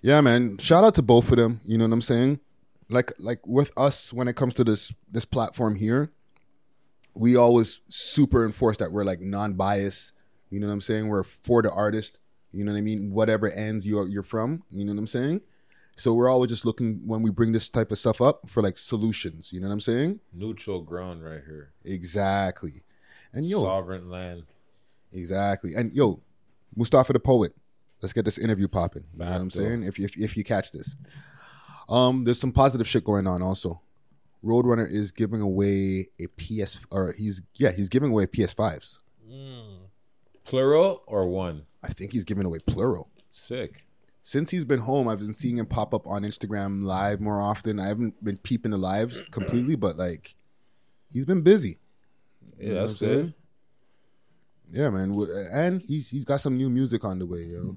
[0.03, 0.59] Yeah, man.
[0.59, 1.61] Shout out to both of them.
[1.65, 2.41] You know what I'm saying?
[2.91, 6.13] Like like with us when it comes to this this platform here,
[7.15, 10.13] we always super enforce that we're like non-biased.
[10.51, 11.09] You know what I'm saying?
[11.09, 12.19] We're for the artist.
[12.53, 13.13] You know what I mean?
[13.13, 14.63] Whatever ends you're you're from.
[14.71, 15.43] You know what I'm saying?
[15.97, 18.79] So we're always just looking when we bring this type of stuff up for like
[18.79, 19.53] solutions.
[19.53, 20.21] You know what I'm saying?
[20.33, 21.73] Neutral ground right here.
[21.85, 22.85] Exactly.
[23.33, 24.45] And yo, sovereign land.
[25.13, 25.73] Exactly.
[25.77, 26.23] And yo,
[26.75, 27.53] Mustafa the poet.
[28.01, 29.05] Let's get this interview popping.
[29.13, 29.83] You know what I'm Back saying?
[29.83, 30.95] If, if if you catch this.
[31.89, 33.81] Um, there's some positive shit going on also.
[34.45, 39.01] Roadrunner is giving away a PS or he's yeah, he's giving away PS5s.
[40.45, 41.67] Plural or one?
[41.83, 43.11] I think he's giving away plural.
[43.31, 43.85] Sick.
[44.23, 47.81] Since he's been home, I've been seeing him pop up on Instagram live more often.
[47.81, 50.35] I haven't been peeping the lives completely, but like
[51.13, 51.79] he's been busy.
[52.59, 53.35] Yeah, know that's good.
[54.71, 55.19] Yeah, man,
[55.53, 57.75] and he's he's got some new music on the way, yo.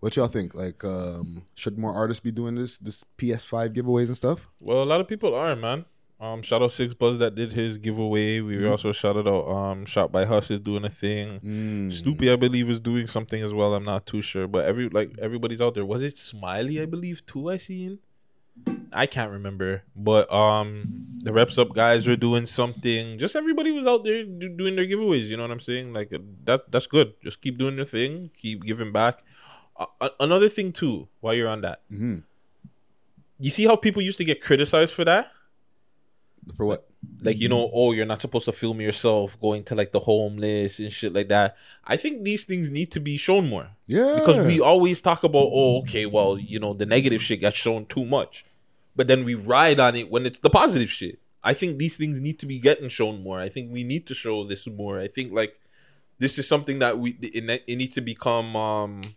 [0.00, 0.54] What y'all think?
[0.54, 4.48] Like, um, should more artists be doing this this PS5 giveaways and stuff?
[4.60, 5.84] Well, a lot of people are, man.
[6.18, 8.40] Um, shout out 6ixBuzz that did his giveaway.
[8.40, 8.70] We Mhm.
[8.70, 11.40] also shouted out um, Shot by Huss is doing a thing.
[11.40, 11.88] Mm.
[11.92, 13.74] Stoopy, I believe, is doing something as well.
[13.74, 15.84] I'm not too sure, but every like everybody's out there.
[15.84, 16.80] Was it Smiley?
[16.80, 17.50] I believe too.
[17.50, 17.98] I seen.
[18.94, 23.18] I can't remember, but um, the reps up guys were doing something.
[23.18, 25.24] Just everybody was out there do, doing their giveaways.
[25.26, 25.92] You know what I'm saying?
[25.92, 26.70] Like uh, that.
[26.70, 27.12] That's good.
[27.22, 28.30] Just keep doing your thing.
[28.34, 29.22] Keep giving back.
[29.78, 32.22] Uh, another thing too, while you're on that, Mhm.
[33.38, 35.30] you see how people used to get criticized for that?
[36.56, 36.88] For what?
[37.20, 40.78] Like, you know, oh, you're not supposed to film yourself going to like the homeless
[40.78, 41.56] and shit like that.
[41.84, 43.68] I think these things need to be shown more.
[43.86, 44.14] Yeah.
[44.18, 47.86] Because we always talk about, oh, okay, well, you know, the negative shit gets shown
[47.86, 48.44] too much.
[48.94, 51.18] But then we ride on it when it's the positive shit.
[51.44, 53.38] I think these things need to be getting shown more.
[53.40, 54.98] I think we need to show this more.
[54.98, 55.58] I think like
[56.18, 59.15] this is something that we it, it needs to become um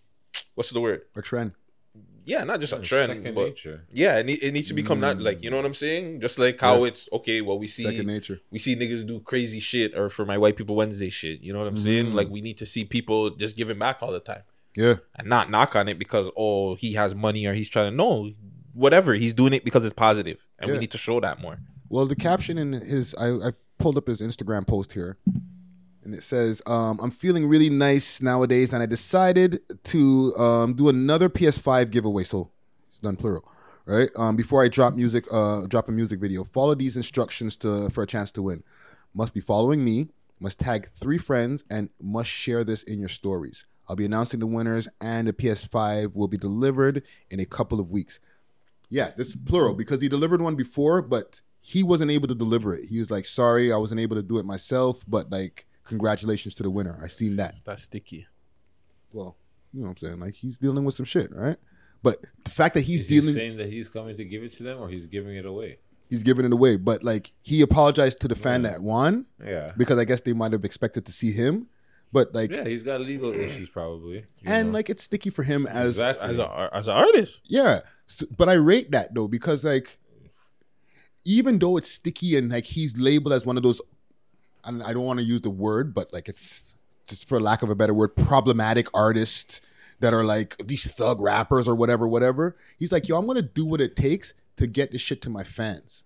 [0.56, 1.01] what's the word?
[1.16, 1.53] A trend.
[2.25, 3.85] Yeah, not just a trend, second but nature.
[3.91, 6.22] yeah, it, need, it needs to become not like you know what I'm saying.
[6.22, 6.90] Just like how Yeah.
[6.90, 7.41] it's okay.
[7.41, 8.40] Well, we see Second nature.
[8.51, 11.41] We see niggas do crazy shit, or for my white people Wednesday shit.
[11.41, 12.08] You know what I'm saying?
[12.08, 12.14] Mhm.
[12.14, 14.43] Like we need to see people just giving back all the time
[14.75, 14.95] Yeah.
[15.16, 18.32] and not knock on it because oh he has money or he's trying to no
[18.74, 21.58] whatever he's doing it because it's positive and we need to show that more.
[21.88, 25.17] Well, the caption in his I, I pulled up his Instagram post here,
[26.03, 30.89] and it says, um, "I'm feeling really nice nowadays, and I decided to um, do
[30.89, 32.51] another PS5 giveaway." So
[32.87, 33.43] it's done plural,
[33.85, 34.09] right?
[34.15, 38.03] Um, before I drop music, uh, drop a music video, follow these instructions to for
[38.03, 38.63] a chance to win.
[39.13, 40.09] Must be following me.
[40.39, 43.65] Must tag three friends and must share this in your stories.
[43.89, 47.91] I'll be announcing the winners, and the PS5 will be delivered in a couple of
[47.91, 48.19] weeks.
[48.89, 52.73] Yeah, this is plural because he delivered one before, but he wasn't able to deliver
[52.73, 52.85] it.
[52.89, 56.64] He was like, "Sorry, I wasn't able to do it myself, but like, congratulations to
[56.64, 56.98] the winner.
[57.03, 58.27] I seen that." That's sticky.
[59.11, 59.35] Well,
[59.74, 60.19] you know what I'm saying?
[60.19, 61.58] Like he's dealing with some shit, right?
[62.01, 64.53] But the fact that he's Is he dealing, saying that he's coming to give it
[64.53, 65.80] to them, or he's giving it away?
[66.09, 66.76] he's giving it away.
[66.76, 69.74] But like he apologized to the fan that won, Yeah.
[69.77, 71.68] because I guess they might have expected to see him.
[72.11, 74.26] But like, yeah, he's got legal issues probably.
[74.43, 74.74] and know.
[74.74, 76.30] like it's sticky for him as Exactly.
[76.30, 77.42] As a as an artist.
[77.45, 80.00] Yeah, so, but I rate that though because like,
[81.26, 83.80] even though it's sticky and like he's labeled as one of those,
[84.65, 86.75] and I don't want to use the word, but like it's
[87.07, 89.61] just for lack of a better word, problematic artists
[89.99, 92.55] that are like these thug rappers or whatever, whatever.
[92.77, 95.43] He's like, yo, I'm gonna do what it takes to get this shit to my
[95.43, 96.03] fans.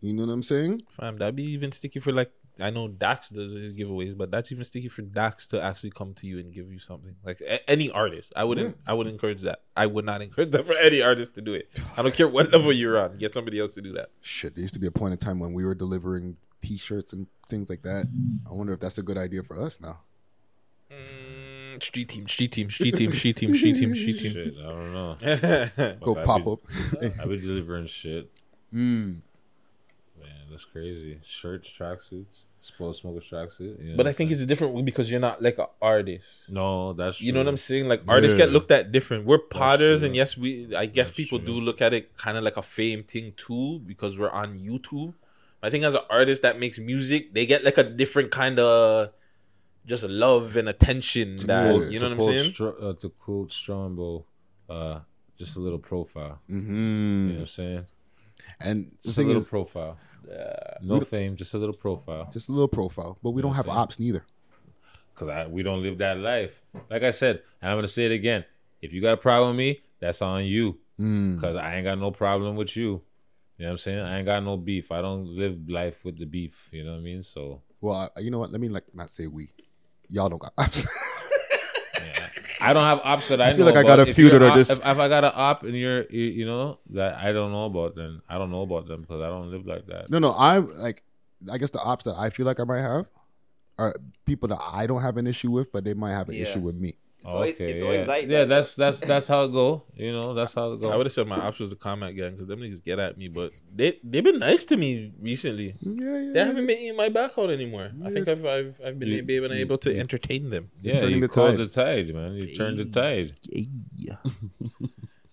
[0.00, 0.82] You know what I'm saying?
[0.88, 4.52] Fam, that'd be even sticky for like I know Dax does his giveaways, but that's
[4.52, 7.14] even sticky for Dax to actually come to you and give you something.
[7.24, 8.76] Like a- any artist, I wouldn't.
[8.86, 9.62] I would encourage that.
[9.76, 11.70] I would not encourage that for any artist to do it.
[11.96, 13.16] I don't care what level you're on.
[13.18, 14.10] Get somebody else to do that.
[14.20, 17.26] Shit, there used to be a point in time when we were delivering T-shirts and
[17.48, 18.06] things like that.
[18.48, 20.00] I wonder if that's a good idea for us now.
[21.80, 24.32] Street team, street team, street team, street team, street team, street team.
[24.32, 25.96] Shit, I don't know.
[26.00, 26.58] Go But I pop be- up.
[27.22, 28.30] I be delivering shit.
[28.74, 29.20] Mm.
[30.20, 31.18] Man, that's crazy.
[31.24, 33.82] Shirts, tracksuits, explode smoker tracksuit.
[33.82, 33.96] you know?
[33.96, 36.24] But I think it's a different because you're not like an artist.
[36.48, 37.48] no, that's You know what.
[37.48, 37.86] I'm saying?
[37.88, 39.24] Like artists get looked at different.
[39.24, 40.74] We're potters, and yes, we.
[40.76, 44.18] I guess people do look at it kind of like a fame thing too because
[44.18, 45.14] we're on YouTube.
[45.62, 49.10] I think as an artist that makes music, they get like a different kind of
[49.86, 51.36] just love and attention.
[51.46, 52.52] That quote- you know what I'm saying?
[52.52, 54.24] Stro- uh, to quote Strombo,
[54.68, 55.00] uh,
[55.38, 56.40] just a little profile.
[56.48, 56.66] Mhm.
[56.68, 57.86] You know what I'm saying?
[58.60, 59.98] And the just a little is- profile.
[60.22, 62.30] We no fame, just a little profile.
[62.32, 64.24] Just a little profile, but we don't have ops neither.
[65.14, 66.62] Cause we don't live that life.
[66.88, 68.44] Like I said, and I'm gonna say it again.
[68.80, 70.78] If you got a problem with me, that's on you.
[70.98, 71.40] Mm.
[71.40, 73.02] Cause I ain't got no problem with you.
[73.60, 73.98] You know what I'm saying?
[73.98, 74.90] I ain't got no beef.
[74.90, 76.70] I don't live life with the beef.
[76.72, 77.22] You know what I mean?
[77.22, 78.50] So Well, I, you know what?
[78.50, 79.50] Let me like not say we.
[80.08, 80.86] Y'all don't got ops.
[82.62, 84.40] I don't have ops that I, I feel know like I got a few that
[84.42, 87.32] are just- If, if I got an op and you're, you, you know, that I
[87.32, 90.08] don't know about, then I don't know about them because I don't live like that.
[90.10, 90.34] no, no.
[90.38, 91.02] I'm like,
[91.52, 93.10] I guess the ops that I feel like I might have
[93.78, 96.44] are people that I don't have an issue with, but they might have an Yeah.
[96.44, 96.94] issue with me.
[97.26, 98.16] Okay, yeah.
[98.18, 99.82] yeah, that's that's that's how it go.
[99.94, 100.90] You know, that's how it go.
[100.90, 103.18] I would have said my ops was a comment gang because them niggas get at
[103.18, 105.74] me, but they they've been nice to me recently.
[105.80, 107.90] Yeah, yeah, They haven't been eating my back out anymore.
[108.04, 110.70] I think I've I've, I've been You- able, you- able to entertain them.
[110.80, 112.34] Yeah, you called the tide, man.
[112.36, 113.34] You turned the tide.
[113.96, 114.16] Yeah.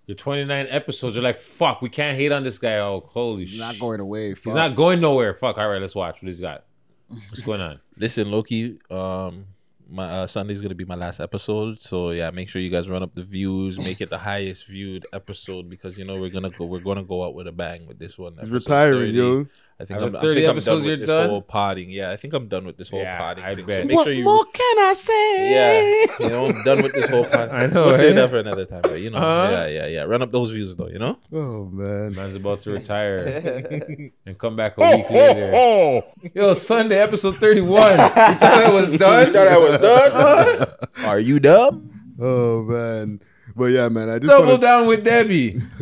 [0.07, 2.77] Your 29 episodes, you're like, fuck, we can't hate on this guy.
[2.77, 3.51] Oh, holy shit.
[3.51, 4.33] He's not going away.
[4.41, 5.33] He's not going nowhere.
[5.33, 6.63] Fuck, all right, let's watch what he's got.
[7.09, 7.75] What's going on?
[7.99, 8.79] Listen, Loki.
[8.89, 9.47] Um,
[9.89, 13.03] my uh, Sunday's gonna be my last episode, so yeah, make sure you guys run
[13.03, 16.65] up the views, make it the highest viewed episode because you know we're gonna go,
[16.65, 18.37] we're gonna go out with a bang with this one.
[18.39, 19.45] He's retiring, yo.
[19.79, 21.17] I think After I'm, I 30 think I'm done you're with done?
[21.17, 21.91] this whole potting.
[21.91, 23.43] Yeah, I think I'm done with this whole Yeah, potting.
[23.43, 23.65] I thing.
[23.67, 23.81] bet.
[23.83, 24.45] So make sure you.
[24.51, 25.51] can I say?
[25.51, 27.51] Yeah, you know, I'm done with this whole pot.
[27.51, 28.13] I know, We'll say eh?
[28.13, 29.49] that for another time, but you know, Huh?
[29.51, 30.01] yeah, yeah, yeah.
[30.01, 31.19] Run up those views though, you know.
[31.31, 33.17] Oh man, Man's about to retire
[34.25, 35.51] and come back a week later.
[35.53, 36.01] Oh,
[36.33, 37.91] Yo, Sunday episode 31.
[37.91, 39.31] You thought I was done?
[39.31, 41.05] Thought I was done?
[41.05, 41.91] Are you dumb?
[42.19, 43.21] Oh man,
[43.57, 44.09] but yeah, man.
[44.09, 45.59] I just Double wanna- down with Debbie.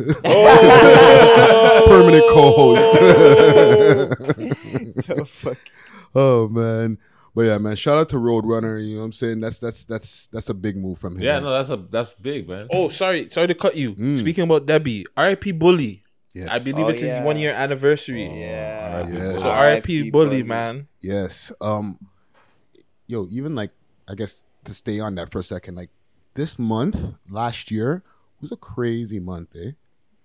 [1.86, 2.88] permanent co-host.
[6.14, 6.98] oh man,
[7.34, 7.76] but yeah, man.
[7.76, 8.84] Shout out to Roadrunner.
[8.84, 9.40] You know what I'm saying?
[9.40, 11.22] That's that's that's that's a big move from him.
[11.22, 12.68] Yeah, no, that's a that's big, man.
[12.72, 13.94] Oh, sorry, sorry to cut you.
[14.16, 15.52] Speaking about Debbie, R.I.P.
[15.52, 16.02] Bully.
[16.32, 16.48] Yes.
[16.50, 18.24] I believe Oh, it's his one year anniversary.
[18.24, 19.08] Yeah.
[19.08, 19.42] Yes.
[19.42, 20.10] So R.I.P.
[20.10, 20.86] Bully, man.
[21.00, 21.50] Yes.
[21.62, 21.98] Um
[23.06, 23.70] yo, even like
[24.06, 25.88] I guess to stay on that for a second, like
[26.36, 28.02] this month, last year,
[28.40, 29.72] was a crazy month, eh?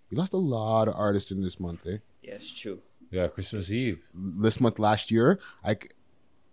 [0.10, 1.98] We lost a lot of artists in this month, eh?
[2.22, 2.82] Yes, true.
[3.10, 4.06] Yeah, Christmas Eve.
[4.14, 5.96] This month last year, like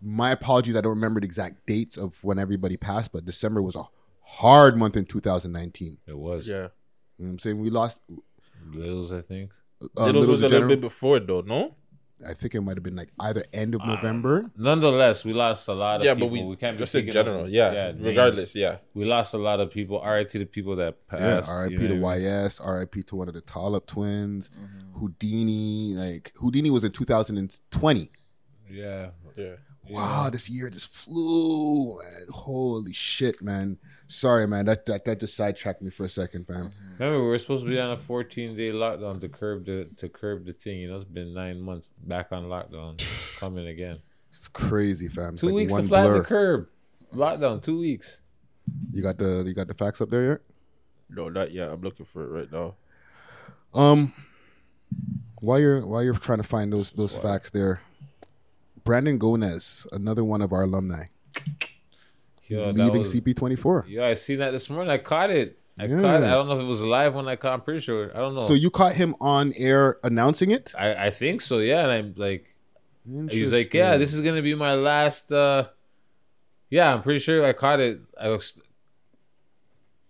[0.00, 3.76] my apologies, I don't remember the exact dates of when everybody passed, but December was
[3.76, 3.84] a
[4.22, 5.98] hard month in 2019.
[6.06, 6.46] It was.
[6.48, 6.54] Yeah.
[6.54, 6.68] You know
[7.18, 7.60] what I'm saying?
[7.60, 8.00] We lost
[8.72, 9.52] Littles, I think.
[9.96, 11.74] uh, Littles was a little bit before though, no?
[12.26, 14.50] I think it might have been like either end of um, November.
[14.56, 16.28] Nonetheless, we lost a lot of Yeah, people.
[16.28, 18.00] but we- we can't be just in general, up- yeah, names.
[18.02, 18.78] regardless, yeah.
[18.94, 20.02] We lost a lot of people.
[20.04, 21.22] RIP to the people that passed.
[21.22, 21.52] Yeah, passed.
[21.52, 22.26] RIP you know to what I mean?
[22.44, 24.98] YS, RIP to one of the Tallop twins, mm-hmm.
[24.98, 25.94] Houdini.
[25.94, 28.10] Like Houdini was in 2020.
[28.70, 29.10] Yeah.
[29.36, 29.52] Yeah.
[29.90, 32.26] Wow, this year just flew, man.
[32.30, 33.78] Holy shit, man.
[34.08, 34.64] Sorry, man.
[34.64, 36.72] That that, that just sidetracked me for a second, fam.
[36.98, 40.08] Remember, we were supposed to be on a 14 day lockdown to curb the to
[40.08, 40.80] curb the thing.
[40.80, 42.98] You know, it's been nine months back on lockdown,
[43.38, 44.00] coming again.
[44.30, 45.34] It's crazy, fam.
[45.34, 46.68] It's Two like weeks one to flatten the curb.
[47.14, 48.22] Lockdown, two weeks.
[48.92, 50.38] You got the you got the facts up there yet?
[51.10, 51.70] No, not yet.
[51.70, 52.74] I'm looking for it right now.
[53.74, 54.14] Um,
[55.40, 57.82] while you're while you're trying to find those those facts there,
[58.84, 61.04] Brandon Gonez, another one of our alumni,
[62.48, 63.84] he's Yo, leaving was- CP24.
[63.88, 64.90] Yeah, I seen that this morning.
[64.90, 65.58] I caught it.
[65.78, 66.00] I Yeah.
[66.00, 66.26] caught it.
[66.26, 67.52] I don't know if it was live when I caught.
[67.52, 68.10] I'm pretty sure.
[68.12, 68.40] I don't know.
[68.40, 70.74] So you caught him on air announcing it?
[70.76, 71.58] I, I think so.
[71.60, 72.46] Yeah, and I'm like,
[73.30, 75.32] he's like, yeah, this is gonna be my last.
[75.32, 75.68] uh
[76.70, 78.00] Yeah, I'm pretty sure I caught it.
[78.20, 78.58] I was,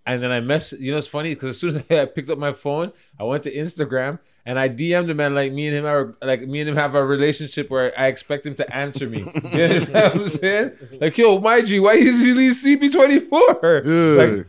[0.09, 0.73] and then I mess.
[0.73, 3.43] You know, it's funny because as soon as I picked up my phone, I went
[3.45, 6.69] to Instagram and I DM'd him and like me and him are like me and
[6.71, 9.21] him have a relationship where I expect him to answer me.
[9.53, 10.73] You understand what I'm saying?
[11.01, 14.39] Like, yo, my G, why did you leave CP24?
[14.39, 14.47] Like,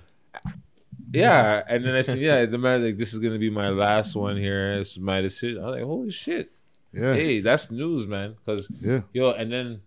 [1.12, 4.16] yeah, and then I said, yeah, the man's like, this is gonna be my last
[4.16, 4.78] one here.
[4.78, 5.62] This is my decision.
[5.62, 6.52] I was like, holy shit.
[6.94, 7.14] Yeah.
[7.14, 8.36] Hey, that's news, man.
[8.46, 9.02] Cause Yeah.
[9.14, 9.82] yo, and then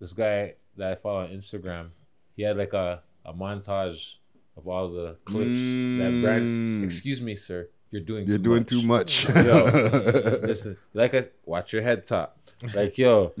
[0.00, 1.88] this guy that I follow on Instagram,
[2.36, 4.16] he had like a, a montage
[4.56, 5.64] of all the clips
[6.00, 6.84] that brand.
[6.84, 8.28] Excuse me, sir, you're doing Mm.
[8.28, 9.26] You're too doing much.
[9.26, 9.46] too much.
[9.46, 9.64] yo,
[10.42, 12.36] listen, like I watch your head top.
[12.74, 13.32] Like yo,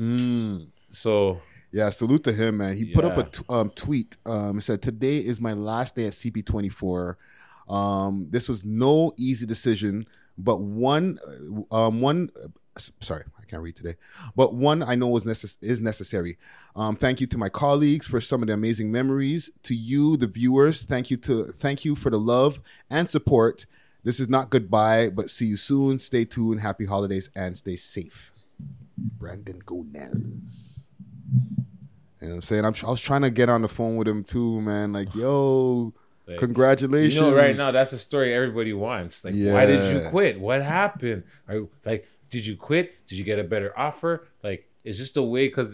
[0.88, 1.40] so
[1.72, 2.76] Yeah, salute to him, man.
[2.76, 4.16] He put up a um, tweet.
[4.26, 7.14] Um, it said, "Today is my last day at CP24.
[7.68, 10.06] Um, this was no easy decision,
[10.36, 11.18] but one,
[11.70, 12.30] uh, um, one.
[12.42, 12.48] uh,
[13.00, 13.94] sorry, can't read today,
[14.36, 16.38] but one I know was necess- is necessary.
[16.76, 19.50] Um, thank you to my colleagues for some of the amazing memories.
[19.64, 23.66] To you, the viewers, thank you to thank you for the love and support.
[24.04, 25.98] This is not goodbye, but see you soon.
[25.98, 26.60] Stay tuned.
[26.60, 28.32] Happy holidays and stay safe."
[29.18, 30.90] Brandon Gonez.
[32.20, 32.64] You know what I'm saying?
[32.66, 34.92] I'm, I was trying to get on the phone with him too, man.
[34.92, 35.94] Like, yo,
[36.26, 37.14] Like, congratulations.
[37.14, 39.24] You know, right now that's a story everybody wants.
[39.24, 40.38] Like, why did you quit?
[40.38, 41.22] What happened?
[41.48, 43.06] Are like, did you quit?
[43.06, 44.28] Did you get a better offer?
[44.42, 45.68] Like, it's just a way because,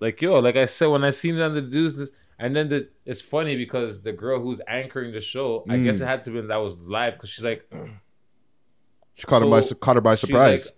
[0.00, 2.68] like, yo, like I said, when I seen it on the dudes, this, and then
[2.68, 6.02] the it's funny because the girl who's anchoring the show, I guess Mm.
[6.02, 7.68] it had to be that was live because she's like,
[9.14, 10.66] She caught, him by, caught her by surprise.
[10.66, 10.74] like,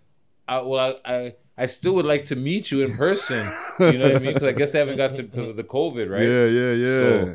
[0.48, 3.46] I, well, I, I I still would like to meet you in person.
[3.80, 4.32] you know what I mean?
[4.32, 6.22] Because I guess they haven't got to because of the COVID, right?
[6.22, 7.24] Yeah, yeah, yeah.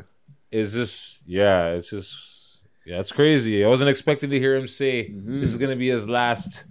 [0.50, 1.22] is this?
[1.26, 3.64] Yeah, it's just yeah, it's crazy.
[3.64, 5.40] I wasn't expecting to hear him say Mm-hmm.
[5.40, 6.64] this is gonna be his last.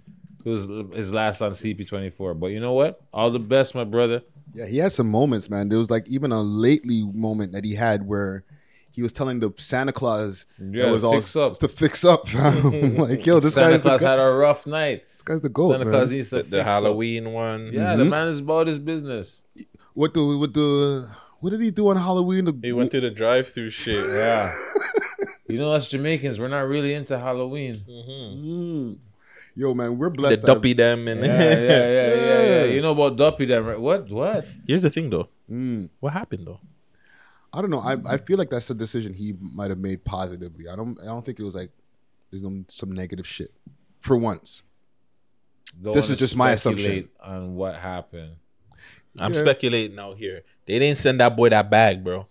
[0.46, 2.38] It was his last on CP24.
[2.38, 3.00] But you know what?
[3.12, 4.22] All the best, my brother.
[4.54, 5.68] Yeah, he had some moments, man.
[5.68, 8.44] There was like even a lately moment that he had where
[8.92, 11.58] he was telling the Santa Claus Yeah, that was all fix up.
[11.58, 12.32] to fix up.
[12.34, 15.02] like, yo, this Santa guy's Claus the had a rough night.
[15.08, 15.92] This guy's the goat, Santa man.
[15.94, 16.66] Claus needs to The, fix the up.
[16.66, 17.70] Halloween one.
[17.72, 18.10] Yeah, the Mhm.
[18.10, 19.42] man is about his business.
[19.94, 21.10] What the what the
[21.40, 22.44] what did he do on Halloween?
[22.46, 24.02] The, He went through the drive-through shit.
[24.06, 24.54] Yeah.
[25.48, 27.74] you know, us Jamaicans, we're not really into Halloween.
[27.74, 28.98] Mm.
[29.58, 30.40] Yo, man, we're The blessed.
[30.42, 32.64] to have- duppy them and Yeah, yeah, yeah, yeah, yeah, Yeah.
[32.74, 33.80] You know about Duppy, them, right?
[33.80, 34.10] What?
[34.10, 34.46] What?
[34.66, 35.28] Here's the thing, though.
[35.50, 35.88] Mm.
[36.00, 36.60] What happened though?
[37.52, 37.78] I don't know.
[37.80, 40.68] I, I feel like that's a decision he might have made positively.
[40.68, 41.70] I don't I don't think it was like
[42.30, 43.50] there's no, some negative shit
[44.00, 44.62] for once.
[45.80, 47.08] Don't This is just my assumption.
[47.20, 48.36] on what happened.
[49.18, 49.40] I'm Yeah.
[49.40, 50.42] speculating out here.
[50.66, 52.26] They didn't send that boy that bag, bro.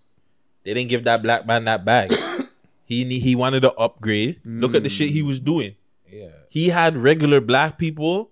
[0.63, 2.13] They didn't give that black man that bag.
[2.85, 4.41] he he wanted to upgrade.
[4.45, 5.75] Look at the shit he was doing.
[6.11, 6.27] Yeah.
[6.55, 8.31] He had regular black people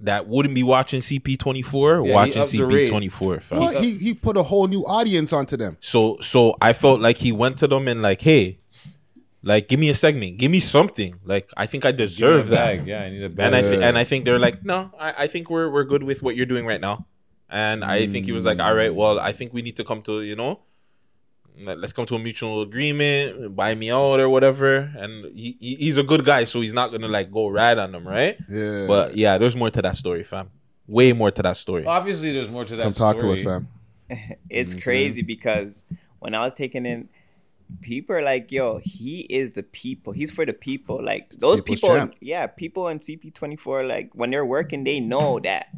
[0.00, 2.90] that wouldn't be watching CP24 Yeah, watching upped the rate.
[2.90, 3.40] CP24.
[3.40, 3.58] fam.
[3.60, 3.76] What?
[3.82, 5.76] He he put a whole new audience onto them.
[5.80, 8.58] So so I felt like he went to them and like, hey,
[9.42, 11.14] like give me a segment, give me something.
[11.24, 12.78] Like I think I Give me a deserve that.
[12.78, 12.86] bag.
[12.88, 13.46] Yeah, I need a bag.
[13.46, 16.02] And I th- and I think they're like, no, I, I think we're we're good
[16.02, 17.06] with what you're doing right now.
[17.48, 18.66] And I think he was like, hmm.
[18.66, 20.58] all right, well, I think we need to come to you know, let-
[21.58, 24.76] let's come to a mutual agreement, buy me out or whatever.
[24.96, 27.92] And he, he he's a good guy, so he's not gonna like go ride on
[27.92, 28.36] them, right?
[28.48, 28.86] Yeah.
[28.86, 30.50] But yeah, there's more to that story, fam.
[30.86, 31.84] Way more to that story.
[31.86, 32.82] Obviously, there's more to that.
[32.82, 33.68] Come talk to us, fam.
[34.50, 35.84] it's crazy because
[36.18, 37.08] when I was taking in,
[37.80, 40.12] people are like, "Yo, he is the people.
[40.12, 42.14] He's for the people." Like those People's people, champ.
[42.20, 45.68] yeah, people in CP24, like when they're working, they know that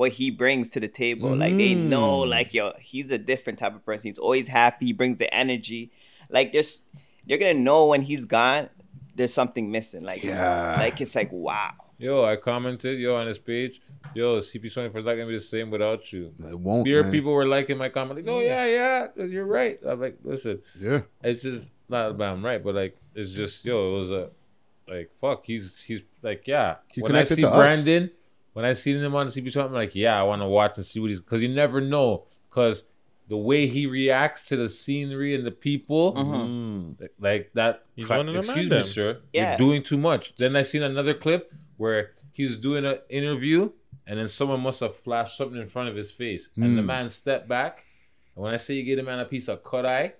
[0.00, 1.28] what he brings to the table.
[1.36, 2.28] Like they know, Mm.
[2.30, 4.08] like yo, he's a different type of person.
[4.08, 4.86] He's always happy.
[4.86, 5.92] He brings the energy.
[6.30, 6.82] Like just
[7.26, 8.70] you're gonna know when he's gone.
[9.14, 10.02] There's something missing.
[10.02, 10.76] Like Yeah.
[10.78, 11.72] like it's like wow.
[11.98, 13.82] Yo, I commented, yo, on his page,
[14.14, 16.30] yo, CP24 is not gonna be the same without you.
[16.50, 16.84] It won't.
[16.86, 17.12] Fear man.
[17.12, 19.78] people were liking my comment, like, oh yeah, yeah, you're right.
[19.86, 21.02] I'm like, listen, Yeah.
[21.22, 24.30] it's just not about I'm right, but like, it's just, yo, it was a,
[24.88, 26.76] like, fuck, he's he's like, yeah.
[26.90, 27.84] He when I see to us.
[28.52, 30.84] Brandon, when I see him on CP24, I'm like, yeah, I want to watch and
[30.86, 32.84] see what he's, because you never know, because
[33.28, 37.00] the way he reacts to the scenery and the people, Mm.
[37.00, 37.84] like- like that.
[37.94, 39.18] He's cla- one of the excuse man me, sir.
[39.32, 39.50] Yeah.
[39.50, 40.34] You're doing too much.
[40.36, 43.70] Then I seen another clip where he's doing an interview,
[44.06, 46.86] and then someone must have flashed something in front of his face, and the Mm.
[46.86, 47.84] man stepped back.
[48.34, 50.14] And when I say you get a man a piece of cut eye,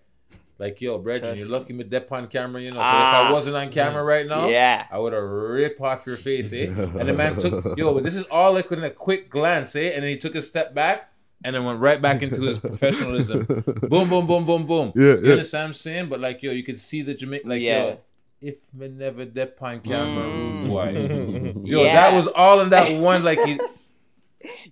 [0.60, 1.52] Like yo, Brethren, you're me.
[1.52, 2.76] lucky me dep on camera, you know.
[2.76, 3.28] but if Ah.
[3.30, 4.86] I wasn't on camera right now, Yeah.
[4.92, 6.66] I would have ripped off your face, eh?
[6.66, 9.88] And the man took yo, but this is all like in a quick glance, eh?
[9.94, 11.10] And then he took a step back
[11.42, 13.46] and then went right back into his professionalism.
[13.88, 14.92] boom, boom, boom, boom, boom.
[14.94, 15.30] Yeah, you yeah.
[15.32, 16.08] understand what I'm saying?
[16.10, 17.84] But like yo, you could see the Jamaican like Yeah.
[17.84, 17.98] yo.
[18.42, 20.68] If me never dep on camera, Mm.
[20.68, 21.62] boy.
[21.64, 21.94] Yo, Yeah.
[21.94, 23.22] that was all in that one.
[23.24, 23.58] Like he,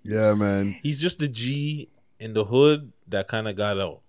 [0.02, 0.76] Yeah, man.
[0.82, 1.88] He's just the G
[2.20, 4.00] in the hood that kind of got out.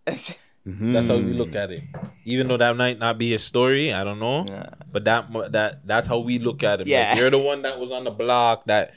[0.94, 1.84] That's how we look at it.
[2.26, 4.46] Even though that might not be his story, I don't know.
[4.92, 6.88] But that that that's how we look at it.
[6.88, 7.10] Yeah.
[7.12, 8.94] Like, you're the one that was on the block that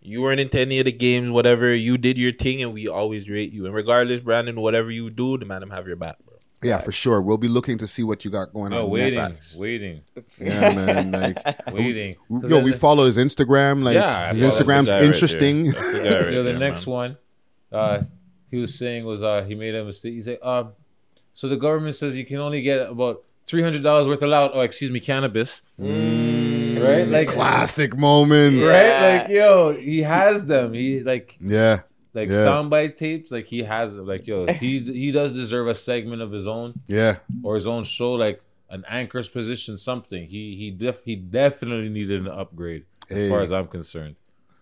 [0.00, 1.74] you weren't into any of the games, whatever.
[1.74, 3.66] You did your thing, and we always rate you.
[3.66, 6.36] And regardless, Brandon, whatever you do, the man them have your back, bro.
[6.62, 7.20] Yeah, for sure.
[7.20, 9.56] We'll be looking to see what you got going oh, on waiting, next.
[9.56, 10.02] waiting,
[10.38, 11.10] Yeah, man.
[11.10, 11.38] Like,
[11.72, 12.16] waiting.
[12.28, 13.82] yo, we follow his Instagram.
[13.82, 15.64] Like, Yeah, his Instagram's guy right interesting.
[15.64, 15.72] there.
[15.72, 16.94] That's the right Yo, the next man.
[16.94, 17.16] one,
[17.72, 18.02] uh,
[18.50, 20.14] he was saying was uh, he made a mistake.
[20.14, 20.72] He said, um,
[21.34, 24.50] so the government says you can only get about three hundred dollars worth of loud.
[24.54, 25.62] Oh, excuse me, cannabis.
[25.80, 26.82] Mm.
[26.82, 28.62] Right, like Classic moment.
[28.62, 30.72] right, like yo, he has them.
[30.72, 31.80] He like Yeah.
[32.14, 32.34] like yeah.
[32.46, 33.30] soundbite tapes.
[33.30, 34.06] Like he has them.
[34.06, 36.80] Like yo, he he does deserve a segment of his own.
[36.86, 37.16] Yeah.
[37.42, 40.26] or his own show, like an anchor's position, something.
[40.26, 43.28] He he def he definitely needed an upgrade as Hey.
[43.28, 44.16] far as I'm concerned.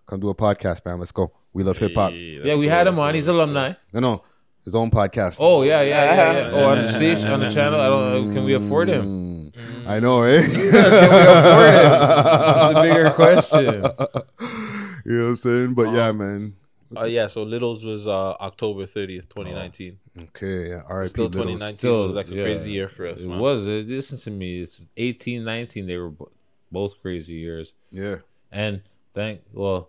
[0.06, 0.98] Come do a podcast, man.
[0.98, 1.32] Let's go.
[1.52, 2.12] We love hip hop.
[2.14, 3.14] Yeah, we had him on.
[3.14, 3.74] He's alumni.
[3.92, 4.22] No, no.
[4.64, 5.38] His own podcast.
[5.40, 6.50] Oh yeah, yeah, yeah, yeah.
[6.52, 7.80] Oh, on the stage, on the channel.
[7.80, 8.28] I don't.
[8.28, 8.34] know.
[8.34, 9.52] Can we afford him?
[9.86, 10.42] I know, eh?
[10.46, 11.90] Can we afford him?
[11.90, 13.82] That's the bigger question.
[15.02, 15.74] You know what I'm saying?
[15.74, 16.54] But yeah, man.
[16.94, 19.98] Oh yeah, so Littles was uh, October 30th, 2019.
[20.18, 20.80] Okay, yeah.
[20.88, 21.08] R.I.P.
[21.08, 21.58] Still Littles.
[21.58, 22.42] 2019 was like a yeah.
[22.42, 23.20] crazy year for us.
[23.20, 23.38] It man.
[23.38, 23.66] was.
[23.66, 24.60] Uh, Listen to me.
[24.60, 25.86] It's 18, 19.
[25.86, 26.30] They were bo-
[26.70, 27.74] both crazy years.
[27.90, 28.16] Yeah.
[28.52, 28.82] And
[29.14, 29.88] thank well,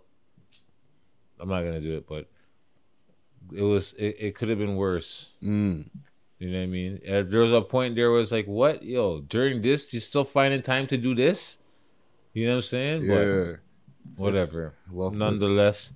[1.38, 2.28] I'm not gonna do it, but
[3.54, 3.92] it was.
[3.94, 5.30] It, it could have been worse.
[5.42, 5.88] Mm.
[6.38, 7.00] You know what I mean?
[7.08, 10.60] Uh, there was a point there was like, what, yo, during this, you still finding
[10.60, 11.58] time to do this?
[12.32, 13.04] You know what I'm saying?
[13.04, 13.52] Yeah.
[14.16, 14.74] whatever.
[14.90, 15.92] well, nonetheless,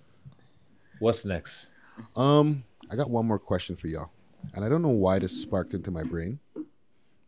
[1.01, 1.71] what's next?
[2.15, 4.13] Um, I got one more question for y'all,
[4.55, 6.39] and I don't know why this sparked into my brain.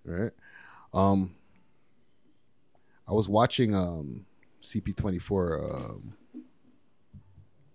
[0.05, 0.31] Right?
[0.95, 1.35] Um,
[3.09, 4.27] I was watching um
[4.63, 5.91] CP24.
[5.91, 6.13] Um,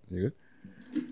[0.09, 0.33] you good?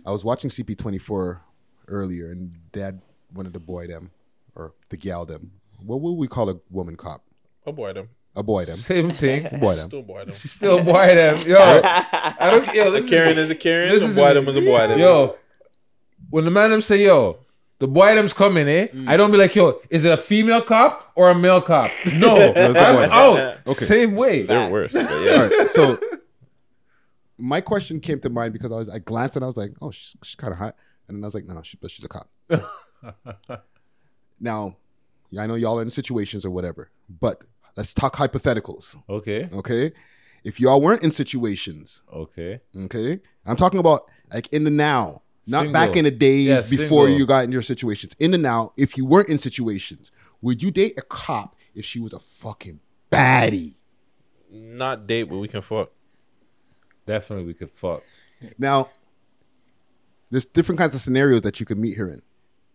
[0.06, 1.40] I was watching CP24
[1.88, 3.02] earlier, and Dad
[3.34, 4.12] wanted to boy them
[4.56, 5.52] or the gal them.
[5.84, 7.24] What would we call a woman cop?
[7.66, 8.10] A boy them.
[8.36, 8.76] A boy them.
[8.76, 9.46] Same thing.
[9.46, 9.88] A boy them.
[9.88, 10.34] Still boy them.
[10.34, 11.48] She still boy them.
[11.48, 12.74] Yo, I don't.
[12.74, 13.90] Yo, A Karen is a Karen.
[13.90, 15.00] A listen to boy them is a boy them.
[15.00, 15.38] Yo,
[16.30, 17.40] when the man them say, yo,
[17.80, 18.88] the boy them's coming, eh?
[18.88, 19.08] Mm.
[19.10, 21.90] I don't be like, yo, is it a female cop or a male cop?
[22.16, 23.38] No, That's the I'm out.
[23.68, 23.74] Okay.
[23.74, 24.44] Same way.
[24.44, 24.94] They're worse.
[24.94, 25.02] Yeah.
[25.02, 26.00] All right, so
[27.42, 29.92] my question came to mind because I was I glanced and I was like, oh,
[29.92, 30.76] she's, she's kind of hot,
[31.08, 32.30] and then I was like, no, no, she, but she's a cop.
[34.40, 34.78] now,
[35.30, 37.44] yeah, I know y'all are in situations or whatever, but
[37.78, 38.96] let's talk hypotheticals.
[39.10, 39.48] Okay.
[39.54, 39.92] Okay,
[40.44, 42.62] if y'all weren't in situations, Okay.
[42.86, 44.02] okay, I'm talking about
[44.34, 45.74] like in the now, not Single.
[45.74, 47.10] back in the days Yeah, before single.
[47.10, 48.16] you got in your situations.
[48.20, 50.12] In the now, if you weren't in situations,
[50.42, 52.80] would you date a cop if she was a fucking
[53.12, 53.76] baddie?
[54.52, 55.92] Not date, but we can fuck.
[57.12, 58.04] Definitely, we could fuck.
[58.58, 58.90] Now,
[60.30, 62.22] there's different kinds of scenarios that you could meet her in.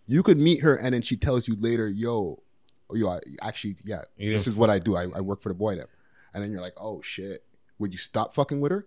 [0.06, 2.42] You could meet her and then she tells you later, yo,
[2.92, 4.94] yo, I, actually, yeah, You this is what I do.
[4.94, 5.86] I, I work for the boy them.
[6.34, 7.44] And then you're like, oh shit.
[7.78, 8.86] Would you stop fucking with her?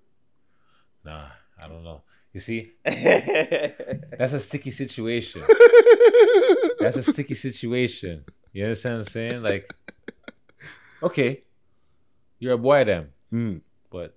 [1.03, 1.29] Nah,
[1.61, 2.03] I don't know.
[2.31, 5.41] You see, that's a sticky situation.
[6.79, 8.23] that's a sticky situation.
[8.53, 9.41] You understand what I'm saying?
[9.41, 9.73] Like,
[11.01, 11.41] okay,
[12.37, 13.61] you're a boy, them, Mm.
[13.89, 14.15] but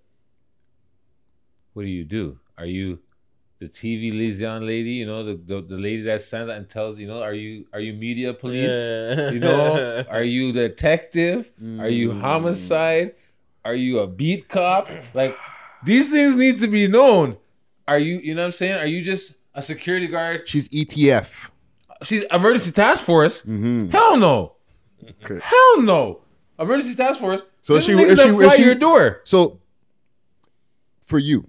[1.73, 2.39] what do you do?
[2.59, 2.99] Are you
[3.59, 4.93] the TV liaison lady?
[4.93, 7.67] You know, the, the the lady that stands out and tells you know, are you
[7.73, 8.73] are you media police?
[8.75, 9.31] Yeah.
[9.31, 11.51] You know, are you detective?
[11.79, 12.21] Are you Mm.
[12.21, 13.15] homicide?
[13.65, 14.89] Are you a beat cop?
[15.15, 15.37] Like
[15.85, 17.37] these things need to be known.
[17.89, 18.79] Are you, you know what I'm saying?
[18.79, 20.49] Are you just a security guard?
[20.49, 21.51] She's ETF.
[22.05, 23.43] She's emergency task force?
[23.43, 23.91] Mm-hmm.
[23.91, 24.55] Hell no.
[25.25, 25.39] Okay.
[25.43, 26.21] Hell no.
[26.59, 27.45] Emergency task force.
[27.61, 29.21] So Them she, if she, fly if she, your door.
[29.25, 29.61] So
[31.01, 31.49] for you,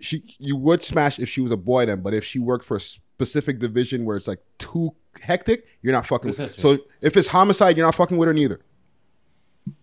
[0.00, 2.76] she you would smash if she was a boy then, but if she worked for
[2.76, 6.28] a specific division where it's like too hectic, you're not fucking.
[6.28, 8.60] With, Listen so if it's homicide, you're not fucking with her neither.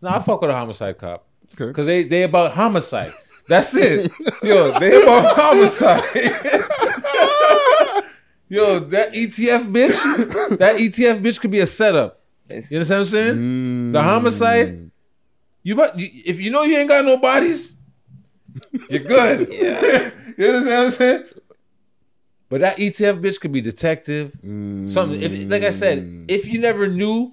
[0.01, 1.27] No, I fuck with a homicide cop.
[1.53, 1.71] Okay.
[1.73, 3.13] Cause they they about homicide.
[3.47, 4.11] That's it.
[4.41, 6.03] Yo, they about homicide.
[8.49, 12.19] Yo, that ETF bitch, that ETF bitch could be a setup.
[12.49, 13.35] You understand what I'm saying?
[13.35, 13.93] Mm.
[13.93, 14.91] The homicide.
[15.63, 17.75] You but if you know you ain't got no bodies,
[18.89, 19.47] you're good.
[19.51, 20.11] Yeah.
[20.37, 21.23] you understand what I'm saying?
[22.49, 24.33] But that ETF bitch could be detective.
[24.41, 25.21] Something.
[25.21, 27.31] If like I said, if you never knew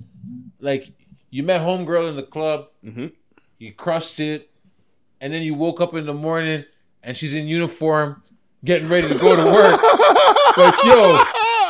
[0.60, 0.90] like
[1.30, 3.06] you met homegirl in the club, Mm-hmm.
[3.58, 4.50] you crushed it,
[5.20, 6.64] and then you woke up in the morning
[7.02, 8.22] and she's in uniform,
[8.64, 9.80] getting ready to go to work.
[10.56, 11.16] like, yo,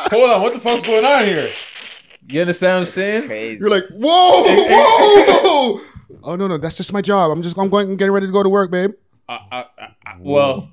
[0.09, 1.45] hold on, what the fuck's going on here?
[2.29, 3.59] You understand what I'm saying?
[3.59, 5.81] You're like, whoa, whoa.
[6.23, 7.31] oh no, no, that's just my job.
[7.31, 8.91] I'm just I'm going getting ready to go to work, babe.
[9.31, 10.69] I, I, I, well,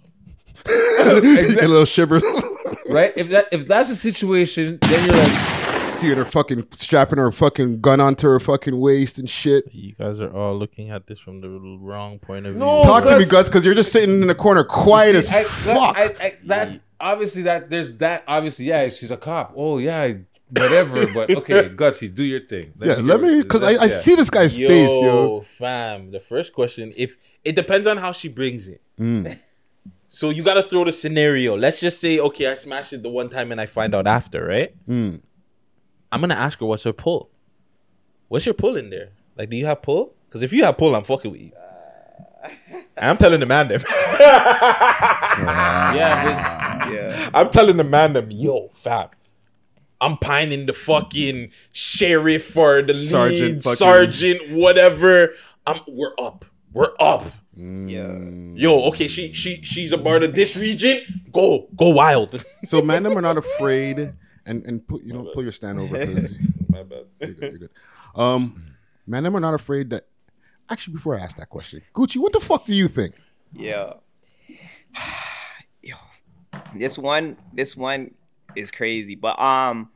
[0.64, 2.22] Get a little shivers.
[2.90, 3.12] right?
[3.16, 7.80] If that if that's the situation, then you're like, seeing her fucking strapping her fucking
[7.80, 9.72] gun onto her fucking waist and shit.
[9.72, 12.60] You guys are all looking at this from the wrong point of view.
[12.60, 13.30] No, Talk to me, Guts.
[13.30, 15.96] Guts, because you're just sitting in the corner quiet as I, fuck.
[15.96, 19.52] I, I, that obviously that there's that obviously yeah she's a cop.
[19.56, 20.14] Oh yeah,
[20.50, 21.06] whatever.
[21.14, 22.72] But okay, gutsy, do your thing.
[22.76, 23.86] yeah, hear let me because I, I yeah.
[23.88, 25.40] see this guy's yo, face, yo.
[25.40, 26.10] fam.
[26.10, 28.80] The first question, if it depends on how she brings it.
[28.98, 29.38] Mm.
[30.10, 31.54] So you gotta throw the scenario.
[31.54, 34.42] Let's just say, okay, I smashed it the one time and I find out after,
[34.42, 34.74] right?
[34.88, 35.20] Mm.
[36.10, 37.28] I'm gonna ask her what's her pull.
[38.28, 39.10] What's your pull in there?
[39.36, 40.14] Like, do you have pull?
[40.24, 41.52] Because if you have pull, I'm fucking with you.
[42.96, 43.80] And I'm telling the man them.
[45.94, 45.94] yeah,
[46.90, 47.30] yeah.
[47.32, 49.08] I'm telling the man them, yo, fam.
[50.00, 55.34] I'm pining the fucking sheriff or the Sergeant lead fucking- sergeant, whatever.
[55.66, 56.44] I'm we're up.
[56.72, 57.26] We're up.
[57.56, 58.16] Yeah.
[58.54, 61.00] Yo, okay, she she she's a part of this region.
[61.32, 62.44] Go, go wild.
[62.64, 63.98] So Mandem are not afraid,
[64.46, 66.06] and and put you know pull your stand over.
[66.06, 66.34] 'cause-
[66.68, 67.06] My bad.
[67.20, 67.70] You're good, you're good.
[68.14, 68.62] Um,
[69.08, 70.06] Mandem are not afraid that.
[70.70, 73.14] Actually, before I ask that question, Gucci, what the fuck do you think?
[73.52, 73.94] Yeah.
[75.82, 75.96] Yo.
[76.74, 78.14] This one, this one
[78.58, 79.14] is crazy.
[79.14, 79.90] But um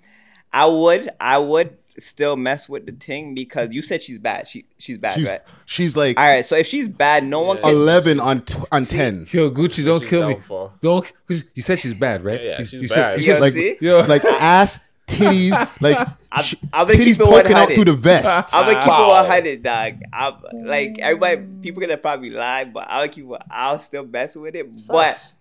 [0.53, 4.49] I would I would still mess with the thing because you said she's bad.
[4.49, 5.41] She she's bad, She's right?
[5.67, 8.85] she's like All right, so if she's bad, no one can eleven on tw- on
[8.85, 9.27] ten.
[9.31, 10.35] Yo, Gucci, don't Gucci's kill me.
[10.35, 10.73] downfall.
[10.81, 11.13] Don't.
[11.29, 12.41] 'cause You said she's bad, right?
[12.43, 13.17] Yeah, yeah, You- she's you bad.
[13.17, 13.77] Said, you Yo, said, like see?
[13.81, 14.01] Yo.
[14.01, 15.51] like ass, titties,
[15.83, 17.75] like I'm, I'm gonna titties keep it poking out 100.
[17.75, 18.55] through the vest.
[18.55, 19.25] I'm gonna keep Wow.
[19.25, 19.93] it 100, dog.
[20.13, 20.35] I'm,
[20.67, 23.27] like everybody, people gonna probably lie, but I'll keep.
[23.51, 25.33] I'll still mess with it, but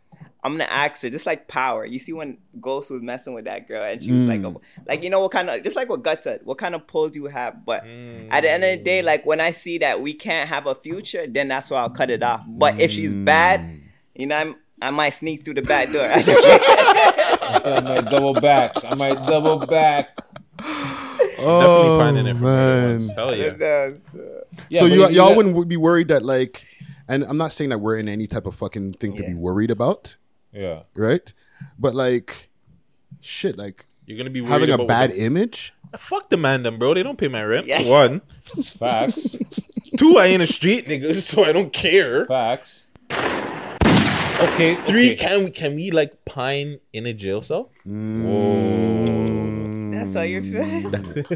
[0.43, 1.85] I'm gonna ask her just like Power.
[1.85, 4.55] You see when Ghost was messing with that girl, and she was like, Mm.
[4.57, 6.87] oh, like you know what kind of, just like what Gut said, what kind of
[6.87, 7.63] pulls you have.
[7.65, 10.65] But at the end of the day, like when I see that we can't have
[10.65, 12.43] a future, then that's why I'll cut it off.
[12.47, 13.81] But if she's bad,
[14.15, 16.05] you know, I'm, I might sneak through the back door.
[16.11, 17.65] I just can't.
[17.65, 18.71] I might double back.
[18.83, 20.17] I might double back.
[21.43, 23.09] Oh finding it man.
[23.09, 23.53] Hell yeah.
[24.69, 26.65] Yeah, so you you y'all got- wouldn't be worried that like,
[27.07, 29.71] and I'm not saying that we're in any type of fucking thing to be worried
[29.71, 30.15] about,
[30.53, 30.83] Yeah.
[30.95, 31.33] right?
[31.79, 32.49] But like,
[33.21, 35.73] shit, like You're gonna be having a bad what image.
[35.97, 36.93] Fuck the man them, bro.
[36.93, 37.67] They don't pay my rent.
[37.67, 37.87] Yeah.
[37.89, 38.19] One.
[38.63, 39.37] Facts.
[39.97, 42.25] Two, I ain't a street nigga, so I don't care.
[42.25, 42.85] Facts.
[43.11, 44.75] Okay.
[44.75, 45.15] Three, okay.
[45.15, 47.69] can we can we like pine in a jail cell?
[47.85, 49.20] That's
[50.13, 50.51] how you're mm.
[50.51, 51.23] feeling.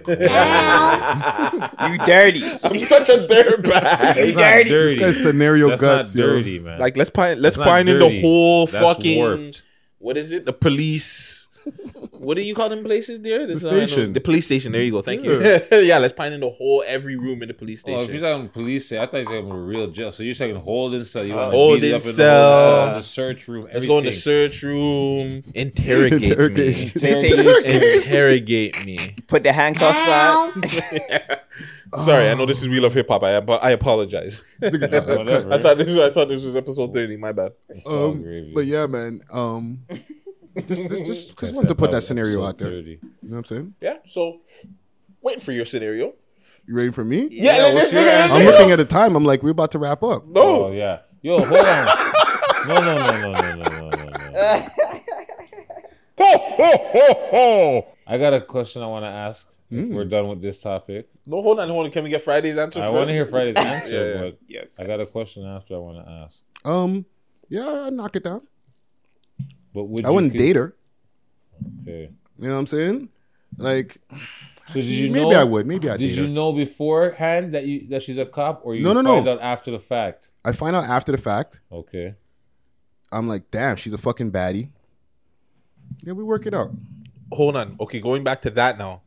[1.92, 2.44] you dirty.
[2.64, 4.16] I'm such a dirtbag.
[4.26, 4.70] You dirty.
[4.70, 4.96] dirty.
[4.96, 6.28] This guy's scenario That's guts, not yo.
[6.30, 6.80] dirty, man.
[6.80, 8.22] Like let's pine let's That's not pine in the dirty.
[8.22, 9.64] whole That's fucking warped.
[10.00, 10.46] what is it?
[10.46, 11.45] The police.
[12.20, 13.46] What do you call them places there?
[13.46, 14.14] This, The uh, station.
[14.14, 14.72] the police station.
[14.72, 15.02] There you go.
[15.02, 15.60] Thank Yeah.
[15.72, 15.78] you.
[15.82, 18.00] yeah, let's pine in the whole every room in the police station.
[18.00, 20.12] Oh, if you're talking police cell, I thought you were talking about real jail.
[20.12, 21.24] So you're talking holding cell.
[21.26, 22.76] You want to Holding beat it up in cell.
[22.76, 23.68] the, whole, the search room.
[23.72, 25.44] Let's go in the search room.
[25.56, 26.32] Interrogate me.
[26.32, 27.02] Interrogation.
[28.02, 28.98] Interrogate me.
[29.28, 30.64] put the handcuffs on.
[32.04, 33.24] Sorry, I know this is We Love Hip Hop.
[33.24, 34.44] I but I apologize.
[34.62, 37.16] I thought this was, I thought this was episode thirty.
[37.18, 37.54] My bad.
[37.88, 38.52] Um, gravy.
[38.54, 39.22] but yeah, man.
[39.32, 39.80] Um,
[40.56, 42.70] just, just, just cause wanted to put that scenario out there.
[42.70, 42.90] 30.
[42.92, 43.76] You know what I'm saying?
[43.82, 43.98] Yeah.
[44.06, 44.42] So,
[45.22, 46.14] waiting for your scenario.
[46.68, 47.28] You ready for me?
[47.30, 47.58] Yeah.
[47.58, 48.10] yeah what's your?
[48.10, 49.16] I'm looking at the time.
[49.16, 50.26] I'm like, we're about to wrap up.
[50.26, 50.66] No.
[50.66, 51.00] Oh, yeah.
[51.22, 51.86] Yo, hold on.
[52.68, 54.66] no, no, no, no, no, no, no, no.
[56.18, 57.88] ho, ho, ho, ho.
[58.08, 59.48] I got a question I want to ask.
[59.72, 59.96] Mm.
[59.96, 61.10] We're done with this topic.
[61.26, 61.92] No, hold on, hold on.
[61.92, 62.82] Can we get Friday's answer?
[62.82, 65.76] I want to hear Friday's answer, yeah, yeah, but yeah, I got a question after
[65.76, 66.40] I want to ask.
[66.64, 67.06] Um,
[67.50, 68.48] yeah, I'll knock it down.
[69.76, 70.76] But would I you wouldn't con- date her.
[71.84, 72.10] Okay.
[72.40, 73.10] You know what I'm saying?
[73.58, 73.98] Like,
[74.70, 75.68] So did you maybe know, I would.
[75.68, 78.84] Maybe I Did date you know beforehand that you that she's a cop, or you
[78.84, 79.16] No, no, no.
[79.18, 80.30] find out after the fact?
[80.44, 81.60] I find out after the fact.
[81.72, 82.16] Okay.
[83.12, 84.70] I'm like, damn, she's a fucking baddie.
[86.02, 86.72] Yeah, we work it out.
[87.32, 87.76] Hold on.
[87.80, 89.02] Okay, going back to that now.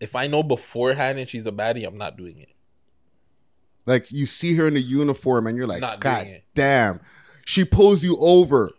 [0.00, 2.50] If I know beforehand and she's a baddie, I'm not doing it.
[3.86, 7.00] Like, you see her in the uniform, and you're like, Not God damn.
[7.44, 8.72] She pulls you over,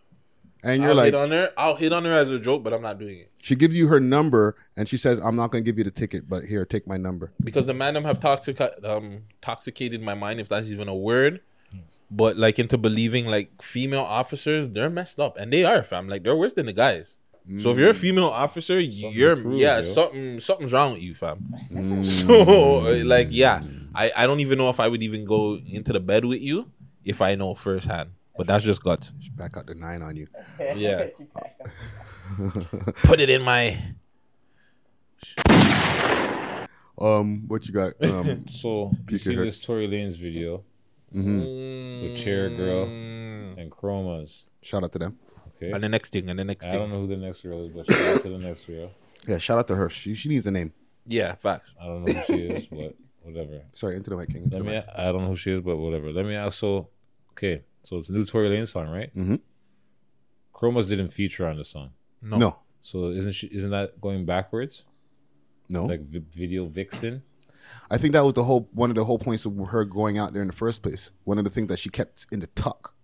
[0.66, 1.52] and you're I'll like, hit on her.
[1.58, 3.88] I'll hit on her as a joke, but I'm not doing it she gives you
[3.90, 6.66] her number, and she says, I'm not going to give you the ticket, but here,
[6.66, 7.32] take my number.
[7.44, 11.42] because the man them have toxic um toxicated my mind, if that's even a word.
[12.10, 16.08] But like into believing like female officers, they're messed up, and they are fam.
[16.08, 17.18] Like they're worse than the guys.
[17.60, 19.82] So if you're a female officer, you're prove, yeah, yo.
[19.84, 21.45] something something's wrong with you, fam.
[21.72, 22.03] Mm.
[22.26, 23.61] So like yeah,
[23.94, 26.72] I I don't even know if I would even go into the bed with you
[27.03, 28.10] if I know firsthand.
[28.38, 29.12] But that's just guts.
[29.12, 30.28] Back out the nine on you.
[30.76, 31.08] Yeah.
[33.04, 33.78] Put it in my.
[37.00, 37.94] Um, what you got?
[38.02, 40.64] Um, So you see this Tory Lanez video
[41.14, 42.04] mm-hmm.
[42.04, 44.44] with Chair Girl and Chromaz.
[44.62, 45.20] Shout out to them.
[45.58, 45.72] Okay.
[45.72, 46.80] And the next thing, and the next I thing.
[46.80, 48.92] don't know who the next girl is, but shout out to the next girl.
[49.28, 49.90] Yeah, shout out to her.
[49.90, 50.74] She she needs a name.
[51.06, 51.74] Yeah, facts.
[51.80, 53.62] I don't know who she is, but whatever.
[53.72, 54.44] Sorry, into the mic, King.
[54.44, 54.76] Into Let the me.
[54.76, 54.86] mic.
[54.96, 56.12] I don't know who she is, but whatever.
[56.12, 56.90] Let me also.
[57.32, 59.14] Okay, so it's a new Tory Lanez song, right?
[59.14, 59.40] Mhm.
[60.54, 61.92] Chromaz didn't feature on the song.
[62.22, 62.38] No.
[62.38, 62.60] No.
[62.82, 63.48] So isn't she?
[63.48, 64.84] Isn't that going backwards?
[65.70, 65.86] No.
[65.86, 67.24] Like vi- video vixen.
[67.90, 70.34] I think that was the whole one of the whole points of her going out
[70.34, 71.12] there in the first place.
[71.24, 72.96] One of the things that she kept in the tuck.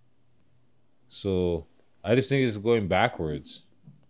[1.08, 1.66] So
[2.04, 3.62] I just think it's going backwards.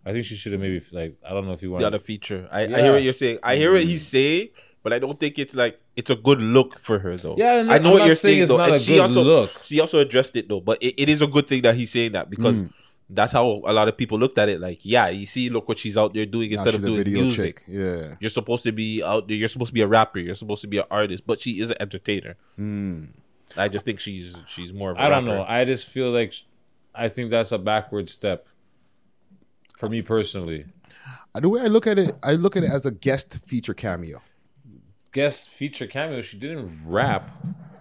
[0.05, 1.99] I think she should have maybe like I don't know if you want The other
[1.99, 2.47] feature.
[2.51, 3.39] I, I hear what you're saying.
[3.43, 4.49] I hear what he's saying,
[4.83, 7.35] but I don't think it's like it's a good look for her though.
[7.37, 8.57] Yeah, and I know I'm what you're saying saying it's though.
[8.57, 9.59] not And a she good also look.
[9.63, 10.59] she also addressed it though.
[10.61, 12.69] But it, it is a good thing that he's saying that because Mm.
[13.09, 14.59] that's how a lot of people looked at it.
[14.59, 17.21] Like, yeah, you see, look what she's out there doing Now instead of doing video
[17.23, 17.57] music.
[17.57, 17.65] chick.
[17.67, 18.15] Yeah.
[18.19, 19.37] You're supposed to be out there.
[19.37, 20.19] You're supposed to be a rapper.
[20.19, 21.23] You're supposed to be an artist.
[21.25, 22.35] But she is an entertainer.
[22.59, 23.15] Mm.
[23.55, 25.37] I just think she's she's more of a I don't rapper.
[25.37, 25.45] know.
[25.47, 26.43] I just feel like sh-
[26.95, 28.47] I think that's a backward step
[29.77, 30.65] for me personally.
[31.35, 34.21] The way I look at it, I look at it as a guest feature cameo.
[35.13, 36.21] Guest feature cameo.
[36.21, 37.29] She didn't rap.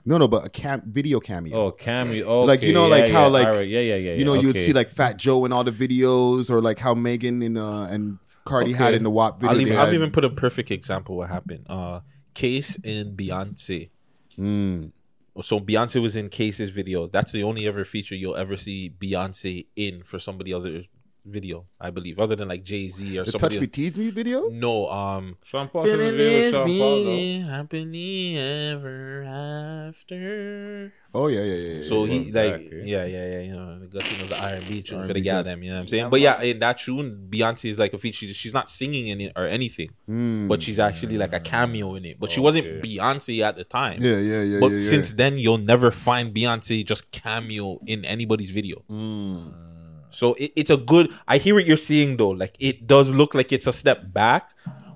[0.04, 1.56] No, no, but a cam video cameo.
[1.56, 2.42] Oh, cameo.
[2.42, 4.46] like you know, yeah, like how like alright, yeah, yeah, yeah, You know, yeah, you
[4.48, 7.84] would see like Fat Joe in all the videos, or like how Megan and uh
[7.84, 9.50] and Cardi had in the WAP video.
[9.50, 11.66] I'll they even, I'll even put a perfect example what happened.
[11.68, 12.00] Uh,
[12.34, 13.90] Case and Beyonce.
[14.38, 14.92] Mm.
[15.40, 17.06] So Beyonce was in Case's video.
[17.06, 20.86] That's the only ever feature you'll ever see Beyonce in for somebody other's
[21.24, 23.56] video, I believe, other than like Jay Z or the somebody.
[23.56, 24.48] Touch Me Tease Me video.
[24.48, 28.72] No, um, Sean Paul's in the video with Sean Paul, though.
[28.72, 30.92] ever after.
[31.14, 31.74] Oh yeah, yeah, yeah.
[31.78, 32.12] yeah So yeah.
[32.12, 34.66] he Goes like back, yeah yeah yeah you know the gutsing of the R and
[34.66, 36.78] B tune for the gal them you know what I'm saying but yeah in that
[36.78, 40.48] tune Beyonce is like a feature she's, she's not singing in it or anything Mm.
[40.48, 42.80] but she's actually like a cameo in it but she wasn't Okay.
[42.96, 44.82] Beyonce at the time Yeah, yeah, yeah, but yeah, yeah.
[44.88, 49.52] since then you'll never find Beyonce just cameo in anybody's video Mm.
[50.12, 53.34] So it, it's a good I hear what you're saying though like it does look
[53.34, 54.50] like it's a step back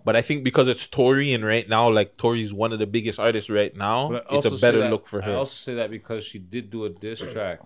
[0.05, 3.19] but I think because it's Tory and right now like Tory's one of the biggest
[3.19, 5.31] artists right now But I it's a also say better that- look for her.
[5.31, 7.61] I her also say that because she did do a diss track.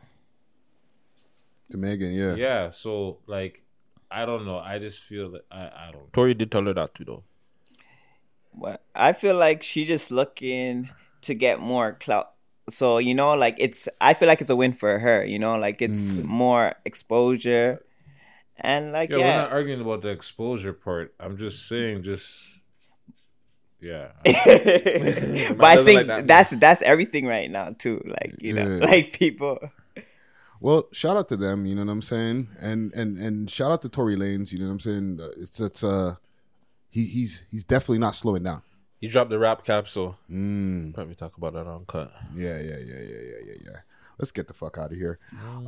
[1.70, 2.34] to Megan, yeah.
[2.34, 3.62] Yeah, so like
[4.10, 4.58] I don't know.
[4.58, 7.22] I just feel that I, I don't Tory did tell her that too though
[8.52, 10.90] What I feel like she just looking
[11.22, 12.32] to get more clout.
[12.70, 13.88] So you know, like it's.
[14.00, 15.24] I feel like it's a win for her.
[15.24, 16.24] You know, like it's Mm.
[16.26, 17.82] more exposure,
[18.56, 21.14] and like Yeah, yeah, we're not arguing about the exposure part.
[21.20, 22.46] I'm just saying, just
[23.80, 24.12] yeah.
[24.24, 28.02] but I think like that that's that's everything right now too.
[28.06, 28.84] Like you know, Yeah.
[28.86, 29.58] like people.
[30.62, 31.64] Well, shout out to them.
[31.64, 34.66] You know what I'm saying, and and and shout out to Tory Lanez, You know
[34.66, 35.18] what I'm saying.
[35.20, 36.16] Uh, It's it's uh,
[36.90, 38.62] he he's he's definitely not slowing down.
[39.00, 40.18] He dropped the rap capsule.
[40.30, 40.92] Mm.
[40.94, 42.12] Probably talk about that on cut.
[42.34, 43.76] Yeah, yeah, yeah, yeah, yeah, yeah, yeah.
[44.18, 45.18] Let's get the fuck out of here.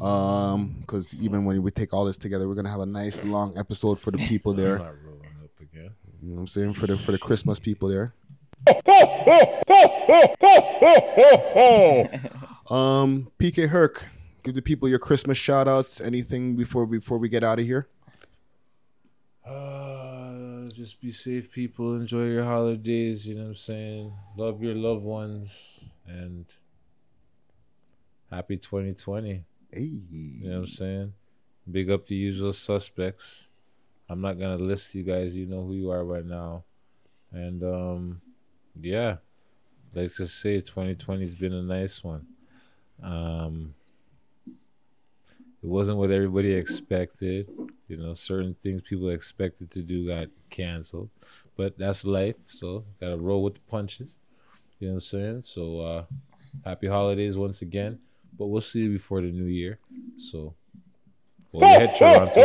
[0.00, 3.56] Um, because even when we take all this together, we're gonna have a nice long
[3.56, 4.74] episode for the people there.
[4.80, 5.94] I'm rolling up again.
[6.22, 8.12] You know what I'm saying for the for the Christmas people there.
[12.70, 14.06] Um, PK Herc,
[14.42, 16.00] give the people your Christmas shout outs.
[16.00, 17.86] Anything before before we get out of here?
[19.44, 19.91] Uh,
[20.82, 21.94] just be safe, people.
[21.94, 23.24] Enjoy your holidays.
[23.24, 24.12] You know what I'm saying.
[24.36, 26.44] Love your loved ones and
[28.28, 29.44] happy 2020.
[29.72, 29.80] Hey.
[29.80, 31.12] You know what I'm saying.
[31.70, 33.48] Big up the usual suspects.
[34.08, 35.36] I'm not gonna list you guys.
[35.36, 36.64] You know who you are right now.
[37.30, 38.20] And um,
[38.80, 39.18] yeah,
[39.94, 42.26] let's just say 2020's been a nice one.
[43.00, 43.74] Um,
[45.62, 47.48] it wasn't what everybody expected.
[47.88, 51.10] You know, certain things people expected to do got canceled,
[51.56, 52.36] but that's life.
[52.46, 54.16] So gotta roll with the punches.
[54.80, 55.42] You know what I'm saying?
[55.42, 56.04] So uh,
[56.64, 57.98] happy holidays once again.
[58.38, 59.78] But we'll see you before the new year.
[60.16, 60.54] So,
[61.52, 62.40] well, you had Toronto.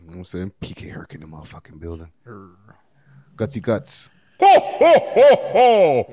[0.00, 0.52] You know what I'm saying?
[0.60, 2.10] PK Herc in the motherfucking building.
[3.36, 4.10] Gutsy guts.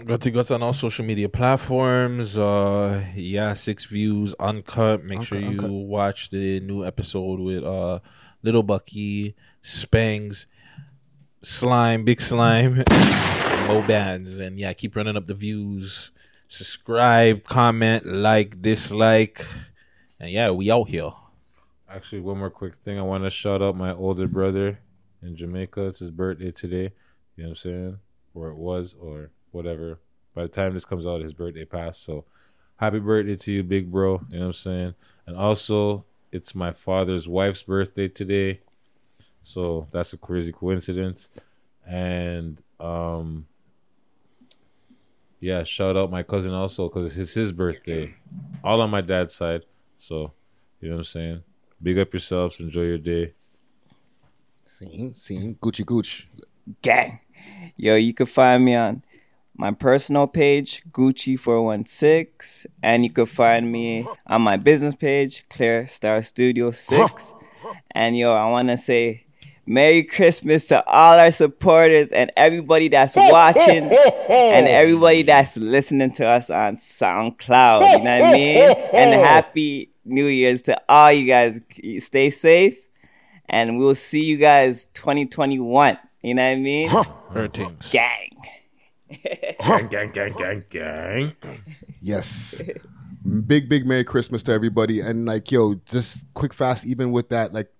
[0.04, 2.38] Gutsy Guts on all social media platforms.
[2.38, 5.04] Uh yeah, 6ixBuzz, uncut.
[5.04, 5.86] Make sure you Uncut, uncut.
[5.88, 8.00] watch the new episode with uh
[8.44, 10.46] Little Bucky, Spangs,
[11.42, 12.76] Slime, Big Slime,
[13.68, 14.38] Mo Bands.
[14.40, 16.12] And yeah, keep running up the views.
[16.48, 19.46] Subscribe, comment, like, dislike.
[20.20, 21.12] And yeah, we out here.
[21.90, 22.98] actually, one more quick thing.
[22.98, 24.80] I want to shout out my older brother
[25.22, 25.88] in Jamaica.
[25.88, 26.92] It's his birthday today.
[27.36, 28.00] You know what I'm saying?
[28.40, 30.00] Or it was, or whatever.
[30.34, 32.04] By the time this comes out, his birthday passed.
[32.04, 32.26] So,
[32.78, 34.22] happy birthday to you, big bro.
[34.30, 34.94] You know what I'm saying?
[35.28, 38.62] And also, it's my father's wife's birthday today.
[39.44, 41.30] So that's a crazy coincidence.
[41.86, 43.48] And um
[45.40, 48.14] yeah, shout out my cousin also because it's his birthday.
[48.64, 49.64] All on my dad's side.
[49.98, 50.34] So,
[50.82, 51.44] you know what I'm saying?
[51.82, 52.60] Big up yourselves.
[52.60, 53.34] Enjoy your day.
[54.66, 56.28] Scene, scene, Gucci Gooch.
[56.82, 57.22] Gang.
[57.76, 59.04] Yo, you can find me on
[59.56, 66.22] my personal page, Gucci416, and you can find me on my business page, Clear Star
[66.22, 67.34] Studio 6.
[67.92, 69.26] And yo, I want to say
[69.66, 73.92] Merry Christmas to all our supporters and everybody that's watching
[74.30, 77.82] and everybody that's listening to us on SoundCloud.
[77.82, 78.76] You know what I mean?
[78.94, 81.62] And happy New Year's to all you guys.
[81.98, 82.88] Stay safe,
[83.48, 86.00] and we'll see you guys 2021.
[86.22, 86.90] You know what I mean?
[87.32, 87.90] Hurtings.
[87.92, 88.30] Gang.
[89.60, 91.36] gang, gang, gang, gang, gang.
[92.02, 92.62] Yes.
[93.46, 95.00] Big, big Merry Christmas to everybody.
[95.00, 97.72] And like, yo, just quick, fast, even with that, like,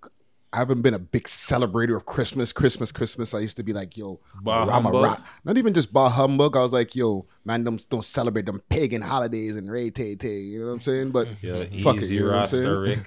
[0.52, 3.36] I haven't been a big celebrator of Christmas, Christmas, Christmas.
[3.36, 5.28] I used to be like, yo, Bah I'm a rock.
[5.46, 6.58] Not even just bah humbug.
[6.58, 10.40] I was like, yo, man, them don't celebrate them pagan holidays and Ray Tay Tay.
[10.40, 11.12] You know what I'm saying?
[11.12, 12.04] But Yo, fuck it.
[12.04, 12.78] easy, You know what I'm Rasta saying?
[12.80, 13.00] Rick.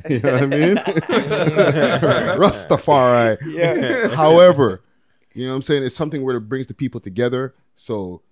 [0.10, 0.76] you know what I mean?
[2.38, 3.38] Rastafari.
[3.46, 4.08] Yeah.
[4.16, 4.82] However,
[5.34, 5.84] you know what I'm saying?
[5.84, 7.54] It's something where it brings the people together.
[7.74, 8.22] So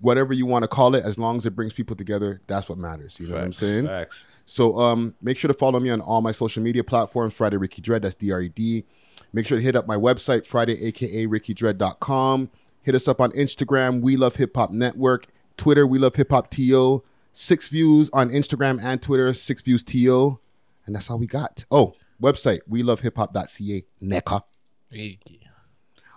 [0.00, 2.78] whatever you want to call it, as long as it brings people together, that's what
[2.78, 3.18] matters.
[3.20, 3.86] You know what I'm saying?
[3.86, 4.26] facts.
[4.46, 7.82] So um, make sure to follow me on all my social media platforms, Friday Ricky
[7.82, 8.84] Dread, that's D-R-E-D.
[9.32, 12.50] Make sure to hit up my website, Friday, aka RickyDread.com.
[12.82, 15.26] Hit us up on Instagram, We Love Hip Hop Network.
[15.56, 17.04] Twitter, We Love Hip Hop TO.
[17.32, 20.40] 6ixBuzz on Instagram and Twitter, 6ixBuzz TO.
[20.86, 21.64] And that's all we got.
[21.70, 23.84] Oh, website, we love hip hop.ca.
[24.02, 24.42] NECA.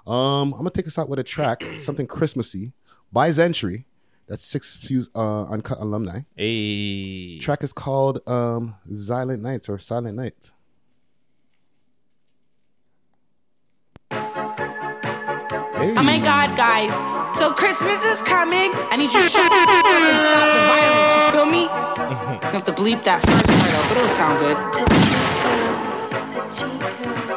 [0.06, 2.74] Um, I'm gonna take us out with a track, something Christmassy
[3.14, 3.86] by Zentry.
[4.28, 6.22] That's 6ixBuzz uh uncut alumni.
[6.36, 7.38] Hey.
[7.40, 10.54] Track is called um Silent Nights or Silent Nights.
[15.86, 16.96] Oh my god, guys.
[17.38, 18.72] So Christmas is coming.
[18.92, 21.14] I need you to shut up and stop the violence.
[21.18, 21.64] You feel me?
[22.48, 24.58] You have to bleep that first part out, but it'll sound good.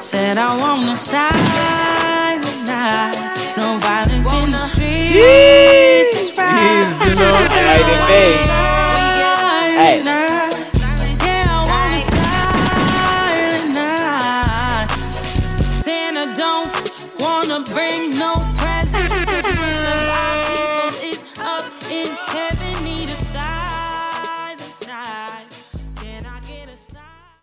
[0.02, 3.45] Said I want a silent night.
[3.56, 5.12] No violence in the streets.
[5.12, 6.36] He's,
[7.08, 8.06] you know what I'm?
[9.80, 10.15] Hey.